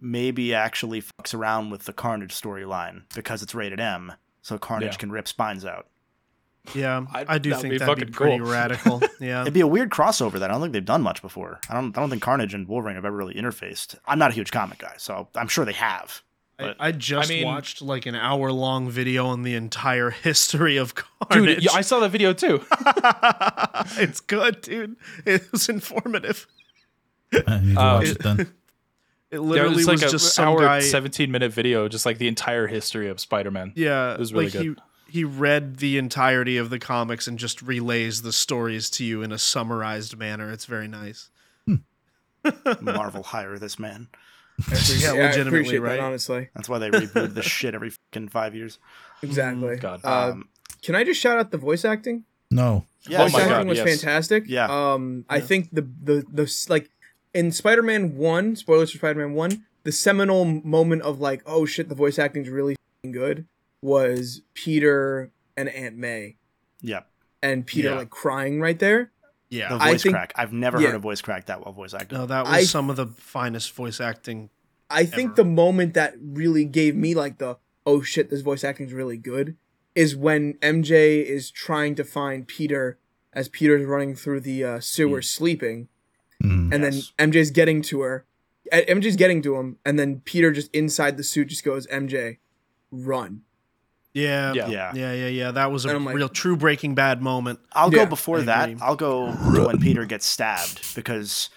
maybe 0.00 0.54
actually 0.54 1.02
fucks 1.02 1.34
around 1.34 1.70
with 1.70 1.84
the 1.84 1.92
carnage 1.92 2.32
storyline 2.38 3.02
because 3.14 3.42
it's 3.42 3.54
rated 3.54 3.80
m 3.80 4.12
so 4.42 4.58
carnage 4.58 4.92
Yeah. 4.92 4.98
can 4.98 5.10
rip 5.10 5.26
spines 5.26 5.64
out 5.64 5.88
Yeah, 6.74 7.04
I- 7.12 7.24
I, 7.28 7.38
do 7.38 7.50
that'd 7.50 7.62
think 7.62 7.72
be 7.72 7.78
that'd 7.78 7.96
be 7.96 8.00
fucking 8.02 8.12
pretty 8.14 8.38
cool. 8.38 8.46
radical. 8.50 9.02
Yeah. 9.20 9.42
it'd 9.42 9.54
be 9.54 9.60
a 9.60 9.66
weird 9.66 9.90
crossover 9.90 10.38
that 10.38 10.44
i 10.44 10.52
don't 10.52 10.60
think 10.60 10.72
they've 10.72 10.84
done 10.84 11.02
much 11.02 11.22
before 11.22 11.58
i 11.68 11.74
don't, 11.74 11.96
I 11.96 12.00
don't 12.00 12.08
think 12.08 12.22
carnage 12.22 12.54
and 12.54 12.68
wolverine 12.68 12.94
have 12.94 13.04
ever 13.04 13.16
really 13.16 13.34
interfaced 13.34 13.96
i'm 14.06 14.18
not 14.18 14.30
a 14.30 14.34
huge 14.34 14.52
comic 14.52 14.78
guy 14.78 14.94
so 14.96 15.26
i'm 15.34 15.48
sure 15.48 15.64
they 15.64 15.72
have 15.72 16.22
I, 16.60 16.62
But 16.64 16.76
I 16.80 16.92
just 16.92 17.30
I 17.30 17.34
mean- 17.34 17.44
watched 17.46 17.82
like 17.82 18.06
an 18.06 18.14
hour 18.14 18.52
long 18.52 18.90
video 18.90 19.26
on 19.26 19.42
the 19.42 19.54
entire 19.54 20.10
history 20.28 20.76
of 20.76 20.94
Dude, 20.94 21.04
Carnage. 21.30 21.64
yeah, 21.64 21.72
I 21.72 21.80
saw 21.82 21.98
that 22.00 22.10
video 22.10 22.32
too. 22.32 22.64
it's 24.02 24.20
good, 24.20 24.60
dude. 24.62 24.96
It 25.24 25.50
was 25.52 25.68
informative. 25.68 26.46
I 27.46 27.60
need 27.60 27.74
to 27.74 27.80
Uh, 27.80 27.94
watch 27.98 28.08
it 28.08 28.22
then. 28.22 28.40
It 28.40 28.48
There 29.30 29.40
literally 29.40 29.76
was 29.76 29.86
was 29.86 30.02
like 30.02 30.08
a 30.08 30.10
just 30.10 30.34
some 30.34 30.48
hour, 30.48 30.60
guy. 30.60 30.80
17 30.80 31.30
minute 31.30 31.52
video, 31.52 31.86
just 31.88 32.06
like 32.06 32.18
the 32.18 32.28
entire 32.28 32.66
history 32.66 33.08
of 33.08 33.20
Spider-Man. 33.20 33.72
Yeah, 33.76 34.14
It 34.14 34.18
was 34.18 34.32
really 34.32 34.46
like 34.46 34.52
good. 34.54 34.80
He 35.08 35.18
he 35.18 35.24
read 35.24 35.78
the 35.78 35.98
entirety 35.98 36.56
of 36.56 36.70
the 36.70 36.78
comics 36.78 37.26
and 37.26 37.38
just 37.38 37.62
relays 37.62 38.22
the 38.22 38.32
stories 38.32 38.90
to 38.90 39.04
you 39.04 39.22
in 39.22 39.32
a 39.32 39.38
summarized 39.38 40.16
manner. 40.18 40.50
It's 40.52 40.66
very 40.66 40.88
nice. 40.88 41.30
Marvel 42.80 43.22
hire 43.22 43.58
this 43.58 43.78
man. 43.78 44.08
I 44.58 44.62
appreciate, 44.62 45.00
Yeah, 45.02 45.10
I 45.10 45.12
legitimately, 45.26 45.48
appreciate 45.60 45.78
right? 45.80 45.96
that, 45.96 46.00
honestly. 46.00 46.48
That's 46.54 46.68
why 46.68 46.78
they 46.78 46.90
reboot 46.90 47.34
the 47.34 47.42
shit 47.56 47.74
every 47.74 47.90
fucking 47.90 48.28
five 48.28 48.54
years. 48.54 48.78
Exactly. 49.22 49.76
God. 49.76 50.00
Uh, 50.04 50.30
Um, 50.32 50.48
can 50.82 50.94
I 50.94 51.04
just 51.04 51.20
shout 51.20 51.38
out 51.38 51.50
the 51.50 51.58
voice 51.58 51.84
acting? 51.84 52.24
No. 52.50 52.84
yeah, 53.08 53.20
Oh 53.20 53.24
voice 53.24 53.32
my 53.34 53.40
acting 53.40 53.56
God, 53.56 53.66
was 53.68 53.78
yes. 53.78 53.88
fantastic. 54.02 54.44
Yeah. 54.46 54.66
Um, 54.94 55.24
I 55.28 55.40
think 55.40 55.70
the 55.72 55.82
the 56.02 56.24
the 56.32 56.66
like 56.68 56.90
in 57.34 57.52
Spider-Man 57.52 58.16
One, 58.16 58.56
spoilers 58.56 58.90
for 58.90 58.98
Spider-Man 58.98 59.34
One, 59.34 59.64
the 59.84 59.92
seminal 59.92 60.44
moment 60.44 61.02
of 61.02 61.20
like, 61.20 61.42
oh 61.46 61.66
shit, 61.66 61.88
the 61.88 61.94
voice 61.94 62.18
acting's 62.18 62.48
really 62.48 62.76
good 63.10 63.46
was 63.82 64.42
Peter 64.54 65.30
and 65.56 65.68
Aunt 65.68 65.96
May, 65.96 66.36
yeah. 66.80 67.00
and 67.42 67.66
Peter 67.66 67.90
Yeah. 67.90 67.96
like 67.96 68.10
crying 68.10 68.60
right 68.60 68.78
there. 68.78 69.12
Yeah. 69.50 69.70
The 69.70 69.82
I 69.82 69.92
voice 69.92 70.02
think- 70.02 70.14
crack. 70.14 70.32
I've 70.36 70.52
never 70.52 70.80
yeah. 70.80 70.88
heard 70.88 70.96
a 70.96 71.00
voice 71.00 71.20
crack 71.22 71.46
that 71.46 71.64
well 71.64 71.72
voice 71.72 71.94
acted. 71.94 72.12
no, 72.18 72.26
that 72.26 72.44
was 72.44 72.52
I- 72.52 72.62
some 72.64 72.90
of 72.90 72.96
the 72.96 73.06
finest 73.06 73.72
voice 73.72 74.00
acting. 74.00 74.50
I 74.90 75.04
think 75.04 75.32
Ever. 75.32 75.42
the 75.42 75.44
moment 75.44 75.94
that 75.94 76.14
really 76.20 76.64
gave 76.64 76.96
me 76.96 77.14
like 77.14 77.38
the 77.38 77.58
oh 77.86 78.02
shit, 78.02 78.30
this 78.30 78.40
voice 78.42 78.64
acting 78.64 78.86
is 78.86 78.92
really 78.92 79.16
good 79.16 79.56
is 79.94 80.14
when 80.16 80.54
MJ 80.54 81.22
is 81.24 81.50
trying 81.50 81.94
to 81.96 82.04
find 82.04 82.46
Peter 82.46 82.98
as 83.32 83.48
Peter's 83.48 83.84
running 83.84 84.14
through 84.14 84.40
the 84.40 84.64
uh, 84.64 84.80
sewer 84.80 85.20
sleeping, 85.22 85.88
Mm. 86.42 86.72
and 86.72 86.84
Yes. 86.84 87.12
then 87.18 87.30
MJ's 87.32 87.50
getting 87.50 87.82
to 87.82 88.00
her. 88.02 88.24
MJ's 88.72 89.16
getting 89.16 89.42
to 89.42 89.56
him, 89.56 89.76
and 89.84 89.98
then 89.98 90.20
Peter 90.24 90.52
just 90.52 90.72
inside 90.74 91.16
the 91.16 91.24
suit 91.24 91.48
just 91.48 91.64
goes, 91.64 91.86
"MJ, 91.88 92.38
run." 92.92 93.42
Yeah, 94.14 94.52
Yeah. 94.54 94.68
Yeah. 94.68 94.92
yeah, 94.94 95.12
yeah, 95.12 95.26
yeah. 95.28 95.50
That 95.52 95.70
was 95.70 95.84
a 95.84 95.98
like- 95.98 96.14
real 96.14 96.28
true 96.28 96.56
Breaking 96.56 96.94
Bad 96.94 97.22
moment. 97.22 97.60
I'll 97.72 97.92
Yeah, 97.92 98.04
go 98.04 98.06
before 98.06 98.40
that. 98.42 98.70
I'll 98.80 98.96
go 98.96 99.32
to 99.54 99.66
when 99.66 99.78
Peter 99.80 100.04
gets 100.06 100.26
stabbed 100.26 100.94
because 100.94 101.50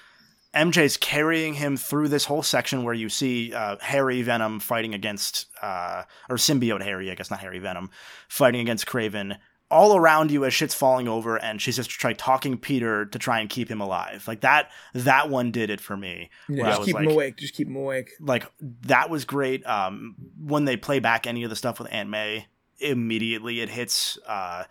MJ's 0.53 0.97
carrying 0.97 1.53
him 1.55 1.77
through 1.77 2.09
this 2.09 2.25
whole 2.25 2.43
section 2.43 2.83
where 2.83 2.93
you 2.93 3.07
see 3.07 3.53
uh, 3.53 3.77
Harry 3.81 4.21
Venom 4.21 4.59
fighting 4.59 4.93
against, 4.93 5.45
uh, 5.61 6.03
or 6.29 6.35
symbiote 6.35 6.81
Harry, 6.83 7.09
I 7.09 7.15
guess 7.15 7.31
not 7.31 7.39
Harry 7.39 7.59
Venom, 7.59 7.89
fighting 8.27 8.59
against 8.61 8.85
Kraven. 8.85 9.37
All 9.71 9.95
around 9.95 10.29
you 10.31 10.43
as 10.45 10.53
shit's 10.53 10.75
falling 10.75 11.07
over, 11.07 11.37
and 11.37 11.61
she's 11.61 11.77
just 11.77 11.89
try 11.89 12.13
talking 12.13 12.57
Peter 12.57 13.05
to 13.05 13.17
try 13.17 13.39
and 13.39 13.49
keep 13.49 13.69
him 13.69 13.79
alive. 13.81 14.25
Like 14.27 14.41
that. 14.41 14.69
That 14.93 15.29
one 15.29 15.51
did 15.51 15.69
it 15.69 15.79
for 15.81 15.95
me. 15.97 16.29
Yeah, 16.49 16.65
just 16.65 16.83
keep 16.83 16.95
like, 16.95 17.05
him 17.05 17.11
awake. 17.11 17.37
Just 17.37 17.53
keep 17.55 17.67
him 17.67 17.75
awake. 17.77 18.11
like 18.19 18.45
that 18.83 19.09
was 19.09 19.25
great. 19.25 19.65
Um, 19.65 20.15
when 20.39 20.65
they 20.65 20.75
play 20.77 20.99
back 20.99 21.25
any 21.25 21.43
of 21.43 21.49
the 21.49 21.55
stuff 21.55 21.79
with 21.79 21.87
Aunt 21.91 22.09
May, 22.09 22.47
immediately 22.79 23.61
it 23.61 23.69
hits 23.69 24.17
uh, 24.27 24.65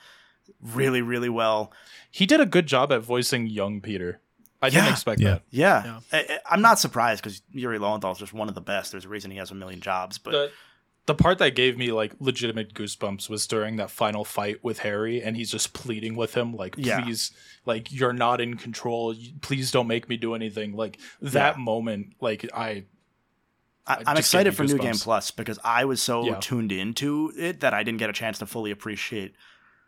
really, 0.61 1.03
really 1.03 1.29
well. 1.29 1.73
He 2.11 2.27
did 2.27 2.41
a 2.41 2.47
good 2.47 2.67
job 2.67 2.93
at 2.93 3.03
voicing 3.03 3.47
young 3.47 3.81
Peter. 3.81 4.21
I 4.63 4.69
didn't 4.69 4.89
expect 4.91 5.21
Yeah. 5.21 5.31
that. 5.31 5.43
Yeah, 5.51 6.01
I, 6.13 6.19
I- 6.19 6.39
I'm 6.51 6.61
not 6.61 6.79
surprised 6.79 7.23
because 7.23 7.41
Yuri 7.51 7.79
Lowenthal 7.79 8.13
is 8.13 8.19
just 8.19 8.35
one 8.35 8.49
of 8.49 8.55
the 8.55 8.61
best. 8.61 8.91
There's 8.93 9.07
a 9.07 9.09
reason 9.09 9.31
he 9.31 9.39
has 9.39 9.51
a 9.51 9.55
million 9.55 9.81
jobs, 9.81 10.19
but 10.19 10.33
the, 10.33 10.51
the 11.07 11.15
part 11.15 11.39
that 11.39 11.55
gave 11.55 11.77
me 11.77 11.93
like 11.93 12.13
legitimate 12.21 12.75
goosebumps 12.75 13.29
was 13.29 13.47
during 13.47 13.77
that 13.77 13.91
final 13.91 14.25
fight 14.25 14.63
with 14.63 14.81
Harry, 14.81 15.23
and 15.23 15.37
he's 15.37 15.51
just 15.51 15.73
pleading 15.73 16.15
with 16.15 16.35
him, 16.35 16.55
like, 16.55 16.75
Yeah. 16.77 17.03
please, 17.03 17.33
like, 17.67 17.91
you're 17.93 18.13
not 18.13 18.41
in 18.41 18.57
control. 18.57 19.15
Please 19.41 19.71
don't 19.71 19.87
make 19.87 20.09
me 20.09 20.17
do 20.17 20.35
anything. 20.35 20.75
Like 20.75 20.99
that 21.21 21.57
Yeah. 21.57 21.63
moment, 21.63 22.15
like, 22.21 22.49
I 22.55 22.85
I 23.87 24.03
I'm 24.07 24.17
excited 24.19 24.55
for 24.55 24.65
New 24.65 24.79
Game. 24.79 24.95
Plus 24.95 25.31
because 25.31 25.59
I 25.65 25.85
was 25.85 26.01
so 26.01 26.25
Yeah. 26.25 26.39
tuned 26.41 26.71
into 26.71 27.33
it 27.37 27.61
that 27.61 27.75
I 27.75 27.83
didn't 27.83 27.99
get 27.99 28.11
a 28.11 28.13
chance 28.13 28.39
to 28.39 28.47
fully 28.47 28.71
appreciate 28.71 29.35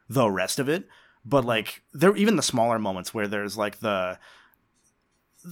the 0.08 0.28
rest 0.28 0.58
of 0.58 0.68
it. 0.68 0.88
But 1.24 1.40
mm-hmm. 1.40 1.48
like 1.48 1.82
there, 1.92 2.16
even 2.16 2.34
the 2.36 2.42
smaller 2.42 2.78
moments 2.78 3.14
where 3.14 3.28
there's 3.28 3.56
like 3.56 3.78
the 3.78 4.18
the 5.44 5.50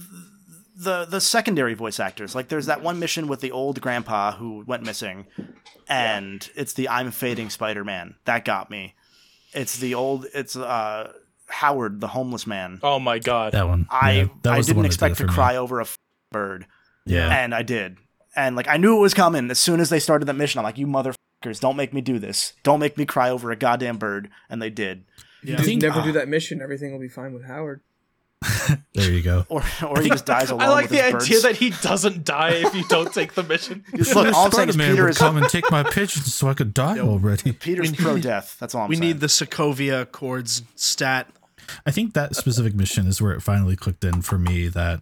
the 0.83 1.05
the 1.05 1.21
secondary 1.21 1.73
voice 1.73 1.99
actors. 1.99 2.35
Like 2.35 2.47
there's 2.49 2.65
that 2.67 2.81
one 2.81 2.99
mission 2.99 3.27
with 3.27 3.41
the 3.41 3.51
old 3.51 3.81
grandpa 3.81 4.33
who 4.33 4.63
went 4.67 4.83
missing, 4.83 5.25
and 5.87 6.47
it's 6.55 6.73
the 6.73 6.89
I'm 6.89 7.11
fading 7.11 7.49
Spider-Man 7.49 8.15
that 8.25 8.45
got 8.45 8.69
me. 8.69 8.95
It's 9.53 9.77
the 9.77 9.93
old. 9.95 10.25
It's 10.33 10.55
uh 10.55 11.11
Howard, 11.47 11.99
the 11.99 12.07
homeless 12.07 12.47
man. 12.47 12.79
oh 12.81 12.97
my 12.99 13.19
god, 13.19 13.51
That 13.51 13.67
one. 13.67 13.85
I 13.91 14.11
Yeah, 14.11 14.27
that 14.43 14.53
I 14.53 14.57
was 14.57 14.67
the 14.67 14.73
one 14.73 14.83
didn't 14.83 14.97
that 14.99 15.05
did 15.07 15.11
expect 15.11 15.17
to 15.17 15.23
for 15.23 15.27
me. 15.27 15.33
cry 15.33 15.55
over 15.57 15.79
a 15.79 15.83
f- 15.83 15.97
bird 16.31 16.65
Yeah. 17.05 17.27
and 17.43 17.53
I 17.53 17.61
did. 17.61 17.97
And 18.37 18.55
like 18.55 18.69
I 18.69 18.77
knew 18.77 18.95
it 18.95 19.01
was 19.01 19.13
coming 19.13 19.51
as 19.51 19.59
soon 19.59 19.81
as 19.81 19.89
they 19.89 19.99
started 19.99 20.25
that 20.27 20.35
mission. 20.35 20.59
I'm 20.59 20.63
like, 20.63 20.77
you 20.77 20.87
motherfuckers, 20.87 21.59
don't 21.59 21.75
make 21.75 21.93
me 21.93 21.99
do 21.99 22.19
this. 22.19 22.53
Don't 22.63 22.79
make 22.79 22.97
me 22.97 23.05
cry 23.05 23.29
over 23.29 23.51
a 23.51 23.57
goddamn 23.57 23.97
bird. 23.97 24.29
And 24.49 24.61
they 24.61 24.69
did. 24.69 25.03
Yeah. 25.43 25.57
Just 25.57 25.67
think- 25.67 25.81
never 25.81 26.01
do 26.01 26.13
that 26.13 26.29
mission. 26.29 26.61
Everything 26.61 26.93
will 26.93 26.99
be 27.01 27.09
fine 27.09 27.33
with 27.33 27.43
Howard. 27.43 27.81
There 28.93 29.11
you 29.11 29.21
go. 29.21 29.45
Or 29.49 29.63
or 29.87 30.01
he 30.01 30.09
just 30.09 30.25
dies 30.25 30.49
alone. 30.49 30.61
I 30.61 30.69
like 30.69 30.89
with 30.89 30.91
the 30.91 30.97
his 30.97 31.05
idea 31.15 31.19
birds. 31.35 31.43
that 31.43 31.55
he 31.57 31.69
doesn't 31.81 32.25
die 32.25 32.51
if 32.55 32.73
you 32.75 32.83
don't 32.87 33.13
take 33.13 33.33
the 33.33 33.43
mission. 33.43 33.83
Look, 33.93 34.15
all 34.15 34.45
I'm 34.45 34.51
saying 34.51 34.51
Spider-Man 34.51 34.91
Peter 34.91 35.03
would 35.03 35.09
is 35.11 35.17
come 35.17 35.37
and 35.37 35.47
take 35.49 35.69
my 35.71 35.83
pigeons 35.83 36.33
so 36.33 36.47
I 36.49 36.53
could 36.53 36.73
die 36.73 36.99
already. 36.99 37.51
Peter's 37.53 37.91
pro 37.93 38.17
death. 38.19 38.57
That's 38.59 38.75
all 38.75 38.83
I'm 38.83 38.89
we 38.89 38.95
saying. 38.95 39.07
need 39.07 39.19
the 39.19 39.27
Sokovia 39.27 40.01
Accords 40.01 40.63
stat. 40.75 41.29
I 41.85 41.91
think 41.91 42.13
that 42.13 42.35
specific 42.35 42.73
mission 42.75 43.07
is 43.07 43.21
where 43.21 43.31
it 43.33 43.41
finally 43.41 43.75
clicked 43.75 44.03
in 44.03 44.21
for 44.21 44.37
me 44.37 44.67
that 44.69 45.01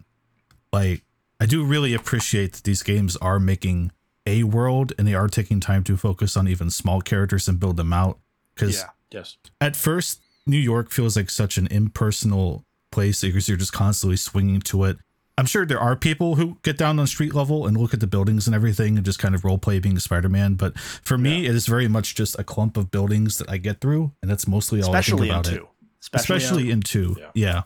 like 0.72 1.02
I 1.40 1.46
do 1.46 1.64
really 1.64 1.94
appreciate 1.94 2.52
that 2.54 2.64
these 2.64 2.82
games 2.82 3.16
are 3.16 3.40
making 3.40 3.90
a 4.26 4.44
world 4.44 4.92
and 4.98 5.08
they 5.08 5.14
are 5.14 5.26
taking 5.28 5.58
time 5.60 5.82
to 5.84 5.96
focus 5.96 6.36
on 6.36 6.46
even 6.46 6.70
small 6.70 7.00
characters 7.00 7.48
and 7.48 7.58
build 7.58 7.76
them 7.76 7.92
out 7.92 8.18
cuz 8.56 8.78
Yeah. 8.78 8.90
Yes. 9.10 9.36
at 9.60 9.74
first 9.74 10.20
New 10.46 10.58
York 10.58 10.90
feels 10.90 11.16
like 11.16 11.30
such 11.30 11.58
an 11.58 11.66
impersonal 11.68 12.64
place 12.90 13.20
because 13.20 13.48
you're 13.48 13.58
just 13.58 13.72
constantly 13.72 14.16
swinging 14.16 14.60
to 14.60 14.84
it. 14.84 14.98
I'm 15.38 15.46
sure 15.46 15.64
there 15.64 15.80
are 15.80 15.96
people 15.96 16.34
who 16.34 16.58
get 16.62 16.76
down 16.76 16.98
on 16.98 17.06
street 17.06 17.34
level 17.34 17.66
and 17.66 17.76
look 17.76 17.94
at 17.94 18.00
the 18.00 18.06
buildings 18.06 18.46
and 18.46 18.54
everything 18.54 18.96
and 18.96 19.06
just 19.06 19.18
kind 19.18 19.34
of 19.34 19.42
role 19.44 19.56
play 19.56 19.78
being 19.78 19.98
Spider-Man, 19.98 20.54
but 20.54 20.78
for 20.78 21.16
me 21.16 21.46
it 21.46 21.54
is 21.54 21.66
very 21.66 21.88
much 21.88 22.14
just 22.14 22.38
a 22.38 22.44
clump 22.44 22.76
of 22.76 22.90
buildings 22.90 23.38
that 23.38 23.48
I 23.48 23.56
get 23.56 23.80
through 23.80 24.12
and 24.20 24.30
that's 24.30 24.46
mostly 24.46 24.82
all 24.82 24.94
Especially 24.94 25.30
I 25.30 25.38
in 25.38 25.42
think 25.42 25.46
about 25.46 25.52
it 25.54 25.58
two. 25.60 25.68
Especially, 26.02 26.36
especially 26.36 26.70
in 26.70 26.80
two. 26.82 27.16
Yeah. 27.18 27.30
Yeah. 27.34 27.62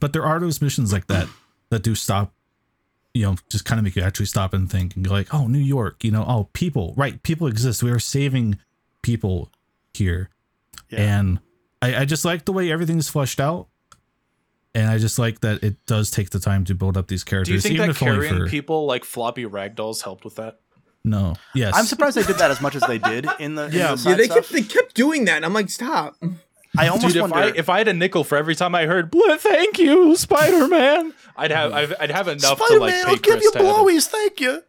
But 0.00 0.12
there 0.12 0.24
are 0.24 0.38
those 0.38 0.62
missions 0.62 0.92
like 0.92 1.08
that 1.08 1.28
that 1.70 1.82
do 1.82 1.94
stop, 1.94 2.32
you 3.12 3.22
know, 3.24 3.36
just 3.48 3.64
kind 3.64 3.78
of 3.78 3.84
make 3.84 3.96
you 3.96 4.02
actually 4.02 4.26
stop 4.26 4.54
and 4.54 4.70
think 4.70 4.94
and 4.94 5.04
go 5.04 5.12
like, 5.12 5.34
oh, 5.34 5.46
New 5.48 5.58
York, 5.58 6.04
you 6.04 6.12
know, 6.12 6.24
oh, 6.26 6.48
people, 6.52 6.94
right? 6.96 7.20
People 7.22 7.48
exist. 7.48 7.82
We 7.82 7.90
are 7.90 7.98
saving 7.98 8.58
people 9.02 9.50
here. 9.94 10.30
Yeah. 10.90 11.18
And 11.18 11.40
I, 11.82 12.02
I 12.02 12.04
just 12.04 12.24
like 12.24 12.44
the 12.44 12.52
way 12.52 12.70
everything's 12.70 13.08
fleshed 13.08 13.40
out. 13.40 13.68
And 14.74 14.88
I 14.88 14.98
just 14.98 15.18
like 15.18 15.40
that 15.40 15.62
it 15.64 15.84
does 15.86 16.10
take 16.10 16.30
the 16.30 16.38
time 16.38 16.64
to 16.66 16.74
build 16.74 16.96
up 16.96 17.08
these 17.08 17.24
characters. 17.24 17.48
Do 17.48 17.54
you 17.54 17.60
think 17.60 17.74
even 17.74 17.88
that 17.88 17.96
carrying 17.96 18.38
for- 18.38 18.46
people 18.48 18.86
like 18.86 19.04
floppy 19.04 19.44
ragdolls 19.44 20.02
helped 20.02 20.24
with 20.24 20.36
that? 20.36 20.60
No. 21.04 21.34
Yes. 21.54 21.72
I'm 21.74 21.86
surprised 21.86 22.16
they 22.16 22.22
did 22.22 22.36
that 22.38 22.50
as 22.50 22.60
much 22.60 22.74
as 22.76 22.82
they 22.82 22.98
did 22.98 23.26
in 23.40 23.54
the 23.54 23.66
in 23.66 23.72
Yeah. 23.72 23.94
the 23.94 24.10
Yeah, 24.10 24.16
they 24.16 24.24
stuff. 24.26 24.36
kept 24.36 24.52
they 24.52 24.62
kept 24.62 24.94
doing 24.94 25.24
that, 25.24 25.36
and 25.36 25.44
I'm 25.44 25.52
like, 25.54 25.70
stop. 25.70 26.14
I 26.78 26.86
almost 26.88 27.08
Dude, 27.08 27.16
if 27.16 27.22
wonder 27.22 27.36
I 27.36 27.52
if 27.56 27.68
I 27.68 27.78
had 27.78 27.88
a 27.88 27.92
nickel 27.94 28.22
for 28.22 28.36
every 28.38 28.54
time 28.54 28.74
I 28.76 28.86
heard 28.86 29.10
"Blah, 29.10 29.38
"Thank 29.38 29.78
you, 29.78 30.14
Spider 30.14 30.68
Man," 30.68 31.14
I'd 31.36 31.50
have 31.50 31.72
I'd, 31.72 31.94
I'd 31.94 32.10
have 32.12 32.28
enough 32.28 32.58
to 32.58 32.64
Spider-Man, 32.64 32.80
like 32.80 32.92
pay 33.06 33.10
I'll 33.10 33.16
give 33.16 33.42
you 33.42 33.50
to 33.52 33.58
blowies, 33.58 34.06
thank 34.06 34.40
you. 34.40 34.62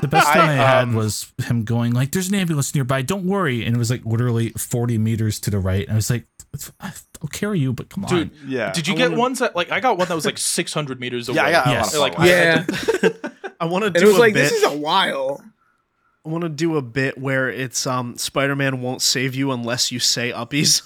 The 0.00 0.08
best 0.08 0.26
I, 0.26 0.38
one 0.38 0.48
I, 0.48 0.54
had 0.54 0.82
um, 0.84 0.94
was 0.94 1.30
him 1.44 1.62
going 1.64 1.92
like, 1.92 2.10
"There's 2.10 2.28
an 2.30 2.34
ambulance 2.34 2.74
nearby. 2.74 3.02
Don't 3.02 3.26
worry." 3.26 3.64
And 3.64 3.76
it 3.76 3.78
was 3.78 3.90
like 3.90 4.04
literally 4.04 4.50
40 4.50 4.98
meters 4.98 5.38
to 5.40 5.50
the 5.50 5.58
right. 5.60 5.82
And 5.84 5.92
I 5.92 5.94
was 5.94 6.10
like, 6.10 6.26
"I'll 7.22 7.28
carry 7.28 7.58
you, 7.60 7.72
but 7.72 7.88
come 7.88 8.04
on." 8.04 8.10
Dude, 8.10 8.30
Yeah. 8.46 8.72
Did 8.72 8.86
you 8.88 8.94
I 8.94 8.96
get 8.96 9.10
wanna- 9.10 9.20
ones 9.20 9.38
that 9.40 9.54
like 9.56 9.70
I 9.72 9.80
got 9.80 9.98
one 9.98 10.08
that 10.08 10.14
was 10.14 10.24
like 10.26 10.38
600 10.56 11.00
meters 11.00 11.28
away? 11.28 11.36
Yeah, 11.36 11.44
I 11.46 11.52
got 11.52 11.66
Yes. 11.68 11.94
a 11.94 11.98
lot 12.00 12.02
Like, 12.10 12.18
of 12.18 12.24
I 12.24 12.26
Yeah, 12.28 12.62
to- 12.64 13.32
I 13.60 13.64
want 13.66 13.84
to 13.84 13.90
do 13.90 14.04
it 14.04 14.06
was 14.08 14.16
a 14.16 14.20
like 14.20 14.34
bit. 14.34 14.42
this 14.50 14.52
is 14.52 14.64
a 14.64 14.76
while. 14.76 15.42
I 16.24 16.28
want 16.28 16.42
to 16.42 16.48
do 16.48 16.76
a 16.76 16.82
bit 16.82 17.16
where 17.18 17.48
it's 17.48 17.86
um 17.86 18.16
Spider-Man 18.18 18.80
won't 18.82 19.00
save 19.02 19.34
you 19.34 19.52
unless 19.52 19.90
you 19.92 19.98
say 20.00 20.32
uppies. 20.32 20.82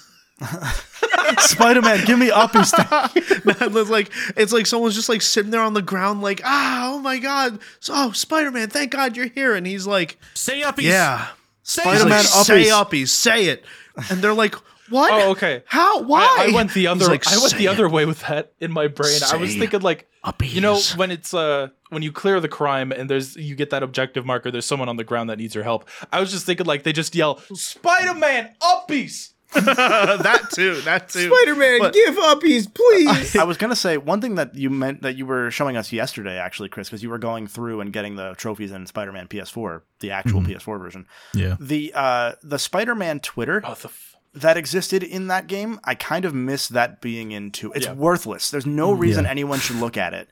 Spider-Man, 1.37 2.05
give 2.05 2.19
me 2.19 2.29
uppies. 2.29 2.71
it's 3.15 3.89
like 3.89 4.11
it's 4.35 4.53
like 4.53 4.65
someone's 4.67 4.95
just 4.95 5.09
like 5.09 5.21
sitting 5.21 5.51
there 5.51 5.61
on 5.61 5.73
the 5.73 5.81
ground, 5.81 6.21
like 6.21 6.41
ah, 6.43 6.91
oh 6.93 6.99
my 6.99 7.17
god, 7.19 7.59
so 7.79 7.93
oh, 7.95 8.11
Spider-Man, 8.11 8.69
thank 8.69 8.91
God 8.91 9.15
you're 9.17 9.27
here, 9.27 9.55
and 9.55 9.65
he's 9.65 9.87
like, 9.87 10.17
Say 10.33 10.61
uppies, 10.61 10.83
yeah, 10.83 11.27
Spider-Man 11.63 12.09
like, 12.09 12.25
say 12.25 12.63
uppies. 12.65 12.83
uppies, 12.85 13.07
say 13.09 13.45
it, 13.45 13.63
and 14.09 14.21
they're 14.21 14.33
like, 14.33 14.55
What? 14.89 15.11
Oh, 15.11 15.31
okay. 15.31 15.63
How? 15.65 16.01
Why? 16.03 16.21
I, 16.39 16.47
I 16.51 16.55
went 16.55 16.73
the 16.73 16.87
other. 16.87 17.05
like, 17.05 17.27
I 17.27 17.37
went 17.37 17.53
the 17.55 17.65
it." 17.65 17.69
other 17.69 17.87
way 17.87 18.05
with 18.05 18.21
that 18.21 18.53
in 18.59 18.71
my 18.71 18.87
brain. 18.87 19.19
I 19.31 19.37
was 19.37 19.55
thinking 19.55 19.81
like, 19.81 20.07
Uppies. 20.25 20.53
you 20.53 20.61
know, 20.61 20.79
when 20.95 21.11
it's 21.11 21.33
uh 21.33 21.69
when 21.89 22.01
you 22.03 22.11
clear 22.11 22.39
the 22.39 22.49
crime 22.49 22.91
and 22.91 23.09
there's 23.09 23.35
you 23.35 23.55
get 23.55 23.69
that 23.71 23.83
objective 23.83 24.25
marker. 24.25 24.51
There's 24.51 24.65
someone 24.65 24.89
on 24.89 24.97
the 24.97 25.03
ground 25.03 25.29
that 25.29 25.37
needs 25.37 25.55
your 25.55 25.63
help. 25.63 25.87
I 26.11 26.19
was 26.19 26.31
just 26.31 26.45
thinking 26.45 26.65
like 26.65 26.83
they 26.83 26.93
just 26.93 27.15
yell 27.15 27.39
Spider 27.53 28.13
Man 28.13 28.53
uppies. 28.61 29.29
that 29.53 30.47
too. 30.53 30.79
That 30.81 31.09
too. 31.09 31.27
Spider 31.29 31.55
Man, 31.55 31.91
give 31.91 32.15
uppies, 32.15 32.73
please. 32.73 33.35
I 33.35 33.43
was 33.43 33.57
gonna 33.57 33.75
say 33.75 33.97
one 33.97 34.21
thing 34.21 34.35
that 34.35 34.55
you 34.55 34.69
meant 34.69 35.01
that 35.01 35.17
you 35.17 35.25
were 35.25 35.51
showing 35.51 35.75
us 35.75 35.91
yesterday, 35.91 36.37
actually, 36.37 36.69
Chris, 36.69 36.87
because 36.87 37.03
you 37.03 37.09
were 37.09 37.17
going 37.17 37.47
through 37.47 37.81
and 37.81 37.91
getting 37.91 38.15
the 38.15 38.33
trophies 38.37 38.71
in 38.71 38.85
Spider-Man 38.87 39.27
PS4, 39.27 39.81
the 39.99 40.11
actual 40.11 40.39
PS4 40.41 40.79
version. 40.79 41.05
Yeah. 41.33 41.57
The 41.59 41.91
uh, 41.93 42.33
the 42.41 42.57
Spider-Man 42.59 43.19
Twitter 43.19 43.61
Oh, 43.65 43.73
the 43.73 43.89
f- 43.89 44.10
that 44.33 44.55
existed 44.57 45.03
in 45.03 45.27
that 45.27 45.47
game, 45.47 45.79
I 45.83 45.93
kind 45.95 46.23
of 46.25 46.33
miss 46.33 46.67
that 46.69 47.01
being 47.01 47.31
in 47.31 47.51
two. 47.51 47.71
It's 47.73 47.85
Yeah. 47.85 47.93
worthless. 47.93 48.49
There's 48.49 48.65
no 48.65 48.91
reason 48.93 49.25
Yeah. 49.25 49.31
anyone 49.31 49.59
should 49.59 49.75
look 49.77 49.97
at 49.97 50.13
it. 50.13 50.29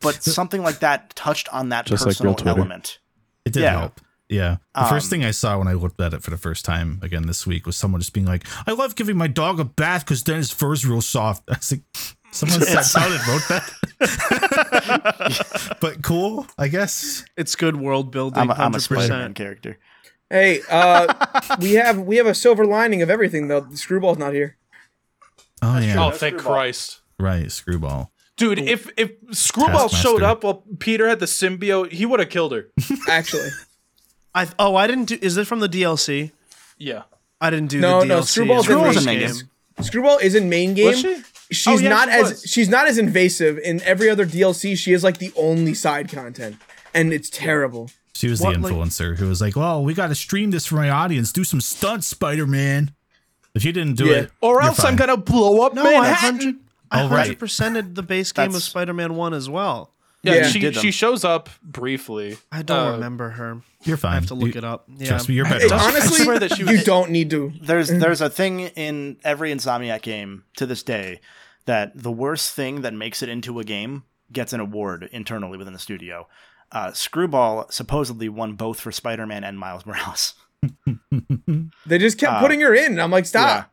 But 0.00 0.22
something 0.24 0.62
like 0.62 0.78
that 0.80 1.14
touched 1.14 1.48
on 1.50 1.68
that 1.68 1.84
Just 1.86 2.04
like 2.06 2.16
personal 2.16 2.32
real 2.32 2.36
Twitter. 2.38 2.58
element. 2.60 2.98
It 3.44 3.52
did 3.52 3.62
Yeah. 3.64 3.78
help. 3.78 4.00
Yeah. 4.28 4.56
The 4.74 4.84
first 4.84 5.06
Um, 5.06 5.10
thing 5.10 5.24
I 5.26 5.30
saw 5.32 5.58
when 5.58 5.68
I 5.68 5.74
looked 5.74 6.00
at 6.00 6.14
it 6.14 6.22
for 6.22 6.30
the 6.30 6.38
first 6.38 6.64
time 6.64 6.98
again 7.02 7.26
this 7.26 7.46
week 7.46 7.66
was 7.66 7.76
someone 7.76 8.00
just 8.00 8.14
being 8.14 8.24
like, 8.26 8.46
I 8.66 8.72
love 8.72 8.94
giving 8.94 9.18
my 9.18 9.26
dog 9.26 9.60
a 9.60 9.64
bath 9.64 10.06
because 10.06 10.22
then 10.22 10.36
his 10.36 10.50
fur's 10.50 10.86
real 10.86 11.02
soft. 11.02 11.42
I 11.50 11.56
was 11.58 11.72
like, 11.72 11.82
someone 12.30 12.62
sat 12.62 12.90
down 12.98 13.12
and 13.12 13.28
wrote 13.28 13.46
that. 13.48 13.70
but 15.80 16.02
cool, 16.02 16.46
I 16.56 16.68
guess. 16.68 17.26
It's 17.36 17.54
good 17.56 17.76
world 17.76 18.10
building. 18.10 18.40
I'm 18.40 18.48
a, 18.50 18.54
I'm 18.54 18.74
a 18.74 18.78
100%. 18.78 18.80
Spider-Man 18.80 19.34
character. 19.34 19.78
Hey, 20.32 20.60
uh, 20.68 21.12
we 21.60 21.74
have 21.74 22.00
we 22.00 22.16
have 22.16 22.26
a 22.26 22.34
silver 22.34 22.66
lining 22.66 23.02
of 23.02 23.08
everything 23.10 23.46
though. 23.48 23.60
The 23.60 23.76
screwball's 23.76 24.18
not 24.18 24.32
here. 24.34 24.56
Oh, 25.62 25.78
yeah. 25.78 26.04
oh, 26.04 26.10
thank 26.10 26.34
Screwball. 26.40 26.52
Christ. 26.52 27.00
Right. 27.20 27.52
Screwball. 27.52 28.10
Dude, 28.36 28.58
if 28.58 28.90
if 28.96 29.12
Screwball 29.30 29.88
Taskmaster. 29.88 29.96
showed 30.08 30.22
up 30.24 30.42
while 30.42 30.64
Peter 30.80 31.06
had 31.08 31.20
the 31.20 31.26
symbiote, 31.26 31.92
he 31.92 32.04
would 32.06 32.18
have 32.18 32.30
killed 32.30 32.52
her. 32.52 32.68
Actually, 33.08 33.50
I 34.34 34.48
oh 34.58 34.74
I 34.74 34.86
didn't 34.88 35.04
do. 35.04 35.18
Is 35.22 35.36
it 35.36 35.46
from 35.46 35.60
the 35.60 35.68
DLC? 35.68 36.32
Yeah. 36.78 37.02
I 37.40 37.50
didn't 37.50 37.70
do 37.70 37.80
No, 37.80 38.00
the 38.00 38.06
no, 38.06 38.20
DLC. 38.20 38.24
Screwball's 38.26 38.66
in 38.68 38.72
Screwball's 38.72 38.96
in 38.96 39.04
main 39.04 39.18
game. 39.20 39.28
game. 39.34 39.84
Screwball 39.84 40.18
is 40.18 40.34
in 40.34 40.48
main 40.48 40.74
game. 40.74 40.86
Was 40.86 41.00
she? 41.00 41.22
She's 41.50 41.66
Oh, 41.68 41.78
yeah, 41.78 41.88
not 41.90 42.08
she 42.08 42.14
as 42.14 42.30
was. 42.30 42.42
she's 42.44 42.68
not 42.68 42.88
as 42.88 42.98
invasive 42.98 43.58
in 43.58 43.82
every 43.82 44.08
other 44.08 44.24
DLC. 44.24 44.76
She 44.76 44.92
is 44.92 45.04
like 45.04 45.18
the 45.18 45.32
only 45.36 45.74
side 45.74 46.08
content, 46.10 46.56
and 46.94 47.12
it's 47.12 47.28
terrible. 47.28 47.90
She 48.14 48.28
was 48.28 48.40
What, 48.40 48.54
the 48.54 48.60
like- 48.60 48.72
influencer 48.72 49.16
who 49.16 49.28
was 49.28 49.40
like, 49.40 49.56
well, 49.56 49.82
we 49.82 49.94
got 49.94 50.08
to 50.08 50.14
stream 50.14 50.50
this 50.50 50.66
for 50.66 50.76
my 50.76 50.90
audience. 50.90 51.32
Do 51.32 51.44
some 51.44 51.60
stunts, 51.60 52.06
Spider 52.06 52.46
Man. 52.46 52.92
If 53.54 53.64
you 53.64 53.72
didn't 53.72 53.94
do 53.96 54.06
Yeah. 54.06 54.16
it, 54.16 54.30
Or 54.40 54.54
you're 54.54 54.62
else 54.62 54.82
I'm 54.84 54.96
gonna 54.96 55.16
blow 55.16 55.60
up 55.66 55.74
No, 55.74 55.82
I 55.82 55.92
Manhattan. 56.00 56.16
hundred. 56.20 56.54
I 56.90 57.02
Oh, 57.02 57.08
right. 57.08 57.18
hundred 57.26 57.38
percented 57.38 57.94
the 57.94 58.02
base 58.02 58.32
game 58.32 58.54
of 58.54 58.62
Spider-Man 58.62 59.14
One 59.14 59.34
as 59.34 59.48
well. 59.48 59.92
Yeah, 60.22 60.34
Yeah. 60.36 60.48
she 60.48 60.72
she 60.72 60.90
shows 60.90 61.24
up 61.24 61.48
briefly. 61.62 62.38
I 62.52 62.62
don't 62.62 62.88
Uh, 62.88 62.92
remember 62.92 63.30
her. 63.30 63.60
You're 63.84 63.96
fine. 63.96 64.12
I 64.12 64.14
have 64.14 64.26
to 64.26 64.34
look 64.34 64.54
You- 64.54 64.58
it 64.58 64.64
up. 64.64 64.84
Yeah. 64.96 65.08
Trust 65.08 65.28
me, 65.28 65.34
you're 65.34 65.44
better 65.44 65.64
It- 65.66 65.72
off. 65.72 65.82
honestly, 65.82 66.22
swear 66.24 66.38
that 66.38 66.54
she 66.56 66.62
you 66.64 66.82
don't 66.84 67.10
need 67.10 67.28
to. 67.30 67.52
There's 67.60 67.88
there's 67.88 68.20
a 68.20 68.30
thing 68.30 68.60
in 68.60 69.16
every 69.24 69.52
Insomniac 69.52 70.02
game 70.02 70.44
to 70.56 70.64
this 70.64 70.82
day 70.82 71.20
that 71.66 71.92
the 72.00 72.12
worst 72.12 72.54
thing 72.54 72.82
that 72.82 72.94
makes 72.94 73.22
it 73.22 73.28
into 73.28 73.58
a 73.58 73.64
game 73.64 74.04
gets 74.32 74.52
an 74.52 74.60
award 74.60 75.08
internally 75.12 75.58
within 75.58 75.72
the 75.74 75.78
studio. 75.78 76.26
Uh, 76.72 76.90
Screwball 76.92 77.70
supposedly 77.70 78.28
won 78.28 78.54
both 78.54 78.80
for 78.80 78.90
Spider-Man 78.90 79.44
and 79.44 79.58
Miles 79.58 79.84
Morales. 79.86 80.34
They 81.86 81.98
just 81.98 82.18
kept 82.18 82.32
Uh, 82.34 82.40
putting 82.40 82.60
her 82.60 82.74
in. 82.74 82.98
I'm 82.98 83.10
like, 83.10 83.26
stop. 83.26 83.70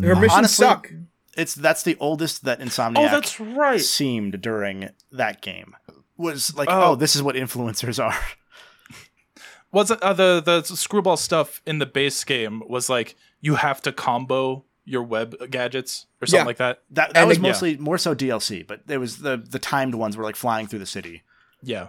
Her 0.00 0.14
missions 0.14 0.32
Honestly, 0.32 0.64
suck. 0.66 0.92
It's 1.36 1.54
that's 1.54 1.82
the 1.82 1.96
oldest 1.98 2.44
that 2.44 2.60
Insomniac 2.60 2.98
Oh, 2.98 3.08
that's 3.10 3.40
right. 3.40 3.80
seemed 3.80 4.40
during 4.40 4.90
that 5.10 5.40
game. 5.42 5.74
Was 6.16 6.54
like, 6.54 6.68
Oh. 6.70 6.92
oh, 6.92 6.94
this 6.94 7.16
is 7.16 7.22
what 7.22 7.34
influencers 7.34 8.02
are. 8.02 8.14
Wasn't 9.72 10.00
uh, 10.02 10.12
the 10.12 10.40
the 10.44 10.62
screwball 10.62 11.16
stuff 11.16 11.60
in 11.66 11.78
the 11.78 11.86
base 11.86 12.22
game 12.24 12.62
was 12.68 12.88
like 12.88 13.16
you 13.40 13.56
have 13.56 13.82
to 13.82 13.92
combo 13.92 14.64
your 14.84 15.02
web 15.02 15.34
gadgets 15.50 16.06
or 16.22 16.26
something 16.26 16.44
Yeah. 16.44 16.46
like 16.46 16.56
that. 16.58 16.82
That 16.90 17.12
that 17.14 17.20
And 17.20 17.28
was 17.28 17.38
it- 17.38 17.42
mostly 17.42 17.76
more 17.76 17.98
so 17.98 18.14
DLC, 18.14 18.66
but 18.66 18.82
it 18.88 18.98
was 18.98 19.18
the 19.18 19.36
the 19.36 19.58
timed 19.58 19.94
ones 19.94 20.16
were 20.16 20.24
like 20.24 20.36
flying 20.36 20.66
through 20.66 20.78
the 20.78 20.86
city. 20.86 21.22
Yeah. 21.62 21.88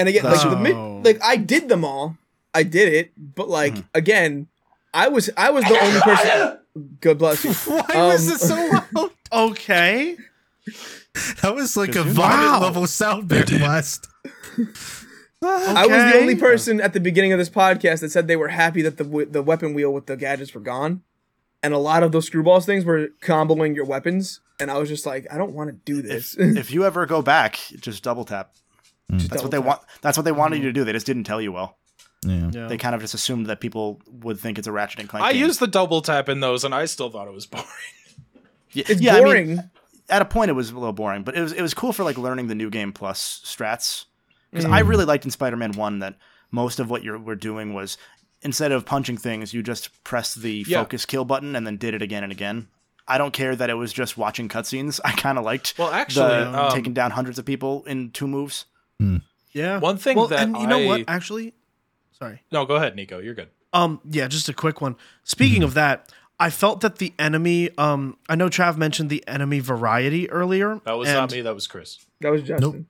And 0.00 0.08
again, 0.08 0.24
like 0.24 0.40
the 0.40 0.56
Oh. 0.56 0.56
mid, 0.56 1.04
like 1.04 1.22
I 1.22 1.36
did 1.36 1.68
them 1.68 1.84
all. 1.84 2.16
I 2.54 2.62
did 2.62 2.92
it, 2.92 3.12
but 3.36 3.48
like 3.48 3.74
Mm-hmm. 3.74 3.88
again, 3.94 4.46
I 4.94 5.08
was 5.08 5.28
I 5.36 5.50
was 5.50 5.64
the 5.64 5.78
only 5.78 6.00
person. 6.00 6.58
God 7.00 7.18
bless 7.18 7.44
you. 7.44 7.52
Why 7.72 7.94
Um, 7.94 8.08
was 8.08 8.28
it 8.28 8.40
so 8.40 8.56
loud? 8.94 9.10
Okay. 9.32 10.16
That 11.42 11.54
was 11.54 11.76
like 11.76 11.90
a 11.90 12.02
Because 12.04 12.14
vomit 12.14 12.38
Wow. 12.46 12.60
level 12.62 12.86
sound 12.86 13.28
blast. 13.28 14.06
I 15.42 15.86
was 15.86 16.12
the 16.12 16.18
only 16.20 16.36
person 16.36 16.80
at 16.80 16.92
the 16.92 17.00
beginning 17.00 17.32
of 17.32 17.38
this 17.38 17.48
podcast 17.50 18.00
that 18.00 18.10
said 18.10 18.26
they 18.28 18.36
were 18.36 18.48
happy 18.48 18.82
that 18.82 18.96
the 18.98 19.04
w- 19.04 19.26
the 19.26 19.42
weapon 19.42 19.74
wheel 19.74 19.92
with 19.92 20.06
the 20.06 20.16
gadgets 20.16 20.54
were 20.54 20.60
gone, 20.60 21.02
and 21.62 21.72
a 21.72 21.78
lot 21.78 22.02
of 22.02 22.12
those 22.12 22.28
screwballs 22.28 22.66
things 22.66 22.84
were 22.84 23.08
comboing 23.22 23.74
your 23.74 23.86
weapons, 23.86 24.40
and 24.60 24.70
I 24.70 24.76
was 24.78 24.88
just 24.88 25.06
like, 25.06 25.26
I 25.32 25.38
don't 25.38 25.52
want 25.54 25.70
to 25.70 25.76
do 25.84 26.02
this. 26.02 26.34
If 26.36 26.56
if 26.58 26.70
you 26.72 26.84
ever 26.84 27.06
go 27.06 27.22
back, 27.22 27.58
just 27.80 28.02
double 28.04 28.24
tap. 28.26 28.52
Just 29.18 29.30
That's 29.30 29.42
what 29.42 29.50
they 29.50 29.58
want. 29.58 29.80
That's 30.02 30.16
what 30.16 30.24
they 30.24 30.32
wanted 30.32 30.56
mm. 30.56 30.64
you 30.64 30.68
to 30.68 30.72
do. 30.72 30.84
They 30.84 30.92
just 30.92 31.06
didn't 31.06 31.24
tell 31.24 31.40
you 31.40 31.52
well. 31.52 31.76
Yeah. 32.22 32.50
Yeah. 32.52 32.66
They 32.66 32.76
kind 32.76 32.94
of 32.94 33.00
just 33.00 33.14
assumed 33.14 33.46
that 33.46 33.60
people 33.60 34.00
would 34.10 34.38
think 34.38 34.58
it's 34.58 34.68
a 34.68 34.72
Ratchet 34.72 35.00
and 35.00 35.08
Clank. 35.08 35.24
I 35.24 35.32
game. 35.32 35.42
used 35.42 35.60
the 35.60 35.66
double 35.66 36.02
tap 36.02 36.28
in 36.28 36.40
those 36.40 36.64
and 36.64 36.74
I 36.74 36.84
still 36.84 37.10
thought 37.10 37.28
it 37.28 37.34
was 37.34 37.46
boring. 37.46 37.66
Yeah, 38.72 38.84
It's 38.86 39.00
yeah, 39.00 39.14
I 39.14 39.16
mean, 39.16 39.24
boring. 39.24 39.70
at 40.08 40.22
a 40.22 40.24
point, 40.24 40.48
it 40.48 40.52
was 40.52 40.70
a 40.70 40.74
little 40.74 40.92
boring, 40.92 41.24
but 41.24 41.36
it 41.36 41.40
was 41.40 41.52
it 41.52 41.60
was 41.60 41.74
cool 41.74 41.92
for 41.92 42.04
like 42.04 42.16
learning 42.16 42.46
the 42.46 42.54
new 42.54 42.70
game 42.70 42.92
plus 42.92 43.42
strats. 43.44 44.04
Because 44.52 44.64
I 44.64 44.82
mm. 44.82 44.88
really 44.88 45.04
liked 45.04 45.24
in 45.24 45.32
Spider-Man 45.32 45.72
One 45.72 45.98
that 45.98 46.14
most 46.52 46.78
of 46.78 46.88
what 46.88 47.02
you 47.02 47.18
were 47.18 47.34
doing 47.34 47.74
was 47.74 47.98
instead 48.42 48.70
of 48.70 48.84
punching 48.84 49.16
things, 49.16 49.52
you 49.52 49.62
just 49.62 50.04
pressed 50.04 50.40
the 50.40 50.64
Yeah. 50.68 50.82
focus 50.82 51.04
kill 51.04 51.24
button 51.24 51.56
and 51.56 51.66
then 51.66 51.78
did 51.78 51.94
it 51.94 52.02
again 52.02 52.22
and 52.22 52.30
again. 52.30 52.68
I 53.08 53.18
don't 53.18 53.32
care 53.32 53.56
that 53.56 53.70
it 53.70 53.74
was 53.74 53.92
just 53.92 54.16
watching 54.16 54.48
cutscenes. 54.48 55.00
I 55.04 55.12
kind 55.12 55.36
of 55.36 55.44
liked 55.44 55.74
Well, 55.76 55.90
actually, 55.90 56.28
the 56.28 56.66
um, 56.66 56.72
taking 56.72 56.92
down 56.92 57.10
hundreds 57.10 57.40
of 57.40 57.44
people 57.44 57.84
in 57.86 58.10
two 58.12 58.28
moves. 58.28 58.66
Yeah. 59.52 59.78
One 59.78 59.96
thing 59.96 60.16
well, 60.16 60.28
that 60.28 60.40
and 60.40 60.56
you 60.56 60.66
know 60.66 60.78
I- 60.80 60.86
what? 60.86 61.04
Actually, 61.08 61.54
sorry. 62.18 62.42
No, 62.52 62.64
go 62.66 62.76
ahead, 62.76 62.96
Nicco. 62.96 63.22
You're 63.22 63.34
good. 63.34 63.48
Um, 63.72 64.00
yeah, 64.08 64.26
just 64.28 64.48
a 64.48 64.52
quick 64.52 64.80
one. 64.80 64.96
Speaking 65.24 65.62
of 65.62 65.74
that, 65.74 66.12
I 66.38 66.50
felt 66.50 66.80
that 66.82 66.96
the 66.98 67.12
enemy. 67.18 67.70
Um, 67.78 68.16
I 68.28 68.34
know 68.34 68.48
Trav 68.48 68.76
mentioned 68.76 69.10
the 69.10 69.22
enemy 69.28 69.60
variety 69.60 70.30
earlier. 70.30 70.80
That 70.84 70.92
was 70.92 71.08
and 71.08 71.16
not 71.16 71.32
me. 71.32 71.40
That 71.42 71.54
was 71.54 71.66
Chris. 71.66 72.04
That 72.20 72.30
was 72.30 72.42
Justin. 72.42 72.60
Nope. 72.72 72.86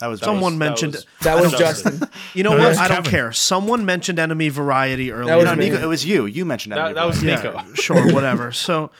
That 0.00 0.06
was 0.06 0.20
Someone 0.20 0.52
was- 0.52 0.58
mentioned. 0.58 0.92
was- 0.94 1.06
That 1.22 1.40
was 1.40 1.52
Justin. 1.52 1.98
Justin. 1.98 2.08
You 2.34 2.44
know 2.44 2.56
No, 2.56 2.68
what? 2.68 2.78
I 2.78 2.86
don't 2.88 2.98
Kevin. 2.98 3.10
care. 3.10 3.32
Someone 3.32 3.84
mentioned 3.84 4.18
enemy 4.20 4.48
variety 4.48 5.10
earlier. 5.10 5.26
That 5.26 5.36
was 5.36 5.44
No. 5.46 5.54
Nicco, 5.56 5.82
it 5.82 5.86
was 5.86 6.04
you. 6.04 6.26
You 6.26 6.44
mentioned 6.44 6.72
That, 6.74 6.78
enemy 6.78 6.94
that 6.94 7.06
was. 7.06 7.18
Nicco. 7.22 7.54
Yeah, 7.54 7.74
sure, 7.74 8.12
whatever. 8.14 8.52
So 8.52 8.90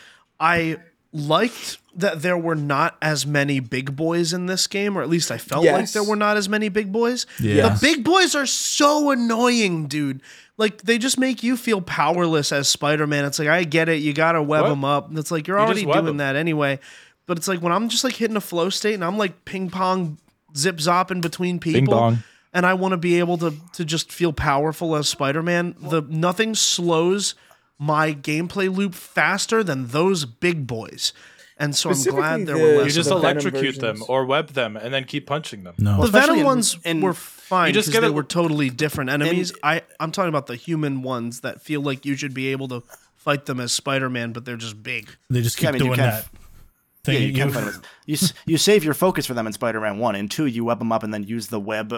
I 0.41 0.79
liked 1.13 1.79
that 1.99 2.23
there 2.23 2.39
were 2.39 2.55
not 2.55 2.97
as 3.03 3.27
many 3.27 3.61
big 3.61 3.95
boys 3.97 4.33
in 4.33 4.47
this 4.47 4.67
game, 4.67 4.97
or 4.97 5.03
at 5.03 5.09
least 5.09 5.31
I 5.31 5.39
felt 5.39 5.65
like 5.67 5.91
there 5.93 6.03
were 6.05 6.17
not 6.17 6.37
as 6.37 6.49
many 6.49 6.69
big 6.69 6.93
boys. 6.93 7.27
Yeah. 7.41 7.69
The 7.71 7.79
big 7.81 8.05
boys 8.05 8.35
are 8.35 8.47
so 8.47 9.11
annoying, 9.11 9.87
dude. 9.89 10.23
Like 10.57 10.83
they 10.83 10.97
just 10.99 11.19
make 11.19 11.43
you 11.43 11.57
feel 11.57 11.81
powerless 11.81 12.51
as 12.53 12.69
Spider-Man. 12.69 13.25
It's 13.25 13.39
like 13.39 13.49
I 13.49 13.65
get 13.65 13.89
it, 13.89 13.97
you 13.97 14.13
gotta 14.13 14.43
web 14.43 14.63
What? 14.63 14.69
them 14.71 14.85
up. 14.85 15.11
It's 15.17 15.31
like 15.31 15.47
you're 15.47 15.59
You 15.59 15.65
already 15.65 15.81
doing 15.83 15.89
web 15.95 16.05
doing 16.05 16.09
'em. 16.15 16.17
that 16.19 16.37
anyway. 16.37 16.79
But 17.27 17.37
it's 17.39 17.47
like 17.49 17.61
when 17.61 17.73
I'm 17.73 17.89
just 17.89 18.05
like 18.05 18.15
hitting 18.15 18.37
a 18.37 18.41
flow 18.41 18.71
state 18.71 18.95
and 18.95 19.05
I'm 19.05 19.19
like 19.19 19.45
ping 19.45 19.69
pong 19.71 20.19
zip 20.57 20.81
zopping 20.81 21.21
between 21.21 21.59
people. 21.59 22.17
And 22.55 22.65
I 22.65 22.75
want 22.75 22.93
to 22.93 22.97
be 22.97 23.19
able 23.19 23.37
to 23.39 23.55
to 23.75 23.85
just 23.85 24.11
feel 24.11 24.33
powerful 24.33 24.97
as 24.97 25.09
Spider-Man. 25.09 25.75
The 25.81 26.01
nothing 26.09 26.55
slows 26.55 27.35
my 27.79 28.13
gameplay 28.15 28.75
loop 28.75 28.95
faster 28.95 29.63
than 29.63 29.89
those 29.89 30.25
big 30.25 30.67
boys. 30.67 31.13
And 31.61 31.75
so 31.75 31.91
I'm 31.91 32.03
glad 32.03 32.47
there 32.47 32.57
the- 32.57 32.63
were 32.63 32.73
You 32.75 32.79
less 32.83 32.95
just 32.95 33.11
of 33.11 33.21
them. 33.21 33.35
Venom 33.35 33.41
electrocute 33.43 33.81
them 33.81 34.05
or 34.09 34.25
web 34.25 34.51
them 34.51 34.77
and 34.77 34.95
then 34.95 35.05
keep 35.05 35.27
punching 35.27 35.65
them. 35.65 35.75
No. 35.79 36.01
The 36.07 36.13
Venom 36.13 36.45
ones 36.45 36.77
in- 36.85 37.01
were 37.01 37.15
fine 37.15 37.75
just 37.75 37.89
because 37.89 38.03
get 38.03 38.07
they 38.09 38.15
were 38.15 38.23
totally 38.23 38.71
different 38.71 39.11
enemies. 39.11 39.53
I 39.63 39.83
I'm 39.99 40.13
talking 40.13 40.29
about 40.29 40.47
the 40.47 40.55
human 40.57 41.03
ones 41.03 41.41
that 41.41 41.61
feel 41.61 41.81
like 41.81 42.07
you 42.07 42.15
should 42.17 42.33
be 42.35 42.49
able 42.49 42.69
to 42.69 42.83
fight 43.17 43.47
them 43.47 43.59
as 43.59 43.73
Spider-Man, 43.73 44.33
but 44.33 44.45
they're 44.45 44.57
just 44.57 44.83
big. 44.83 45.09
They 45.29 45.41
just 45.43 45.57
keep 45.57 45.65
Yeah, 45.65 45.69
I 45.71 45.73
mean, 45.73 45.79
doing 45.83 45.95
can't- 45.95 46.25
that. 46.25 46.29
Yeah, 46.33 47.15
Thing 47.15 47.23
you 47.29 47.33
can 47.35 47.49
you. 47.49 47.55
fight 47.55 47.65
with. 47.67 47.81
You 48.07 48.17
you 48.47 48.59
save 48.59 48.85
your 48.85 48.95
focus 48.95 49.27
for 49.27 49.35
them 49.35 49.47
in 49.47 49.53
Spider-Man 49.53 49.99
One. 49.99 50.15
and 50.15 50.31
two, 50.31 50.47
you 50.47 50.65
web 50.65 50.79
them 50.79 50.93
up 50.93 51.03
and 51.03 51.13
then 51.13 51.25
use 51.25 51.49
the 51.49 51.59
web 51.61 51.93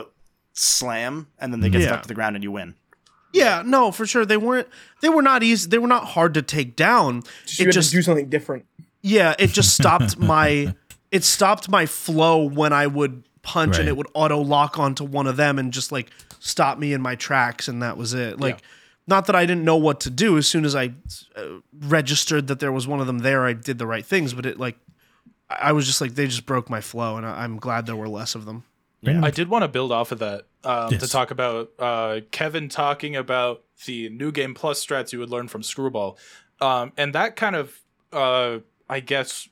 slam, 0.53 1.27
and 1.39 1.53
then 1.53 1.61
they 1.61 1.69
get 1.69 1.81
Yeah. 1.83 1.89
stuck 1.89 2.03
to 2.03 2.09
the 2.09 2.15
ground 2.15 2.37
and 2.37 2.43
you 2.43 2.51
win. 2.53 2.75
Yeah, 3.33 3.63
no, 3.65 3.93
for 3.93 4.07
sure. 4.07 4.25
They 4.27 4.37
weren't. 4.37 4.69
They 5.03 5.09
were 5.09 5.23
not 5.23 5.43
easy. 5.43 5.69
They 5.69 5.79
were 5.79 5.87
not 5.87 6.05
hard 6.09 6.35
to 6.35 6.43
take 6.43 6.75
down. 6.77 7.17
You 7.47 7.63
it 7.63 7.67
had 7.67 7.73
just 7.75 7.91
to 7.91 7.97
do 7.97 8.03
something 8.03 8.29
different. 8.29 8.65
Yeah, 9.03 9.35
it 9.39 9.51
just 9.51 9.75
stopped 9.75 10.19
my 10.19 10.75
it 11.11 11.25
stopped 11.25 11.69
my 11.69 11.87
flow 11.87 12.45
when 12.45 12.73
I 12.73 12.87
would 12.87 13.25
punch 13.43 13.79
and 13.79 13.89
it 13.89 13.97
would 13.97 14.09
auto 14.15 14.39
lock 14.39 14.79
onto 14.79 15.03
one 15.03 15.27
of 15.27 15.37
them 15.37 15.59
and 15.59 15.73
just 15.73 15.91
like 15.91 16.11
stop 16.39 16.79
me 16.79 16.93
in 16.93 17.01
my 17.01 17.15
tracks 17.15 17.69
and 17.69 17.83
that 17.83 17.97
was 17.97 18.15
it. 18.15 18.39
Like 18.39 18.63
not 19.11 19.27
that 19.27 19.37
I 19.37 19.45
didn't 19.45 19.65
know 19.65 19.77
what 19.77 20.01
to 20.01 20.11
do. 20.11 20.39
As 20.39 20.47
soon 20.47 20.65
as 20.65 20.75
I 20.75 20.95
uh, 21.37 21.45
registered 21.81 22.47
that 22.47 22.61
there 22.61 22.73
was 22.73 22.87
one 22.87 23.01
of 23.01 23.07
them 23.07 23.19
there, 23.19 23.45
I 23.45 23.53
did 23.53 23.79
the 23.79 23.87
right 23.87 24.07
things. 24.07 24.33
But 24.33 24.47
it 24.47 24.59
like, 24.59 24.79
I 25.51 25.71
I 25.71 25.73
was 25.73 25.85
just 25.85 26.01
like, 26.01 26.15
they 26.15 26.27
just 26.27 26.47
broke 26.47 26.71
my 26.71 26.81
flow, 26.81 27.17
and 27.17 27.27
I, 27.27 27.43
I'm 27.43 27.57
glad 27.57 27.87
there 27.87 27.97
were 27.97 28.09
less 28.09 28.35
of 28.35 28.47
them. 28.47 28.63
Yeah. 29.03 29.21
I 29.23 29.31
did 29.31 29.49
want 29.49 29.63
to 29.63 29.69
build 29.69 29.93
off 29.93 30.13
of 30.13 30.21
that 30.21 30.45
um, 30.63 30.91
to 30.91 31.09
talk 31.09 31.31
about 31.31 31.71
uh, 31.79 32.21
Kevin 32.31 32.69
talking 32.69 33.17
about 33.17 33.65
the 33.87 34.11
new 34.11 34.31
game 34.31 34.55
plus 34.55 34.85
strats 34.85 35.13
you 35.13 35.19
would 35.19 35.31
learn 35.31 35.49
from 35.49 35.63
Screwball, 35.63 36.17
um, 36.61 36.93
and 36.97 37.15
that 37.15 37.35
kind 37.35 37.57
of, 37.57 37.81
uh, 38.13 38.59
I 38.91 39.01
guess, 39.01 39.49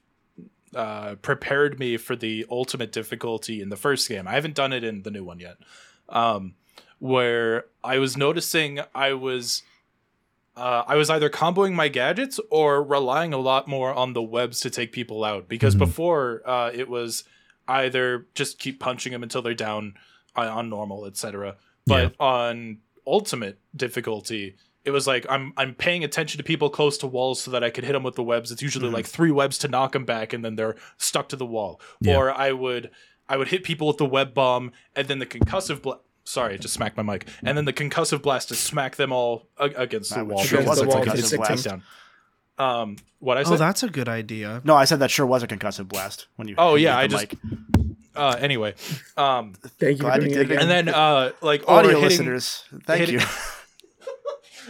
uh, 0.75 1.15
prepared 1.23 1.79
me 1.79 1.97
for 1.97 2.15
the 2.17 2.45
ultimate 2.51 2.93
difficulty 2.93 3.63
in 3.63 3.69
the 3.71 3.77
first 3.77 4.09
game. 4.09 4.27
I 4.29 4.33
haven't 4.33 4.55
done 4.55 4.73
it 4.73 4.85
in 4.85 5.03
the 5.03 5.11
new 5.11 5.25
one 5.25 5.39
yet, 5.41 5.57
um, 6.09 6.55
where 6.99 7.67
I 7.83 7.99
was 7.99 8.17
noticing 8.17 8.81
I 8.95 9.13
was. 9.15 9.63
Uh, 10.57 10.83
I 10.89 10.97
was 10.97 11.09
either 11.09 11.31
comboing 11.31 11.75
my 11.75 11.87
gadgets 11.87 12.41
or 12.51 12.83
relying 12.83 13.33
a 13.33 13.39
lot 13.39 13.69
more 13.69 13.95
on 13.95 14.13
the 14.13 14.23
webs 14.23 14.59
to 14.63 14.71
take 14.71 14.91
people 14.91 15.23
out 15.23 15.49
because 15.49 15.77
Mhm. 15.77 15.79
before 15.79 16.43
uh, 16.45 16.73
it 16.75 16.89
was 16.89 17.23
either 17.69 18.27
just 18.35 18.59
keep 18.59 18.81
punching 18.81 19.13
them 19.13 19.23
until 19.23 19.41
they're 19.41 19.55
down 19.55 19.95
on, 20.35 20.49
on 20.49 20.69
normal, 20.69 21.07
etc. 21.07 21.55
But 21.87 22.15
on 22.19 22.79
ultimate 23.07 23.61
difficulty, 23.77 24.57
it 24.89 24.93
was 24.93 25.07
like 25.07 25.27
I'm 25.29 25.53
I'm 25.59 25.75
paying 25.75 26.03
attention 26.03 26.39
to 26.39 26.45
people 26.45 26.71
close 26.71 26.97
to 26.99 27.07
walls 27.07 27.43
so 27.43 27.51
that 27.51 27.63
I 27.63 27.69
could 27.69 27.85
hit 27.85 27.93
them 27.93 28.03
with 28.03 28.15
the 28.15 28.23
webs. 28.23 28.51
It's 28.51 28.63
usually 28.63 28.89
like 28.91 29.07
three 29.07 29.31
webs 29.31 29.59
to 29.59 29.69
knock 29.69 29.93
them 29.93 30.05
back, 30.07 30.33
and 30.33 30.43
then 30.43 30.57
they're 30.57 30.77
stuck 30.97 31.29
to 31.29 31.37
the 31.37 31.45
wall. 31.47 31.81
Yeah. 32.01 32.17
Or 32.17 32.31
I 32.33 32.53
would 32.53 32.91
I 33.29 33.37
would 33.37 33.49
hit 33.49 33.63
people 33.65 33.87
with 33.87 33.99
the 33.99 34.07
web 34.07 34.33
bomb, 34.33 34.73
and 34.97 35.07
then 35.09 35.19
the 35.19 35.27
concussive 35.27 35.83
bla- 35.83 35.99
Sorry, 36.25 36.55
I 36.55 36.57
just 36.57 36.75
smacked 36.75 36.97
my 36.97 37.03
mic. 37.03 37.27
And 37.43 37.57
then 37.59 37.65
the 37.67 37.73
concussive 37.73 38.23
blast 38.23 38.49
to 38.49 38.55
smack 38.55 38.97
them 38.97 39.13
all 39.13 39.49
a- 39.59 39.65
against 39.77 40.15
the 40.15 40.25
wall. 40.25 40.43
sure 40.43 40.61
because 40.61 40.81
was 40.81 40.95
a 40.95 40.99
it's 40.99 41.09
concussive 41.09 41.19
it's 41.25 41.37
blast. 41.37 41.65
down. 41.65 41.83
Um, 42.59 42.97
what 43.19 43.37
I 43.39 43.43
Oh, 43.43 43.45
said? 43.45 43.59
that's 43.59 43.83
a 43.83 43.89
good 43.89 44.09
idea. 44.09 44.61
No, 44.65 44.75
I 44.75 44.85
said 44.85 44.99
that 45.01 45.11
sure 45.11 45.25
was 45.27 45.43
a 45.43 45.47
concussive 45.47 45.89
blast 45.89 46.27
when 46.37 46.49
you. 46.49 46.55
Oh, 46.59 46.75
yeah, 46.75 46.93
hit 46.93 46.99
I 46.99 47.07
the 47.07 47.27
just- 47.27 47.45
mic. 47.45 47.87
uh, 48.17 48.37
anyway, 48.41 48.75
um, 49.17 49.55
Thank 49.79 49.99
you 50.03 50.05
for 50.11 50.19
doing 50.19 50.33
it 50.33 50.37
it. 50.39 50.41
again. 50.43 50.59
and 50.59 50.71
then 50.71 50.89
uh, 50.89 51.33
like 51.41 51.63
audio 51.69 51.93
hitting, 51.93 52.03
listeners, 52.05 52.65
thank 52.85 53.01
hitting- 53.01 53.21
you. 53.21 53.27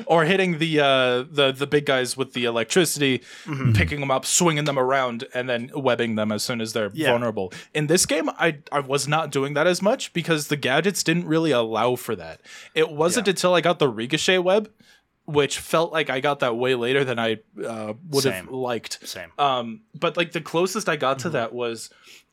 or 0.07 0.25
hitting 0.25 0.59
the 0.59 0.81
uh 0.81 1.25
the 1.31 1.53
the 1.53 1.67
big 1.67 1.87
guys 1.87 2.17
with 2.17 2.33
the 2.33 2.45
electricity, 2.45 3.23
Mm-hmm. 3.45 3.73
picking 3.73 4.01
them 4.01 4.11
up, 4.11 4.25
swinging 4.27 4.65
them 4.65 4.79
around, 4.79 5.25
and 5.35 5.49
then 5.49 5.71
webbing 5.75 6.15
them 6.17 6.31
as 6.33 6.43
soon 6.43 6.61
as 6.61 6.73
they're 6.73 6.91
Yeah. 6.95 7.11
vulnerable. 7.11 7.53
In 7.75 7.87
this 7.87 8.07
game, 8.07 8.29
I 8.39 8.59
I 8.73 8.81
was 8.81 9.09
not 9.09 9.31
doing 9.31 9.55
that 9.55 9.67
as 9.67 9.81
much 9.83 10.13
because 10.13 10.49
the 10.49 10.57
gadgets 10.57 11.03
didn't 11.03 11.27
really 11.27 11.51
allow 11.51 11.97
for 11.97 12.15
that. 12.17 12.41
It 12.75 12.91
wasn't 12.91 13.27
Yeah. 13.27 13.33
until 13.33 13.55
I 13.55 13.61
got 13.61 13.79
the 13.79 13.89
ricochet 13.89 14.39
web, 14.39 14.71
which 15.25 15.59
felt 15.59 15.93
like 15.93 16.09
I 16.11 16.21
got 16.21 16.41
that 16.41 16.57
way 16.57 16.75
later 16.75 17.05
than 17.05 17.19
I 17.19 17.39
uh, 17.65 17.95
would 18.11 18.25
have 18.25 18.35
Same. 18.35 18.49
liked. 18.51 19.07
Same. 19.07 19.31
Um, 19.39 19.81
but 19.99 20.17
like 20.17 20.33
the 20.33 20.41
closest 20.41 20.89
I 20.89 20.97
got 20.97 21.19
to 21.21 21.31
that 21.31 21.53
was 21.53 21.91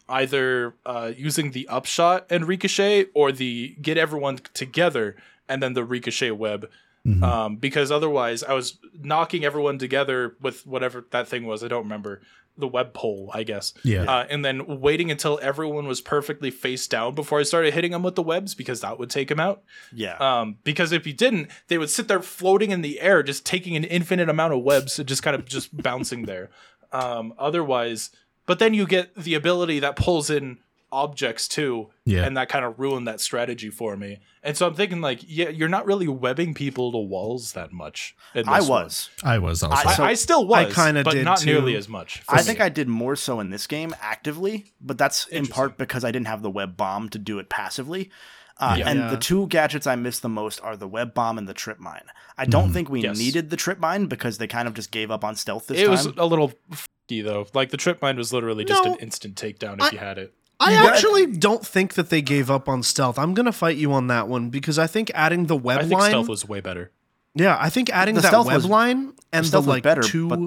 either 0.08 0.76
uh, 0.86 1.12
using 1.18 1.52
the 1.52 1.68
upshot 1.68 2.26
and 2.30 2.48
ricochet 2.48 3.08
or 3.14 3.32
the 3.32 3.76
get 3.82 3.98
everyone 3.98 4.38
together 4.54 5.16
and 5.50 5.62
then 5.64 5.74
the 5.74 5.84
ricochet 5.84 6.32
web. 6.32 6.70
Mhm. 7.06 7.22
Um, 7.24 7.56
because 7.58 7.92
otherwise, 7.92 8.42
I 8.44 8.54
was 8.54 8.78
knocking 9.00 9.46
everyone 9.46 9.78
together 9.78 10.36
with 10.42 10.66
whatever 10.66 11.06
that 11.12 11.28
thing 11.28 11.46
was. 11.46 11.64
I 11.64 11.68
don't 11.68 11.84
remember 11.84 12.22
the 12.58 12.68
web 12.68 12.94
pole, 12.94 13.30
I 13.34 13.44
guess. 13.44 13.74
Yeah. 13.84 14.04
Uh, 14.04 14.26
and 14.30 14.44
then 14.44 14.80
waiting 14.80 15.12
until 15.12 15.38
everyone 15.42 15.88
was 15.88 16.00
perfectly 16.02 16.50
face 16.50 16.88
down 16.88 17.14
before 17.14 17.40
I 17.40 17.44
started 17.44 17.74
hitting 17.74 17.92
them 17.92 18.02
with 18.02 18.16
the 18.16 18.24
webs 18.24 18.56
because 18.56 18.80
that 18.82 18.98
would 18.98 19.10
take 19.10 19.28
them 19.28 19.42
out. 19.42 19.62
Yeah. 19.94 20.16
Um, 20.18 20.58
because 20.64 20.94
if 20.94 21.06
you 21.06 21.12
didn't, 21.14 21.50
they 21.68 21.78
would 21.78 21.90
sit 21.90 22.08
there 22.08 22.22
floating 22.22 22.72
in 22.72 22.82
the 22.82 23.02
air, 23.02 23.24
just 23.24 23.46
taking 23.46 23.76
an 23.76 23.84
infinite 23.84 24.30
amount 24.30 24.54
of 24.54 24.64
webs 24.64 24.98
and 24.98 25.08
just 25.08 25.22
kind 25.22 25.36
of 25.36 25.46
just 25.46 25.76
bouncing 25.84 26.24
there. 26.24 26.50
Um, 26.94 27.34
otherwise, 27.38 28.10
but 28.46 28.60
then 28.60 28.74
you 28.74 28.88
get 28.88 29.14
the 29.16 29.34
ability 29.34 29.80
that 29.80 29.96
pulls 29.98 30.30
in 30.30 30.58
objects 30.96 31.48
too, 31.48 31.90
Yeah. 32.06 32.24
and 32.26 32.38
that 32.38 32.48
kind 32.50 32.64
of 32.66 32.80
ruined 32.80 33.08
that 33.08 33.20
strategy 33.20 33.70
for 33.70 33.98
me. 33.98 34.20
And 34.42 34.56
so 34.56 34.66
I'm 34.68 34.74
thinking 34.76 35.02
like, 35.02 35.20
yeah, 35.28 35.50
you're 35.50 35.68
not 35.70 35.86
really 35.86 36.08
webbing 36.08 36.54
people 36.54 36.92
to 36.94 36.98
walls 36.98 37.52
that 37.54 37.72
much. 37.74 38.16
in 38.34 38.48
I 38.48 38.60
this 38.60 38.70
one. 38.70 38.84
was. 38.86 39.10
I 39.24 39.38
was 39.40 39.62
also. 39.64 39.90
I, 39.90 39.94
So- 39.94 40.04
I 40.04 40.14
still 40.14 40.48
was, 40.48 40.78
I 40.78 40.86
kinda 40.86 41.04
but 41.04 41.12
did 41.14 41.26
not 41.26 41.40
too. 41.40 41.48
nearly 41.48 41.76
as 41.76 41.90
much. 41.90 42.24
I 42.30 42.38
me. 42.38 42.44
think 42.44 42.62
I 42.62 42.70
did 42.70 42.88
more 42.88 43.16
so 43.16 43.40
in 43.40 43.50
this 43.50 43.68
game 43.68 43.94
actively, 44.02 44.74
but 44.80 44.98
that's 44.98 45.28
in 45.28 45.48
part 45.48 45.78
because 45.78 46.04
I 46.06 46.12
didn't 46.12 46.28
have 46.28 46.42
the 46.42 46.50
web 46.52 46.78
bomb 46.78 47.10
to 47.10 47.20
do 47.20 47.38
it 47.40 47.50
passively. 47.50 48.10
Uh, 48.58 48.76
Yeah. 48.80 48.90
and 48.90 49.00
Yeah. 49.00 49.10
the 49.10 49.18
two 49.18 49.48
gadgets 49.48 49.86
I 49.86 49.96
miss 49.98 50.20
the 50.22 50.30
most 50.30 50.62
are 50.62 50.78
the 50.78 50.88
web 50.88 51.14
bomb 51.14 51.38
and 51.38 51.46
the 51.48 51.54
trip 51.54 51.78
mine. 51.80 52.06
I 52.38 52.46
don't 52.46 52.72
think 52.72 52.90
we 52.90 53.02
Yes. 53.02 53.18
needed 53.18 53.50
the 53.50 53.58
trip 53.58 53.80
mine 53.80 54.06
because 54.06 54.38
they 54.38 54.48
kind 54.48 54.66
of 54.68 54.74
just 54.74 54.92
gave 54.92 55.12
up 55.12 55.26
on 55.26 55.36
stealth 55.36 55.68
this 55.68 55.78
it 55.80 55.84
time. 55.84 55.94
It 55.94 55.98
was 55.98 56.06
a 56.18 56.26
little 56.26 56.54
f***y 56.72 57.22
though. 57.22 57.48
Like 57.54 57.72
the 57.72 57.78
trip 57.78 58.02
mine 58.02 58.16
was 58.16 58.32
literally 58.32 58.64
just 58.64 58.84
No. 58.86 58.94
an 58.94 59.00
instant 59.00 59.36
takedown 59.36 59.76
if 59.80 59.84
I- 59.84 59.90
you 59.92 59.98
had 59.98 60.18
it. 60.18 60.34
I 60.60 60.72
You 60.72 60.84
got- 60.84 60.94
actually 60.96 61.26
don't 61.28 61.66
think 61.66 61.96
that 61.96 62.10
they 62.10 62.22
gave 62.22 62.50
up 62.50 62.70
on 62.70 62.82
stealth. 62.84 63.20
I'm 63.20 63.34
gonna 63.34 63.52
fight 63.52 63.78
you 63.78 63.92
on 63.94 64.08
that 64.08 64.28
one 64.28 64.50
because 64.50 64.80
I 64.80 64.88
think 64.88 65.12
adding 65.14 65.48
the 65.48 65.56
web 65.58 65.80
I 65.80 65.82
think 65.88 66.00
line. 66.00 66.12
stealth 66.12 66.28
was 66.30 66.48
way 66.48 66.62
better. 66.62 66.92
yeah, 67.34 67.58
I 67.60 67.70
think 67.70 67.90
adding 67.90 68.16
The 68.16 68.22
that 68.22 68.28
stealth 68.30 68.48
web 68.48 68.56
was- 68.56 68.66
line 68.66 69.14
and 69.34 69.44
the 69.44 69.48
stealth 69.50 69.66
was 69.66 69.76
like 69.76 69.84
better, 69.84 70.02
two. 70.02 70.28
but- 70.28 70.40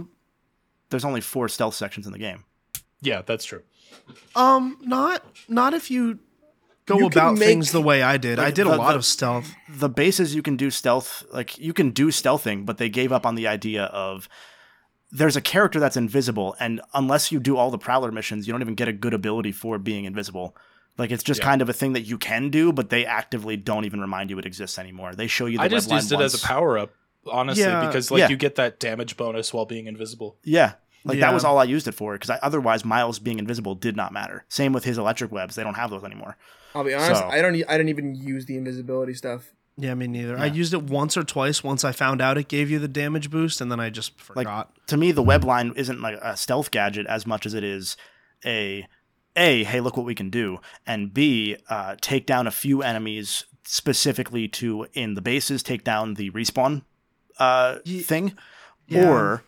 There's 0.90 1.04
only 1.04 1.20
four 1.20 1.50
stealth 1.50 1.74
sections 1.74 2.06
in 2.06 2.12
the 2.12 2.18
game. 2.18 2.44
Yeah, 3.02 3.20
that's 3.26 3.44
true. 3.44 3.62
Um, 4.34 4.78
not 4.80 5.22
not 5.48 5.74
if 5.74 5.90
you 5.90 6.18
go 6.86 6.96
You 6.98 7.06
about 7.06 7.34
make- 7.34 7.46
things 7.46 7.72
the 7.72 7.82
way 7.82 8.02
I 8.02 8.16
did. 8.16 8.38
I 8.38 8.44
Like, 8.44 8.54
did 8.54 8.66
a 8.66 8.74
lot 8.74 8.92
the- 8.92 8.96
of 8.96 9.04
stealth. 9.04 9.50
the 9.68 9.90
bases 9.90 10.34
you 10.34 10.40
can 10.42 10.56
do 10.56 10.70
stealth 10.70 11.24
like 11.30 11.58
you 11.58 11.74
can 11.74 11.90
do 11.90 12.06
stealthing 12.08 12.64
but 12.64 12.78
they 12.78 12.88
gave 12.88 13.12
up 13.12 13.26
on 13.26 13.34
the 13.34 13.46
idea 13.46 13.84
of 13.84 14.26
there's 15.10 15.36
a 15.36 15.40
character 15.40 15.80
that's 15.80 15.96
invisible 15.96 16.54
and 16.60 16.80
unless 16.94 17.32
you 17.32 17.40
do 17.40 17.56
all 17.56 17.70
the 17.70 17.78
prowler 17.78 18.12
missions 18.12 18.46
you 18.46 18.52
don't 18.52 18.60
even 18.60 18.74
get 18.74 18.88
a 18.88 18.92
good 18.92 19.14
ability 19.14 19.52
for 19.52 19.78
being 19.78 20.04
invisible 20.04 20.54
like 20.98 21.10
it's 21.10 21.22
just 21.22 21.40
Yeah. 21.40 21.46
kind 21.46 21.62
of 21.62 21.68
a 21.68 21.72
thing 21.72 21.92
that 21.94 22.02
you 22.02 22.18
can 22.18 22.50
do 22.50 22.72
but 22.72 22.90
they 22.90 23.06
actively 23.06 23.56
don't 23.56 23.84
even 23.84 24.00
remind 24.00 24.30
you 24.30 24.38
it 24.38 24.44
exists 24.46 24.78
anymore 24.78 25.14
they 25.14 25.26
show 25.26 25.46
you 25.46 25.58
the 25.58 25.64
I 25.64 25.68
just 25.68 25.90
used 25.90 26.12
it 26.12 26.20
as 26.20 26.34
a 26.34 26.46
power 26.46 26.76
up, 26.78 26.90
honestly, 27.30 27.64
Yeah. 27.64 27.86
because 27.86 28.10
like 28.10 28.20
Yeah. 28.20 28.28
you 28.28 28.36
get 28.36 28.56
that 28.56 28.78
damage 28.80 29.16
bonus 29.16 29.52
while 29.54 29.64
being 29.66 29.86
invisible. 29.86 30.36
yeah 30.44 30.72
like 31.04 31.20
that 31.20 31.32
was 31.32 31.44
all 31.44 31.56
i 31.58 31.64
used 31.64 31.88
it 31.88 31.92
for 31.92 32.12
because 32.18 32.36
otherwise 32.42 32.84
miles 32.84 33.18
being 33.18 33.38
invisible 33.38 33.74
did 33.74 33.96
not 33.96 34.12
matter 34.12 34.44
same 34.48 34.72
with 34.74 34.84
his 34.84 34.98
electric 34.98 35.32
webs 35.32 35.54
they 35.54 35.62
don't 35.62 35.74
have 35.74 35.90
those 35.90 36.04
anymore 36.04 36.36
I'll 36.74 36.84
be 36.84 36.92
honest. 36.92 37.22
So- 37.22 37.28
I 37.28 37.40
don't. 37.40 37.56
I 37.66 37.78
don't 37.78 37.88
even 37.88 38.14
use 38.14 38.44
the 38.44 38.56
invisibility 38.58 39.14
stuff. 39.14 39.54
Yeah, 39.80 39.94
me 39.94 40.08
neither. 40.08 40.36
I 40.36 40.46
used 40.46 40.74
it 40.74 40.82
once 40.82 41.16
or 41.16 41.22
twice. 41.22 41.62
Once 41.62 41.84
I 41.84 41.92
found 41.92 42.20
out 42.20 42.36
it 42.36 42.48
gave 42.48 42.68
you 42.68 42.80
the 42.80 42.88
damage 42.88 43.30
boost, 43.30 43.60
and 43.60 43.70
then 43.70 43.78
I 43.78 43.90
just 43.90 44.12
Like- 44.34 44.46
forgot. 44.46 44.72
to 44.88 44.96
me 44.96 45.12
the 45.12 45.22
web 45.22 45.44
line 45.44 45.72
isn't 45.76 46.00
like 46.00 46.18
a 46.20 46.36
stealth 46.36 46.70
gadget 46.72 47.06
as 47.06 47.26
much 47.26 47.46
as 47.46 47.54
it 47.54 47.62
is 47.62 47.96
a 48.44 48.86
a 49.36 49.62
hey 49.64 49.78
look 49.80 49.96
what 49.96 50.04
we 50.06 50.16
can 50.16 50.30
do 50.30 50.58
and 50.84 51.14
b 51.14 51.56
uh, 51.68 51.94
take 52.00 52.26
down 52.26 52.46
a 52.48 52.50
few 52.50 52.82
enemies 52.82 53.44
specifically 53.64 54.48
to 54.48 54.86
in 54.94 55.14
the 55.14 55.20
bases 55.20 55.62
take 55.62 55.84
down 55.84 56.14
the 56.14 56.30
respawn 56.30 56.82
uh, 57.38 57.76
Ye- 57.84 58.00
thing 58.00 58.32
yeah. 58.88 59.08
or 59.08 59.44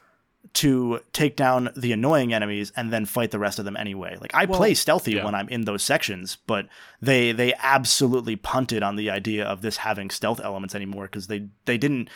to 0.53 1.01
take 1.13 1.37
down 1.37 1.71
the 1.77 1.93
annoying 1.93 2.33
enemies 2.33 2.73
and 2.77 2.93
then 2.93 3.05
fight 3.07 3.31
the 3.31 3.39
rest 3.39 3.59
of 3.61 3.65
them 3.65 3.77
anyway 3.77 4.17
like 4.21 4.35
i 4.35 4.47
Well, 4.47 4.59
play 4.59 4.75
stealthy 4.75 5.13
yeah. 5.13 5.25
when 5.25 5.35
i'm 5.35 5.49
in 5.49 5.65
those 5.65 5.83
sections 5.85 6.39
but 6.47 6.67
they 7.01 7.31
they 7.33 7.55
absolutely 7.63 8.35
punted 8.37 8.83
on 8.83 8.97
the 8.97 9.11
idea 9.11 9.45
of 9.45 9.63
this 9.63 9.77
having 9.79 10.11
stealth 10.11 10.41
elements 10.43 10.75
anymore 10.75 11.05
because 11.05 11.29
they 11.29 11.47
they 11.67 11.79
didn't 11.79 12.09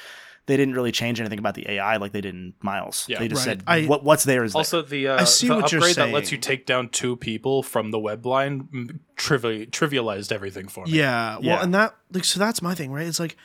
they 0.47 0.59
didn't 0.59 0.75
really 0.75 0.93
change 0.93 1.21
anything 1.21 1.39
about 1.39 1.55
the 1.55 1.67
AI 1.71 1.97
like 1.97 2.13
they 2.13 2.21
did 2.21 2.35
in 2.35 2.53
Miles. 2.61 3.07
Yeah. 3.09 3.19
they 3.19 3.29
just 3.29 3.47
Right. 3.47 3.61
said 3.61 3.65
I- 3.67 3.87
what 3.87 4.05
what's 4.05 4.25
there 4.25 4.45
is 4.45 4.53
there. 4.53 4.59
Also, 4.61 4.83
the 4.83 5.09
uh, 5.09 5.21
I 5.23 5.25
see 5.25 5.49
the 5.49 5.55
what 5.57 5.73
you're 5.73 5.79
upgrade 5.81 5.97
that 5.97 6.11
lets 6.13 6.31
you 6.31 6.37
saying. 6.37 6.43
take 6.43 6.67
down 6.67 6.91
two 6.91 7.17
people 7.17 7.63
from 7.63 7.93
the 7.93 7.99
web 7.99 8.27
line 8.27 8.69
mm, 8.71 8.99
trivi- 9.17 9.71
trivialized 9.71 10.31
everything 10.33 10.69
for 10.69 10.85
me. 10.85 10.93
Yeah, 10.99 11.37
well, 11.37 11.43
Yeah. 11.45 11.63
and 11.63 11.73
that 11.73 11.95
like 12.13 12.25
so 12.27 12.39
that's 12.39 12.61
my 12.61 12.75
thing, 12.75 12.93
right? 12.93 13.07
It's 13.07 13.19
like 13.21 13.39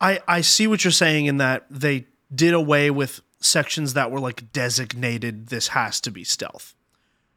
I 0.00 0.20
I 0.28 0.42
see 0.42 0.68
what 0.68 0.84
you're 0.84 0.92
saying 0.92 1.26
in 1.26 1.38
that 1.38 1.66
they 1.70 2.06
did 2.32 2.54
away 2.54 2.88
with 2.88 3.20
sections 3.44 3.94
that 3.94 4.10
were 4.10 4.20
like 4.20 4.52
designated. 4.52 5.48
This 5.48 5.68
has 5.68 6.00
to 6.02 6.10
be 6.10 6.24
stealth. 6.24 6.74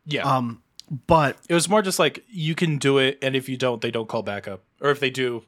yeah. 0.05 0.23
Um, 0.23 0.61
but 1.05 1.37
it 1.49 1.53
was 1.53 1.67
more 1.67 1.81
just 1.81 1.99
like 1.99 2.23
you 2.29 2.55
can 2.55 2.77
do 2.77 2.97
it, 2.97 3.19
and 3.21 3.35
if 3.35 3.49
you 3.49 3.57
don't, 3.57 3.81
they 3.81 3.91
don't 3.91 4.07
call 4.07 4.23
back 4.23 4.47
up, 4.47 4.63
or 4.79 4.89
if 4.89 5.01
they 5.01 5.09
do, 5.09 5.43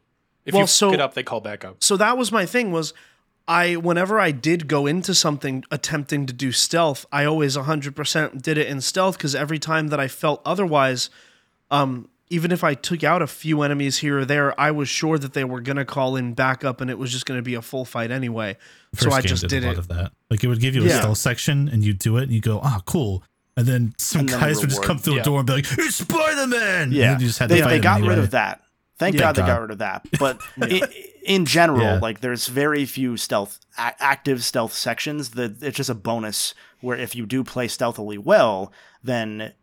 if 0.45 0.53
Well, 0.53 0.63
you 0.63 0.67
so- 0.67 0.91
it 0.93 0.99
up, 0.99 1.13
they 1.13 1.23
call 1.23 1.39
back 1.39 1.63
up. 1.63 1.81
so 1.81 1.95
that 1.97 2.17
was 2.17 2.31
my 2.31 2.45
thing 2.45 2.71
was 2.73 2.93
I 3.47 3.77
whenever 3.77 4.19
I 4.19 4.31
did 4.31 4.67
go 4.67 4.85
into 4.85 5.15
something 5.15 5.63
attempting 5.71 6.25
to 6.25 6.33
do 6.33 6.51
stealth, 6.51 7.05
I 7.11 7.23
always 7.25 7.55
100% 7.55 8.41
did 8.41 8.57
it 8.57 8.67
in 8.67 8.81
stealth 8.81 9.17
cuz 9.17 9.33
every 9.33 9.59
time 9.59 9.87
that 9.87 9.99
I 9.99 10.07
felt 10.09 10.41
otherwise 10.45 11.09
um 11.71 12.09
even 12.29 12.51
if 12.51 12.63
I 12.63 12.73
took 12.75 13.03
out 13.03 13.21
a 13.21 13.27
few 13.27 13.61
enemies 13.63 13.97
here 13.99 14.19
or 14.19 14.25
there, 14.25 14.59
I 14.59 14.71
was 14.71 14.87
sure 14.87 15.17
that 15.17 15.33
they 15.33 15.43
were 15.43 15.61
going 15.61 15.77
to 15.77 15.85
call 15.85 16.15
in 16.15 16.33
backup 16.33 16.79
and 16.81 16.89
it 16.91 16.97
was 16.97 17.11
just 17.11 17.25
going 17.25 17.37
to 17.39 17.41
be 17.43 17.55
a 17.55 17.61
full 17.61 17.85
fight 17.85 18.11
anyway. 18.11 18.55
so 18.93 19.11
I 19.11 19.21
just 19.21 19.41
did, 19.43 19.49
did 19.49 19.63
a 19.63 19.67
lot 19.67 19.73
it. 19.73 19.79
of 19.79 19.87
that. 19.89 20.11
Like 20.29 20.43
it 20.43 20.47
would 20.47 20.59
give 20.59 20.75
you 20.75 20.83
a 20.83 20.85
Yeah. 20.87 20.99
stealth 20.99 21.17
section, 21.17 21.67
and 21.69 21.83
you 21.83 21.93
do 21.93 22.17
it, 22.17 22.23
and 22.23 22.31
you 22.31 22.41
go, 22.41 22.59
"Ah, 22.63 22.81
cool." 22.85 23.23
And 23.57 23.65
then 23.67 23.93
some 23.97 24.21
And 24.21 24.29
then 24.29 24.39
guys 24.39 24.55
the 24.57 24.61
would 24.61 24.69
just 24.69 24.83
come 24.83 24.97
through 24.99 25.15
Yeah. 25.15 25.21
a 25.21 25.23
door 25.23 25.39
and 25.39 25.47
be 25.47 25.53
like, 25.53 25.65
"It's 25.77 25.95
Spider 25.97 26.47
Man!" 26.47 26.91
yeah, 26.91 27.13
you 27.19 27.25
just 27.27 27.39
had 27.39 27.49
they, 27.49 27.57
to 27.57 27.63
fight 27.63 27.69
they 27.71 27.75
him 27.77 27.81
got 27.81 28.01
rid 28.01 28.19
of 28.19 28.31
that. 28.31 28.61
Thank 28.97 29.15
Yeah, 29.15 29.21
God 29.21 29.35
they 29.35 29.41
God. 29.41 29.47
got 29.47 29.61
rid 29.61 29.71
of 29.71 29.77
that. 29.79 30.05
But 30.19 30.39
i 30.61 30.81
in 31.23 31.45
general, 31.45 31.81
Yeah. 31.81 31.99
like 31.99 32.21
there's 32.21 32.47
very 32.47 32.85
few 32.85 33.15
stealth 33.17 33.59
a- 33.77 33.93
active 34.03 34.43
stealth 34.43 34.73
sections. 34.73 35.31
That 35.31 35.61
it's 35.63 35.77
just 35.77 35.89
a 35.89 35.95
bonus 35.95 36.53
where 36.81 36.97
if 36.97 37.15
you 37.15 37.25
do 37.25 37.43
play 37.43 37.67
stealthily 37.67 38.17
well, 38.17 38.71
then 39.03 39.53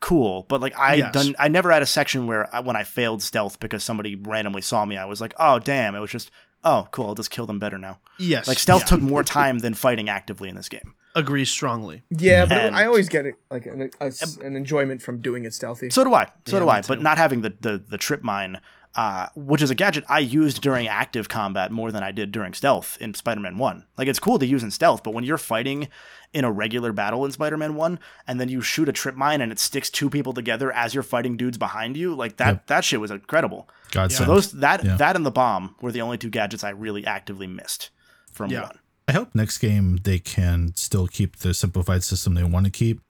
cool. 0.00 0.46
But 0.48 0.60
like 0.60 0.78
I 0.78 0.94
Yes. 0.96 1.12
done, 1.12 1.34
I 1.38 1.48
never 1.48 1.70
had 1.70 1.82
a 1.82 1.86
section 1.86 2.26
where 2.26 2.52
I, 2.54 2.60
when 2.60 2.76
I 2.76 2.84
failed 2.84 3.22
stealth 3.22 3.60
because 3.60 3.84
somebody 3.84 4.16
randomly 4.16 4.62
saw 4.62 4.84
me, 4.84 4.96
I 4.96 5.04
was 5.04 5.20
like, 5.20 5.34
oh 5.38 5.58
damn. 5.58 5.94
It 5.94 6.00
was 6.00 6.10
just 6.10 6.30
oh 6.64 6.88
cool. 6.90 7.08
I'll 7.08 7.14
just 7.14 7.30
kill 7.30 7.46
them 7.46 7.58
better 7.58 7.78
now. 7.78 7.98
Yes. 8.18 8.48
Like 8.48 8.58
stealth 8.58 8.82
yeah. 8.82 8.86
took 8.86 9.00
more 9.02 9.22
time 9.22 9.58
than 9.60 9.74
fighting 9.74 10.08
actively 10.08 10.48
in 10.48 10.54
this 10.56 10.68
game. 10.68 10.94
Agree 11.16 11.44
strongly. 11.44 12.02
Yeah, 12.10 12.46
but 12.46 12.58
And- 12.58 12.76
I 12.76 12.86
always 12.86 13.08
get 13.08 13.26
it 13.26 13.34
like 13.50 13.66
an, 13.66 13.90
a, 14.00 14.12
an 14.44 14.54
enjoyment 14.56 15.02
from 15.02 15.20
doing 15.20 15.44
it 15.44 15.52
stealthy. 15.52 15.90
So 15.90 16.04
do 16.04 16.14
I. 16.14 16.26
So 16.46 16.56
Yeah, 16.58 16.64
do 16.64 16.68
I. 16.68 16.82
But 16.82 17.02
not 17.02 17.18
having 17.18 17.40
the, 17.40 17.52
the, 17.60 17.78
the 17.78 17.98
trip 17.98 18.22
mine, 18.22 18.60
uh, 18.96 19.28
which 19.36 19.62
is 19.62 19.70
a 19.70 19.74
gadget 19.74 20.04
I 20.08 20.18
used 20.18 20.60
during 20.62 20.88
active 20.88 21.28
combat 21.28 21.70
more 21.70 21.92
than 21.92 22.02
I 22.02 22.10
did 22.10 22.32
during 22.32 22.54
stealth 22.54 22.98
in 23.00 23.14
Spider 23.14 23.40
Man 23.40 23.56
1. 23.58 23.84
Like, 23.96 24.08
it's 24.08 24.18
cool 24.18 24.38
to 24.38 24.46
use 24.46 24.62
in 24.62 24.70
stealth, 24.70 25.02
but 25.04 25.14
when 25.14 25.24
you're 25.24 25.38
fighting 25.38 25.88
in 26.32 26.44
a 26.44 26.50
regular 26.50 26.92
battle 26.92 27.24
in 27.24 27.30
Spider 27.32 27.56
Man 27.56 27.74
1, 27.74 27.98
and 28.26 28.40
then 28.40 28.48
you 28.48 28.60
shoot 28.60 28.88
a 28.88 28.92
trip 28.92 29.14
mine 29.14 29.40
and 29.40 29.52
it 29.52 29.58
sticks 29.58 29.90
two 29.90 30.10
people 30.10 30.32
together 30.32 30.72
as 30.72 30.92
you're 30.94 31.02
fighting 31.02 31.36
dudes 31.36 31.56
behind 31.58 31.96
you, 31.96 32.14
like, 32.14 32.36
that, 32.38 32.66
that 32.66 32.84
shit 32.84 33.00
was 33.00 33.10
incredible. 33.10 33.68
God 33.92 34.12
So 34.12 34.24
those 34.24 34.52
that 34.52 34.84
Yeah. 34.84 34.96
that 34.96 35.16
and 35.16 35.24
the 35.26 35.30
bomb 35.30 35.74
were 35.80 35.92
the 35.92 36.00
only 36.00 36.18
two 36.18 36.30
gadgets 36.30 36.62
I 36.64 36.70
really 36.70 37.04
actively 37.06 37.46
missed 37.46 37.90
from 38.32 38.50
Yeah. 38.50 38.62
1. 38.62 38.78
I 39.08 39.12
hope 39.12 39.34
next 39.34 39.58
game 39.58 39.98
they 40.04 40.18
can 40.20 40.72
still 40.76 41.06
keep 41.08 41.38
the 41.38 41.52
simplified 41.54 42.04
system 42.04 42.34
they 42.34 42.44
want 42.44 42.66
to 42.66 42.70
keep, 42.70 43.00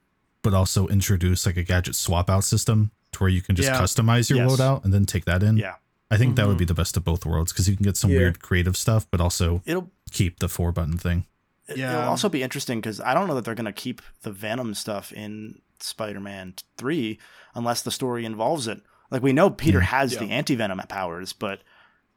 but 0.42 0.54
also 0.54 0.88
introduce 0.88 1.44
like 1.44 1.58
a 1.58 1.62
gadget 1.62 1.94
swap 1.94 2.30
out 2.30 2.44
system 2.44 2.90
to 3.12 3.18
where 3.18 3.30
you 3.30 3.42
can 3.42 3.56
just 3.56 3.68
Yeah. 3.68 3.80
customize 3.80 4.30
your 4.30 4.38
Yes. 4.38 4.50
loadout 4.52 4.84
and 4.84 4.92
then 4.92 5.04
take 5.06 5.24
that 5.24 5.42
in. 5.42 5.56
Yeah. 5.56 5.74
I 6.10 6.16
think 6.16 6.36
that 6.36 6.46
would 6.46 6.52
mm-hmm. 6.52 6.58
be 6.58 6.64
the 6.64 6.74
best 6.74 6.96
of 6.96 7.04
both 7.04 7.24
worlds 7.24 7.52
because 7.52 7.68
you 7.68 7.76
can 7.76 7.84
get 7.84 7.96
some 7.96 8.10
Yeah. 8.10 8.18
weird 8.18 8.40
creative 8.42 8.76
stuff, 8.76 9.06
but 9.10 9.20
also 9.20 9.62
It'll 9.64 9.90
keep 10.10 10.40
the 10.40 10.48
four 10.48 10.72
button 10.72 10.98
thing. 10.98 11.26
Yeah. 11.74 11.98
It'll 11.98 12.08
also 12.10 12.28
be 12.28 12.42
interesting 12.42 12.80
because 12.80 13.00
I 13.00 13.14
don't 13.14 13.28
know 13.28 13.34
that 13.36 13.44
they're 13.44 13.54
going 13.54 13.64
to 13.66 13.72
keep 13.72 14.02
the 14.22 14.32
Venom 14.32 14.74
stuff 14.74 15.12
in 15.12 15.60
Spider-Man 15.78 16.54
Three 16.76 17.18
unless 17.54 17.82
the 17.82 17.90
story 17.92 18.24
involves 18.24 18.66
it. 18.66 18.80
Like 19.10 19.22
we 19.22 19.32
know 19.32 19.50
Peter 19.50 19.80
has 19.80 20.16
the 20.16 20.26
anti-venom 20.26 20.78
powers, 20.88 21.32
but 21.32 21.60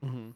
mm-hmm. 0.03 0.32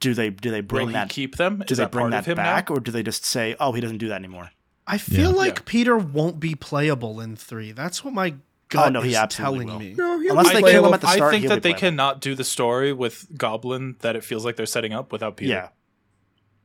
do 0.00 0.14
they 0.14 0.30
do 0.30 0.50
they 0.50 0.60
bring 0.60 0.86
Will 0.86 0.88
he 0.88 0.92
that 0.94 1.08
keep 1.08 1.36
them? 1.36 1.58
do 1.58 1.72
Is 1.72 1.78
they 1.78 1.84
that 1.84 1.90
bring 1.92 2.10
part 2.10 2.24
that 2.24 2.26
him 2.26 2.36
back, 2.36 2.68
now? 2.70 2.76
or 2.76 2.80
do 2.80 2.90
they 2.92 3.02
just 3.02 3.24
say, 3.24 3.56
"Oh, 3.58 3.72
he 3.72 3.80
doesn't 3.80 3.98
do 3.98 4.08
that 4.08 4.16
anymore"? 4.16 4.50
I 4.86 4.98
feel 4.98 5.30
Yeah. 5.30 5.36
like 5.36 5.56
Yeah. 5.58 5.62
Peter 5.64 5.96
won't 5.96 6.38
be 6.40 6.54
playable 6.54 7.20
in 7.20 7.36
three. 7.36 7.72
That's 7.72 8.04
what 8.04 8.12
my 8.14 8.34
gut 8.72 8.86
Oh, 8.86 8.90
no, 8.90 9.00
he 9.02 9.14
absolutely 9.14 9.66
telling 9.66 9.68
will. 9.68 9.78
me. 9.78 9.94
no, 9.96 10.18
he'll 10.20 10.30
Unless 10.38 10.52
they 10.52 10.62
kill 10.62 10.86
him 10.86 10.94
at 10.94 11.00
the 11.00 11.06
start, 11.08 11.28
I 11.28 11.30
think 11.30 11.42
he'll 11.42 11.48
that 11.50 11.56
be 11.56 11.60
they 11.60 11.68
playable. 11.74 11.80
cannot 11.80 12.20
do 12.20 12.34
the 12.34 12.44
story 12.44 12.92
with 12.92 13.26
Goblin 13.38 13.96
that 14.00 14.16
it 14.16 14.24
feels 14.24 14.44
like 14.44 14.56
they're 14.56 14.66
setting 14.66 14.92
up 14.92 15.12
without 15.12 15.36
Peter. 15.36 15.52
Yeah, 15.52 15.68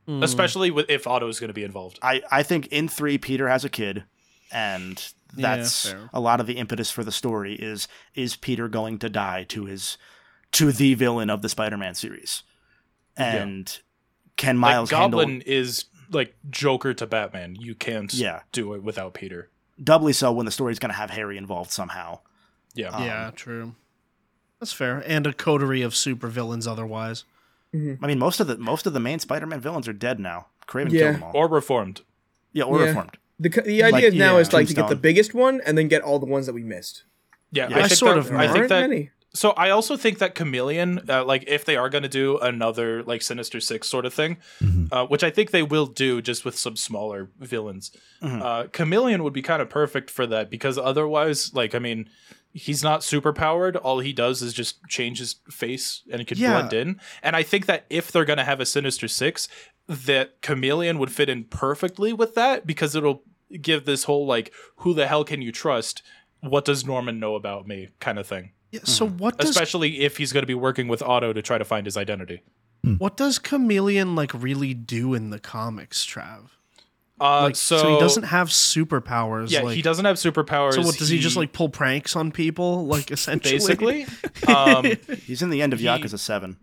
Hmm. 0.08 0.24
Especially 0.24 0.72
with, 0.72 0.90
if 0.90 1.06
Otto 1.06 1.28
is 1.28 1.40
going 1.40 1.50
to 1.50 1.54
be 1.54 1.64
involved. 1.66 2.00
I 2.02 2.22
I 2.32 2.42
think 2.44 2.68
in 2.68 2.88
three 2.88 3.18
Peter 3.18 3.50
has 3.50 3.66
a 3.66 3.70
kid, 3.70 4.06
and 4.52 5.06
that's 5.36 5.90
fair. 5.90 6.10
a 6.14 6.22
lot 6.22 6.40
of 6.40 6.48
the 6.48 6.54
impetus 6.54 6.90
for 6.90 7.04
the 7.04 7.12
story 7.12 7.56
is 7.56 7.90
is 8.16 8.38
Peter 8.38 8.70
going 8.70 9.00
to 9.00 9.10
die 9.10 9.44
to 9.50 9.66
his 9.66 9.98
to 10.54 10.72
the 10.72 10.94
villain 10.94 11.30
of 11.30 11.42
the 11.42 11.50
Spider-Man 11.50 11.94
series, 11.94 12.44
and 13.18 13.80
can 14.38 14.58
Miles 14.58 14.92
like, 14.92 15.02
handle 15.02 15.20
Goblin 15.20 15.42
is 15.42 15.86
like 16.10 16.36
Joker 16.50 16.94
to 16.94 17.06
Batman. 17.06 17.56
You 17.60 17.76
can't 17.76 18.14
Yeah. 18.14 18.42
do 18.54 18.74
it 18.76 18.84
without 18.84 19.14
Peter. 19.14 19.50
Doubly 19.84 20.14
so 20.14 20.32
when 20.32 20.46
the 20.46 20.52
story's 20.52 20.80
going 20.80 20.92
to 20.92 20.98
have 20.98 21.10
Harry 21.12 21.38
involved 21.38 21.72
somehow. 21.72 22.20
Yeah. 22.74 22.90
Um, 22.90 23.04
yeah, 23.04 23.32
true. 23.36 23.76
That's 24.60 24.74
fair. 24.74 25.04
And 25.06 25.28
a 25.28 25.34
coterie 25.34 25.82
of 25.84 25.94
supervillains 25.94 26.68
otherwise. 26.68 27.24
I 27.74 28.08
mean, 28.08 28.18
most 28.18 28.40
of 28.40 28.48
the 28.48 28.58
most 28.58 28.88
of 28.88 28.94
the 28.94 29.00
main 29.00 29.20
Spider-Man 29.20 29.60
villains 29.62 29.88
are 29.88 29.94
dead 29.94 30.20
now. 30.20 30.48
Kraven 30.68 30.92
Yeah. 30.92 31.00
killed 31.12 31.16
them 31.16 31.24
all. 31.24 31.32
Or 31.36 31.48
reformed. 31.48 32.02
yeah, 32.54 32.64
or 32.64 32.80
Yeah. 32.80 32.88
reformed. 32.88 33.18
The, 33.40 33.50
the 33.50 33.84
idea 33.84 34.10
Like, 34.10 34.14
now 34.18 34.34
yeah, 34.36 34.40
is 34.42 34.52
like 34.54 34.68
to 34.70 34.74
get 34.74 34.90
the 34.90 34.96
biggest 34.96 35.36
one 35.36 35.62
and 35.64 35.78
then 35.78 35.88
get 35.88 36.02
all 36.02 36.18
the 36.18 36.26
ones 36.26 36.48
that 36.48 36.54
we 36.54 36.64
missed. 36.64 37.04
Yeah, 37.52 37.70
Yeah. 37.70 37.76
I, 37.76 37.80
I 37.82 37.88
think 37.88 38.00
sort 38.00 38.16
that, 38.16 38.20
of 38.20 38.32
I 38.32 38.48
know. 38.48 38.54
think 38.54 38.58
aren't 38.58 38.70
that. 38.70 38.90
many. 38.90 39.12
So 39.34 39.52
I 39.52 39.70
also 39.70 39.98
think 39.98 40.18
that 40.20 40.34
Chameleon, 40.36 41.02
uh, 41.10 41.24
like 41.24 41.44
if 41.48 41.64
they 41.66 41.76
are 41.76 41.90
going 41.90 42.02
to 42.04 42.10
do 42.10 42.38
another 42.40 43.04
like 43.04 43.22
Sinister 43.22 43.60
Six 43.60 43.88
sort 43.88 44.06
of 44.06 44.14
thing, 44.14 44.38
uh, 44.92 45.06
which 45.06 45.24
I 45.24 45.30
think 45.30 45.52
they 45.52 45.64
will 45.64 45.86
do, 45.86 46.22
just 46.22 46.44
with 46.46 46.58
some 46.58 46.76
smaller 46.76 47.30
villains, 47.40 47.92
Mhm. 48.22 48.42
uh, 48.42 48.68
Chameleon 48.70 49.24
would 49.24 49.34
be 49.34 49.42
kind 49.44 49.62
of 49.62 49.70
perfect 49.70 50.10
for 50.10 50.26
that 50.28 50.50
because 50.50 50.78
otherwise, 50.78 51.54
like 51.54 51.76
I 51.76 51.80
mean, 51.80 52.10
he's 52.54 52.82
not 52.84 53.04
super 53.04 53.32
powered. 53.34 53.76
All 53.76 54.00
he 54.00 54.14
does 54.14 54.42
is 54.42 54.54
just 54.54 54.78
change 54.88 55.20
his 55.20 55.36
face 55.52 56.02
and 56.10 56.20
he 56.20 56.26
could 56.26 56.40
Yeah. 56.40 56.54
blend 56.54 56.74
in. 56.74 57.00
And 57.22 57.36
I 57.36 57.44
think 57.44 57.68
that 57.68 57.86
if 57.90 58.12
they're 58.12 58.26
going 58.26 58.38
to 58.38 58.44
have 58.44 58.60
a 58.60 58.66
Sinister 58.66 59.08
Six, 59.08 59.48
that 59.88 60.42
Chameleon 60.42 60.98
would 60.98 61.12
fit 61.12 61.30
in 61.30 61.44
perfectly 61.44 62.12
with 62.12 62.34
that 62.36 62.66
because 62.66 62.96
it'll 62.96 63.24
give 63.62 63.86
this 63.86 64.06
whole 64.06 64.26
like, 64.26 64.52
who 64.78 64.94
the 64.96 65.06
hell 65.08 65.24
can 65.24 65.42
you 65.44 65.52
trust? 65.52 66.02
What 66.40 66.66
does 66.66 66.86
Norman 66.86 67.20
know 67.20 67.36
about 67.36 67.68
me? 67.68 67.90
kind 68.00 68.18
of 68.18 68.26
thing 68.26 68.52
Yeah, 68.78 68.94
so 68.94 69.08
what 69.08 69.38
does 69.38 69.50
especially 69.50 70.02
if 70.02 70.18
he's 70.18 70.34
going 70.34 70.44
to 70.44 70.48
be 70.48 70.54
working 70.54 70.88
with 70.88 71.02
Otto 71.02 71.34
to 71.34 71.42
try 71.42 71.58
to 71.58 71.66
find 71.66 71.86
his 71.86 71.98
identity. 71.98 72.42
what 72.98 73.18
does 73.18 73.40
Chameleon 73.40 74.16
like 74.16 74.32
really 74.34 74.74
do 74.74 75.14
in 75.14 75.30
the 75.30 75.40
comics, 75.40 76.06
Trav? 76.06 76.50
Uh, 77.20 77.44
Like, 77.44 77.56
so, 77.56 77.94
he 77.96 78.00
doesn't 78.00 78.24
have 78.24 78.50
superpowers. 78.50 79.50
Yeah, 79.50 79.62
like, 79.62 79.76
he 79.76 79.82
doesn't 79.82 80.06
have 80.06 80.18
superpowers. 80.18 80.74
So 80.74 80.82
what 80.84 80.98
does 80.98 81.10
he, 81.10 81.18
just 81.20 81.36
like 81.36 81.52
pull 81.52 81.70
pranks 81.70 82.16
on 82.16 82.32
people? 82.32 82.86
Like 82.86 83.10
essentially, 83.12 83.54
basically? 83.54 84.06
um, 84.48 84.86
He's 85.26 85.42
in 85.42 85.50
the 85.50 85.62
end 85.62 85.74
of 85.74 85.80
He- 85.80 85.86
Yakuza 85.86 86.20
Seven. 86.20 86.58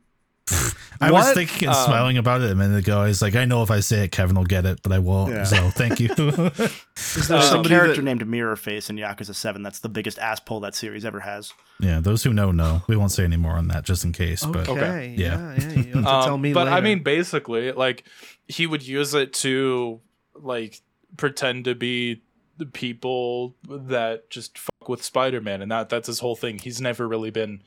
I 1.01 1.11
was 1.11 1.33
thinking 1.33 1.69
and 1.69 1.77
Um, 1.77 1.85
smiling 1.87 2.19
about 2.19 2.43
it 2.43 2.51
a 2.51 2.55
minute 2.55 2.79
ago. 2.79 3.01
I 3.01 3.07
was 3.09 3.23
like, 3.23 3.35
I 3.35 3.45
know 3.47 3.63
if 3.63 3.71
I 3.71 3.81
say 3.81 4.05
it, 4.05 4.13
Kevin 4.13 4.37
will 4.37 4.45
get 4.45 4.65
it, 4.67 4.81
but 4.83 4.93
I 4.93 4.99
won't. 4.99 5.33
Yeah. 5.33 5.45
So 5.45 5.71
thank 5.71 6.01
you. 6.01 6.09
Is 6.17 7.29
there 7.29 7.39
There's 7.39 7.53
a 7.53 7.63
character 7.63 7.97
that, 7.97 8.03
named 8.03 8.27
Mirror 8.27 8.57
Face 8.57 8.91
in 8.91 8.97
Yakuza 8.97 9.35
Seven. 9.35 9.63
That's 9.63 9.81
the 9.81 9.89
biggest 9.89 10.19
ass 10.19 10.41
pull 10.41 10.61
that 10.61 10.75
series 10.75 11.05
ever 11.05 11.21
has. 11.21 11.53
yeah, 11.81 12.01
those 12.01 12.23
who 12.23 12.33
know 12.33 12.53
know. 12.53 12.83
We 12.87 12.97
won't 12.97 13.13
say 13.13 13.25
any 13.25 13.37
more 13.37 13.53
on 13.53 13.69
that 13.69 13.85
just 13.85 14.05
in 14.05 14.13
case. 14.13 14.45
But 14.45 14.69
Okay, 14.69 15.15
Yeah. 15.19 15.55
yeah, 15.57 15.61
yeah. 15.61 15.73
You 15.73 15.93
have 15.95 16.05
to 16.05 16.09
um, 16.11 16.25
tell 16.25 16.39
me 16.39 16.53
but 16.53 16.69
I 16.69 16.81
mean, 16.81 17.03
basically, 17.03 17.73
like 17.73 18.05
he 18.47 18.67
would 18.67 18.87
use 18.87 19.15
it 19.15 19.33
to 19.35 20.01
like 20.35 20.81
pretend 21.17 21.65
to 21.65 21.75
be 21.75 22.23
the 22.57 22.67
people 22.67 23.57
that 23.69 24.31
just 24.31 24.59
fuck 24.59 24.89
with 24.89 25.03
Spider-Man, 25.03 25.63
and 25.63 25.73
that 25.73 25.89
that's 25.89 26.07
his 26.07 26.21
whole 26.21 26.37
thing. 26.37 26.59
He's 26.59 26.81
never 26.81 27.09
really 27.09 27.31
been 27.31 27.63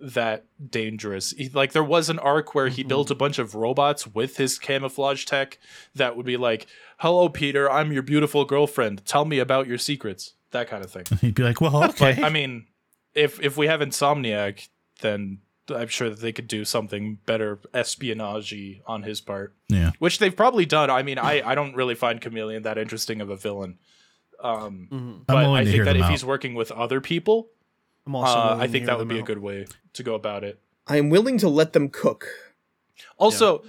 that 0.00 0.44
dangerous. 0.70 1.32
He, 1.32 1.48
like 1.48 1.72
there 1.72 1.84
was 1.84 2.08
an 2.08 2.18
arc 2.18 2.54
where 2.54 2.68
he 2.68 2.82
built 2.84 3.10
a 3.10 3.14
bunch 3.14 3.38
of 3.38 3.54
robots 3.54 4.06
with 4.06 4.36
his 4.36 4.58
camouflage 4.58 5.24
tech 5.24 5.58
that 5.94 6.16
would 6.16 6.26
be 6.26 6.36
like, 6.36 6.66
"Hello, 6.98 7.28
Peter. 7.28 7.70
I'm 7.70 7.92
your 7.92 8.02
beautiful 8.02 8.44
girlfriend. 8.44 9.04
Tell 9.04 9.24
me 9.24 9.38
about 9.38 9.66
your 9.66 9.78
secrets." 9.78 10.34
That 10.52 10.68
kind 10.68 10.84
of 10.84 10.90
thing. 10.90 11.04
he'd 11.20 11.34
be 11.34 11.42
like, 11.42 11.60
well, 11.60 11.84
okay. 11.90 12.14
But 12.14 12.24
I 12.24 12.28
mean, 12.30 12.66
if 13.14 13.40
if 13.42 13.56
we 13.56 13.66
have 13.66 13.80
Insomniac, 13.80 14.68
then 15.00 15.38
I'm 15.68 15.88
sure 15.88 16.08
that 16.08 16.20
they 16.20 16.32
could 16.32 16.48
do 16.48 16.64
something 16.64 17.18
better 17.26 17.58
espionage 17.74 18.54
on 18.86 19.02
his 19.02 19.20
part, 19.20 19.54
yeah. 19.68 19.90
which 19.98 20.18
they've 20.18 20.34
probably 20.34 20.64
done. 20.64 20.90
I 20.90 21.02
mean, 21.02 21.18
I 21.18 21.42
I 21.44 21.54
don't 21.54 21.74
really 21.74 21.94
find 21.94 22.20
Chameleon 22.20 22.62
that 22.62 22.78
interesting 22.78 23.20
of 23.20 23.28
a 23.30 23.36
villain. 23.36 23.78
Um, 24.40 24.88
Mhm. 24.90 24.94
I'm 24.94 25.24
but 25.26 25.36
willing 25.36 25.56
I 25.56 25.60
to 25.60 25.64
think 25.66 25.74
hear 25.74 25.84
that 25.84 25.96
if 25.96 26.02
out. 26.04 26.10
he's 26.12 26.24
working 26.24 26.54
with 26.54 26.70
other 26.70 27.00
people, 27.00 27.50
I'm 28.08 28.16
also. 28.16 28.38
uh, 28.38 28.56
I 28.58 28.66
think 28.66 28.86
that 28.86 28.98
would 28.98 29.08
them 29.08 29.16
be 29.16 29.20
a 29.20 29.24
good 29.24 29.38
way 29.38 29.66
to 29.92 30.02
go 30.02 30.14
about 30.14 30.42
it. 30.42 30.58
I 30.86 30.96
am 30.96 31.10
willing 31.10 31.36
to 31.38 31.48
let 31.48 31.74
them 31.74 31.90
cook. 31.90 32.26
Also, 33.18 33.62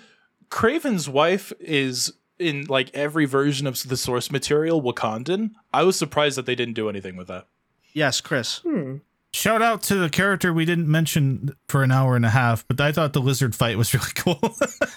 Kraven's 0.49 1.10
wife 1.10 1.52
is 1.60 2.14
in 2.40 2.66
like 2.68 2.90
every 2.94 3.26
version 3.26 3.68
of 3.68 3.86
the 3.88 3.98
source 3.98 4.32
material 4.32 4.82
Wakandan. 4.82 5.52
I 5.74 5.84
was 5.84 5.98
surprised 5.98 6.38
that 6.38 6.45
they 6.45 6.56
didn't 6.56 6.76
do 6.76 6.88
anything 6.88 7.18
with 7.18 7.28
that. 7.28 7.48
Yes, 7.91 8.22
Chris. 8.22 8.60
Hmm. 8.60 8.98
Shout 9.31 9.61
out 9.61 9.84
to 9.84 9.95
the 9.95 10.10
character 10.10 10.51
we 10.51 10.65
didn't 10.65 10.88
mention 10.88 11.56
for 11.68 11.84
an 11.84 11.91
hour 11.91 12.15
and 12.15 12.26
a 12.26 12.30
half, 12.30 12.68
but 12.68 12.81
I 12.81 12.91
thought 12.91 13.14
the 13.14 13.22
lizard 13.22 13.53
fight 13.56 13.77
was 13.77 13.93
really 13.93 14.11
cool. 14.15 14.39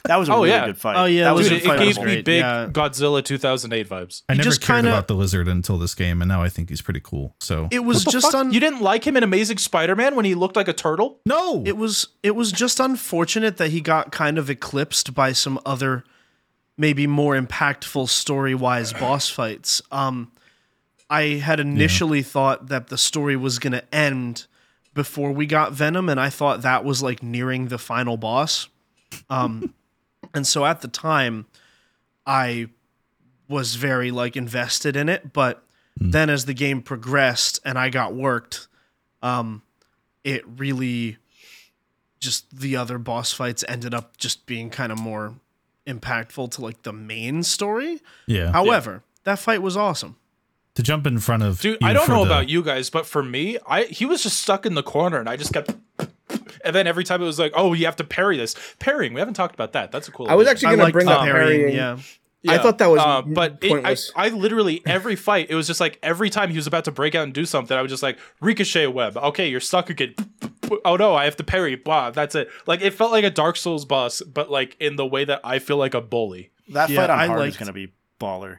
That 0.04 0.16
was 0.16 0.30
a 0.30 0.32
Oh, 0.32 0.36
really 0.38 0.48
yeah. 0.50 0.66
good 0.66 0.78
fight. 0.78 0.96
Oh, 0.96 1.04
yeah, 1.04 1.24
that 1.24 1.28
that 1.30 1.34
was 1.36 1.48
Dude, 1.50 1.52
a 1.52 1.64
it, 1.64 1.68
a 1.68 1.74
it 1.74 1.78
gave 1.94 2.04
me 2.04 2.22
big 2.22 2.40
yeah. 2.40 2.66
Godzilla 2.72 3.22
2008 3.22 3.88
vibes. 3.88 4.22
I 4.30 4.32
He 4.32 4.38
never 4.38 4.48
just 4.48 4.62
cared 4.62 4.78
kinda- 4.78 4.90
about 4.92 5.06
the 5.06 5.14
lizard 5.14 5.48
until 5.48 5.76
this 5.76 5.94
game, 5.94 6.22
and 6.22 6.28
now 6.30 6.42
I 6.42 6.48
think 6.48 6.70
he's 6.70 6.80
pretty 6.80 7.00
cool. 7.04 7.36
So 7.40 7.68
It 7.70 7.80
was 7.84 8.04
just 8.06 8.34
on. 8.34 8.52
You 8.52 8.60
didn't 8.60 8.80
like 8.80 9.06
him 9.06 9.18
in 9.18 9.22
Amazing 9.22 9.59
Spider-Man 9.59 10.16
when 10.16 10.24
he 10.24 10.34
looked 10.34 10.56
like 10.56 10.68
a 10.68 10.72
turtle? 10.72 11.20
no, 11.26 11.62
It 11.66 11.76
was 11.76 12.09
it 12.22 12.34
was 12.34 12.52
just 12.52 12.80
unfortunate 12.80 13.59
that 13.59 13.70
he 13.70 13.82
got 13.82 14.12
kind 14.12 14.38
of 14.38 14.48
eclipsed 14.48 15.12
by 15.14 15.32
some 15.32 15.60
other 15.66 16.04
maybe 16.78 17.06
more 17.06 17.34
impactful 17.38 18.09
story-wise 18.09 18.94
boss 18.94 19.28
fights. 19.28 19.82
Um 19.92 20.32
I 21.12 21.22
had 21.34 21.60
initially 21.60 22.22
thought 22.22 22.68
that 22.68 22.86
the 22.86 22.97
story 22.97 23.36
was 23.36 23.59
going 23.59 23.74
to 23.74 23.94
end 23.94 24.47
before 24.94 25.30
we 25.30 25.44
got 25.44 25.72
Venom 25.72 26.09
and 26.09 26.18
I 26.18 26.30
thought 26.30 26.62
that 26.62 26.86
was 26.86 27.02
like 27.02 27.22
nearing 27.22 27.68
the 27.68 27.78
final 27.78 28.16
boss. 28.16 28.68
Um 29.28 29.74
and 30.34 30.47
so 30.47 30.64
at 30.64 30.80
the 30.80 30.89
time 30.89 31.44
I 32.26 32.68
was 33.47 33.74
very 33.74 34.10
like 34.10 34.36
invested 34.39 34.97
in 34.97 35.10
it, 35.10 35.34
but 35.34 35.62
then 35.97 36.30
as 36.30 36.47
the 36.47 36.55
game 36.55 36.80
progressed 36.80 37.60
and 37.62 37.78
I 37.78 37.90
got 37.90 38.14
worked, 38.14 38.68
um 39.22 39.60
it 40.24 40.43
really 40.47 41.18
just 42.20 42.59
the 42.59 42.76
other 42.76 42.97
boss 42.97 43.34
fights 43.34 43.62
ended 43.68 43.93
up 43.93 44.16
just 44.16 44.47
being 44.47 44.70
kind 44.70 44.90
of 44.90 44.98
more 44.98 45.34
impactful 45.86 46.52
to 46.52 46.62
like 46.62 46.84
the 46.84 46.93
main 46.93 47.43
story. 47.43 48.01
Yeah. 48.26 48.51
However, 48.52 49.02
that 49.24 49.39
fight 49.39 49.60
was 49.60 49.76
awesome. 49.76 50.16
To 50.74 50.82
jump 50.82 51.07
in 51.07 51.19
front 51.19 51.43
of 51.43 51.61
Dude, 51.61 51.78
I 51.82 51.93
don't 51.93 52.09
know 52.09 52.24
the- 52.24 52.31
about 52.31 52.49
you 52.49 52.62
guys, 52.62 52.90
but 52.90 53.07
for 53.07 53.23
me, 53.23 53.59
I 53.66 53.85
he 53.85 54.05
was 54.07 54.23
just 54.23 54.40
stuck 54.40 54.65
in 54.66 54.74
the 54.74 54.82
corner, 54.82 55.19
and 55.19 55.28
I 55.28 55.36
just 55.36 55.53
kept. 55.53 55.74
And 56.65 56.74
then 56.74 56.86
every 56.86 57.05
time 57.05 57.20
it 57.20 57.24
was 57.27 57.39
like, 57.39 57.53
"Oh, 57.55 57.73
you 57.73 57.85
have 57.86 57.97
to 57.97 58.05
parry 58.05 58.36
this." 58.36 58.55
Parrying, 58.78 59.12
we 59.15 59.20
haven't 59.20 59.35
talked 59.35 59.55
about 59.55 59.73
that. 59.73 59.90
That's 59.93 60.09
a 60.09 60.12
cool. 60.12 60.28
I 60.28 60.35
was 60.35 60.47
addition. 60.47 60.69
actually 60.69 60.77
gonna 60.81 60.93
bring 60.93 61.07
the 61.07 61.12
up 61.12 61.24
parrying, 61.24 61.61
parrying. 61.61 61.77
yeah. 61.77 61.99
I 62.49 62.59
thought 62.59 62.78
that 62.78 62.89
was 62.90 63.01
uh, 63.01 63.23
but 63.23 63.59
it, 63.62 63.85
I. 64.16 64.27
I 64.27 64.28
literally 64.31 64.82
every 64.85 65.15
fight 65.15 65.47
it 65.51 65.55
was 65.55 65.66
just 65.69 65.78
like 65.81 65.99
every 66.03 66.28
time 66.31 66.51
he 66.51 66.57
was 66.57 66.66
about 66.66 66.85
to 66.86 66.90
break 66.90 67.15
out 67.15 67.23
and 67.24 67.32
do 67.32 67.44
something, 67.44 67.77
I 67.77 67.82
was 67.82 67.90
just 67.90 68.03
like 68.03 68.19
ricochet 68.40 68.86
web. 68.89 69.16
Okay, 69.16 69.49
you're 69.49 69.61
stuck 69.61 69.90
again. 69.90 70.15
Oh 70.85 70.97
no, 70.97 71.15
I 71.15 71.24
have 71.24 71.36
to 71.36 71.44
parry. 71.44 71.81
Wow, 71.85 72.11
that's 72.11 72.35
it. 72.35 72.49
Like 72.66 72.81
it 72.81 72.94
felt 72.94 73.12
like 73.12 73.24
a 73.24 73.31
Dark 73.31 73.57
Souls 73.57 73.85
boss, 73.85 74.23
but 74.23 74.51
like 74.51 74.77
in 74.81 74.97
the 74.97 75.07
way 75.07 75.24
that 75.24 75.40
I 75.44 75.59
feel 75.61 75.77
like 75.77 75.94
a 75.94 76.01
bully. 76.01 76.51
That 76.70 76.89
Yeah, 76.90 77.03
fight 77.03 77.11
on 77.11 77.19
I 77.20 77.27
hard 77.27 77.47
is 77.49 77.57
going 77.57 77.66
to 77.69 77.73
be 77.73 77.93
baller. 78.20 78.59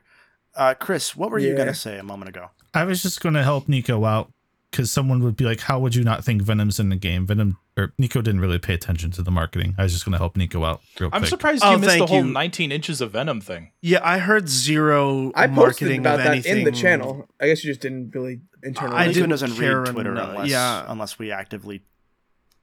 Uh, 0.55 0.73
Chris, 0.75 1.15
what 1.15 1.31
were 1.31 1.39
you 1.39 1.55
going 1.55 1.67
to 1.67 1.73
say 1.73 1.97
a 1.97 2.03
moment 2.03 2.29
ago? 2.29 2.49
I 2.73 2.83
was 2.85 3.01
just 3.01 3.21
going 3.21 3.35
to 3.35 3.43
help 3.43 3.67
Nicco 3.67 4.07
out 4.07 4.31
because 4.71 4.91
someone 4.91 5.23
would 5.23 5.35
be 5.35 5.45
like, 5.45 5.61
"How 5.61 5.79
would 5.79 5.95
you 5.95 6.03
not 6.03 6.23
think 6.23 6.41
Venom's 6.41 6.79
in 6.79 6.89
the 6.89 6.95
game?" 6.95 7.25
Venom 7.27 7.57
or 7.77 7.91
Nicco 7.99 8.23
didn't 8.23 8.39
really 8.39 8.59
pay 8.59 8.73
attention 8.75 9.09
to 9.11 9.23
the 9.23 9.31
marketing. 9.31 9.73
I 9.79 9.83
was 9.83 9.93
just 9.93 10.05
going 10.05 10.11
to 10.13 10.17
help 10.19 10.35
Nicco 10.35 10.63
out 10.65 10.81
real 10.99 11.09
I'm 11.11 11.21
quick. 11.21 11.29
surprised 11.29 11.63
Oh, 11.65 11.71
you 11.71 11.77
missed 11.79 11.97
the 11.97 12.05
whole 12.05 12.17
you. 12.25 12.31
19 12.31 12.71
inches 12.71 13.01
of 13.01 13.11
Venom 13.11 13.41
thing. 13.41 13.71
Yeah, 13.81 13.99
I 14.03 14.19
heard 14.19 14.47
zero 14.47 15.31
I 15.35 15.47
posted 15.47 15.55
marketing 15.55 15.99
about 16.01 16.19
of 16.19 16.25
that 16.25 16.31
anything 16.33 16.59
in 16.59 16.63
the 16.65 16.71
channel. 16.71 17.27
I 17.39 17.47
guess 17.47 17.63
you 17.63 17.71
just 17.71 17.81
didn't 17.81 18.13
really 18.13 18.41
internally. 18.61 18.97
I 18.97 19.07
Nicco 19.07 19.13
didn't 19.13 19.29
doesn't 19.29 19.55
care 19.55 19.81
read 19.81 19.91
Twitter 19.93 20.11
enough. 20.11 20.29
unless, 20.29 20.49
Yeah. 20.49 20.85
unless 20.87 21.17
we 21.19 21.31
actively 21.31 21.81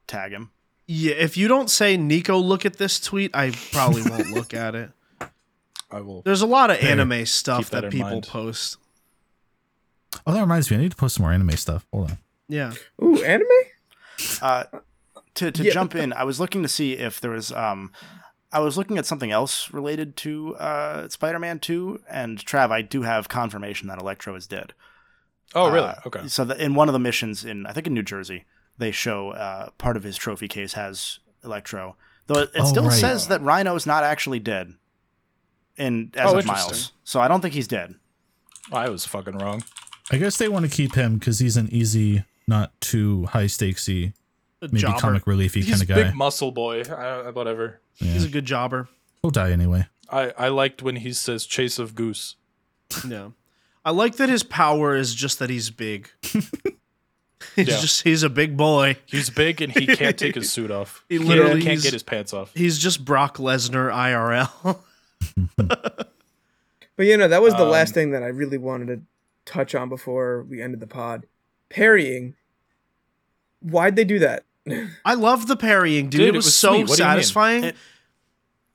tag 0.07 0.31
him. 0.31 0.51
Yeah, 0.87 1.13
if 1.13 1.35
you 1.37 1.47
don't 1.47 1.69
say 1.69 1.97
Nicco, 1.97 2.41
look 2.43 2.65
at 2.65 2.77
this 2.77 2.99
tweet, 2.99 3.31
I 3.35 3.51
probably 3.71 4.01
won't 4.09 4.31
look 4.31 4.53
at 4.53 4.75
it. 4.75 4.91
I 5.91 6.01
will. 6.01 6.21
There's 6.23 6.41
a 6.41 6.47
lot 6.47 6.71
of 6.71 6.77
anime 6.83 7.25
stuff 7.25 7.69
that 7.71 7.81
that, 7.81 7.91
people 7.91 8.09
mind. 8.11 8.27
post. 8.27 8.77
oh, 10.25 10.33
that 10.33 10.41
reminds 10.41 10.69
me. 10.71 10.77
I 10.77 10.79
need 10.81 10.91
to 10.91 10.97
post 10.97 11.15
some 11.15 11.23
more 11.23 11.31
anime 11.33 11.51
stuff. 11.57 11.85
Hold 11.91 12.11
on. 12.11 12.17
Yeah. 12.47 12.73
Ooh, 13.01 13.21
anime? 13.23 13.47
Uh, 14.41 14.63
to 15.35 15.51
to 15.51 15.63
Yeah. 15.63 15.71
jump 15.71 15.95
in, 15.95 16.13
I 16.13 16.23
was 16.23 16.39
looking 16.39 16.61
to 16.63 16.67
see 16.69 16.93
if 16.93 17.19
there 17.21 17.31
was. 17.31 17.51
Um, 17.51 17.91
I 18.53 18.59
was 18.59 18.77
looking 18.77 18.97
at 18.97 19.05
something 19.05 19.31
else 19.31 19.71
related 19.71 20.17
to 20.17 20.55
uh, 20.57 21.07
Spider-Man 21.07 21.59
Two, 21.59 22.01
and 22.09 22.37
Trav, 22.37 22.69
I 22.69 22.81
do 22.81 23.03
have 23.03 23.29
confirmation 23.29 23.87
that 23.87 23.97
Electro 23.99 24.35
is 24.35 24.45
dead. 24.45 24.73
Oh, 25.55 25.69
really? 25.71 25.87
Uh, 25.87 25.95
Okay. 26.05 26.27
So 26.27 26.43
that 26.45 26.59
in 26.59 26.75
one 26.75 26.89
of 26.89 26.93
the 26.93 26.99
missions 26.99 27.45
in 27.45 27.65
I 27.65 27.71
think 27.71 27.87
in 27.87 27.93
New 27.93 28.03
Jersey, 28.03 28.43
they 28.77 28.91
show 28.91 29.29
uh, 29.31 29.69
part 29.77 29.95
of 29.95 30.03
his 30.03 30.17
trophy 30.17 30.49
case 30.49 30.73
has 30.73 31.19
Electro, 31.45 31.95
though 32.27 32.39
it, 32.39 32.51
it 32.53 32.61
Oh, 32.61 32.65
still 32.65 32.83
right. 32.87 32.93
says 32.99 33.27
that 33.29 33.41
Rhino's 33.41 33.85
not 33.85 34.03
actually 34.03 34.39
dead. 34.39 34.73
In 35.81 36.11
as 36.15 36.31
Oh, 36.33 36.37
of. 36.37 36.45
Miles, 36.45 36.91
so 37.03 37.19
I 37.19 37.27
don't 37.27 37.41
think 37.41 37.53
he's 37.53 37.67
dead. 37.67 37.95
I 38.71 38.89
was 38.89 39.05
fucking 39.05 39.37
wrong. 39.37 39.63
I 40.11 40.17
guess 40.17 40.37
they 40.37 40.47
want 40.47 40.69
to 40.69 40.71
keep 40.71 40.95
him 40.95 41.17
because 41.17 41.39
he's 41.39 41.57
an 41.57 41.69
easy, 41.71 42.23
not 42.47 42.71
too 42.81 43.25
high 43.27 43.45
stakesy, 43.45 44.13
maybe 44.61 44.77
jobber. 44.79 44.99
comic 44.99 45.23
reliefy 45.25 45.67
kind 45.67 45.81
of 45.81 45.87
guy. 45.87 46.03
big 46.03 46.15
muscle 46.15 46.51
boy. 46.51 46.81
I, 46.83 47.29
whatever. 47.31 47.79
Yeah. 47.97 48.13
He's 48.13 48.25
a 48.25 48.29
good 48.29 48.45
jobber. 48.45 48.87
He'll 49.21 49.31
die 49.31 49.51
anyway. 49.51 49.87
I, 50.09 50.33
I 50.37 50.47
liked 50.49 50.81
when 50.83 50.97
he 50.97 51.13
says 51.13 51.45
chase 51.45 51.79
of 51.79 51.95
goose. 51.95 52.35
Yeah. 53.07 53.29
I 53.85 53.91
like 53.91 54.17
that 54.17 54.29
his 54.29 54.43
power 54.43 54.95
is 54.95 55.15
just 55.15 55.39
that 55.39 55.49
he's 55.49 55.69
big. 55.69 56.09
he's 56.23 56.49
Yeah. 57.55 57.63
just 57.79 58.03
he's 58.03 58.23
a 58.23 58.29
big 58.29 58.55
boy. 58.57 58.97
He's 59.05 59.29
big 59.29 59.61
and 59.61 59.71
he 59.71 59.87
can't 59.87 60.17
take 60.17 60.35
his 60.35 60.51
suit 60.51 60.69
off. 60.71 61.03
He 61.09 61.15
He 61.17 61.19
literally 61.23 61.43
literally 61.55 61.63
can't 61.65 61.81
get 61.81 61.93
his 61.93 62.03
pants 62.03 62.33
off. 62.33 62.51
He's 62.53 62.77
just 62.77 63.03
Brock 63.05 63.37
Lesnar 63.37 63.91
IRL. 63.91 64.79
But 65.57 67.05
you 67.07 67.17
know, 67.17 67.27
that 67.27 67.41
was 67.41 67.53
the 67.55 67.63
Um, 67.63 67.69
last 67.69 67.93
thing 67.93 68.11
that 68.11 68.21
I 68.23 68.27
really 68.27 68.57
wanted 68.57 68.87
to 68.87 69.01
touch 69.51 69.73
on 69.73 69.89
before 69.89 70.43
we 70.43 70.61
ended 70.61 70.79
the 70.79 70.87
pod. 70.87 71.25
Parrying. 71.69 72.35
Why'd 73.61 73.95
they 73.95 74.03
do 74.03 74.19
that? 74.19 74.43
I 75.05 75.13
love 75.15 75.47
the 75.47 75.55
parrying, 75.55 76.09
dude. 76.09 76.19
Dude, 76.19 76.27
it 76.27 76.29
it 76.29 76.35
was, 76.35 76.45
was 76.45 76.55
so 76.55 76.73
sweet. 76.73 76.89
What 76.89 76.97
do 76.97 77.03
you 77.03 77.07
mean? 77.09 77.13
satisfying. 77.15 77.63
It- 77.65 77.75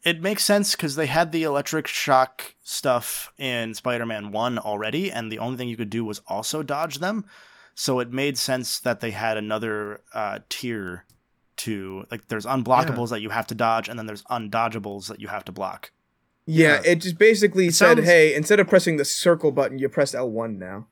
It 0.04 0.22
makes 0.22 0.44
sense 0.44 0.76
because 0.76 0.94
they 0.94 1.06
had 1.06 1.32
the 1.32 1.42
electric 1.42 1.88
shock 1.88 2.54
stuff 2.62 3.32
in 3.38 3.74
Spider-Man 3.74 4.30
One 4.30 4.56
already, 4.56 5.10
and 5.10 5.32
the 5.32 5.40
only 5.40 5.56
thing 5.56 5.68
you 5.68 5.76
could 5.76 5.90
do 5.90 6.04
was 6.04 6.20
also 6.28 6.62
dodge 6.62 6.98
them. 7.00 7.24
So 7.74 7.98
it 7.98 8.12
made 8.12 8.38
sense 8.38 8.78
that 8.78 9.00
they 9.00 9.10
had 9.10 9.36
another 9.36 10.02
uh, 10.14 10.38
tier 10.48 11.04
to 11.58 12.06
like. 12.08 12.28
There's 12.28 12.46
unblockables 12.46 13.10
that 13.10 13.20
you 13.20 13.30
have 13.30 13.48
to 13.48 13.56
dodge, 13.56 13.88
and 13.88 13.98
then 13.98 14.06
there's 14.06 14.22
undodgeables 14.30 15.08
that 15.08 15.20
you 15.20 15.26
have 15.26 15.44
to 15.46 15.52
block. 15.52 15.90
Yeah, 16.46 16.80
Yeah. 16.84 16.92
it 16.92 16.96
just 16.96 17.18
basically 17.18 17.66
It 17.66 17.74
said, 17.74 17.96
sounds- 17.96 18.08
"Hey, 18.08 18.34
instead 18.34 18.60
of 18.60 18.68
pressing 18.68 18.96
the 18.96 19.04
circle 19.04 19.50
button, 19.52 19.78
you 19.78 19.88
press 19.88 20.14
L1 20.14 20.58
now." 20.58 20.86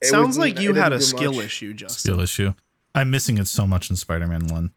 It 0.00 0.06
Sounds 0.06 0.28
was- 0.28 0.38
like 0.38 0.60
you 0.60 0.74
had 0.74 0.92
a 0.92 1.00
skill 1.00 1.34
much. 1.34 1.46
issue, 1.46 1.74
Justin. 1.74 1.98
Skill 1.98 2.20
issue. 2.20 2.52
I'm 2.94 3.10
missing 3.10 3.38
it 3.38 3.46
so 3.48 3.66
much 3.66 3.90
in 3.90 3.96
Spider-Man 3.96 4.46
One. 4.48 4.70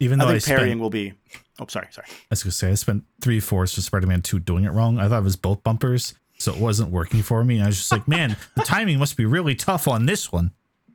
Even 0.00 0.18
though 0.18 0.26
I 0.26 0.28
I, 0.28 0.32
think 0.32 0.42
spent, 0.42 0.58
parrying 0.58 0.78
will 0.80 0.90
be. 0.90 1.12
Oh, 1.60 1.66
sorry, 1.68 1.86
sorry. 1.90 2.08
I 2.10 2.14
was 2.30 2.42
gonna 2.42 2.52
say 2.52 2.70
I 2.70 2.74
spent 2.74 3.04
three 3.20 3.38
fourths 3.40 3.78
of 3.78 3.84
Spider-Man 3.84 4.22
Two 4.22 4.40
doing 4.40 4.64
it 4.64 4.70
wrong. 4.70 4.98
I 4.98 5.08
thought 5.08 5.18
it 5.20 5.24
was 5.24 5.36
both 5.36 5.62
bumpers, 5.62 6.14
so 6.36 6.52
it 6.52 6.58
wasn't 6.58 6.90
working 6.90 7.22
for 7.22 7.44
me. 7.44 7.56
And 7.56 7.64
I 7.64 7.66
was 7.68 7.76
just 7.78 7.92
like, 7.92 8.08
man, 8.08 8.36
the 8.56 8.62
timing 8.64 8.98
must 8.98 9.16
be 9.16 9.24
really 9.24 9.54
tough 9.54 9.86
on 9.86 10.06
this 10.06 10.32
one. 10.32 10.50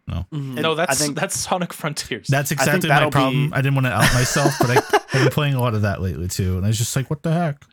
No, 0.08 0.26
mm-hmm. 0.34 0.56
no, 0.56 0.76
that's 0.76 1.00
think- 1.00 1.16
that's 1.18 1.40
Sonic 1.40 1.72
Frontiers. 1.72 2.28
That's 2.28 2.52
exactly 2.52 2.90
my 2.90 3.10
problem. 3.10 3.50
be- 3.52 3.56
I 3.56 3.62
didn't 3.62 3.76
want 3.76 3.86
to 3.88 3.94
out 3.94 4.14
myself, 4.14 4.54
but 4.60 4.70
I, 4.72 4.76
I've 5.14 5.24
been 5.24 5.30
playing 5.32 5.54
a 5.54 5.62
lot 5.62 5.76
of 5.76 5.84
that 5.84 6.02
lately 6.02 6.28
too, 6.28 6.58
and 6.58 6.66
I 6.66 6.68
was 6.70 6.78
just 6.78 6.96
like, 6.96 7.10
what 7.10 7.24
the 7.24 7.32
heck? 7.32 7.64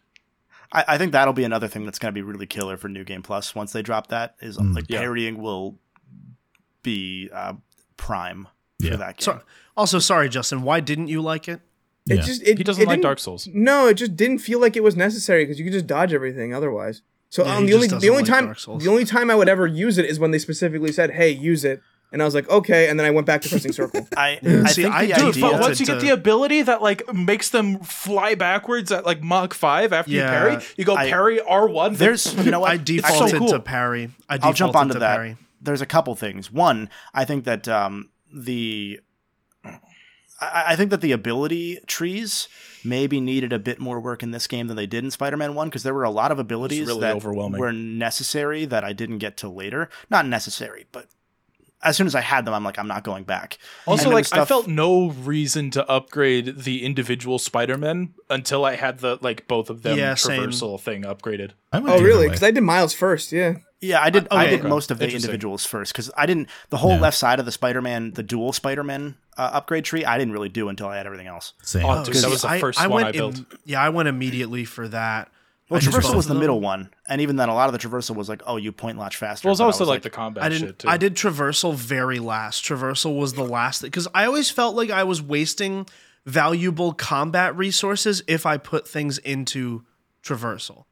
I, 0.77 0.85
I 0.89 0.98
think 0.98 1.12
that'll 1.12 1.32
be 1.35 1.44
another 1.44 1.66
thing 1.69 1.85
that's 1.85 1.98
going 1.98 2.12
to 2.12 2.15
be 2.15 2.23
really 2.23 2.47
killer 2.47 2.77
for 2.77 2.89
New 2.89 3.03
Game 3.05 3.23
Plus 3.23 3.55
once 3.55 3.73
they 3.73 3.82
drop 3.82 4.09
that. 4.09 4.36
Is 4.40 4.59
Mm. 4.59 4.74
like 4.74 4.85
Yeah. 4.89 5.01
parrying 5.01 5.39
will 5.43 5.78
be 6.82 7.28
uh, 7.32 7.55
prime 7.97 8.48
Yeah. 8.78 8.93
for 8.93 8.97
that 8.98 9.16
game. 9.16 9.24
So, 9.24 9.40
also, 9.77 9.98
sorry, 9.98 10.28
Justin. 10.28 10.62
Why 10.62 10.81
didn't 10.81 11.09
you 11.09 11.20
like 11.23 11.48
it? 11.48 11.61
It 12.09 12.16
Yeah. 12.16 12.23
just 12.23 12.43
it, 12.43 12.59
he 12.59 12.65
doesn't 12.65 12.82
it 12.82 12.86
like 12.86 12.94
didn't- 12.97 13.03
Dark 13.05 13.19
Souls. 13.19 13.48
No, 13.53 13.89
it 13.89 13.94
just 13.94 14.15
didn't 14.16 14.39
feel 14.39 14.61
like 14.61 14.77
it 14.77 14.82
was 14.82 14.94
necessary 14.97 15.44
because 15.44 15.59
you 15.59 15.65
could 15.65 15.73
just 15.73 15.86
dodge 15.86 16.12
everything 16.12 16.55
otherwise. 16.55 17.03
So 17.31 17.44
Yeah, 17.44 17.57
um, 17.57 17.66
the 17.66 17.74
only 17.74 17.89
the 17.89 18.09
only 18.09 18.23
like 18.23 18.27
time 18.27 18.55
the 18.78 18.89
only 18.89 19.05
time 19.05 19.31
I 19.31 19.35
would 19.35 19.48
ever 19.48 19.66
use 19.66 19.98
it 19.98 20.05
is 20.05 20.20
when 20.20 20.31
they 20.31 20.39
specifically 20.39 20.93
said, 20.93 21.11
"Hey, 21.12 21.31
use 21.31 21.65
it," 21.65 21.82
and 22.12 22.22
I 22.22 22.24
was 22.24 22.34
like, 22.34 22.48
"Okay," 22.48 22.88
and 22.88 22.98
then 22.98 23.06
I 23.06 23.10
went 23.10 23.26
back 23.26 23.42
to 23.42 23.48
pressing 23.48 23.72
circle. 23.72 24.06
I, 24.16 24.38
Yeah. 24.42 24.62
I 24.64 24.68
See, 24.70 24.82
think 24.82 24.94
I 24.94 25.06
the 25.06 25.12
do 25.12 25.14
Dude, 25.14 25.18
idea. 25.18 25.24
but 25.24 25.32
defaulted 25.34 25.60
once 25.60 25.80
you 25.80 25.86
to- 25.86 25.92
get 25.92 26.00
the 26.00 26.08
ability 26.10 26.62
that 26.62 26.82
like 26.82 27.12
makes 27.14 27.50
them 27.50 27.78
fly 27.80 28.34
backwards 28.34 28.90
at 28.92 29.04
like 29.06 29.22
Mach 29.22 29.54
five 29.54 29.92
after 29.92 30.10
Yeah. 30.12 30.22
you 30.24 30.28
parry, 30.50 30.64
you 30.76 30.84
go 30.84 30.96
I- 30.96 31.08
parry 31.10 31.40
R 31.40 31.68
one. 31.68 31.94
there's 31.94 32.34
you 32.44 32.50
know 32.50 32.60
what 32.60 32.70
I 32.70 32.76
defaulted 32.76 33.34
Actually, 33.34 33.48
to 33.52 33.60
parry. 33.60 34.10
I 34.28 34.38
I'll 34.42 34.52
jump 34.52 34.76
onto 34.76 34.94
to 34.94 34.98
that. 35.00 35.16
parry. 35.16 35.36
There's 35.60 35.80
a 35.80 35.86
couple 35.86 36.14
things. 36.14 36.50
One, 36.52 36.88
I 37.14 37.24
think 37.24 37.44
that 37.44 37.66
um, 37.68 38.10
the 38.32 39.00
I, 40.40 40.64
I 40.68 40.76
think 40.76 40.90
that 40.90 41.00
the 41.00 41.12
ability 41.12 41.78
trees 41.86 42.48
maybe 42.84 43.20
needed 43.20 43.52
a 43.52 43.58
bit 43.58 43.80
more 43.80 43.98
work 43.98 44.22
in 44.22 44.30
this 44.30 44.46
game 44.46 44.66
than 44.68 44.76
they 44.76 44.86
did 44.86 45.02
in 45.02 45.10
Spider-Man 45.10 45.54
One 45.54 45.68
because 45.68 45.82
there 45.82 45.94
were 45.94 46.04
a 46.04 46.10
lot 46.10 46.30
of 46.30 46.38
abilities 46.38 46.86
really 46.86 47.00
that 47.00 47.16
overwhelming. 47.16 47.60
were 47.60 47.72
necessary 47.72 48.64
that 48.66 48.84
I 48.84 48.92
didn't 48.92 49.18
get 49.18 49.36
to 49.38 49.48
later. 49.48 49.88
Not 50.10 50.26
necessary, 50.26 50.86
but 50.92 51.06
as 51.86 51.96
soon 51.96 52.06
as 52.06 52.14
I 52.14 52.20
had 52.20 52.44
them, 52.44 52.52
I'm 52.54 52.64
like, 52.64 52.78
I'm 52.78 52.88
not 52.88 53.04
going 53.04 53.24
back. 53.24 53.58
Also, 53.86 54.08
like 54.10 54.24
was 54.24 54.32
I 54.32 54.44
felt 54.44 54.66
no 54.68 55.10
reason 55.10 55.70
to 55.72 55.88
upgrade 55.88 56.58
the 56.58 56.84
individual 56.84 57.38
Spider-Men 57.38 58.14
until 58.28 58.64
I 58.64 58.76
had 58.76 58.98
the 58.98 59.18
like 59.20 59.46
both 59.48 59.70
of 59.70 59.82
them 59.82 59.96
Yeah, 59.98 60.14
same. 60.14 60.42
traversal 60.42 60.80
thing 60.80 61.02
upgraded. 61.04 61.52
Oh, 61.72 62.00
really? 62.02 62.26
Because 62.28 62.42
I 62.42 62.50
did 62.50 62.62
Miles 62.62 62.92
first. 62.94 63.32
Yeah. 63.32 63.56
Yeah, 63.80 64.00
I 64.02 64.08
did. 64.10 64.26
I 64.30 64.46
okay. 64.46 64.56
did 64.56 64.64
most 64.64 64.90
of 64.90 64.98
the 64.98 65.10
individuals 65.12 65.66
first 65.66 65.92
because 65.92 66.10
I 66.16 66.24
didn't. 66.26 66.48
The 66.70 66.78
whole 66.78 66.92
Yeah. 66.92 67.00
left 67.00 67.18
side 67.18 67.38
of 67.38 67.44
the 67.46 67.52
Spider-Man, 67.52 68.12
the 68.12 68.22
dual 68.22 68.52
Spider-Man 68.54 69.16
uh, 69.36 69.50
upgrade 69.52 69.84
tree, 69.84 70.02
I 70.04 70.16
didn't 70.16 70.32
really 70.32 70.48
do 70.48 70.70
until 70.70 70.88
I 70.88 70.96
had 70.96 71.04
everything 71.06 71.26
else. 71.26 71.52
Same. 71.62 71.84
Oh, 71.84 72.02
dude, 72.02 72.14
that 72.16 72.30
was 72.30 72.40
the 72.42 72.48
I- 72.48 72.58
first 72.58 72.80
I 72.80 72.86
one 72.86 73.02
went 73.04 73.08
I 73.08 73.12
built. 73.18 73.36
im- 73.36 73.46
yeah, 73.66 73.82
I 73.82 73.90
went 73.90 74.08
immediately 74.08 74.64
for 74.64 74.88
that. 74.88 75.30
Well, 75.68 75.78
I 75.78 75.80
did 75.80 75.93
both 75.93 76.05
traversal 76.05 76.14
was 76.14 76.26
the 76.26 76.34
middle 76.34 76.60
one, 76.60 76.90
and 77.09 77.20
even 77.20 77.36
then, 77.36 77.48
a 77.48 77.55
lot 77.55 77.68
of 77.68 77.72
the 77.72 77.88
traversal 77.88 78.14
was 78.14 78.28
like, 78.28 78.43
"Oh, 78.47 78.56
you 78.56 78.70
point 78.70 78.98
launch 78.98 79.16
faster." 79.16 79.48
Well, 79.48 79.52
it's 79.52 79.60
but 79.60 79.66
also 79.66 79.80
was 79.80 79.88
like, 79.88 80.02
the 80.02 80.10
combat 80.10 80.44
I 80.44 80.48
shit 80.51 80.60
didn't. 80.60 80.78
too. 80.78 80.88
I 80.88 80.97
did 80.97 81.16
traversal 81.16 81.74
very 81.74 82.20
last. 82.20 82.64
Traversal 82.64 83.18
was 83.18 83.34
the 83.34 83.44
last 83.44 83.82
because 83.82 84.06
I 84.14 84.26
always 84.26 84.48
felt 84.48 84.76
like 84.76 84.90
I 84.90 85.02
was 85.02 85.20
wasting 85.20 85.86
valuable 86.24 86.93
combat 86.93 87.56
resources 87.56 88.22
if 88.28 88.47
I 88.47 88.59
put 88.59 88.86
things 88.86 89.18
into 89.18 89.84
traversal. 90.22 90.84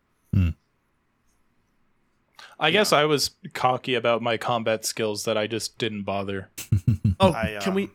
I 2.58 2.70
guess 2.70 2.92
I 2.92 3.04
was 3.04 3.32
cocky 3.52 3.94
about 3.94 4.22
my 4.22 4.36
combat 4.36 4.84
skills 4.84 5.24
that 5.24 5.36
I 5.36 5.46
just 5.46 5.78
didn't 5.78 6.02
bother. 6.02 6.50
Oh, 7.20 7.32
I, 7.32 7.58
can 7.60 7.68
um, 7.68 7.74
we? 7.76 7.90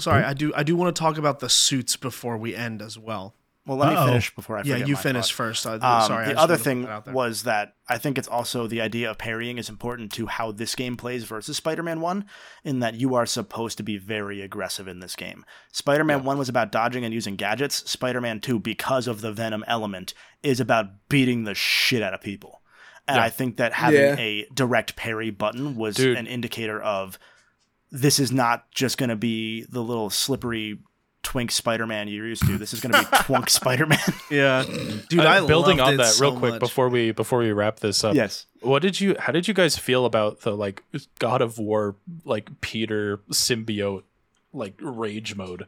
Sorry, 0.00 0.24
I 0.24 0.32
do. 0.32 0.50
I 0.54 0.62
do 0.62 0.74
want 0.74 0.96
to 0.96 0.98
talk 0.98 1.18
about 1.18 1.40
the 1.40 1.50
suits 1.50 1.96
before 1.96 2.38
we 2.38 2.54
end 2.54 2.80
as 2.80 2.98
well. 2.98 3.34
Well, 3.66 3.78
let 3.78 3.92
Uh-oh. 3.92 4.04
me 4.04 4.10
finish 4.12 4.34
before 4.34 4.58
I 4.58 4.62
Yeah, 4.62 4.76
you 4.76 4.94
my 4.94 5.00
finished 5.00 5.32
thought. 5.32 5.36
first. 5.36 5.66
I, 5.66 5.74
Um, 5.74 6.06
sorry. 6.06 6.26
The 6.26 6.32
just 6.34 6.42
other 6.42 6.52
wanted 6.52 6.58
to 6.58 6.58
put 6.58 6.64
thing 6.64 6.82
that 6.82 6.90
out 6.90 7.04
there. 7.06 7.14
was 7.14 7.42
that 7.42 7.74
I 7.88 7.98
think 7.98 8.16
it's 8.16 8.28
also 8.28 8.66
the 8.68 8.80
idea 8.80 9.10
of 9.10 9.18
parrying 9.18 9.58
is 9.58 9.68
important 9.68 10.12
to 10.12 10.26
how 10.26 10.52
this 10.52 10.74
game 10.76 10.96
plays 10.96 11.24
versus 11.24 11.56
Spider-Man 11.56 12.00
One, 12.00 12.26
in 12.64 12.78
that 12.78 12.94
you 12.94 13.14
are 13.16 13.26
supposed 13.26 13.76
to 13.78 13.82
be 13.82 13.98
very 13.98 14.40
aggressive 14.40 14.86
in 14.86 15.00
this 15.00 15.16
game. 15.16 15.44
Spider-Man 15.72 16.22
One 16.24 16.38
was 16.38 16.48
about 16.48 16.70
dodging 16.70 17.04
and 17.04 17.12
using 17.12 17.34
gadgets. 17.36 17.88
Spider-Man 17.90 18.40
Two, 18.40 18.58
because 18.60 19.08
of 19.08 19.20
the 19.20 19.32
Venom 19.32 19.64
element, 19.66 20.14
is 20.44 20.60
about 20.60 21.08
beating 21.08 21.42
the 21.44 21.54
shit 21.54 22.02
out 22.02 22.14
of 22.14 22.20
people. 22.20 22.62
And 23.08 23.16
Yeah. 23.16 23.24
I 23.24 23.30
think 23.30 23.56
that 23.56 23.72
having 23.72 24.00
Yeah. 24.00 24.16
a 24.18 24.46
direct 24.54 24.94
parry 24.96 25.30
button 25.30 25.74
was 25.76 25.96
Dude. 25.96 26.16
an 26.16 26.26
indicator 26.26 26.80
of 26.80 27.18
this 27.92 28.18
is 28.18 28.30
not 28.32 28.70
just 28.72 28.98
going 28.98 29.10
to 29.10 29.16
be 29.16 29.62
the 29.64 29.80
little 29.82 30.10
slippery 30.10 30.78
twink 31.26 31.50
Spider-Man 31.50 32.06
you're 32.06 32.26
used 32.28 32.46
to. 32.46 32.56
This 32.56 32.72
is 32.72 32.80
going 32.80 32.92
to 32.92 32.98
be 33.00 33.04
twunk 33.16 33.50
Spider-Man. 33.50 33.98
yeah, 34.30 34.64
dude. 35.08 35.20
I 35.20 35.38
Uh, 35.40 35.46
building 35.46 35.80
on 35.80 35.94
it 35.94 35.96
that 35.96 36.18
real 36.20 36.38
quick 36.38 36.52
much. 36.52 36.60
before 36.60 36.88
we 36.88 37.10
before 37.10 37.40
we 37.40 37.50
wrap 37.50 37.80
this 37.80 38.04
up. 38.04 38.14
yes. 38.14 38.46
What 38.60 38.80
did 38.80 39.00
you? 39.00 39.16
How 39.18 39.32
did 39.32 39.48
you 39.48 39.54
guys 39.54 39.76
feel 39.76 40.06
about 40.06 40.42
the 40.42 40.56
like 40.56 40.84
God 41.18 41.42
of 41.42 41.58
War 41.58 41.96
like 42.24 42.60
Peter 42.60 43.18
symbiote 43.32 44.04
like 44.52 44.74
rage 44.80 45.34
mode? 45.34 45.66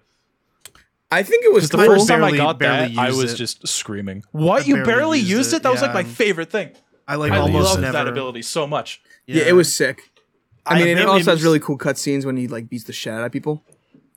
I 1.11 1.23
think 1.25 1.45
it 1.45 1.53
was 1.53 1.71
the 1.71 1.79
first 1.79 2.07
time 2.07 2.23
I 2.23 2.37
got 2.37 2.59
that, 2.61 2.97
I 2.97 3.09
was 3.11 3.33
it. 3.33 3.37
just 3.37 3.67
screaming. 3.67 4.23
What? 4.31 4.63
I 4.63 4.67
you 4.67 4.75
barely 4.77 4.87
barely 4.93 5.19
used 5.19 5.31
used 5.31 5.53
it, 5.55 5.57
it? 5.57 5.63
That 5.65 5.73
was 5.73 5.83
like 5.83 5.95
my 5.95 6.05
favorite 6.05 6.51
thing. 6.51 6.71
I 7.09 7.17
like 7.17 7.33
I 7.33 7.39
almost 7.39 7.71
love 7.71 7.81
never. 7.81 7.93
that 7.93 8.07
ability 8.07 8.43
so 8.43 8.67
much. 8.67 9.01
yeah. 9.27 9.43
it 9.45 9.55
was 9.55 9.75
sick. 9.75 10.03
I, 10.67 10.75
I 10.75 10.79
mean, 10.81 10.89
and 10.89 11.01
it 11.01 11.07
also 11.07 11.31
has 11.31 11.43
really 11.43 11.61
cool 11.61 11.79
cutscenes 11.79 12.27
when 12.27 12.37
he 12.37 12.47
like 12.47 12.69
beats 12.69 12.85
the 12.85 12.93
shit 12.93 13.13
out 13.15 13.25
of 13.25 13.33
people. 13.33 13.65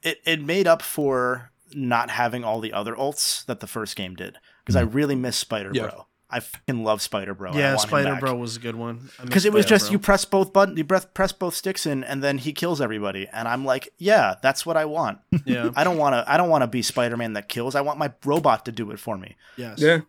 It, 0.03 0.21
it 0.25 0.41
made 0.41 0.67
up 0.67 0.81
for 0.81 1.51
not 1.73 2.09
having 2.09 2.43
all 2.43 2.59
the 2.59 2.73
other 2.73 2.95
ults 2.95 3.45
that 3.45 3.59
the 3.59 3.67
first 3.67 3.95
game 3.95 4.15
did 4.15 4.37
because 4.63 4.75
I 4.75 4.81
really 4.81 5.15
miss 5.15 5.37
Spider 5.37 5.71
Yeah. 5.73 5.87
Bro. 5.87 6.05
I 6.33 6.39
fucking 6.39 6.83
love 6.85 7.01
Spider 7.01 7.33
Bro. 7.33 7.55
Yeah, 7.55 7.75
Spider 7.75 8.15
Bro 8.15 8.35
was 8.35 8.55
a 8.55 8.59
good 8.61 8.75
one. 8.75 9.09
Because 9.21 9.45
it 9.45 9.51
was 9.51 9.65
Spider 9.65 9.79
just 9.79 9.91
you 9.91 9.99
press 9.99 10.23
both 10.23 10.53
button, 10.53 10.77
you 10.77 10.85
press, 10.85 11.05
press 11.13 11.33
both 11.33 11.53
sticks 11.53 11.85
in, 11.85 12.05
and 12.05 12.23
then 12.23 12.37
he 12.37 12.53
kills 12.53 12.79
everybody. 12.79 13.27
And 13.33 13.49
I'm 13.49 13.65
like, 13.65 13.89
yeah, 13.97 14.35
that's 14.41 14.65
what 14.65 14.77
I 14.77 14.85
want. 14.85 15.19
Yeah. 15.43 15.71
I 15.75 15.83
don't 15.83 15.97
want 15.97 16.13
to. 16.13 16.23
I 16.31 16.37
don't 16.37 16.49
want 16.49 16.61
to 16.61 16.67
be 16.67 16.81
Spider 16.81 17.17
Man 17.17 17.33
that 17.33 17.49
kills. 17.49 17.75
I 17.75 17.81
want 17.81 17.99
my 17.99 18.13
robot 18.23 18.63
to 18.65 18.71
do 18.71 18.91
it 18.91 18.99
for 18.99 19.17
me. 19.17 19.35
Yes. 19.57 19.79
Yeah. 19.79 20.01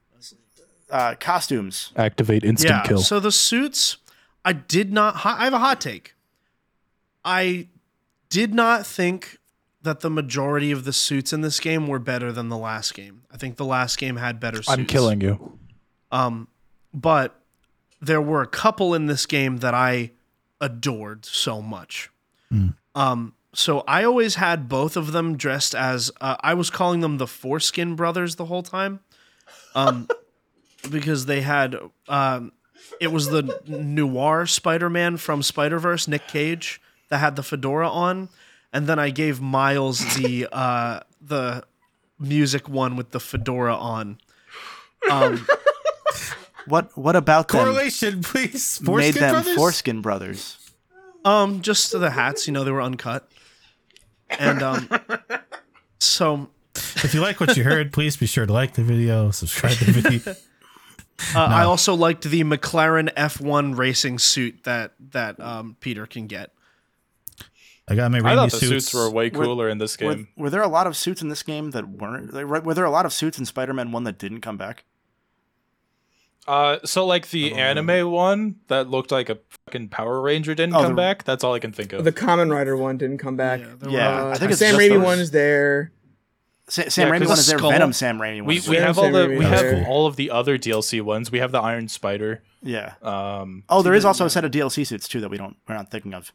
Uh, 0.89 1.16
costumes. 1.19 1.90
Activate 1.97 2.44
instant 2.44 2.70
yeah. 2.70 2.82
kill. 2.85 2.98
So 2.98 3.19
the 3.19 3.32
suits, 3.32 3.97
I 4.44 4.52
did 4.52 4.93
not. 4.93 5.27
I 5.27 5.44
have 5.44 5.55
a 5.55 5.59
hot 5.59 5.81
take. 5.81 6.14
I 7.24 7.66
did 8.28 8.55
not 8.55 8.86
think 8.86 9.39
that 9.82 10.00
the 10.00 10.10
majority 10.10 10.70
of 10.70 10.84
the 10.84 10.92
suits 10.92 11.32
in 11.32 11.40
this 11.40 11.59
game 11.60 11.86
were 11.86 11.98
better 11.98 12.32
than 12.32 12.48
the 12.48 12.56
last 12.56 12.94
game. 12.94 13.22
I 13.32 13.36
think 13.36 13.56
the 13.56 13.64
last 13.64 13.98
game 13.98 14.16
had 14.16 14.38
better 14.38 14.59
suits. 14.59 14.68
I'm 14.68 14.86
killing 14.86 15.20
you. 15.20 15.59
Um, 16.10 16.48
but 16.94 17.40
there 18.00 18.20
were 18.20 18.42
a 18.42 18.46
couple 18.46 18.94
in 18.94 19.06
this 19.06 19.26
game 19.26 19.59
that 19.59 19.74
I 19.74 20.12
adored 20.60 21.24
so 21.24 21.60
much. 21.60 22.10
Um, 22.94 23.34
so 23.54 23.80
I 23.88 24.04
always 24.04 24.34
had 24.36 24.68
both 24.68 24.96
of 24.96 25.12
them 25.12 25.36
dressed 25.36 25.74
as 25.74 26.10
uh, 26.20 26.36
I 26.40 26.54
was 26.54 26.70
calling 26.70 27.00
them 27.00 27.18
the 27.18 27.26
Foreskin 27.26 27.96
Brothers 27.96 28.36
the 28.36 28.44
whole 28.46 28.62
time, 28.62 29.00
um, 29.74 30.09
because 30.90 31.26
they 31.26 31.40
had 31.40 31.76
um, 32.09 32.52
it 33.00 33.09
was 33.09 33.28
the 33.28 33.59
noir 33.66 34.46
Spider-Man 34.46 35.16
from 35.16 35.42
Spider-Verse, 35.42 36.09
Nick 36.09 36.28
Cage, 36.28 36.80
that 37.09 37.18
had 37.18 37.36
the 37.36 37.42
fedora 37.42 37.88
on, 37.88 38.28
and 38.72 38.86
then 38.86 38.98
I 38.98 39.10
gave 39.10 39.40
Miles 39.40 40.00
the 40.16 40.48
uh, 40.52 41.00
the 41.20 41.64
music 42.18 42.68
one 42.68 42.96
with 42.96 43.10
the 43.10 43.20
fedora 43.20 43.74
on. 43.76 44.18
Um, 45.10 45.46
What 46.66 46.96
What 46.96 47.16
about 47.16 47.48
them 47.48 47.60
Correlation, 47.64 48.22
please. 48.22 48.80
made 48.82 49.14
them 49.14 49.32
brothers? 49.32 49.54
foreskin 49.56 50.00
brothers? 50.00 50.58
Um, 51.24 51.60
just 51.60 51.90
the 51.90 52.10
hats, 52.10 52.46
you 52.46 52.52
know, 52.52 52.62
they 52.62 52.70
were 52.70 52.80
uncut. 52.82 53.28
And 54.30 54.62
um 54.62 54.88
so 55.98 56.48
If 56.76 57.14
you 57.14 57.20
like 57.20 57.40
what 57.40 57.56
you 57.56 57.64
heard, 57.64 57.92
please 57.98 58.16
be 58.16 58.26
sure 58.26 58.46
to 58.46 58.52
like 58.52 58.74
the 58.74 58.84
video, 58.84 59.32
subscribe 59.32 59.76
to 59.78 59.84
the 59.86 59.92
video. 59.92 60.32
uh, 61.34 61.38
I 61.40 61.64
also 61.64 61.94
liked 61.94 62.22
the 62.30 62.44
McLaren 62.44 63.12
F1 63.14 63.76
racing 63.76 64.20
suit 64.20 64.62
that 64.62 64.92
that 65.10 65.40
um 65.40 65.76
Peter 65.80 66.06
can 66.06 66.28
get. 66.28 66.52
I 67.88 67.94
got 67.96 68.10
my 68.12 68.18
I 68.18 68.20
rainy 68.20 68.36
thought 68.36 68.50
the 68.52 68.59
suits. 68.59 68.86
suits 68.86 68.94
were 68.94 69.10
way 69.10 69.28
cooler 69.30 69.68
in 69.68 69.78
this 69.78 69.96
game. 69.96 70.28
were 70.36 70.50
there 70.50 70.62
a 70.62 70.68
lot 70.68 70.86
of 70.86 70.96
suits 70.96 71.20
in 71.20 71.28
this 71.28 71.42
game 71.42 71.72
that 71.72 71.88
weren't? 71.88 72.32
Were 72.32 72.74
there 72.74 72.84
a 72.84 72.90
lot 72.90 73.06
of 73.06 73.12
suits 73.12 73.38
in 73.38 73.44
Spider 73.44 73.74
Man 73.74 73.90
One 73.92 74.04
that 74.04 74.18
didn't 74.18 74.40
come 74.40 74.56
back? 74.56 74.84
Uh, 76.46 76.78
so 76.84 77.06
like 77.06 77.30
the 77.30 77.54
anime 77.54 78.10
one 78.10 78.56
that 78.66 78.88
looked 78.88 79.12
like 79.12 79.28
a 79.28 79.38
fucking 79.66 79.88
Power 79.90 80.20
Ranger 80.20 80.54
didn't 80.54 80.74
Oh, 80.74 80.80
come 80.82 80.92
the- 80.92 80.96
back. 80.96 81.22
That's 81.24 81.44
all 81.44 81.54
I 81.54 81.60
can 81.60 81.70
think 81.72 81.92
of. 81.92 82.02
The 82.04 82.10
Common 82.12 82.50
Rider 82.50 82.76
one 82.76 82.98
didn't 82.98 83.18
come 83.18 83.36
back. 83.36 83.60
Yeah, 83.60 83.66
Yeah, 83.88 84.22
were- 84.24 84.28
I 84.30 84.32
Uh, 84.32 84.38
think 84.38 84.50
it's 84.50 84.59
Sam 84.60 84.74
Raimi 84.74 84.88
those. 84.90 85.04
one 85.04 85.18
is 85.20 85.30
there. 85.30 85.92
Sa- 86.68 86.88
Sam 86.88 87.09
Yeah, 87.09 87.14
Raimi 87.14 87.18
'cause 87.20 87.28
one 87.28 87.38
is 87.38 87.46
there. 87.46 87.59
skull- 87.59 87.70
Venom 87.70 87.92
Sam 87.92 88.18
Raimi 88.18 88.38
one. 88.40 88.46
we 88.46 88.56
is 88.56 88.68
we 88.68 88.76
have 88.76 88.96
Sam 88.96 89.04
all 89.04 89.12
the 89.12 89.26
Raimi 89.28 89.38
we 89.38 89.44
have 89.44 89.60
there. 89.60 89.86
all 89.86 90.06
of 90.06 90.16
the 90.16 90.30
other 90.30 90.59
DLC 90.59 91.00
ones. 91.00 91.30
We 91.30 91.38
have 91.38 91.52
the 91.52 91.60
Iron 91.60 91.86
Spider. 91.88 92.42
yeah. 92.62 92.94
Um, 93.02 93.62
Oh, 93.68 93.82
there 93.82 93.94
is 93.94 94.04
also 94.04 94.24
a 94.26 94.30
set 94.30 94.44
of 94.44 94.50
DLC 94.50 94.84
suits 94.84 95.06
too 95.06 95.20
that 95.20 95.28
we 95.30 95.36
don't 95.36 95.56
we're 95.68 95.74
not 95.76 95.90
thinking 95.92 96.12
of 96.14 96.32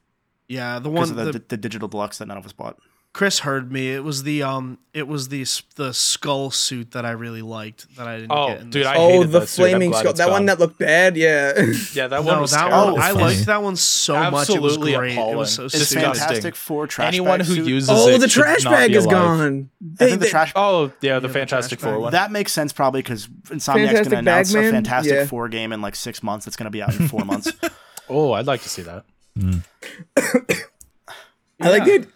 Yeah, 0.47 0.79
the 0.79 0.89
one 0.89 1.03
of 1.09 1.15
the, 1.15 1.31
the, 1.33 1.43
the, 1.49 1.57
digital 1.57 1.87
deluxe 1.87 2.19
that 2.19 2.27
none 2.27 2.37
of 2.37 2.45
us 2.45 2.53
bought. 2.53 2.77
Chris 3.13 3.39
heard 3.39 3.71
me. 3.71 3.91
It 3.93 4.03
was 4.03 4.21
the 4.23 4.43
um 4.43 4.77
it 4.93 5.07
was 5.07 5.29
the 5.29 5.43
the 5.75 5.91
skull 5.91 6.51
suit 6.51 6.91
that 6.91 7.03
I 7.03 7.11
really 7.11 7.41
liked 7.41 7.87
that 7.95 8.07
I 8.07 8.17
didn't 8.19 8.31
Oh, 8.31 8.47
get. 8.49 8.59
in 8.61 8.69
dude, 8.69 8.73
this 8.83 8.87
I 8.87 8.93
game. 8.93 9.01
oh, 9.01 9.07
hated 9.09 9.31
the 9.31 9.39
that 9.39 9.47
suit. 9.49 9.63
I'm 9.63 9.69
flaming 9.71 9.93
skull. 9.93 10.09
it's 10.11 10.19
That 10.19 10.29
one 10.29 10.45
that 10.45 10.59
looked 10.59 10.77
bad. 10.77 11.17
Yeah. 11.17 11.53
yeah, 11.93 12.07
that 12.09 12.11
no, 12.11 12.21
one 12.21 12.41
was 12.41 12.51
that 12.51 12.69
terrible. 12.69 12.93
one 12.93 13.01
I 13.01 13.11
liked 13.11 13.45
that 13.47 13.63
one 13.63 13.75
so 13.75 14.13
much. 14.29 14.49
It 14.51 14.61
was 14.61 14.73
Absolutely 14.73 14.93
great. 14.93 15.11
It 15.13 15.13
appalling. 15.15 15.37
was 15.37 15.51
so 15.53 15.65
It's 15.65 15.73
stupid. 15.73 15.87
disgusting. 16.01 16.27
Fantastic 16.27 16.55
Four 16.55 16.85
trash 16.85 17.07
Anyone 17.07 17.39
bag 17.39 17.47
who 17.47 17.55
suit? 17.55 17.67
uses 17.67 17.89
oh, 17.91 18.07
it 18.09 18.19
the 18.19 18.27
trash 18.27 18.63
not 18.65 18.71
bag 18.71 18.91
is 18.93 19.05
alive. 19.05 19.17
gone. 19.17 19.69
I 19.81 19.85
They- 20.05 20.11
the 20.11 20.17
they- 20.17 20.29
trash 20.29 20.51
Oh 20.55 20.91
yeah, 21.01 21.15
the 21.19 21.27
the 21.27 21.33
Fantastic 21.33 21.79
trash 21.79 21.89
Four 21.89 21.93
bag. 21.97 22.01
one. 22.03 22.11
that 22.11 22.31
makes 22.31 22.51
sense 22.51 22.71
probably 22.71 23.01
because 23.01 23.27
Insomniac's 23.27 23.65
Fantastic 23.65 23.93
going 24.03 24.09
to 24.11 24.17
announce 24.19 24.53
a 24.53 24.61
Fantastic 24.71 25.27
Four 25.29 25.49
game 25.49 25.73
in 25.73 25.81
like 25.81 25.95
six 25.95 26.21
months. 26.21 26.45
It's 26.45 26.55
going 26.55 26.65
to 26.65 26.69
be 26.71 26.83
out 26.83 26.93
in 26.99 27.07
four 27.07 27.25
months. 27.25 27.51
oh, 28.09 28.33
I'd 28.33 28.45
like 28.45 28.61
to 28.61 28.69
see 28.69 28.83
that. 28.83 29.05
I 31.59 31.69
like 31.69 31.87
it. 31.87 32.07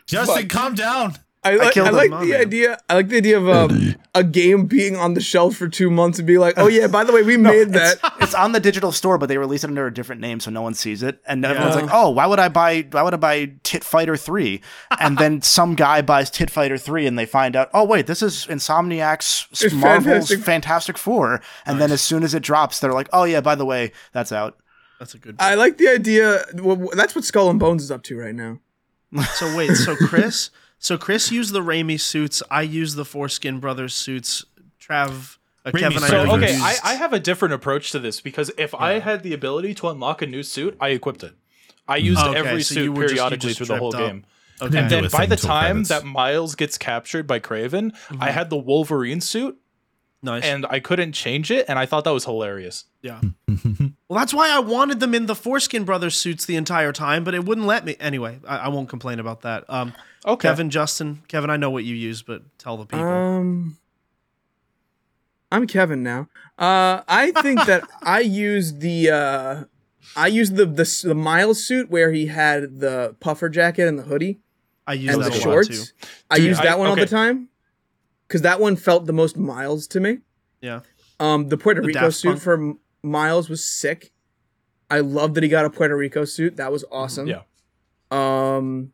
Justin, 0.06 0.48
calm 0.48 0.74
down. 0.74 1.14
I 1.44 1.56
like, 1.56 1.68
I 1.68 1.72
killed 1.72 1.92
like 1.92 2.12
him, 2.12 2.20
the 2.20 2.26
man. 2.26 2.40
idea. 2.40 2.78
I 2.88 2.94
like 2.94 3.08
the 3.08 3.16
idea 3.16 3.36
of 3.36 3.48
um, 3.48 3.96
a 4.14 4.22
game 4.22 4.66
being 4.66 4.94
on 4.94 5.14
the 5.14 5.20
shelf 5.20 5.56
for 5.56 5.68
two 5.68 5.90
months 5.90 6.20
and 6.20 6.26
be 6.26 6.38
like, 6.38 6.54
"Oh 6.56 6.68
yeah, 6.68 6.86
by 6.86 7.02
the 7.02 7.12
way, 7.12 7.22
we 7.24 7.36
made 7.50 7.70
that." 7.70 7.98
it's 8.20 8.32
on 8.32 8.52
the 8.52 8.60
digital 8.60 8.92
store, 8.92 9.18
but 9.18 9.28
they 9.28 9.38
release 9.38 9.64
it 9.64 9.66
under 9.66 9.84
a 9.88 9.92
different 9.92 10.20
name, 10.20 10.38
so 10.38 10.52
no 10.52 10.62
one 10.62 10.74
sees 10.74 11.02
it. 11.02 11.20
And 11.26 11.44
everyone's 11.44 11.74
Yeah. 11.74 11.80
like, 11.82 11.90
"Oh, 11.92 12.10
why 12.10 12.26
would 12.26 12.38
I 12.38 12.48
buy? 12.48 12.86
Why 12.92 13.02
would 13.02 13.12
I 13.12 13.16
buy 13.16 13.50
Tit 13.64 13.82
Fighter 13.82 14.16
3? 14.16 14.60
And 15.00 15.18
then 15.18 15.42
some 15.42 15.74
guy 15.74 16.00
buys 16.00 16.30
Tit 16.30 16.48
Fighter 16.48 16.78
three, 16.78 17.08
and 17.08 17.18
they 17.18 17.26
find 17.26 17.56
out, 17.56 17.70
"Oh, 17.74 17.82
wait, 17.84 18.06
this 18.06 18.22
is 18.22 18.46
Insomniac's 18.46 19.48
It's 19.50 19.74
Marvel's 19.74 20.28
Fantastic- 20.28 20.40
Fantastic, 20.44 20.96
Four. 20.98 21.42
And 21.66 21.80
then 21.80 21.90
as 21.90 22.00
soon 22.02 22.22
as 22.22 22.34
it 22.34 22.44
drops, 22.44 22.78
they're 22.78 22.92
like, 22.92 23.08
"Oh 23.12 23.24
yeah, 23.24 23.40
by 23.40 23.56
the 23.56 23.66
way, 23.66 23.90
that's 24.12 24.30
out." 24.30 24.58
That's 25.02 25.14
a 25.14 25.18
good. 25.18 25.34
I 25.40 25.56
like 25.56 25.78
the 25.78 25.88
idea. 25.88 26.44
Well, 26.54 26.90
that's 26.94 27.16
what 27.16 27.24
Skull 27.24 27.50
and 27.50 27.58
Bones 27.58 27.82
is 27.82 27.90
up 27.90 28.04
to 28.04 28.16
right 28.16 28.34
now. 28.34 28.60
So 29.34 29.56
wait, 29.56 29.74
so 29.74 29.96
Chris, 29.96 30.50
so 30.78 30.96
Chris 30.96 31.32
used 31.32 31.52
the 31.52 31.60
Raimi 31.60 32.00
suits. 32.00 32.40
I 32.52 32.62
used 32.62 32.94
the 32.96 33.04
Foreskin 33.04 33.58
Brothers 33.58 33.94
suits. 33.94 34.44
Trav, 34.80 35.38
uh, 35.66 35.72
Raimi 35.72 35.80
Kevin, 35.80 35.98
I 35.98 36.00
know 36.02 36.06
So 36.08 36.24
you 36.24 36.30
okay, 36.44 36.52
used- 36.52 36.62
I, 36.64 36.76
I 36.84 36.94
have 36.94 37.12
a 37.12 37.18
different 37.18 37.52
approach 37.54 37.90
to 37.92 37.98
this 37.98 38.20
because 38.20 38.52
if 38.56 38.74
I 38.76 39.00
had 39.00 39.24
the 39.24 39.34
ability 39.34 39.74
to 39.74 39.88
unlock 39.88 40.22
a 40.22 40.26
new 40.26 40.42
suit, 40.44 40.76
I 40.80 40.90
equipped 40.90 41.24
it. 41.24 41.34
I 41.88 41.96
used 41.96 42.20
Okay, 42.24 42.38
every 42.38 42.62
so 42.62 42.74
suit 42.76 42.84
you 42.84 42.92
were 42.92 43.02
just- 43.02 43.14
periodically 43.14 43.48
just 43.48 43.58
through 43.58 43.66
the 43.66 43.76
whole 43.78 43.94
up. 43.94 44.00
game. 44.00 44.24
Okay. 44.62 44.78
And 44.78 44.88
then 44.90 45.08
by 45.10 45.26
the 45.26 45.34
time 45.36 45.84
credits. 45.84 45.88
that 45.88 46.04
Miles 46.04 46.54
gets 46.54 46.78
captured 46.78 47.26
by 47.26 47.40
Kraven, 47.40 47.92
I 48.20 48.30
had 48.30 48.48
the 48.48 48.56
Wolverine 48.56 49.20
suit 49.20 49.58
nice. 50.22 50.44
and 50.44 50.66
I 50.70 50.80
couldn't 50.80 51.12
change 51.12 51.50
it, 51.50 51.66
and 51.68 51.78
I 51.78 51.86
thought 51.86 52.04
that 52.04 52.12
was 52.12 52.24
hilarious. 52.24 52.84
yeah. 53.02 53.20
well, 53.48 54.18
that's 54.18 54.32
why 54.34 54.50
I 54.50 54.58
wanted 54.60 55.00
them 55.00 55.14
in 55.14 55.26
the 55.26 55.34
Foreskin 55.34 55.84
Brothers 55.84 56.14
suits 56.16 56.44
the 56.46 56.56
entire 56.56 56.92
time, 56.92 57.24
but 57.24 57.34
it 57.34 57.44
wouldn't 57.44 57.66
let 57.66 57.84
me. 57.84 57.96
Anyway, 58.00 58.38
I, 58.46 58.58
I 58.58 58.68
won't 58.68 58.88
complain 58.88 59.18
about 59.20 59.42
that. 59.42 59.64
Um, 59.68 59.92
Okay. 60.24 60.46
Kevin, 60.48 60.70
Justin, 60.70 61.22
Kevin, 61.26 61.50
I 61.50 61.56
know 61.56 61.70
what 61.70 61.82
you 61.82 61.96
use, 61.96 62.22
but 62.22 62.42
tell 62.56 62.76
the 62.76 62.86
people. 62.86 63.04
Um, 63.04 63.76
I'm 65.50 65.66
Kevin 65.66 66.02
now. 66.04 66.28
Uh, 66.58 67.02
I 67.08 67.32
think 67.42 67.64
that 67.66 67.82
I 68.02 68.20
used 68.20 68.80
the 68.80 69.10
uh, 69.10 69.64
I 70.16 70.28
used 70.28 70.54
the, 70.56 70.64
the 70.64 71.00
the 71.08 71.14
Miles 71.14 71.64
suit 71.66 71.90
where 71.90 72.12
he 72.12 72.26
had 72.26 72.78
the 72.80 73.16
puffer 73.20 73.48
jacket 73.48 73.88
and 73.88 73.98
the 73.98 74.04
hoodie 74.04 74.38
I 74.86 74.92
use 74.94 75.12
and 75.14 75.22
that 75.24 75.32
the 75.32 75.38
a 75.38 75.50
lot 75.50 75.64
too. 75.66 75.74
shorts. 75.74 75.92
I 76.30 76.36
Dude, 76.36 76.46
used 76.46 76.60
I- 76.60 76.64
that 76.66 76.78
one 76.78 76.88
all 76.88 76.96
the 76.96 77.06
time 77.06 77.48
because 78.32 78.40
that 78.42 78.60
one 78.60 78.76
felt 78.76 79.04
the 79.04 79.12
most 79.12 79.36
Miles 79.36 79.86
to 79.88 80.00
me. 80.00 80.20
Yeah. 80.62 80.80
Um, 81.20 81.48
the 81.48 81.58
Puerto 81.58 81.82
The 81.82 81.88
Rico 81.88 82.00
Daft 82.00 82.14
suit 82.16 82.28
Punk? 82.30 82.40
for 82.40 82.74
Miles 83.02 83.50
was 83.50 83.62
sick. 83.62 84.10
I 84.90 85.00
love 85.00 85.34
that 85.34 85.42
he 85.42 85.50
got 85.50 85.66
a 85.66 85.70
Puerto 85.70 85.94
Rico 85.94 86.24
suit. 86.24 86.56
That 86.56 86.72
was 86.72 86.82
awesome. 86.90 87.26
Yeah. 87.26 87.42
Um, 88.10 88.92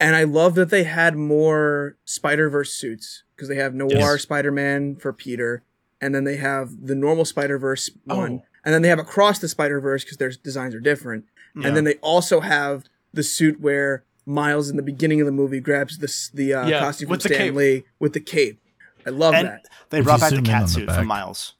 And 0.00 0.16
I 0.16 0.24
love 0.24 0.54
that 0.56 0.70
they 0.70 0.84
had 0.84 1.16
more 1.16 1.96
Spider 2.06 2.48
Verse 2.50 2.72
suits 2.72 3.24
because 3.36 3.48
they 3.50 3.56
have 3.56 3.74
Noir 3.74 3.90
Yes. 3.92 4.22
Spider 4.22 4.50
Man 4.50 4.96
for 4.96 5.12
Peter, 5.12 5.62
and 6.00 6.14
then 6.14 6.24
they 6.24 6.36
have 6.38 6.70
the 6.86 6.94
normal 6.94 7.24
Spider 7.26 7.58
Verse 7.58 7.90
one, 8.04 8.32
Oh. 8.32 8.44
and 8.64 8.74
then 8.74 8.80
they 8.82 8.88
have 8.88 8.98
Across 8.98 9.38
the 9.40 9.48
Spider 9.48 9.80
Verse 9.80 10.02
because 10.02 10.16
their 10.16 10.30
designs 10.30 10.74
are 10.74 10.80
different, 10.80 11.26
Yeah. 11.54 11.68
and 11.68 11.76
then 11.76 11.84
they 11.84 11.96
also 11.96 12.40
have 12.40 12.84
the 13.12 13.22
suit 13.22 13.60
where 13.60 14.04
Miles 14.26 14.70
in 14.70 14.76
the 14.76 14.82
beginning 14.82 15.20
of 15.20 15.26
the 15.26 15.32
movie 15.32 15.60
grabs 15.60 15.98
the 15.98 16.12
the 16.34 16.54
uh, 16.54 16.66
Yeah, 16.66 16.80
costume 16.80 17.08
from 17.08 17.18
the 17.18 17.34
Stan. 17.34 17.54
Lee 17.54 17.84
with 18.00 18.12
the 18.12 18.20
cape. 18.20 18.60
I 19.06 19.10
love 19.10 19.34
and 19.34 19.48
that. 19.48 19.66
they 19.90 20.00
brought 20.00 20.20
back 20.20 20.30
the 20.30 20.36
zoom 20.36 20.44
in 20.46 20.50
on 20.52 20.60
cat 20.60 20.66
the 20.68 20.72
suit 20.72 20.86
back. 20.86 20.98
from 20.98 21.06
Miles. 21.06 21.54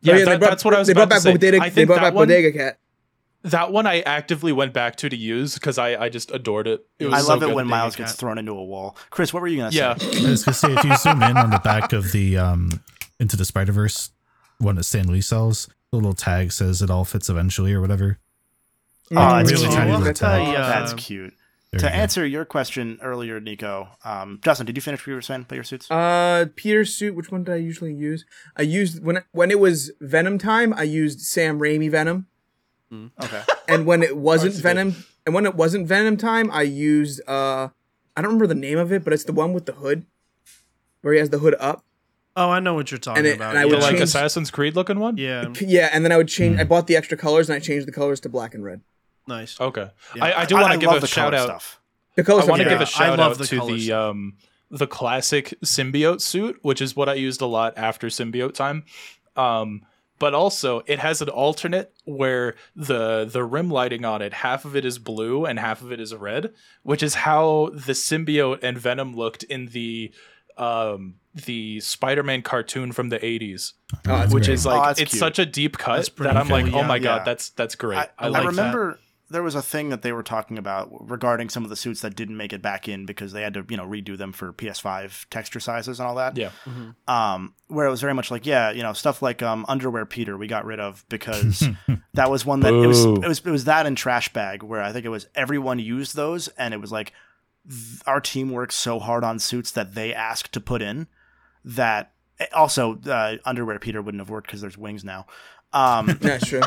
Yeah, 0.00 0.14
Oh, 0.14 0.18
that- 0.18 0.24
they 0.24 0.36
brought, 0.38 0.50
that's 0.50 0.64
what 0.64 0.74
I 0.74 0.78
was 0.78 0.86
they 0.88 0.92
about 0.92 1.08
brought 1.08 1.16
to 1.20 1.22
back 1.22 1.22
say. 1.22 1.32
Bodega, 1.32 1.56
I 1.62 1.68
they 1.68 1.74
think 1.74 1.86
brought 1.88 1.96
that 1.96 2.02
back 2.02 2.14
one, 2.14 2.28
Bodega 2.28 2.52
Cat. 2.58 2.78
that 3.44 3.72
one 3.72 3.86
I 3.86 4.00
actively 4.00 4.52
went 4.52 4.72
back 4.72 4.96
to 4.96 5.08
to 5.08 5.16
use 5.16 5.54
because 5.54 5.78
I, 5.78 5.96
I 6.04 6.08
just 6.08 6.30
adored 6.30 6.66
it. 6.66 6.86
It 6.98 7.06
was 7.06 7.14
I 7.14 7.20
so 7.20 7.28
love 7.28 7.42
it 7.42 7.46
good. 7.46 7.54
when 7.54 7.64
Bodega 7.66 7.76
Miles 7.76 7.96
gets 7.96 8.12
thrown 8.14 8.38
into 8.38 8.52
a 8.52 8.64
wall. 8.64 8.96
Chris, 9.10 9.32
what 9.32 9.40
were 9.40 9.48
you 9.48 9.56
gonna 9.58 9.72
say? 9.72 9.78
Yeah, 9.78 9.90
I 9.98 10.30
was 10.30 10.44
gonna 10.44 10.54
say 10.54 10.72
if 10.74 10.84
you 10.84 10.96
zoom 10.96 11.22
in 11.22 11.36
on 11.36 11.50
the 11.50 11.58
back 11.60 11.92
of 11.92 12.12
the 12.12 12.36
um 12.38 12.82
into 13.20 13.36
the 13.36 13.44
Spider 13.44 13.72
Verse 13.72 14.10
one 14.58 14.76
that 14.76 14.84
Stan 14.84 15.08
Lee 15.08 15.20
sells, 15.20 15.68
the 15.90 15.96
little 15.96 16.14
tag 16.14 16.52
says 16.52 16.80
it 16.82 16.90
all 16.90 17.04
fits 17.04 17.28
eventually 17.28 17.72
or 17.72 17.80
whatever. 17.80 18.18
Oh, 19.10 19.14
that's 19.36 19.50
Really 19.52 19.62
cute. 19.64 19.72
tiny 19.74 19.90
little 19.90 20.04
That's 20.06 20.20
tag. 20.20 20.40
awesome. 20.42 20.54
That's 20.54 20.92
Uh, 20.92 20.96
cute. 20.96 21.34
There 21.78 21.90
to 21.90 21.96
you 21.96 22.02
answer 22.02 22.26
your 22.26 22.44
question 22.44 22.98
earlier, 23.02 23.40
Nicco, 23.40 23.88
um, 24.04 24.40
Justin, 24.42 24.66
did 24.66 24.76
you 24.76 24.82
finish 24.82 25.00
what 25.00 25.06
you 25.08 25.14
were 25.14 25.22
saying 25.22 25.42
about 25.42 25.54
your 25.54 25.64
suits? 25.64 25.90
Uh, 25.90 26.46
Peter's 26.56 26.94
suit. 26.94 27.14
Which 27.14 27.30
one 27.30 27.44
did 27.44 27.52
I 27.52 27.56
usually 27.58 27.92
use? 27.94 28.24
I 28.56 28.62
used 28.62 29.02
when 29.04 29.22
when 29.32 29.50
it 29.50 29.58
was 29.60 29.92
Venom 30.00 30.38
time. 30.38 30.72
I 30.74 30.82
used 30.84 31.20
Sam 31.20 31.58
Raimi 31.58 31.90
Venom, 31.90 32.26
okay. 32.92 33.42
and 33.68 33.86
when 33.86 34.02
it 34.02 34.16
wasn't 34.16 34.52
That's 34.52 34.62
good. 34.62 34.68
Venom, 34.68 35.04
and 35.26 35.34
when 35.34 35.46
it 35.46 35.54
wasn't 35.54 35.86
Venom 35.86 36.16
time, 36.16 36.50
I 36.50 36.62
used 36.62 37.20
uh, 37.28 37.68
I 38.16 38.22
don't 38.22 38.26
remember 38.32 38.46
the 38.46 38.54
name 38.54 38.78
of 38.78 38.92
it, 38.92 39.04
but 39.04 39.12
it's 39.12 39.24
the 39.24 39.32
one 39.32 39.52
with 39.52 39.66
the 39.66 39.72
hood, 39.72 40.06
where 41.02 41.12
he 41.14 41.18
has 41.20 41.30
the 41.30 41.38
hood 41.38 41.56
up. 41.58 41.84
Oh, 42.36 42.50
I 42.50 42.58
know 42.58 42.74
what 42.74 42.90
you're 42.90 42.98
talking 42.98 43.18
And 43.18 43.26
it- 43.28 43.36
about. 43.36 43.50
and 43.50 43.58
I 43.58 43.62
the 43.62 43.68
would 43.68 43.78
yeah. 43.78 43.82
like 43.84 43.90
change- 43.92 44.02
Assassin's 44.02 44.50
Creed 44.50 44.74
looking 44.74 44.98
one. 44.98 45.16
yeah, 45.16 45.52
Yeah, 45.60 45.88
and 45.92 46.04
then 46.04 46.10
I 46.10 46.16
would 46.16 46.26
change. 46.28 46.56
Hmm. 46.56 46.60
I 46.60 46.64
bought 46.64 46.88
the 46.88 46.96
extra 46.96 47.16
colors, 47.16 47.48
and 47.48 47.54
I 47.54 47.60
changed 47.60 47.86
the 47.86 47.92
colors 47.92 48.18
to 48.20 48.28
black 48.28 48.54
and 48.54 48.64
red. 48.64 48.80
Nice. 49.26 49.60
Okay, 49.60 49.90
Yeah. 50.14 50.24
I, 50.24 50.40
I 50.42 50.44
do 50.44 50.54
want 50.56 50.72
to 50.72 50.78
give 50.78 50.90
a 50.92 51.00
the 51.00 51.06
shout 51.06 51.34
out. 51.34 51.46
Stuff. 51.48 51.80
The 52.16 52.22
I 52.22 52.34
want 52.46 52.46
to 52.46 52.52
are 52.52 52.56
give 52.70 52.70
Yeah, 52.70 52.78
a 52.78 52.82
I 52.82 52.84
shout 52.84 53.20
out 53.20 53.38
the 53.38 53.46
to 53.46 53.66
the 53.66 53.80
stuff. 53.80 54.10
um 54.10 54.36
the 54.70 54.86
classic 54.86 55.54
symbiote 55.64 56.20
suit, 56.20 56.58
which 56.62 56.80
is 56.80 56.96
what 56.96 57.08
I 57.08 57.14
used 57.14 57.40
a 57.40 57.46
lot 57.46 57.74
after 57.76 58.08
symbiote 58.08 58.54
time. 58.54 58.84
Um, 59.36 59.82
but 60.18 60.32
also 60.34 60.82
it 60.86 61.00
has 61.00 61.20
an 61.22 61.28
alternate 61.28 61.92
where 62.04 62.54
the 62.76 63.24
the 63.24 63.42
rim 63.44 63.68
lighting 63.70 64.04
on 64.04 64.22
it, 64.22 64.32
half 64.32 64.64
of 64.64 64.74
it 64.76 64.84
is 64.84 64.98
blue 64.98 65.44
and 65.44 65.58
half 65.58 65.80
of 65.82 65.90
it 65.92 66.00
is 66.00 66.14
red, 66.14 66.52
which 66.82 67.02
is 67.02 67.14
how 67.14 67.70
the 67.72 67.92
symbiote 67.92 68.62
and 68.62 68.78
Venom 68.78 69.14
looked 69.14 69.42
in 69.44 69.66
the 69.66 70.12
um 70.56 71.16
the 71.34 71.80
Spider-Man 71.80 72.42
cartoon 72.42 72.92
from 72.92 73.08
the 73.08 73.18
80s, 73.18 73.72
Oh, 73.92 74.18
that's 74.18 74.32
which 74.32 74.44
great. 74.44 74.54
is 74.54 74.66
Oh, 74.66 74.70
like 74.70 74.82
that's 74.90 75.00
it's 75.00 75.10
cute. 75.10 75.18
such 75.18 75.38
a 75.40 75.46
deep 75.46 75.78
cut 75.78 75.96
That's 75.96 76.08
pretty 76.08 76.32
that 76.32 76.40
I'm 76.40 76.48
like, 76.48 76.66
cool, 76.66 76.76
oh 76.78 76.84
my 76.84 76.94
yeah. 76.96 77.02
god, 77.02 77.24
that's 77.24 77.50
that's 77.50 77.74
great. 77.74 77.98
I, 77.98 78.08
I, 78.18 78.26
I 78.26 78.28
like 78.28 78.54
that. 78.54 78.98
Remember 79.28 79.34
there 79.34 79.42
was 79.42 79.54
a 79.54 79.62
thing 79.62 79.88
that 79.88 80.02
they 80.02 80.12
were 80.12 80.22
talking 80.22 80.58
about 80.58 80.88
regarding 81.10 81.48
some 81.48 81.64
of 81.64 81.70
the 81.70 81.76
suits 81.76 82.02
that 82.02 82.14
didn't 82.14 82.36
make 82.36 82.52
it 82.52 82.60
back 82.60 82.88
in 82.88 83.06
because 83.06 83.32
they 83.32 83.42
had 83.42 83.54
to, 83.54 83.64
you 83.68 83.76
know, 83.76 83.86
redo 83.86 84.16
them 84.16 84.32
for 84.32 84.52
PS5 84.52 85.26
texture 85.30 85.60
sizes 85.60 85.98
and 85.98 86.06
all 86.06 86.16
that. 86.16 86.36
Yeah. 86.36 86.50
Um, 87.08 87.54
where 87.68 87.86
it 87.86 87.90
was 87.90 88.00
very 88.00 88.14
much 88.14 88.30
like, 88.30 88.44
yeah, 88.44 88.70
you 88.70 88.82
know, 88.82 88.92
stuff 88.92 89.22
like 89.22 89.42
um, 89.42 89.64
underwear 89.68 90.04
Peter 90.04 90.36
we 90.36 90.46
got 90.46 90.64
rid 90.64 90.80
of 90.80 91.04
because 91.08 91.66
that 92.14 92.30
was 92.30 92.44
one 92.44 92.60
that 92.60 92.74
it 92.74 92.86
was, 92.86 93.04
it 93.04 93.26
was 93.26 93.38
it 93.40 93.50
was 93.50 93.64
that 93.64 93.86
and 93.86 93.96
trash 93.96 94.32
bag 94.32 94.62
where 94.62 94.82
I 94.82 94.92
think 94.92 95.06
it 95.06 95.10
was 95.10 95.26
everyone 95.34 95.78
used 95.78 96.14
those 96.14 96.48
and 96.48 96.74
it 96.74 96.80
was 96.80 96.92
like 96.92 97.12
th- 97.68 98.02
our 98.06 98.20
team 98.20 98.50
works 98.50 98.76
so 98.76 98.98
hard 98.98 99.24
on 99.24 99.38
suits 99.38 99.70
that 99.72 99.94
they 99.94 100.12
asked 100.12 100.52
to 100.52 100.60
put 100.60 100.82
in 100.82 101.06
that 101.64 102.12
also 102.52 102.98
uh, 103.06 103.36
underwear 103.44 103.78
Peter 103.78 104.02
wouldn't 104.02 104.20
have 104.20 104.30
worked 104.30 104.48
because 104.48 104.60
there's 104.60 104.78
wings 104.78 105.04
now. 105.04 105.26
Um, 105.74 106.18
Yeah, 106.22 106.38
sure. 106.38 106.62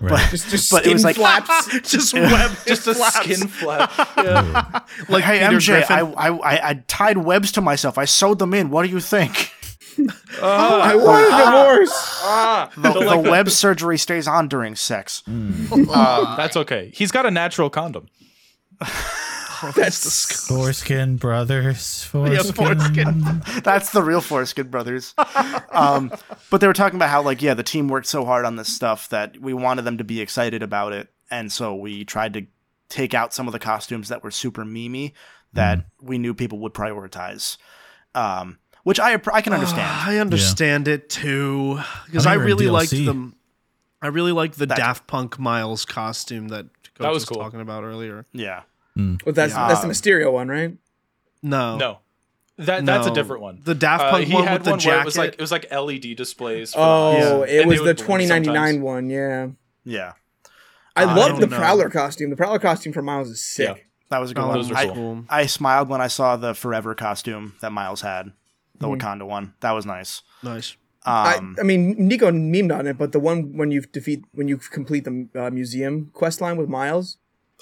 Right. 0.00 0.30
Just 0.30 0.48
just 0.50 0.70
But 0.70 0.86
it 0.86 0.92
was 0.92 1.04
like- 1.04 1.16
flaps. 1.16 1.68
just 1.90 2.14
web, 2.14 2.50
Just 2.66 2.86
a 2.86 2.94
flaps. 2.94 3.16
skin 3.16 3.48
flap. 3.48 3.90
Yeah. 4.16 4.80
like, 5.08 5.24
hey 5.24 5.40
Peter 5.40 5.56
MJ, 5.56 5.66
Griffin. 5.88 5.96
I, 6.16 6.28
I 6.28 6.28
I 6.36 6.68
I 6.70 6.74
tied 6.86 7.18
webs 7.18 7.50
to 7.52 7.60
myself. 7.60 7.98
I 7.98 8.04
sewed 8.04 8.38
them 8.38 8.54
in. 8.54 8.70
What 8.70 8.84
do 8.84 8.90
you 8.90 9.00
think? 9.00 9.50
I 10.42 10.94
want 10.96 11.26
a 11.26 11.76
divorce. 11.76 11.90
Ah, 12.22 12.70
The, 12.76 12.92
So, 12.92 13.00
the 13.22 13.30
web 13.30 13.50
surgery 13.50 13.98
stays 13.98 14.26
on 14.26 14.48
during 14.48 14.74
sex. 14.76 15.22
uh, 15.28 16.36
that's 16.36 16.56
okay. 16.56 16.90
He's 16.94 17.10
got 17.10 17.26
a 17.26 17.30
natural 17.30 17.68
condom. 17.68 18.06
That's 19.76 20.46
the 20.48 20.54
Foreskin 20.54 21.16
brothers. 21.16 22.08
Yeah, 22.14 22.42
Foreskin. 22.42 22.52
foreskin. 23.22 23.42
That's 23.62 23.90
the 23.92 24.02
real 24.02 24.20
Foreskin 24.20 24.68
brothers. 24.70 25.14
Um, 25.70 26.12
but 26.50 26.60
they 26.60 26.66
were 26.66 26.72
talking 26.72 26.96
about 26.96 27.10
how, 27.10 27.22
like, 27.22 27.40
yeah, 27.42 27.54
the 27.54 27.62
team 27.62 27.88
worked 27.88 28.06
so 28.06 28.24
hard 28.24 28.44
on 28.44 28.56
this 28.56 28.68
stuff 28.72 29.08
that 29.10 29.38
we 29.38 29.54
wanted 29.54 29.82
them 29.82 29.98
to 29.98 30.04
be 30.04 30.20
excited 30.20 30.62
about 30.62 30.92
it, 30.92 31.08
and 31.30 31.50
so 31.52 31.74
we 31.74 32.04
tried 32.04 32.34
to 32.34 32.46
take 32.88 33.14
out 33.14 33.32
some 33.32 33.46
of 33.46 33.52
the 33.52 33.58
costumes 33.58 34.08
that 34.08 34.22
were 34.22 34.30
super 34.30 34.64
memey 34.64 35.12
that 35.54 35.86
we 36.00 36.18
knew 36.18 36.34
people 36.34 36.58
would 36.60 36.74
prioritize. 36.74 37.56
Um, 38.14 38.58
which 38.84 38.98
I 38.98 39.12
I 39.32 39.40
can 39.42 39.52
understand. 39.52 39.88
I 39.88 40.18
understand 40.18 40.88
it 40.88 41.08
too 41.08 41.78
because 42.06 42.26
I 42.26 42.32
I 42.32 42.34
think 42.34 42.38
we're 42.38 42.50
in 42.50 42.56
really 42.58 42.68
liked 42.70 42.92
DLC. 42.92 43.06
them. 43.06 43.36
I 44.02 44.08
really 44.08 44.32
liked 44.32 44.58
the 44.58 44.66
That- 44.66 44.76
Daft 44.78 45.06
Punk 45.06 45.38
Miles 45.38 45.84
costume 45.84 46.48
that 46.48 46.64
Coach 46.64 46.92
That 46.98 47.08
was 47.10 47.22
was 47.22 47.24
cool. 47.26 47.38
talking 47.38 47.60
about 47.60 47.84
earlier. 47.84 48.26
yeah. 48.32 48.62
Well, 48.96 49.16
that's 49.26 49.52
Yeah. 49.54 49.68
that's 49.68 49.80
the 49.80 49.88
Mysterio 49.88 50.32
one, 50.32 50.48
right? 50.48 50.76
No, 51.42 51.76
No, 51.76 51.98
that 52.58 52.84
that's 52.86 53.06
a 53.06 53.10
different 53.14 53.42
one. 53.42 53.60
The 53.64 53.74
Daft 53.74 54.04
Uh, 54.04 54.10
Punk 54.10 54.26
he 54.26 54.34
one 54.34 54.44
had 54.46 54.54
with 54.60 54.64
the 54.64 54.70
one 54.70 54.78
jacket. 54.78 54.92
where 54.94 55.00
it 55.02 55.04
was 55.06 55.18
like 55.18 55.32
it 55.34 55.40
was 55.40 55.52
like 55.52 55.66
LED 55.72 56.14
displays. 56.14 56.72
For 56.74 56.80
Oh. 56.80 57.44
Yeah. 57.44 57.54
it 57.54 57.60
And 57.62 57.68
was 57.70 57.80
the 57.82 57.94
2099 57.94 58.82
one. 58.82 59.10
Yeah, 59.10 59.48
Yeah. 59.84 60.12
I 60.94 61.02
I 61.02 61.04
love 61.14 61.30
don't 61.30 61.40
the 61.40 61.46
know. 61.46 61.56
Prowler 61.56 61.88
costume. 61.88 62.30
The 62.30 62.36
Prowler 62.36 62.58
costume 62.58 62.92
for 62.92 63.00
Miles 63.02 63.30
is 63.30 63.40
sick. 63.40 63.68
Yeah. 63.68 63.82
That 64.10 64.18
was 64.20 64.30
a 64.30 64.34
good 64.34 64.44
Oh, 64.44 64.48
one. 64.48 64.76
I, 64.76 64.86
cool. 64.88 65.24
I 65.30 65.46
smiled 65.46 65.88
when 65.88 66.02
I 66.02 66.06
saw 66.08 66.36
the 66.36 66.52
Forever 66.54 66.94
costume 66.94 67.54
that 67.62 67.72
Miles 67.72 68.02
had, 68.02 68.32
the 68.78 68.86
Mhm. 68.88 68.98
Wakanda 69.00 69.26
one. 69.26 69.54
That 69.60 69.70
was 69.72 69.86
nice. 69.86 70.20
Nice. 70.42 70.76
Um, 71.06 71.56
I, 71.58 71.60
I 71.60 71.64
mean, 71.64 71.96
Nicco 71.96 72.30
memed 72.30 72.76
on 72.78 72.86
it, 72.86 72.98
but 72.98 73.12
the 73.12 73.18
one 73.18 73.56
when 73.56 73.70
you 73.72 73.80
defeat 73.80 74.24
when 74.32 74.48
you 74.48 74.58
complete 74.58 75.04
the 75.04 75.28
uh, 75.34 75.50
museum 75.50 76.10
quest 76.12 76.40
line 76.42 76.58
with 76.58 76.68
Miles, 76.68 77.16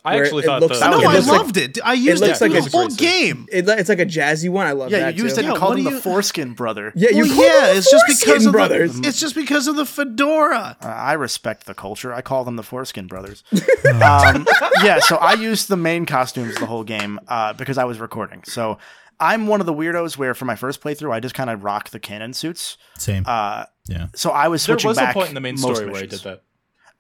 I 0.05 0.14
Where 0.14 0.24
actually 0.24 0.43
it 0.44 0.47
thought 0.47 0.60
looks- 0.62 0.78
the, 0.78 0.85
That 0.85 0.90
no, 0.93 1.01
it 1.01 1.06
I 1.06 1.12
looks 1.14 1.27
like- 1.28 1.39
loved 1.39 1.56
it. 1.56 1.78
I 1.85 1.93
used 1.93 2.22
it, 2.22 2.27
looks 2.27 2.39
through 2.39 2.48
like 2.48 2.64
the 2.64 2.70
whole 2.70 2.89
game. 2.89 3.47
it, 3.52 3.68
it's 3.68 3.89
like 3.89 3.98
a 3.98 4.06
jazzy 4.06 4.48
one. 4.48 4.66
I 4.66 4.72
love 4.72 4.90
yeah, 4.90 5.01
that 5.01 5.16
you 5.16 5.24
used 5.24 5.36
too. 5.36 5.40
it 5.43 5.44
and 5.44 5.55
Yeah, 5.55 5.59
called 5.59 5.78
him 5.78 5.85
do 5.85 5.90
the 5.90 5.97
you- 5.97 6.01
Foreskin 6.02 6.55
Brother. 6.55 6.93
Yeah, 6.97 7.10
you 7.10 7.24
well, 7.24 7.35
call 7.35 7.44
yeah, 7.44 7.66
them 7.68 7.77
it's 7.77 7.90
just 7.90 8.05
because 8.06 8.22
Foreskin 8.22 8.47
of 8.48 8.52
brothers. 8.52 9.01
the. 9.01 9.09
It's 9.09 9.20
just 9.20 9.35
because 9.35 9.66
of 9.66 9.77
the 9.77 9.85
fedora. 9.86 10.77
Uh, 10.82 10.86
I 10.86 11.12
respect 11.14 11.66
the 11.66 11.74
culture. 11.74 12.14
I 12.14 12.22
call 12.22 12.44
them 12.44 12.56
the 12.56 12.62
Foreskin 12.62 13.06
Brothers. 13.09 13.44
um, 13.52 14.47
yeah, 14.82 14.98
so 15.01 15.16
I 15.16 15.35
used 15.35 15.68
the 15.68 15.77
main 15.77 16.06
costumes 16.06 16.55
the 16.56 16.66
whole 16.66 16.85
game 16.85 17.20
uh, 17.28 17.52
because 17.52 17.78
I 17.78 17.85
was 17.85 17.98
recording. 18.01 18.43
So 18.44 18.78
I'm 19.18 19.47
one 19.47 19.60
of 19.60 19.66
the 19.66 19.74
weirdos 19.74 20.16
where 20.16 20.32
for 20.35 20.47
my 20.47 20.56
first 20.56 20.81
playthrough, 20.81 21.12
I 21.12 21.20
just 21.20 21.35
kind 21.35 21.51
of 21.51 21.62
rock 21.62 21.90
the 21.90 22.01
canon 22.01 22.32
suits. 22.32 22.78
Same. 22.97 23.24
Uh, 23.27 23.64
yeah. 23.86 24.06
so 24.14 24.31
I 24.31 24.48
was 24.48 24.62
switching. 24.62 24.72
there 24.72 24.78
switching 24.78 24.89
was 24.89 24.98
a 24.98 25.01
back 25.02 25.14
point 25.14 25.28
in 25.28 25.35
the 25.35 25.40
main 25.40 25.60
most 25.60 25.77
story 25.77 25.90
where 25.93 26.02
I 26.02 26.06
did 26.06 26.20
that. 26.20 26.43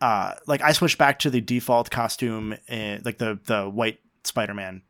Uh, 0.00 0.34
like 0.46 0.62
I 0.62 0.72
switched 0.72 0.98
back 0.98 1.18
to 1.20 1.30
the 1.30 1.40
default 1.40 1.90
costume, 1.90 2.54
uh, 2.70 2.98
like 3.04 3.18
the 3.18 3.38
the 3.44 3.64
white 3.68 4.00
Spider-Man, 4.24 4.82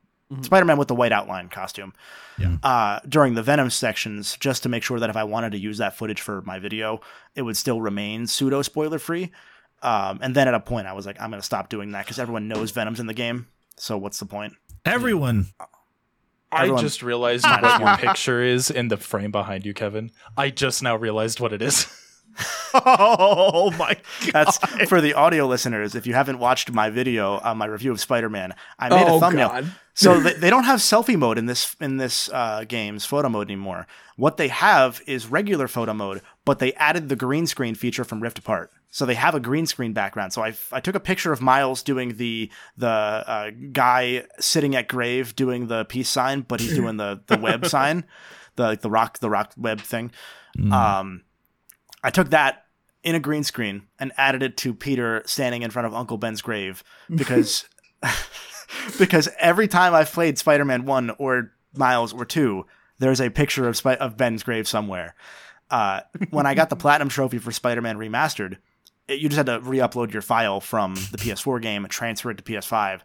Spider-Man 0.42 0.78
with 0.78 0.88
the 0.88 0.94
white 0.94 1.12
outline 1.12 1.48
costume. 1.48 1.92
Yeah. 2.38 2.56
Uh, 2.62 3.00
during 3.08 3.34
the 3.34 3.42
Venom 3.42 3.70
sections, 3.70 4.36
just 4.38 4.62
to 4.62 4.68
make 4.68 4.82
sure 4.82 4.98
that 5.00 5.10
if 5.10 5.16
I 5.16 5.24
wanted 5.24 5.52
to 5.52 5.58
use 5.58 5.78
that 5.78 5.96
footage 5.96 6.20
for 6.20 6.42
my 6.42 6.58
video, 6.58 7.00
it 7.34 7.42
would 7.42 7.56
still 7.56 7.80
remain 7.80 8.26
pseudo 8.26 8.62
spoiler 8.62 8.98
free. 8.98 9.30
Um, 9.82 10.20
and 10.22 10.34
then 10.34 10.46
at 10.48 10.54
a 10.54 10.60
point, 10.60 10.86
I 10.86 10.92
was 10.92 11.06
like, 11.06 11.20
I'm 11.20 11.30
going 11.30 11.40
to 11.40 11.46
stop 11.46 11.68
doing 11.68 11.92
that 11.92 12.04
because 12.04 12.18
everyone 12.18 12.48
knows 12.48 12.70
Venom's 12.70 13.00
in 13.00 13.06
the 13.06 13.14
game. 13.14 13.46
So 13.76 13.96
what's 13.98 14.18
the 14.18 14.26
point? 14.26 14.54
Everyone. 14.84 15.46
I 16.52 16.68
just 16.76 17.02
realized 17.02 17.44
what 17.48 17.80
your 17.80 17.96
picture 17.96 18.42
is 18.42 18.70
in 18.70 18.88
the 18.88 18.96
frame 18.96 19.30
behind 19.30 19.64
you, 19.64 19.74
Kevin. 19.74 20.10
I 20.36 20.50
just 20.50 20.82
now 20.82 20.96
realized 20.96 21.40
what 21.40 21.52
it 21.52 21.62
is. 21.62 21.86
Oh 22.74 23.70
my 23.78 23.96
That's 24.32 24.58
for 24.88 25.00
the 25.00 25.14
audio 25.14 25.46
listeners. 25.46 25.94
If 25.94 26.06
you 26.06 26.14
haven't 26.14 26.38
watched 26.38 26.70
my 26.72 26.88
video, 26.90 27.40
uh, 27.42 27.54
my 27.54 27.66
review 27.66 27.90
of 27.90 28.00
Spider-Man, 28.00 28.54
I 28.78 28.88
made 28.88 29.06
Oh, 29.08 29.16
a 29.16 29.20
thumbnail. 29.20 29.48
God. 29.48 29.72
so 29.94 30.20
they, 30.20 30.34
they 30.34 30.50
don't 30.50 30.64
have 30.64 30.78
selfie 30.78 31.18
mode 31.18 31.36
in 31.38 31.46
this 31.46 31.74
in 31.80 31.96
this 31.96 32.28
uh, 32.32 32.64
game's 32.68 33.04
photo 33.04 33.28
mode 33.28 33.48
anymore. 33.48 33.86
What 34.16 34.36
they 34.36 34.48
have 34.48 35.00
is 35.06 35.26
regular 35.26 35.66
photo 35.66 35.92
mode, 35.94 36.22
but 36.44 36.58
they 36.60 36.72
added 36.74 37.08
the 37.08 37.16
green 37.16 37.46
screen 37.46 37.74
feature 37.74 38.04
from 38.04 38.20
Rift 38.22 38.38
Apart. 38.38 38.70
So 38.92 39.04
they 39.06 39.14
have 39.14 39.34
a 39.34 39.40
green 39.40 39.66
screen 39.66 39.92
background. 39.92 40.32
So 40.32 40.42
I, 40.42 40.52
I 40.72 40.80
took 40.80 40.94
a 40.96 41.00
picture 41.00 41.32
of 41.32 41.40
Miles 41.40 41.82
doing 41.82 42.16
the 42.18 42.50
the 42.76 42.86
uh, 42.88 43.50
guy 43.72 44.24
sitting 44.38 44.76
at 44.76 44.86
grave 44.88 45.34
doing 45.34 45.66
the 45.66 45.84
peace 45.86 46.08
sign, 46.08 46.42
but 46.42 46.60
he's 46.60 46.74
doing 46.74 46.96
the 46.98 47.20
the 47.26 47.36
web 47.36 47.66
sign, 47.74 48.04
the 48.56 48.62
like 48.64 48.80
the 48.82 48.90
rock 48.90 49.18
the 49.18 49.30
rock 49.30 49.52
web 49.56 49.80
thing. 49.80 50.12
Um, 50.72 51.22
I 52.02 52.10
took 52.10 52.30
that 52.30 52.64
in 53.02 53.14
a 53.14 53.20
green 53.20 53.44
screen 53.44 53.82
and 53.98 54.12
added 54.16 54.42
it 54.42 54.56
to 54.58 54.74
Peter 54.74 55.22
standing 55.26 55.62
in 55.62 55.70
front 55.70 55.86
of 55.86 55.94
Uncle 55.94 56.18
Ben's 56.18 56.42
grave 56.42 56.84
because 57.14 57.66
because 58.98 59.28
every 59.38 59.68
time 59.68 59.94
I've 59.94 60.12
played 60.12 60.38
Spider-Man 60.38 60.84
one 60.84 61.10
or 61.18 61.52
Miles 61.74 62.12
or 62.12 62.24
two, 62.24 62.66
there's 62.98 63.20
a 63.20 63.30
picture 63.30 63.68
of 63.68 63.84
of 63.86 64.16
Ben's 64.16 64.42
grave 64.42 64.68
somewhere. 64.68 65.14
Uh, 65.70 66.00
when 66.30 66.46
I 66.46 66.54
got 66.54 66.70
the 66.70 66.76
platinum 66.76 67.08
trophy 67.08 67.38
for 67.38 67.52
Spider-Man 67.52 67.96
Remastered, 67.96 68.58
it, 69.08 69.20
you 69.20 69.28
just 69.28 69.36
had 69.36 69.46
to 69.46 69.60
re-upload 69.60 70.12
your 70.12 70.22
file 70.22 70.60
from 70.60 70.94
the 70.94 71.18
PS4 71.18 71.62
game, 71.62 71.86
transfer 71.88 72.30
it 72.30 72.38
to 72.38 72.42
PS5. 72.42 73.00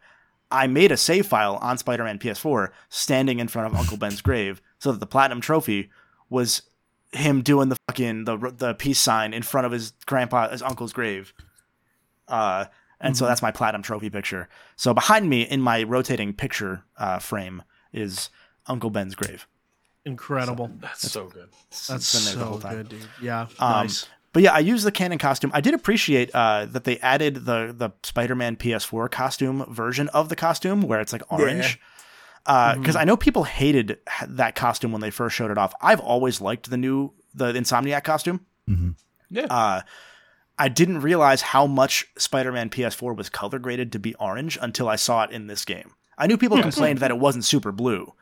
I 0.52 0.68
made 0.68 0.92
a 0.92 0.98
save 0.98 1.26
file 1.28 1.58
on 1.62 1.78
Spider-Man 1.78 2.20
PS4, 2.20 2.70
standing 2.90 3.40
in 3.40 3.48
front 3.48 3.72
of 3.72 3.80
Uncle 3.80 3.98
Ben's 3.98 4.22
grave, 4.22 4.62
so 4.80 4.92
that 4.92 5.00
the 5.00 5.08
platinum 5.08 5.42
trophy 5.42 5.90
was 6.30 6.64
him 7.11 7.41
doing 7.41 7.69
the 7.69 7.77
fucking 7.88 8.26
the 8.26 8.38
the 8.57 8.73
peace 8.73 8.99
sign 8.99 9.34
in 9.34 9.41
front 9.44 9.65
of 9.65 9.72
his 9.72 9.94
grandpa, 10.06 10.49
his 10.49 10.61
uncle's 10.61 10.94
grave. 10.94 11.34
Uh, 12.27 12.65
and 12.99 13.15
so 13.15 13.26
that's 13.26 13.41
my 13.41 13.52
platinum 13.52 13.82
trophy 13.84 14.10
picture. 14.10 14.49
So 14.77 14.94
behind 14.94 15.30
me 15.30 15.44
in 15.44 15.61
my 15.61 15.84
rotating 15.84 16.34
picture 16.34 16.84
uh, 16.98 17.19
frame 17.19 17.61
is 17.94 18.30
Uncle 18.68 18.90
Ben's 18.90 19.15
grave. 19.15 19.48
Incredible. 20.06 20.72
That's 20.80 21.11
so 21.11 21.27
good. 21.27 21.49
That's 21.88 22.14
been 22.14 22.23
there 22.26 22.34
the 22.36 22.40
so 22.40 22.45
whole 22.45 22.60
time. 22.60 22.76
good, 22.77 22.90
dude. 22.90 23.07
Yeah, 23.22 23.41
Um, 23.60 23.84
nice. 23.88 24.07
But 24.34 24.44
yeah, 24.44 24.53
I 24.53 24.60
used 24.60 24.86
the 24.86 24.91
canon 24.91 25.18
costume. 25.18 25.49
I 25.53 25.61
did 25.61 25.73
appreciate 25.73 26.30
uh, 26.34 26.65
that 26.65 26.84
they 26.84 26.98
added 26.99 27.45
the 27.45 27.73
the 27.77 27.91
Spider-Man 28.03 28.57
PS4 28.57 29.10
costume 29.10 29.65
version 29.69 30.10
of 30.10 30.27
the 30.30 30.36
costume 30.36 30.82
where 30.82 30.99
it's 30.99 31.14
like 31.14 31.22
orange. 31.32 31.80
Uh, 32.46 32.72
mm-hmm. 32.72 32.82
Because 32.82 32.96
I 32.96 33.04
know 33.06 33.18
people 33.18 33.44
hated 33.44 33.98
that 34.28 34.56
costume 34.56 34.92
when 34.92 35.02
they 35.02 35.10
first 35.10 35.36
showed 35.36 35.52
it 35.52 35.58
off. 35.58 35.74
I've 35.82 36.00
always 36.00 36.42
liked 36.42 36.70
the 36.70 36.78
new 36.78 37.14
the 37.34 37.52
Insomniac 37.54 38.04
costume. 38.04 38.46
Mm-hmm. 38.70 38.92
Yeah. 39.30 39.48
Uh, 39.50 39.82
I 40.58 40.70
didn't 40.70 41.02
realize 41.02 41.42
how 41.42 41.68
much 41.68 42.08
Spider-Man 42.18 42.70
PS4 42.70 43.16
was 43.16 43.30
color 43.30 43.60
graded 43.60 43.92
to 43.92 44.00
be 44.00 44.16
orange 44.16 44.58
until 44.62 44.88
I 44.88 44.96
saw 44.96 45.24
it 45.24 45.32
in 45.32 45.48
this 45.48 45.66
game. 45.66 45.92
I 46.18 46.28
knew 46.28 46.38
people 46.38 46.58
hmm. 46.58 46.64
complained 46.64 47.00
that 47.00 47.12
it 47.12 47.20
wasn't 47.20 47.44
super 47.44 47.74
blue, 47.74 48.14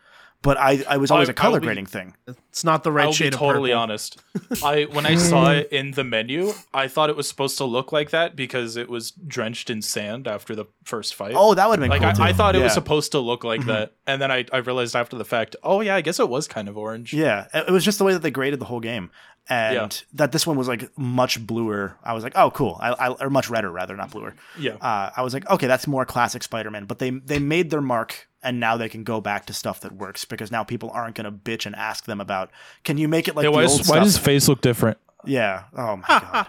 but 0.44 0.58
I, 0.58 0.84
I 0.88 0.98
was 0.98 1.10
always 1.10 1.30
I- 1.30 1.32
a 1.32 1.34
color 1.34 1.60
be- 1.60 1.66
grading 1.66 1.88
thing. 1.88 2.14
It's 2.28 2.64
not 2.64 2.84
the 2.84 2.92
right 2.92 3.06
I'll 3.06 3.10
be 3.12 3.16
shade 3.16 3.34
totally 3.34 3.72
of 3.72 3.80
honest. 3.80 4.22
I 4.64 4.84
when 4.84 5.08
I 5.08 5.16
saw 5.16 5.52
it 5.54 5.70
in 5.72 5.90
the 5.92 6.04
menu, 6.04 6.54
I 6.72 6.88
thought 6.88 7.10
it 7.10 7.16
was 7.16 7.28
supposed 7.28 7.58
to 7.58 7.66
look 7.66 7.92
like 7.92 8.12
that 8.12 8.36
because 8.36 8.78
it 8.78 8.90
was 8.90 9.10
drenched 9.10 9.72
in 9.72 9.82
sand 9.82 10.28
after 10.28 10.54
the 10.56 10.66
first 10.84 11.16
fight. 11.16 11.34
Oh, 11.36 11.56
that 11.56 11.68
would 11.68 11.80
have 11.80 11.90
been 11.90 11.90
like 11.90 12.16
cool. 12.16 12.24
I, 12.24 12.28
I 12.28 12.32
too. 12.32 12.38
thought 12.38 12.56
it 12.56 12.62
was 12.62 12.74
supposed 12.76 13.12
to 13.14 13.20
look 13.20 13.44
like 13.44 13.66
that, 13.66 13.94
and 14.08 14.22
then 14.22 14.32
I, 14.32 14.46
I 14.54 14.58
realized 14.58 14.96
after 14.96 15.18
the 15.18 15.26
fact, 15.26 15.56
oh 15.64 15.82
yeah, 15.82 15.96
I 15.96 16.02
guess 16.02 16.20
it 16.20 16.30
was 16.30 16.48
kind 16.48 16.70
of 16.70 16.78
orange. 16.78 17.12
Yeah, 17.12 17.48
it 17.56 17.70
it 17.70 17.72
was 17.72 17.84
just 17.84 17.98
the 17.98 18.04
way 18.04 18.14
that 18.14 18.22
they 18.22 18.30
graded 18.32 18.60
the 18.60 18.66
whole 18.66 18.80
game, 18.82 19.10
and 19.50 19.76
Yeah. 19.76 19.90
that 20.14 20.32
this 20.32 20.48
one 20.48 20.58
was 20.58 20.68
like 20.68 20.90
much 20.98 21.46
bluer. 21.46 21.98
I 22.04 22.14
was 22.14 22.24
like, 22.24 22.34
oh, 22.36 22.52
cool. 22.52 22.78
I, 22.82 22.90
I 22.92 23.10
or 23.10 23.30
much 23.30 23.50
redder 23.50 23.70
rather, 23.72 23.96
not 23.96 24.12
bluer. 24.12 24.36
Yeah. 24.58 24.74
Uh, 24.82 25.10
I 25.16 25.22
was 25.22 25.34
like, 25.34 25.50
okay, 25.50 25.68
that's 25.68 25.86
more 25.88 26.06
classic 26.06 26.44
Spider-Man. 26.44 26.86
But 26.86 27.00
they 27.00 27.10
they 27.10 27.40
made 27.40 27.70
their 27.70 27.82
mark, 27.82 28.28
and 28.42 28.60
now 28.60 28.78
they 28.78 28.90
can 28.90 29.04
go 29.04 29.20
back 29.22 29.46
to 29.48 29.54
stuff 29.54 29.82
that 29.82 29.92
works 29.94 30.24
because 30.26 30.52
now 30.52 30.64
people 30.64 30.90
aren't 30.92 31.16
going 31.16 31.26
to 31.26 31.32
bitch 31.32 31.66
and 31.66 31.76
ask 31.76 32.06
them 32.06 32.22
about, 32.22 32.52
can 32.84 32.98
you 32.98 33.08
make 33.08 33.28
it 33.28 33.36
like 33.36 33.44
Hey, 33.44 33.48
the 33.52 33.52
why, 33.58 33.64
old 33.66 33.78
does, 33.80 33.90
why 33.90 33.96
stuff? 33.96 34.04
does 34.06 34.14
his 34.16 34.24
face 34.24 34.48
look 34.48 34.62
different? 34.62 34.98
yeah. 35.26 35.64
Oh 35.76 35.98
my 35.98 36.06
god. 36.08 36.48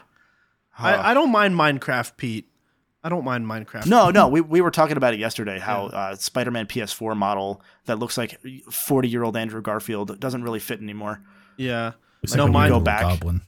I, 0.78 1.10
I 1.10 1.14
don't 1.14 1.30
mind 1.30 1.54
Minecraft, 1.54 2.16
Pete. 2.16 2.48
I 3.04 3.08
don't 3.08 3.24
mind 3.24 3.44
Minecraft. 3.46 3.86
No, 3.86 4.10
no, 4.10 4.28
we, 4.28 4.40
we 4.40 4.60
were 4.60 4.70
talking 4.70 4.96
about 4.96 5.12
it 5.14 5.20
yesterday. 5.20 5.58
How 5.58 5.86
uh, 5.86 6.16
Spider-Man 6.16 6.66
PS4 6.66 7.14
model 7.16 7.60
that 7.84 7.98
looks 7.98 8.16
like 8.16 8.40
forty-year-old 8.70 9.36
Andrew 9.36 9.60
Garfield 9.62 10.18
doesn't 10.18 10.42
really 10.42 10.58
fit 10.58 10.80
anymore. 10.80 11.20
Yeah. 11.56 11.92
It's 12.24 12.34
no, 12.34 12.44
like 12.46 12.54
when 12.54 12.64
you 12.64 12.70
mine, 12.70 12.78
go 12.80 12.84
back. 12.84 13.00
Goblin. 13.02 13.40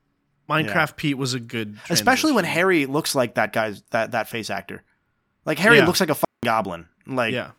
Minecraft 0.49 0.97
Pete 0.97 1.19
was 1.19 1.35
a 1.35 1.41
good. 1.41 1.77
especially 1.91 2.33
when. 2.33 2.45
Harry 2.45 2.87
looks 2.87 3.15
like 3.15 3.35
that 3.35 3.53
guy's 3.53 3.83
that 3.91 4.13
that 4.13 4.29
face 4.29 4.49
actor. 4.51 4.85
Like 5.45 5.59
Harry 5.59 5.79
Yeah. 5.79 5.87
looks 5.87 5.99
like 6.01 6.11
a 6.11 6.15
fucking 6.15 6.25
goblin, 6.45 6.87
like 7.07 7.33
Yeah. 7.35 7.51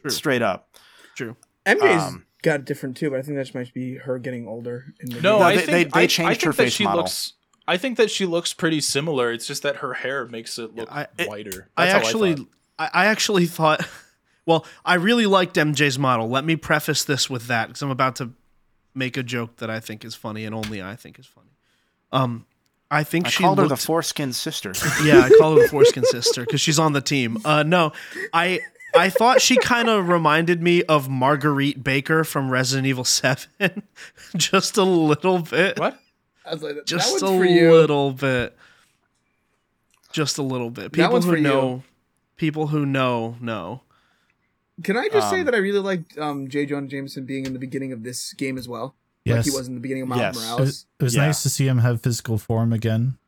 True. 0.00 0.10
straight 0.10 0.42
up. 0.42 0.70
True. 1.14 1.36
MJ's 1.66 2.02
Um, 2.02 2.24
got 2.42 2.64
different 2.64 2.96
too, 2.96 3.10
but 3.10 3.18
I 3.18 3.22
think 3.22 3.36
that 3.36 3.42
just 3.44 3.54
might 3.54 3.72
be 3.74 3.96
her 3.96 4.18
getting 4.18 4.46
older. 4.48 4.94
In 5.00 5.10
the 5.10 5.20
No, 5.20 5.38
No, 5.40 5.44
I 5.44 5.56
they- 5.56 5.62
think 5.62 5.70
they- 5.70 5.84
they 6.00 6.04
I- 6.04 6.06
changed 6.06 6.30
I 6.30 6.34
think 6.34 6.42
her 6.44 6.50
that 6.52 6.56
face 6.56 6.72
she 6.72 6.84
model. 6.84 7.00
Looks, 7.02 7.32
I 7.68 7.76
think 7.76 7.96
that 7.98 8.10
she 8.10 8.24
looks 8.24 8.54
pretty 8.54 8.80
similar. 8.80 9.30
It's 9.32 9.46
just 9.46 9.62
that 9.64 9.76
her 9.76 9.94
hair 9.94 10.24
makes 10.26 10.58
it 10.58 10.74
look 10.74 10.90
I- 10.90 11.08
it- 11.18 11.28
whiter. 11.28 11.68
I 11.76 11.86
That's 11.86 11.92
how 11.92 11.98
actually, 12.08 12.34
thought. 12.36 12.46
I, 12.78 12.90
I 12.92 13.06
actually 13.06 13.46
thought. 13.46 13.86
Well, 14.46 14.64
I 14.84 14.94
really 14.94 15.26
liked 15.26 15.56
MJ's 15.56 15.98
model. 15.98 16.28
Let 16.28 16.44
me 16.44 16.54
preface 16.54 17.02
this 17.02 17.28
with 17.28 17.48
that 17.48 17.66
because 17.66 17.82
I'm 17.82 17.90
about 17.90 18.14
to 18.16 18.30
make 18.96 19.16
a 19.16 19.22
joke 19.22 19.56
that 19.56 19.70
I 19.70 19.80
think 19.80 20.04
is 20.04 20.14
funny 20.14 20.44
and 20.44 20.54
only 20.54 20.82
I 20.82 20.96
think 20.96 21.18
is 21.18 21.26
funny. 21.26 21.50
Um, 22.12 22.46
I 22.90 23.02
think 23.04 23.26
I 23.26 23.30
she 23.30 23.42
called 23.42 23.58
her 23.58 23.66
looked, 23.66 23.80
the 23.80 23.86
foreskin 23.86 24.32
sister. 24.32 24.72
Yeah, 25.04 25.20
I 25.20 25.30
call 25.38 25.56
her 25.56 25.62
the 25.62 25.68
foreskin 25.68 26.04
sister 26.04 26.44
because 26.44 26.60
she's 26.60 26.78
on 26.78 26.92
the 26.92 27.00
team. 27.00 27.38
Uh, 27.44 27.62
no, 27.64 27.92
I 28.32 28.60
I 28.96 29.10
thought 29.10 29.40
she 29.42 29.56
kind 29.56 29.88
of 29.88 30.08
reminded 30.08 30.62
me 30.62 30.82
of 30.84 31.08
Marguerite 31.08 31.82
Baker 31.84 32.24
from 32.24 32.48
Resident 32.50 32.86
Evil 32.86 33.04
Seven, 33.04 33.48
just 34.36 34.76
a 34.76 34.84
little 34.84 35.40
bit. 35.40 35.78
what? 35.78 35.98
I 36.44 36.52
was 36.54 36.62
like, 36.62 36.84
Just 36.86 37.20
a 37.22 37.26
one's 37.26 37.38
for 37.38 37.44
you. 37.44 37.72
little 37.74 38.12
bit. 38.12 38.56
Just 40.12 40.38
a 40.38 40.42
little 40.42 40.70
bit. 40.70 40.92
People 40.92 41.10
one's 41.12 41.24
who 41.24 41.32
for 41.32 41.36
you. 41.36 41.42
know, 41.42 41.82
people 42.36 42.68
who 42.68 42.86
know 42.86 43.36
know. 43.40 43.82
Can 44.84 44.96
I 44.96 45.08
just 45.08 45.30
say 45.30 45.40
Um, 45.40 45.46
that 45.46 45.54
I 45.54 45.58
really 45.58 45.78
liked 45.78 46.18
um, 46.18 46.48
J. 46.48 46.66
Jonah 46.66 46.86
Jameson 46.86 47.24
being 47.24 47.46
in 47.46 47.52
the 47.54 47.58
beginning 47.58 47.92
of 47.92 48.02
this 48.02 48.32
game 48.34 48.58
as 48.58 48.68
well? 48.68 48.94
Like 49.24 49.36
Yes. 49.36 49.44
he 49.46 49.50
was 49.50 49.66
in 49.68 49.74
the 49.74 49.80
beginning 49.80 50.02
of 50.04 50.08
Miles 50.10 50.20
Yes. 50.20 50.34
It 50.36 50.38
was, 50.38 50.46
Morales. 50.50 50.86
it 51.00 51.04
was 51.04 51.14
Yeah. 51.16 51.26
nice 51.26 51.42
to 51.42 51.48
see 51.50 51.66
him 51.66 51.78
have 51.78 52.02
physical 52.02 52.38
form 52.38 52.72
again. 52.72 53.18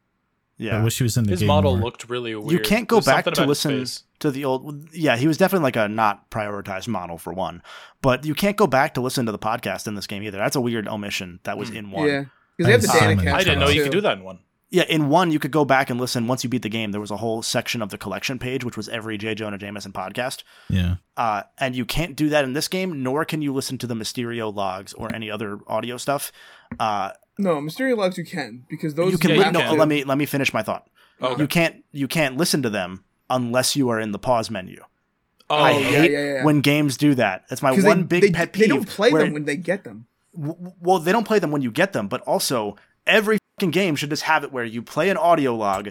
Yeah. 0.59 0.81
I 0.81 0.85
wish 0.85 0.99
he 0.99 1.05
was 1.05 1.17
in 1.17 1.25
the 1.25 1.31
His 1.31 1.41
game 1.41 1.47
His 1.47 1.49
model 1.49 1.77
more. 1.77 1.85
looked 1.87 2.09
really 2.11 2.35
weird. 2.35 2.51
you 2.53 2.59
can't 2.61 2.89
go 2.89 3.01
back 3.01 3.25
to 3.25 3.45
listen 3.47 3.87
to 4.19 4.31
the 4.31 4.45
old. 4.45 4.93
Yeah, 4.93 5.17
he 5.17 5.27
was 5.29 5.37
definitely 5.39 5.63
like 5.65 5.77
a 5.77 5.89
not 5.89 6.31
prioritized 6.31 6.89
model 6.89 7.17
for 7.17 7.33
one, 7.33 7.63
but 8.03 8.25
you 8.25 8.35
can't 8.35 8.57
go 8.57 8.67
back 8.67 8.95
to 8.95 9.01
listen 9.01 9.25
to 9.27 9.33
the 9.33 9.39
podcast 9.39 9.87
in 9.87 9.95
this 9.95 10.07
game 10.09 10.23
either. 10.25 10.37
That's 10.39 10.57
a 10.57 10.61
weird 10.61 10.87
omission 10.89 11.39
that 11.45 11.57
was 11.57 11.71
in 11.71 11.91
one. 11.93 12.09
Yeah, 12.09 12.25
because 12.57 12.67
they 12.67 12.73
have 12.73 12.83
the 12.83 12.89
I 12.91 13.15
Danica. 13.15 13.33
I 13.33 13.39
didn't 13.45 13.61
know 13.61 13.69
you 13.69 13.85
could 13.85 13.93
do 13.93 14.01
that 14.01 14.19
in 14.19 14.25
one. 14.25 14.41
Yeah, 14.71 14.83
in 14.85 15.09
one 15.09 15.31
you 15.31 15.39
could 15.39 15.51
go 15.51 15.65
back 15.65 15.89
and 15.89 15.99
listen. 15.99 16.27
Once 16.27 16.45
you 16.45 16.51
beat 16.51 16.61
the 16.63 16.69
game, 16.69 16.93
there 16.93 17.01
was 17.01 17.11
a 17.11 17.17
whole 17.17 17.43
section 17.43 17.81
of 17.81 17.89
the 17.89 17.97
collection 17.97 18.39
page, 18.39 18.65
which 18.65 18.77
was 18.77 18.89
every 18.89 19.17
J. 19.17 19.35
Jonah 19.35 19.57
Jameson 19.57 19.93
podcast. 19.93 20.43
Yeah. 20.69 20.97
Uh, 21.17 21.45
and 21.57 21.75
you 21.75 21.87
can't 21.87 22.15
do 22.15 22.29
that 22.29 22.45
in 22.45 22.53
this 22.53 22.69
game, 22.69 23.03
nor 23.03 23.25
can 23.25 23.41
you 23.41 23.55
listen 23.55 23.79
to 23.79 23.87
the 23.87 23.95
Mysterio 23.95 24.55
logs 24.55 24.93
or 24.93 25.15
any 25.15 25.31
other 25.31 25.59
audio 25.67 25.97
stuff. 25.97 26.31
Uh, 26.79 27.13
No, 27.39 27.57
Mysterio 27.63 27.97
logs 27.97 28.19
you 28.19 28.25
can 28.27 28.65
because 28.69 28.95
those 28.95 29.13
you 29.13 29.19
can 29.19 29.31
Yeah, 29.31 29.37
li- 29.39 29.45
you 29.47 29.53
no, 29.53 29.61
can. 29.61 29.79
let 29.79 29.89
me 29.89 30.05
let 30.05 30.19
me 30.19 30.27
finish 30.27 30.53
my 30.53 30.63
thought. 30.63 30.87
Okay. 31.23 31.41
You 31.41 31.49
can't 31.49 31.85
you 31.93 32.07
can't 32.09 32.37
listen 32.37 32.63
to 32.63 32.71
them 32.71 33.05
unless 33.31 33.75
you 33.75 33.89
are 33.89 33.99
in 33.99 34.13
the 34.13 34.19
pause 34.19 34.51
menu. 34.51 34.83
Oh, 35.51 35.57
I 35.57 35.71
yeah, 35.71 35.79
hate 35.89 36.11
yeah, 36.13 36.25
yeah. 36.35 36.45
when 36.45 36.61
games 36.61 36.99
do 36.99 37.15
that. 37.15 37.49
That's 37.49 37.63
my 37.63 37.71
one 37.73 38.01
they, 38.01 38.21
big 38.21 38.23
they, 38.23 38.31
pet 38.33 38.53
peeve. 38.53 38.61
They 38.65 38.69
don't 38.69 38.87
play 38.87 39.11
them 39.11 39.33
when 39.33 39.45
they 39.47 39.57
get 39.57 39.85
them. 39.85 40.07
w- 40.39 40.73
well, 40.79 40.99
they 40.99 41.11
don't 41.11 41.25
play 41.27 41.39
them 41.39 41.51
when 41.51 41.63
you 41.63 41.71
get 41.71 41.95
them, 41.95 42.07
but 42.07 42.21
also 42.23 42.77
every 43.07 43.37
fucking 43.39 43.48
game 43.67 43.97
should 43.97 44.11
just 44.11 44.23
have 44.23 44.45
it 44.45 44.53
where 44.53 44.65
you 44.65 44.83
play 44.83 45.11
an 45.11 45.17
audio 45.17 45.55
log 45.55 45.91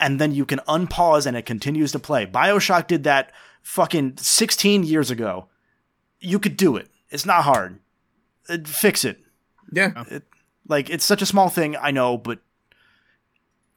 and 0.00 0.20
then 0.20 0.32
you 0.32 0.44
can 0.44 0.58
unpause 0.68 1.26
and 1.26 1.36
it 1.36 1.46
continues 1.46 1.92
to 1.92 1.98
play. 1.98 2.26
BioShock 2.26 2.86
did 2.86 3.04
that 3.04 3.32
fucking 3.62 4.16
16 4.18 4.82
years 4.84 5.10
ago. 5.10 5.48
You 6.20 6.38
could 6.38 6.56
do 6.56 6.76
it. 6.76 6.88
It's 7.10 7.26
not 7.26 7.44
hard. 7.44 7.78
Uh, 8.48 8.58
fix 8.66 9.04
it. 9.04 9.20
Yeah, 9.72 10.04
Like 10.68 10.90
it's 10.90 11.04
such 11.04 11.22
a 11.22 11.26
small 11.26 11.48
thing, 11.48 11.76
I 11.76 11.90
know, 11.90 12.18
but 12.18 12.40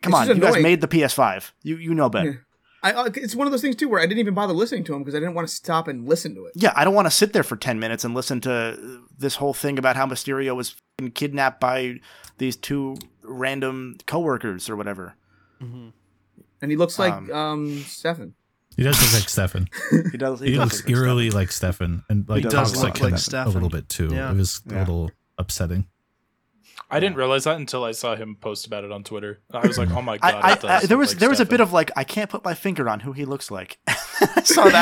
come 0.01 0.13
It's 0.13 0.21
on, 0.21 0.27
just 0.27 0.37
you 0.37 0.43
guys 0.43 0.61
made 0.61 0.81
the 0.81 0.87
PS5. 0.87 1.51
You 1.63 1.77
you 1.77 1.93
know 1.93 2.09
better. 2.09 2.29
Yeah. 2.29 2.37
I, 2.83 2.91
uh, 2.93 3.09
it's 3.15 3.35
one 3.35 3.47
of 3.47 3.51
those 3.51 3.61
things 3.61 3.75
too 3.75 3.89
where 3.89 3.99
I 3.99 4.05
didn't 4.05 4.19
even 4.19 4.33
bother 4.33 4.53
listening 4.53 4.83
to 4.85 4.93
him 4.93 4.99
because 5.01 5.15
I 5.15 5.19
didn't 5.19 5.33
want 5.33 5.47
to 5.47 5.53
stop 5.53 5.87
and 5.87 6.07
listen 6.07 6.35
to 6.35 6.45
it. 6.45 6.53
Yeah, 6.55 6.73
I 6.75 6.83
don't 6.83 6.93
want 6.93 7.07
to 7.07 7.11
sit 7.11 7.33
there 7.33 7.43
for 7.43 7.55
10 7.55 7.79
minutes 7.79 8.03
and 8.05 8.13
listen 8.13 8.39
to 8.41 9.01
this 9.17 9.35
whole 9.35 9.53
thing 9.53 9.79
about 9.79 9.95
how 9.95 10.05
Mysterio 10.05 10.55
was 10.55 10.75
kidnapped 11.15 11.59
by 11.59 11.99
these 12.37 12.55
two 12.55 12.97
random 13.27 13.97
coworkers 14.07 14.69
or 14.69 14.75
whatever. 14.75 15.15
And 15.59 16.71
he 16.71 16.75
looks 16.77 16.97
like 16.97 17.13
Um, 17.13 17.31
um, 17.31 17.79
Stefan. 17.83 18.33
He 18.75 18.83
does 18.83 19.01
look 19.01 19.13
like 19.21 19.29
Stefan. 19.29 19.67
He 20.11 20.17
does. 20.17 20.39
He, 20.39 20.51
does 20.51 20.59
looks 20.59 20.77
look 20.77 20.85
like 20.85 20.91
eerily 20.91 21.31
like 21.31 21.51
Stefan, 21.51 22.03
and 22.09 22.27
like 22.29 22.43
does 22.43 22.53
talks 22.53 22.75
look 22.75 22.83
like, 22.95 23.01
like 23.01 23.11
him 23.13 23.17
Stefan. 23.17 23.47
a 23.47 23.49
little 23.53 23.69
bit 23.69 23.89
too. 23.89 24.09
Yeah. 24.13 24.31
It 24.31 24.37
was 24.37 24.61
Yeah. 24.69 24.77
a 24.77 24.79
little 24.81 25.11
upsetting. 25.37 25.87
I 26.89 26.99
didn't 27.01 27.17
realize 27.17 27.43
that 27.45 27.57
until 27.57 27.83
I 27.83 27.91
saw 27.91 28.15
him 28.15 28.37
post 28.39 28.65
about 28.65 28.83
it 28.85 28.91
on 28.91 29.03
Twitter. 29.03 29.41
I 29.51 29.65
was 29.67 29.77
like, 29.77 29.89
oh 29.91 30.01
my 30.01 30.17
god. 30.19 30.35
I, 30.35 30.53
it 30.53 30.61
does 30.61 30.83
I, 30.83 30.85
there 30.87 30.97
was 30.97 31.09
like 31.09 31.19
there 31.19 31.29
was 31.29 31.39
a 31.39 31.45
bit 31.45 31.59
of 31.59 31.73
like 31.73 31.91
I 31.97 32.03
can't 32.03 32.29
put 32.29 32.43
my 32.45 32.53
finger 32.53 32.87
on 32.87 32.99
who 33.01 33.11
he 33.13 33.25
looks 33.25 33.49
like. 33.51 33.77
I 34.35 34.41
saw 34.43 34.63
that 34.65 34.73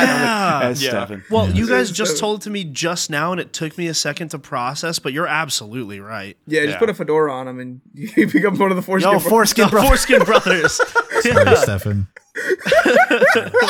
Yeah. 0.61 0.67
as 0.69 0.83
Yeah. 0.83 0.89
Stefan. 0.89 1.23
Well, 1.29 1.49
you 1.49 1.67
guys 1.67 1.91
just 1.91 2.17
told 2.19 2.39
it 2.41 2.43
to 2.43 2.49
me 2.49 2.63
just 2.63 3.09
now, 3.09 3.31
and 3.31 3.41
it 3.41 3.53
took 3.53 3.77
me 3.77 3.87
a 3.87 3.93
second 3.93 4.29
to 4.29 4.39
process. 4.39 4.99
But 4.99 5.13
you're 5.13 5.27
absolutely 5.27 5.99
right. 5.99 6.37
Yeah, 6.47 6.61
just 6.61 6.73
Yeah. 6.73 6.79
put 6.79 6.89
a 6.89 6.93
fedora 6.93 7.33
on 7.33 7.47
him 7.47 7.59
and 7.59 7.81
you 7.93 8.27
become 8.27 8.57
one 8.57 8.71
of 8.71 8.75
the 8.77 8.81
foreskin. 8.81 9.11
Yo, 9.11 9.19
bro- 9.19 9.29
foreskin 9.29 9.65
The 9.69 9.71
bro. 9.71 9.83
Foreskin 9.87 10.19
Brothers. 10.23 10.81
Sorry, 11.21 11.55
Stefan. 11.57 12.07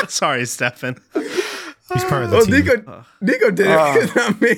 Sorry, 0.10 0.46
Stefan. 0.46 0.98
He's 1.94 2.04
part 2.06 2.24
of 2.24 2.32
the 2.32 2.38
Oh, 2.38 2.46
team. 2.46 2.56
Nicco, 2.64 3.06
Nicco 3.24 3.54
did 3.56 3.68
it, 3.68 4.16
not 4.16 4.42
me. 4.42 4.56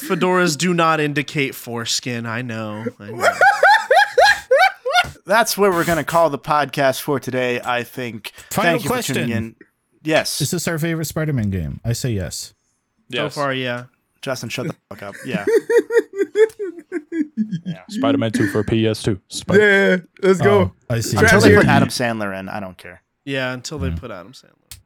Fedoras 0.00 0.56
do 0.56 0.72
not 0.72 0.98
indicate 1.00 1.54
foreskin. 1.54 2.24
I 2.26 2.40
know. 2.42 2.84
I 2.98 3.10
know. 3.10 3.28
That's 5.26 5.56
where 5.56 5.70
we're 5.70 5.84
gonna 5.84 6.04
call 6.04 6.28
the 6.30 6.38
podcast 6.38 7.00
for 7.00 7.18
today. 7.20 7.60
I 7.62 7.82
think. 7.82 8.32
Final 8.50 8.72
Thank 8.72 8.84
you 8.84 8.90
question. 8.90 9.14
for 9.14 9.20
tuning 9.20 9.36
in. 9.36 9.56
Yes. 10.04 10.40
Is 10.40 10.50
this 10.50 10.68
our 10.68 10.78
favorite 10.78 11.06
Spider-Man 11.06 11.50
game? 11.50 11.80
I 11.84 11.92
say 11.94 12.10
yes. 12.12 12.54
So 13.12 13.28
far, 13.30 13.52
yeah. 13.54 13.84
Justin, 14.22 14.48
shut 14.48 14.66
the 14.68 14.76
fuck 14.88 15.02
up. 15.02 15.14
Yeah. 15.26 15.44
Yeah. 17.64 17.82
Spider-Man 17.88 18.32
2 18.32 18.48
for 18.48 18.62
PS2. 18.64 19.20
Spi- 19.28 19.56
Yeah, 19.58 19.96
let's 20.22 20.40
go. 20.40 20.60
Oh, 20.60 20.72
I 20.90 21.00
see. 21.00 21.16
Until 21.16 21.40
they 21.40 21.54
put 21.54 21.66
Adam 21.66 21.88
Sandler 21.88 22.38
in, 22.38 22.48
I 22.48 22.60
don't 22.60 22.76
care. 22.76 23.02
Yeah, 23.24 23.52
until 23.52 23.78
they 23.78 23.88
Yeah. 23.88 23.96
put 23.96 24.10
Adam 24.10 24.32
Sandler. 24.32 24.78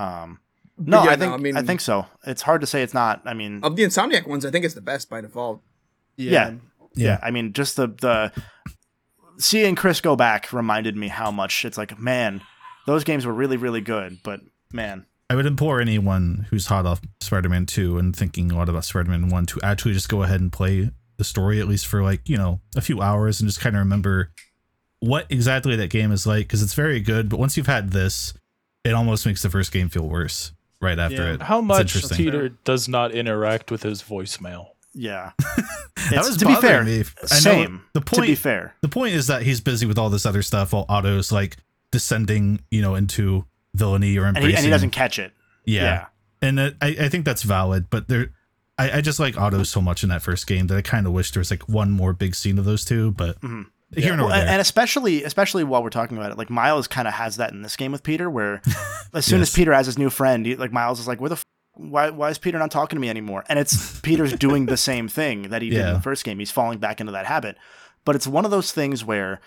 Um, 0.00 0.40
no, 0.76 1.04
yeah, 1.04 1.10
I 1.10 1.16
think 1.16 1.32
I 1.32 1.34
I, 1.34 1.38
mean- 1.38 1.66
think 1.66 1.80
so. 1.80 2.06
It's 2.26 2.42
hard 2.42 2.60
to 2.60 2.66
say 2.66 2.82
it's 2.82 2.94
not. 2.94 3.22
I 3.24 3.34
mean, 3.34 3.60
Of 3.62 3.76
the 3.76 3.84
Insomniac 3.84 4.26
ones, 4.26 4.44
I 4.44 4.50
think 4.50 4.64
it's 4.64 4.74
the 4.74 4.80
best 4.80 5.08
by 5.08 5.20
default. 5.20 5.62
Yeah. 6.16 6.30
Yeah. 6.32 6.54
yeah. 6.94 7.18
I 7.22 7.30
mean, 7.30 7.52
just 7.52 7.76
the 7.76 7.86
the 7.88 8.32
seeing 9.38 9.74
Chris 9.76 10.00
go 10.00 10.16
back 10.16 10.52
reminded 10.52 10.96
me 10.96 11.08
how 11.08 11.30
much 11.30 11.64
it's 11.64 11.78
like, 11.78 11.98
man, 11.98 12.40
those 12.86 13.04
games 13.04 13.26
were 13.26 13.32
really 13.32 13.56
really 13.56 13.80
good, 13.80 14.18
but 14.22 14.40
man, 14.72 15.06
I 15.30 15.34
would 15.36 15.46
implore 15.46 15.80
anyone 15.80 16.46
who's 16.50 16.66
hot 16.66 16.86
off 16.86 17.00
Spider-Man 17.20 17.66
2 17.66 17.98
and 17.98 18.14
thinking 18.14 18.50
a 18.52 18.56
lot 18.56 18.68
about 18.68 18.84
Spider-Man 18.84 19.28
1 19.30 19.46
to 19.46 19.60
actually 19.62 19.94
just 19.94 20.08
go 20.08 20.22
ahead 20.22 20.40
and 20.40 20.52
play 20.52 20.90
the 21.16 21.24
story 21.24 21.60
at 21.60 21.68
least 21.68 21.86
for 21.86 22.02
like, 22.02 22.28
you 22.28 22.36
know, 22.36 22.60
a 22.76 22.80
few 22.80 23.00
hours 23.00 23.40
and 23.40 23.48
just 23.48 23.60
kind 23.60 23.74
of 23.76 23.80
remember 23.80 24.30
what 25.00 25.26
exactly 25.30 25.76
that 25.76 25.90
game 25.90 26.12
is 26.12 26.26
like 26.26 26.46
because 26.46 26.62
it's 26.62 26.74
very 26.74 27.00
good, 27.00 27.28
but 27.28 27.38
once 27.38 27.56
you've 27.56 27.66
had 27.66 27.90
this, 27.90 28.34
it 28.84 28.92
almost 28.94 29.24
makes 29.26 29.42
the 29.42 29.48
first 29.50 29.72
game 29.72 29.88
feel 29.88 30.08
worse 30.08 30.52
right 30.80 30.98
after 30.98 31.16
Yeah. 31.24 31.34
it. 31.34 31.42
How 31.42 31.60
much. 31.60 32.10
Peter 32.12 32.50
does 32.64 32.88
not 32.88 33.12
interact 33.12 33.70
with 33.70 33.82
his 33.82 34.02
voicemail? 34.02 34.66
yeah. 34.92 35.32
That 36.10 36.12
It's- 36.12 36.26
was 36.28 36.36
to 36.38 36.44
be 36.46 36.54
fair, 36.56 36.80
bothering 36.80 36.98
me. 36.98 37.04
I 37.30 37.34
know 37.36 37.40
same. 37.40 37.82
The 37.94 38.00
to 38.00 38.04
be 38.20 38.26
point 38.26 38.38
fair, 38.38 38.74
the 38.82 38.88
point 38.88 39.14
is 39.14 39.28
that 39.28 39.40
he's 39.42 39.62
busy 39.62 39.86
with 39.86 39.96
all 39.98 40.10
this 40.10 40.26
other 40.26 40.42
stuff 40.42 40.74
while 40.74 40.84
Otto's 40.86 41.32
like 41.32 41.56
descending, 41.94 42.60
you 42.72 42.82
know, 42.82 42.96
into 42.96 43.44
villainy 43.72 44.18
or 44.18 44.24
and 44.26 44.36
he, 44.36 44.54
and 44.54 44.64
he 44.64 44.68
doesn't 44.70 44.90
catch 44.90 45.18
it. 45.18 45.32
Yeah. 45.64 45.82
Yeah. 45.82 46.06
And 46.42 46.60
uh, 46.60 46.70
I, 46.82 46.88
I 47.02 47.08
think 47.08 47.24
that's 47.24 47.44
valid, 47.44 47.86
but 47.88 48.08
there, 48.08 48.32
I, 48.76 48.98
I 48.98 49.00
just 49.00 49.20
like 49.20 49.38
Otto 49.38 49.62
so 49.62 49.80
much 49.80 50.02
in 50.02 50.08
that 50.10 50.20
first 50.20 50.46
game 50.48 50.66
that 50.66 50.76
I 50.76 50.82
kind 50.82 51.06
of 51.06 51.12
wish 51.12 51.30
there 51.30 51.40
was 51.40 51.50
like 51.52 51.68
one 51.68 51.90
more 51.92 52.12
big 52.12 52.34
scene 52.34 52.58
of 52.58 52.64
those 52.64 52.84
two, 52.84 53.12
but 53.12 53.40
Mhm. 53.40 53.66
here 53.96 54.12
and 54.12 54.20
Well, 54.20 54.32
and, 54.32 54.48
and 54.50 54.60
especially 54.60 55.22
especially 55.22 55.62
while 55.62 55.82
we're 55.84 55.90
talking 55.90 56.16
about 56.18 56.32
it, 56.32 56.36
like 56.38 56.50
Miles 56.50 56.88
kind 56.88 57.06
of 57.08 57.14
has 57.14 57.36
that 57.36 57.52
in 57.52 57.62
this 57.62 57.76
game 57.76 57.92
with 57.92 58.02
Peter, 58.02 58.28
where 58.28 58.60
as 59.14 59.24
soon 59.24 59.40
as 59.40 59.50
Peter 59.54 59.72
has 59.72 59.86
his 59.86 59.96
new 59.96 60.10
friend, 60.10 60.44
he, 60.44 60.56
like 60.56 60.72
Miles 60.72 60.98
is 60.98 61.06
like, 61.06 61.20
"Where 61.20 61.30
the 61.30 61.36
f- 61.36 61.44
why 61.74 62.10
why 62.10 62.28
is 62.30 62.38
Peter 62.38 62.58
not 62.58 62.70
talking 62.72 62.96
to 62.96 63.00
me 63.00 63.08
anymore?" 63.08 63.44
And 63.48 63.58
it's 63.58 64.00
Peter's 64.08 64.32
doing 64.34 64.66
the 64.66 64.76
same 64.76 65.06
thing 65.08 65.48
that 65.50 65.62
he 65.62 65.70
did 65.70 65.86
in 65.86 65.94
the 65.94 66.00
first 66.00 66.24
game. 66.24 66.38
He's 66.40 66.50
falling 66.50 66.78
back 66.78 67.00
into 67.00 67.12
that 67.12 67.26
habit, 67.26 67.56
but 68.04 68.16
it's 68.16 68.26
one 68.26 68.44
of 68.44 68.50
those 68.50 68.72
things 68.72 69.04
where 69.04 69.40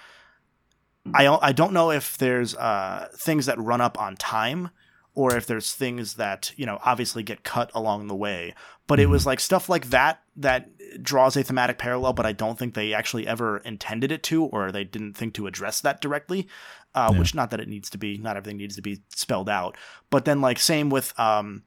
I 1.14 1.24
don't- 1.24 1.44
I 1.44 1.52
don't 1.52 1.74
know 1.74 1.92
if 1.92 2.18
there's 2.18 2.56
uh, 2.56 3.10
things 3.16 3.46
that 3.48 3.60
run 3.60 3.82
up 3.82 4.00
on 4.00 4.16
time. 4.16 4.70
Or 5.14 5.36
if 5.36 5.48
there's 5.48 5.74
things 5.74 6.14
that 6.18 6.52
you 6.58 6.68
know 6.68 6.78
obviously 6.86 7.24
get 7.24 7.44
cut 7.44 7.72
along 7.74 8.06
the 8.06 8.14
way, 8.16 8.54
but 8.86 9.00
it 9.00 9.08
was 9.10 9.26
like 9.26 9.40
stuff 9.40 9.68
like 9.68 9.90
that 9.90 10.22
that 10.36 10.70
draws 11.02 11.36
a 11.36 11.44
thematic 11.44 11.80
parallel, 11.80 12.14
but 12.14 12.28
I 12.28 12.34
don't 12.34 12.56
think 12.60 12.76
they 12.76 12.94
actually 12.94 13.26
ever 13.26 13.58
intended 13.58 14.12
it 14.12 14.22
to, 14.30 14.44
or 14.44 14.72
they 14.72 14.84
didn't 14.84 15.16
think 15.16 15.34
to 15.34 15.48
address 15.48 15.82
that 15.82 16.02
directly. 16.02 16.48
Uh, 16.94 17.10
Yeah. 17.14 17.18
Which 17.18 17.34
not 17.34 17.50
that 17.50 17.60
it 17.60 17.68
needs 17.68 17.90
to 17.90 17.98
be, 17.98 18.20
not 18.20 18.38
everything 18.38 18.58
needs 18.58 18.76
to 18.76 18.84
be 18.84 19.02
spelled 19.10 19.50
out, 19.50 19.76
but 20.12 20.26
then 20.26 20.40
like 20.40 20.60
same 20.60 20.92
with 20.92 21.20
um, 21.20 21.64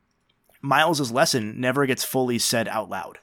Miles's 0.62 1.10
lesson 1.10 1.60
never 1.60 1.86
gets 1.86 2.04
fully 2.04 2.38
said 2.38 2.68
out 2.68 2.88
loud. 2.88 3.18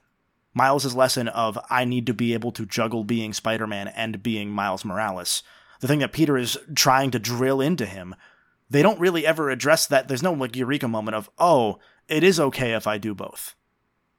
Miles's 0.53 0.93
lesson 0.93 1.29
of 1.29 1.57
I 1.69 1.85
need 1.85 2.05
to 2.07 2.13
be 2.13 2.33
able 2.33 2.51
to 2.51 2.65
juggle 2.65 3.05
being 3.05 3.31
Spider-Man 3.31 3.87
and 3.87 4.21
being 4.21 4.49
Miles 4.49 4.83
Morales. 4.83 5.41
The 5.79 5.87
thing 5.87 5.99
that 5.99 6.11
Peter 6.11 6.37
is 6.37 6.57
trying 6.75 7.11
to 7.11 7.19
drill 7.19 7.61
into 7.61 7.85
him, 7.85 8.15
they 8.69 8.81
don't 8.81 8.99
really 8.99 9.25
ever 9.25 9.49
address 9.49 9.87
that. 9.87 10.07
There's 10.07 10.23
no 10.23 10.33
like 10.33 10.55
eureka 10.55 10.87
moment 10.87 11.15
of 11.15 11.29
oh, 11.37 11.79
it 12.07 12.23
is 12.23 12.39
okay 12.39 12.73
if 12.73 12.87
I 12.87 12.97
do 12.97 13.13
both. 13.13 13.55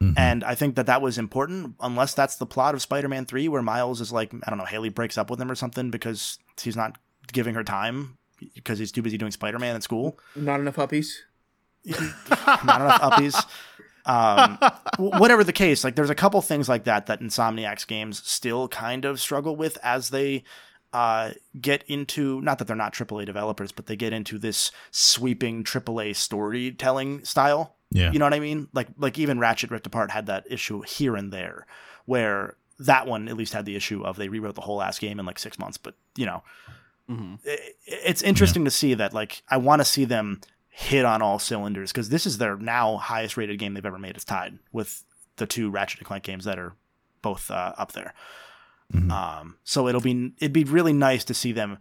Mhm. 0.03 0.15
And 0.17 0.45
I 0.45 0.55
think 0.55 0.77
that 0.77 0.87
that 0.87 1.03
was 1.03 1.19
important, 1.19 1.75
unless 1.81 2.15
that's 2.15 2.37
the 2.37 2.47
plot 2.47 2.75
of 2.75 2.83
Spider 2.83 3.09
Man 3.09 3.25
3, 3.25 3.49
where 3.49 3.63
Miles 3.63 4.01
is 4.01 4.13
like, 4.13 4.33
I 4.45 4.51
don't 4.51 4.59
know, 4.59 4.65
Hailey 4.65 4.91
breaks 4.91 5.19
up 5.19 5.29
with 5.29 5.41
him 5.41 5.51
or 5.51 5.57
something 5.57 5.91
because 5.91 6.39
he's 6.61 6.77
not 6.77 6.99
giving 7.33 7.55
her 7.55 7.65
time 7.65 8.17
because 8.55 8.79
he's 8.79 8.93
too 8.93 9.03
busy 9.03 9.19
doing 9.19 9.33
Spider 9.33 9.59
Man 9.59 9.75
at 9.75 9.83
school. 9.83 10.19
Not 10.37 10.61
enough 10.61 10.77
puppies. 10.77 11.25
Not 11.85 12.81
enough 12.81 13.01
uppies. 13.01 13.45
Um, 14.07 14.59
whatever 14.99 15.45
the 15.45 15.53
case, 15.53 15.85
like 15.85 15.97
there's 15.97 16.11
a 16.11 16.15
couple 16.15 16.41
things 16.43 16.69
like 16.69 16.85
that 16.85 17.07
that 17.07 17.21
Insomniac's 17.21 17.85
games 17.85 18.23
still 18.27 18.69
kind 18.69 19.05
of 19.05 19.21
struggle 19.21 19.55
with 19.57 19.79
as 19.83 20.11
they 20.11 20.45
uh, 20.93 21.33
get 21.61 21.85
into, 21.87 22.41
not 22.41 22.59
that 22.59 22.67
they're 22.67 22.77
not 22.77 22.95
AAA 22.95 23.27
developers, 23.27 23.73
but 23.73 23.87
they 23.87 23.97
get 23.97 24.13
into 24.13 24.39
this 24.39 24.71
sweeping 24.91 25.63
AAA 25.65 26.17
storytelling 26.17 27.25
style. 27.25 27.77
yeah. 27.91 28.11
You 28.13 28.19
know 28.19 28.25
what 28.27 28.35
I 28.35 28.41
mean? 28.41 28.69
Like 28.73 28.89
like 28.97 29.19
even 29.19 29.39
Ratchet 29.39 29.71
Rift 29.71 29.87
Apart 29.87 30.11
had 30.11 30.27
that 30.27 30.45
issue 30.51 30.83
here 30.83 31.15
and 31.17 31.33
there, 31.33 31.67
where 32.07 32.57
that 32.79 33.07
one 33.07 33.29
at 33.29 33.37
least 33.37 33.53
had 33.53 33.65
the 33.65 33.77
issue 33.77 34.03
of 34.05 34.17
they 34.17 34.29
rewrote 34.29 34.55
the 34.55 34.61
whole 34.63 34.81
ass 34.81 34.99
game 34.99 35.19
in 35.19 35.27
like 35.27 35.39
six 35.39 35.59
months. 35.59 35.77
But 35.79 35.95
you 36.17 36.27
know, 36.27 36.43
Mhm. 37.11 37.39
i- 37.47 37.73
it's 37.87 38.23
interesting 38.23 38.65
to 38.65 38.71
see 38.71 38.95
that. 38.95 39.13
Like 39.13 39.43
I 39.49 39.57
want 39.57 39.81
to 39.81 39.85
see 39.85 40.05
them 40.05 40.41
hit 40.69 41.05
on 41.05 41.21
all 41.23 41.39
cylinders 41.39 41.91
because 41.93 42.09
this 42.09 42.25
is 42.25 42.39
their 42.39 42.57
now 42.57 42.97
highest 42.99 43.37
rated 43.37 43.59
game 43.59 43.75
they've 43.75 43.85
ever 43.85 43.99
made. 43.99 44.15
It's 44.17 44.25
tied 44.25 44.59
with 44.73 45.03
the 45.37 45.47
two 45.47 45.71
Ratchet 45.71 45.99
and 46.01 46.07
Clank 46.07 46.23
games 46.25 46.45
that 46.45 46.59
are 46.59 46.75
both 47.21 47.51
uh, 47.51 47.73
up 47.77 47.93
there. 47.93 48.15
Mhm. 48.93 49.11
Um, 49.11 49.57
so 49.65 49.87
it'll 49.89 50.01
be 50.01 50.33
it'd 50.39 50.53
be 50.53 50.65
really 50.65 50.93
nice 50.95 51.25
to 51.25 51.35
see 51.35 51.53
them 51.53 51.79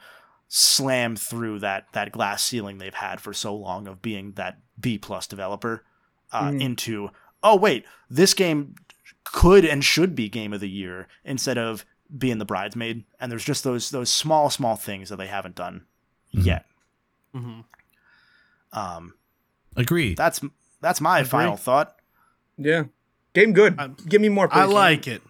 slam 0.50 1.16
through 1.16 1.60
that 1.60 1.88
that 1.94 2.12
glass 2.12 2.44
ceiling 2.44 2.78
they've 2.78 2.94
had 2.94 3.20
for 3.22 3.34
so 3.34 3.56
long 3.56 3.88
of 3.88 4.02
being 4.02 4.34
that 4.34 4.60
B 4.80 4.98
plus 4.98 5.26
developer 5.28 5.84
uh, 6.32 6.50
Mhm. 6.50 6.62
into 6.62 7.10
oh 7.44 7.56
wait 7.56 7.86
this 8.10 8.34
game 8.34 8.76
could 9.24 9.64
and 9.66 9.84
should 9.84 10.16
be 10.16 10.28
game 10.30 10.52
of 10.54 10.60
the 10.60 10.70
year 10.70 11.08
instead 11.24 11.58
of 11.58 11.86
being 12.18 12.38
the 12.38 12.46
bridesmaid 12.46 13.04
and 13.20 13.32
there's 13.32 13.44
just 13.46 13.64
those 13.64 13.90
those 13.92 14.10
small 14.10 14.50
small 14.50 14.76
things 14.76 15.10
that 15.10 15.18
they 15.18 15.28
haven't 15.28 15.56
done 15.56 15.86
Mhm. 16.34 16.46
yet 16.46 16.66
Mhm. 17.36 17.64
um 18.74 19.14
Agreed. 19.76 20.18
that's 20.18 20.42
that's 20.82 21.00
my 21.02 21.20
Agree. 21.20 21.30
final 21.30 21.58
thought 21.58 21.96
Yeah. 22.58 22.84
Game 23.34 23.54
good. 23.54 23.80
I'm- 23.80 23.96
Give 24.08 24.20
me 24.22 24.30
more. 24.30 24.48
I 24.52 24.66
please. 24.66 24.74
like 24.74 25.08
it. 25.08 25.22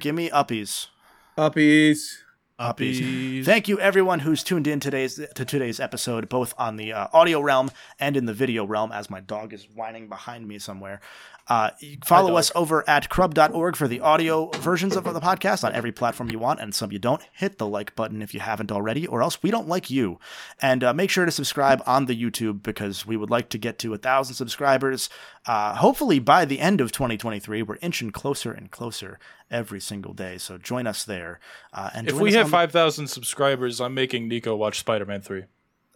give 0.00 0.14
me 0.14 0.28
uppies 0.30 0.88
puppies. 1.36 2.22
Uppies. 2.58 3.44
Thank 3.44 3.68
you 3.68 3.78
everyone 3.78 4.20
who's 4.20 4.42
tuned 4.42 4.66
in 4.66 4.80
today's 4.80 5.20
to 5.34 5.44
today's 5.44 5.78
episode, 5.78 6.26
both 6.30 6.54
on 6.56 6.76
the 6.76 6.90
uh, 6.94 7.08
audio 7.12 7.40
realm 7.40 7.70
and 8.00 8.16
in 8.16 8.24
the 8.24 8.32
video 8.32 8.64
realm. 8.64 8.92
As 8.92 9.10
my 9.10 9.20
dog 9.20 9.52
is 9.52 9.68
whining 9.74 10.08
behind 10.08 10.48
me 10.48 10.58
somewhere. 10.58 11.02
Uh, 11.48 11.70
follow 12.04 12.36
us 12.36 12.50
over 12.54 12.88
at 12.88 13.08
crub.org 13.08 13.76
for 13.76 13.86
the 13.86 14.00
audio 14.00 14.50
versions 14.56 14.96
of 14.96 15.04
the 15.04 15.20
podcast 15.20 15.62
on 15.62 15.72
every 15.74 15.92
platform 15.92 16.30
you 16.30 16.38
want, 16.38 16.60
and 16.60 16.74
some 16.74 16.90
you 16.90 16.98
don't. 16.98 17.22
Hit 17.32 17.58
the 17.58 17.66
like 17.66 17.94
button 17.94 18.20
if 18.20 18.34
you 18.34 18.40
haven't 18.40 18.72
already, 18.72 19.06
or 19.06 19.22
else 19.22 19.42
we 19.42 19.50
don't 19.50 19.68
like 19.68 19.88
you. 19.88 20.18
And 20.60 20.82
uh, 20.82 20.92
make 20.92 21.08
sure 21.10 21.24
to 21.24 21.30
subscribe 21.30 21.82
on 21.86 22.06
the 22.06 22.20
YouTube 22.20 22.62
because 22.62 23.06
we 23.06 23.16
would 23.16 23.30
like 23.30 23.48
to 23.50 23.58
get 23.58 23.78
to 23.80 23.94
a 23.94 23.98
thousand 23.98 24.34
subscribers. 24.34 25.08
Uh, 25.46 25.76
hopefully 25.76 26.18
by 26.18 26.44
the 26.44 26.58
end 26.58 26.80
of 26.80 26.90
2023, 26.90 27.62
we're 27.62 27.78
inching 27.80 28.10
closer 28.10 28.50
and 28.50 28.70
closer 28.70 29.18
every 29.48 29.80
single 29.80 30.12
day. 30.12 30.38
So 30.38 30.58
join 30.58 30.86
us 30.88 31.04
there. 31.04 31.38
Uh, 31.72 31.90
and 31.94 32.08
If 32.08 32.16
we 32.18 32.32
hit 32.32 32.44
on- 32.44 32.50
5,000 32.50 33.06
subscribers, 33.06 33.80
I'm 33.80 33.94
making 33.94 34.28
Nicco 34.28 34.56
watch 34.58 34.80
Spider 34.80 35.06
Man 35.06 35.20
3. 35.20 35.44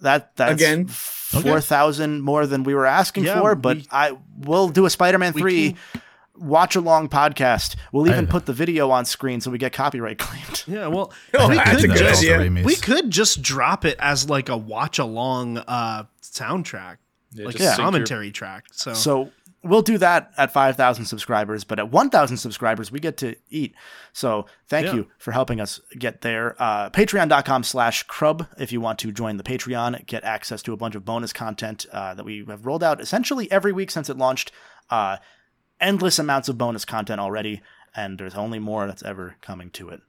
That 0.01 0.35
that's 0.37 0.53
Again? 0.61 0.87
four 0.89 1.61
thousand 1.61 2.23
more 2.23 2.47
than 2.47 2.65
we 2.65 2.75
were 2.75 2.87
asking 2.87 3.25
Yeah, 3.25 3.41
for, 3.41 3.55
but 3.55 3.77
we- 3.79 3.87
I 3.91 4.17
will 4.39 4.69
do 4.69 4.87
a 4.87 4.91
Spider-Man 4.91 5.33
We 5.35 5.41
three 5.41 5.77
watch 6.35 6.75
along 6.75 7.09
podcast. 7.11 7.77
We'll 7.93 8.09
even 8.09 8.27
I- 8.27 8.31
put 8.31 8.47
the 8.47 8.53
video 8.53 8.91
on 8.91 9.05
screen 9.05 9.41
so 9.41 9.51
we 9.51 9.59
get 9.59 9.73
copyright 9.73 10.19
claimed. 10.19 10.65
Yeah, 10.67 10.87
well, 10.87 11.13
Oh, 11.35 11.49
we 11.49 11.59
could 11.59 11.91
just 11.97 12.23
idea. 12.23 12.39
Raimi's. 12.39 12.65
we 12.65 12.77
could 12.77 13.11
just 13.11 13.43
drop 13.43 13.85
it 13.85 13.97
as 13.99 14.29
like 14.31 14.49
a 14.49 14.57
watch 14.57 14.99
along 14.99 15.59
uh 15.59 16.05
soundtrack, 16.23 16.97
Yeah, 17.33 17.47
like 17.47 17.57
just 17.57 17.65
a 17.65 17.69
sync 17.69 17.77
your- 17.79 17.85
commentary 17.85 18.31
track. 18.33 18.65
So, 18.73 18.95
So 18.95 19.31
we'll 19.63 19.83
do 19.83 19.99
that 19.99 20.31
at 20.37 20.53
five 20.53 20.77
thousand 20.77 21.05
subscribers, 21.07 21.65
but 21.65 21.79
at 21.79 21.91
one 21.91 22.11
thousand 22.11 22.39
subscribers 22.39 22.91
we 22.91 22.99
get 23.01 23.17
to 23.19 23.37
eat. 23.51 23.75
So 24.13 24.47
thank 24.69 24.87
Yeah. 24.87 24.95
you 24.95 25.09
for 25.19 25.33
helping 25.33 25.61
us 25.61 25.81
get 25.99 26.23
there. 26.23 26.57
Uh, 26.63 26.91
Patreon.com 26.91 27.63
slash 27.65 28.03
crub 28.05 28.47
if 28.59 28.73
you 28.73 28.81
want 28.81 28.99
to 29.01 29.13
join 29.13 29.37
the 29.37 29.43
Patreon, 29.43 30.07
get 30.07 30.25
access 30.25 30.63
to 30.63 30.73
a 30.73 30.77
bunch 30.77 30.95
of 30.95 31.05
bonus 31.05 31.33
content 31.33 31.87
uh, 31.93 32.15
that 32.15 32.25
we 32.25 32.45
have 32.49 32.67
rolled 32.67 32.83
out 32.85 33.01
essentially 33.01 33.51
every 33.53 33.73
week 33.73 33.91
since 33.91 34.09
it 34.09 34.17
launched. 34.19 34.53
Uh, 34.89 35.19
endless 35.81 36.19
amounts 36.19 36.49
of 36.49 36.59
bonus 36.59 36.85
content 36.85 37.21
already, 37.21 37.63
and 37.95 38.19
there's 38.19 38.35
only 38.35 38.59
more 38.59 38.87
that's 38.87 39.03
ever 39.03 39.37
coming 39.41 39.71
to 39.71 39.89
it. 39.89 40.01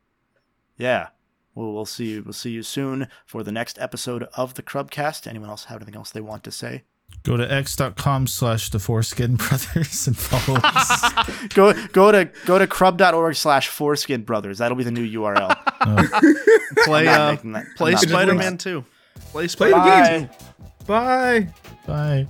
Yeah. 0.77 1.09
Well, 1.53 1.73
we'll 1.73 1.85
see 1.85 2.11
you. 2.11 2.23
We'll 2.23 2.31
see 2.33 2.51
you 2.51 2.63
soon 2.63 3.07
for 3.25 3.43
the 3.43 3.51
next 3.51 3.77
episode 3.79 4.23
of 4.35 4.53
the 4.53 4.63
Crubcast. 4.63 5.27
Anyone 5.27 5.49
else 5.49 5.65
have 5.65 5.77
anything 5.81 5.95
else 5.95 6.09
they 6.09 6.21
want 6.21 6.43
to 6.45 6.51
say? 6.51 6.83
Go 7.23 7.37
to 7.37 7.51
x.com 7.51 8.25
slash 8.25 8.71
the 8.71 8.79
foreskin 8.79 9.35
brothers 9.35 10.07
and 10.07 10.17
follow 10.17 10.59
us. 10.63 11.47
go 11.53 11.73
go 11.89 12.11
to 12.11 12.29
go 12.45 12.57
to 12.57 12.65
crub.org 12.65 13.35
slash 13.35 13.67
foreskin 13.67 14.23
brothers. 14.23 14.57
That'll 14.57 14.75
be 14.77 14.83
the 14.83 14.91
new 14.91 15.07
URL. 15.19 15.55
play 16.85 17.07
uh, 17.07 17.35
that- 17.35 17.65
play 17.77 17.91
I'm 17.91 17.93
not 17.93 18.01
making 18.01 18.09
Spider 18.09 18.33
Man 18.33 18.57
two. 18.57 18.81
Play 19.31 19.31
Play 19.31 19.43
the 19.43 19.49
Spider 19.49 19.75
Man 19.77 20.19
game. 20.21 20.29
two. 20.29 20.85
Bye. 20.87 21.47
Bye. 21.85 22.27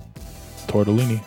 Tortellini. 0.66 1.24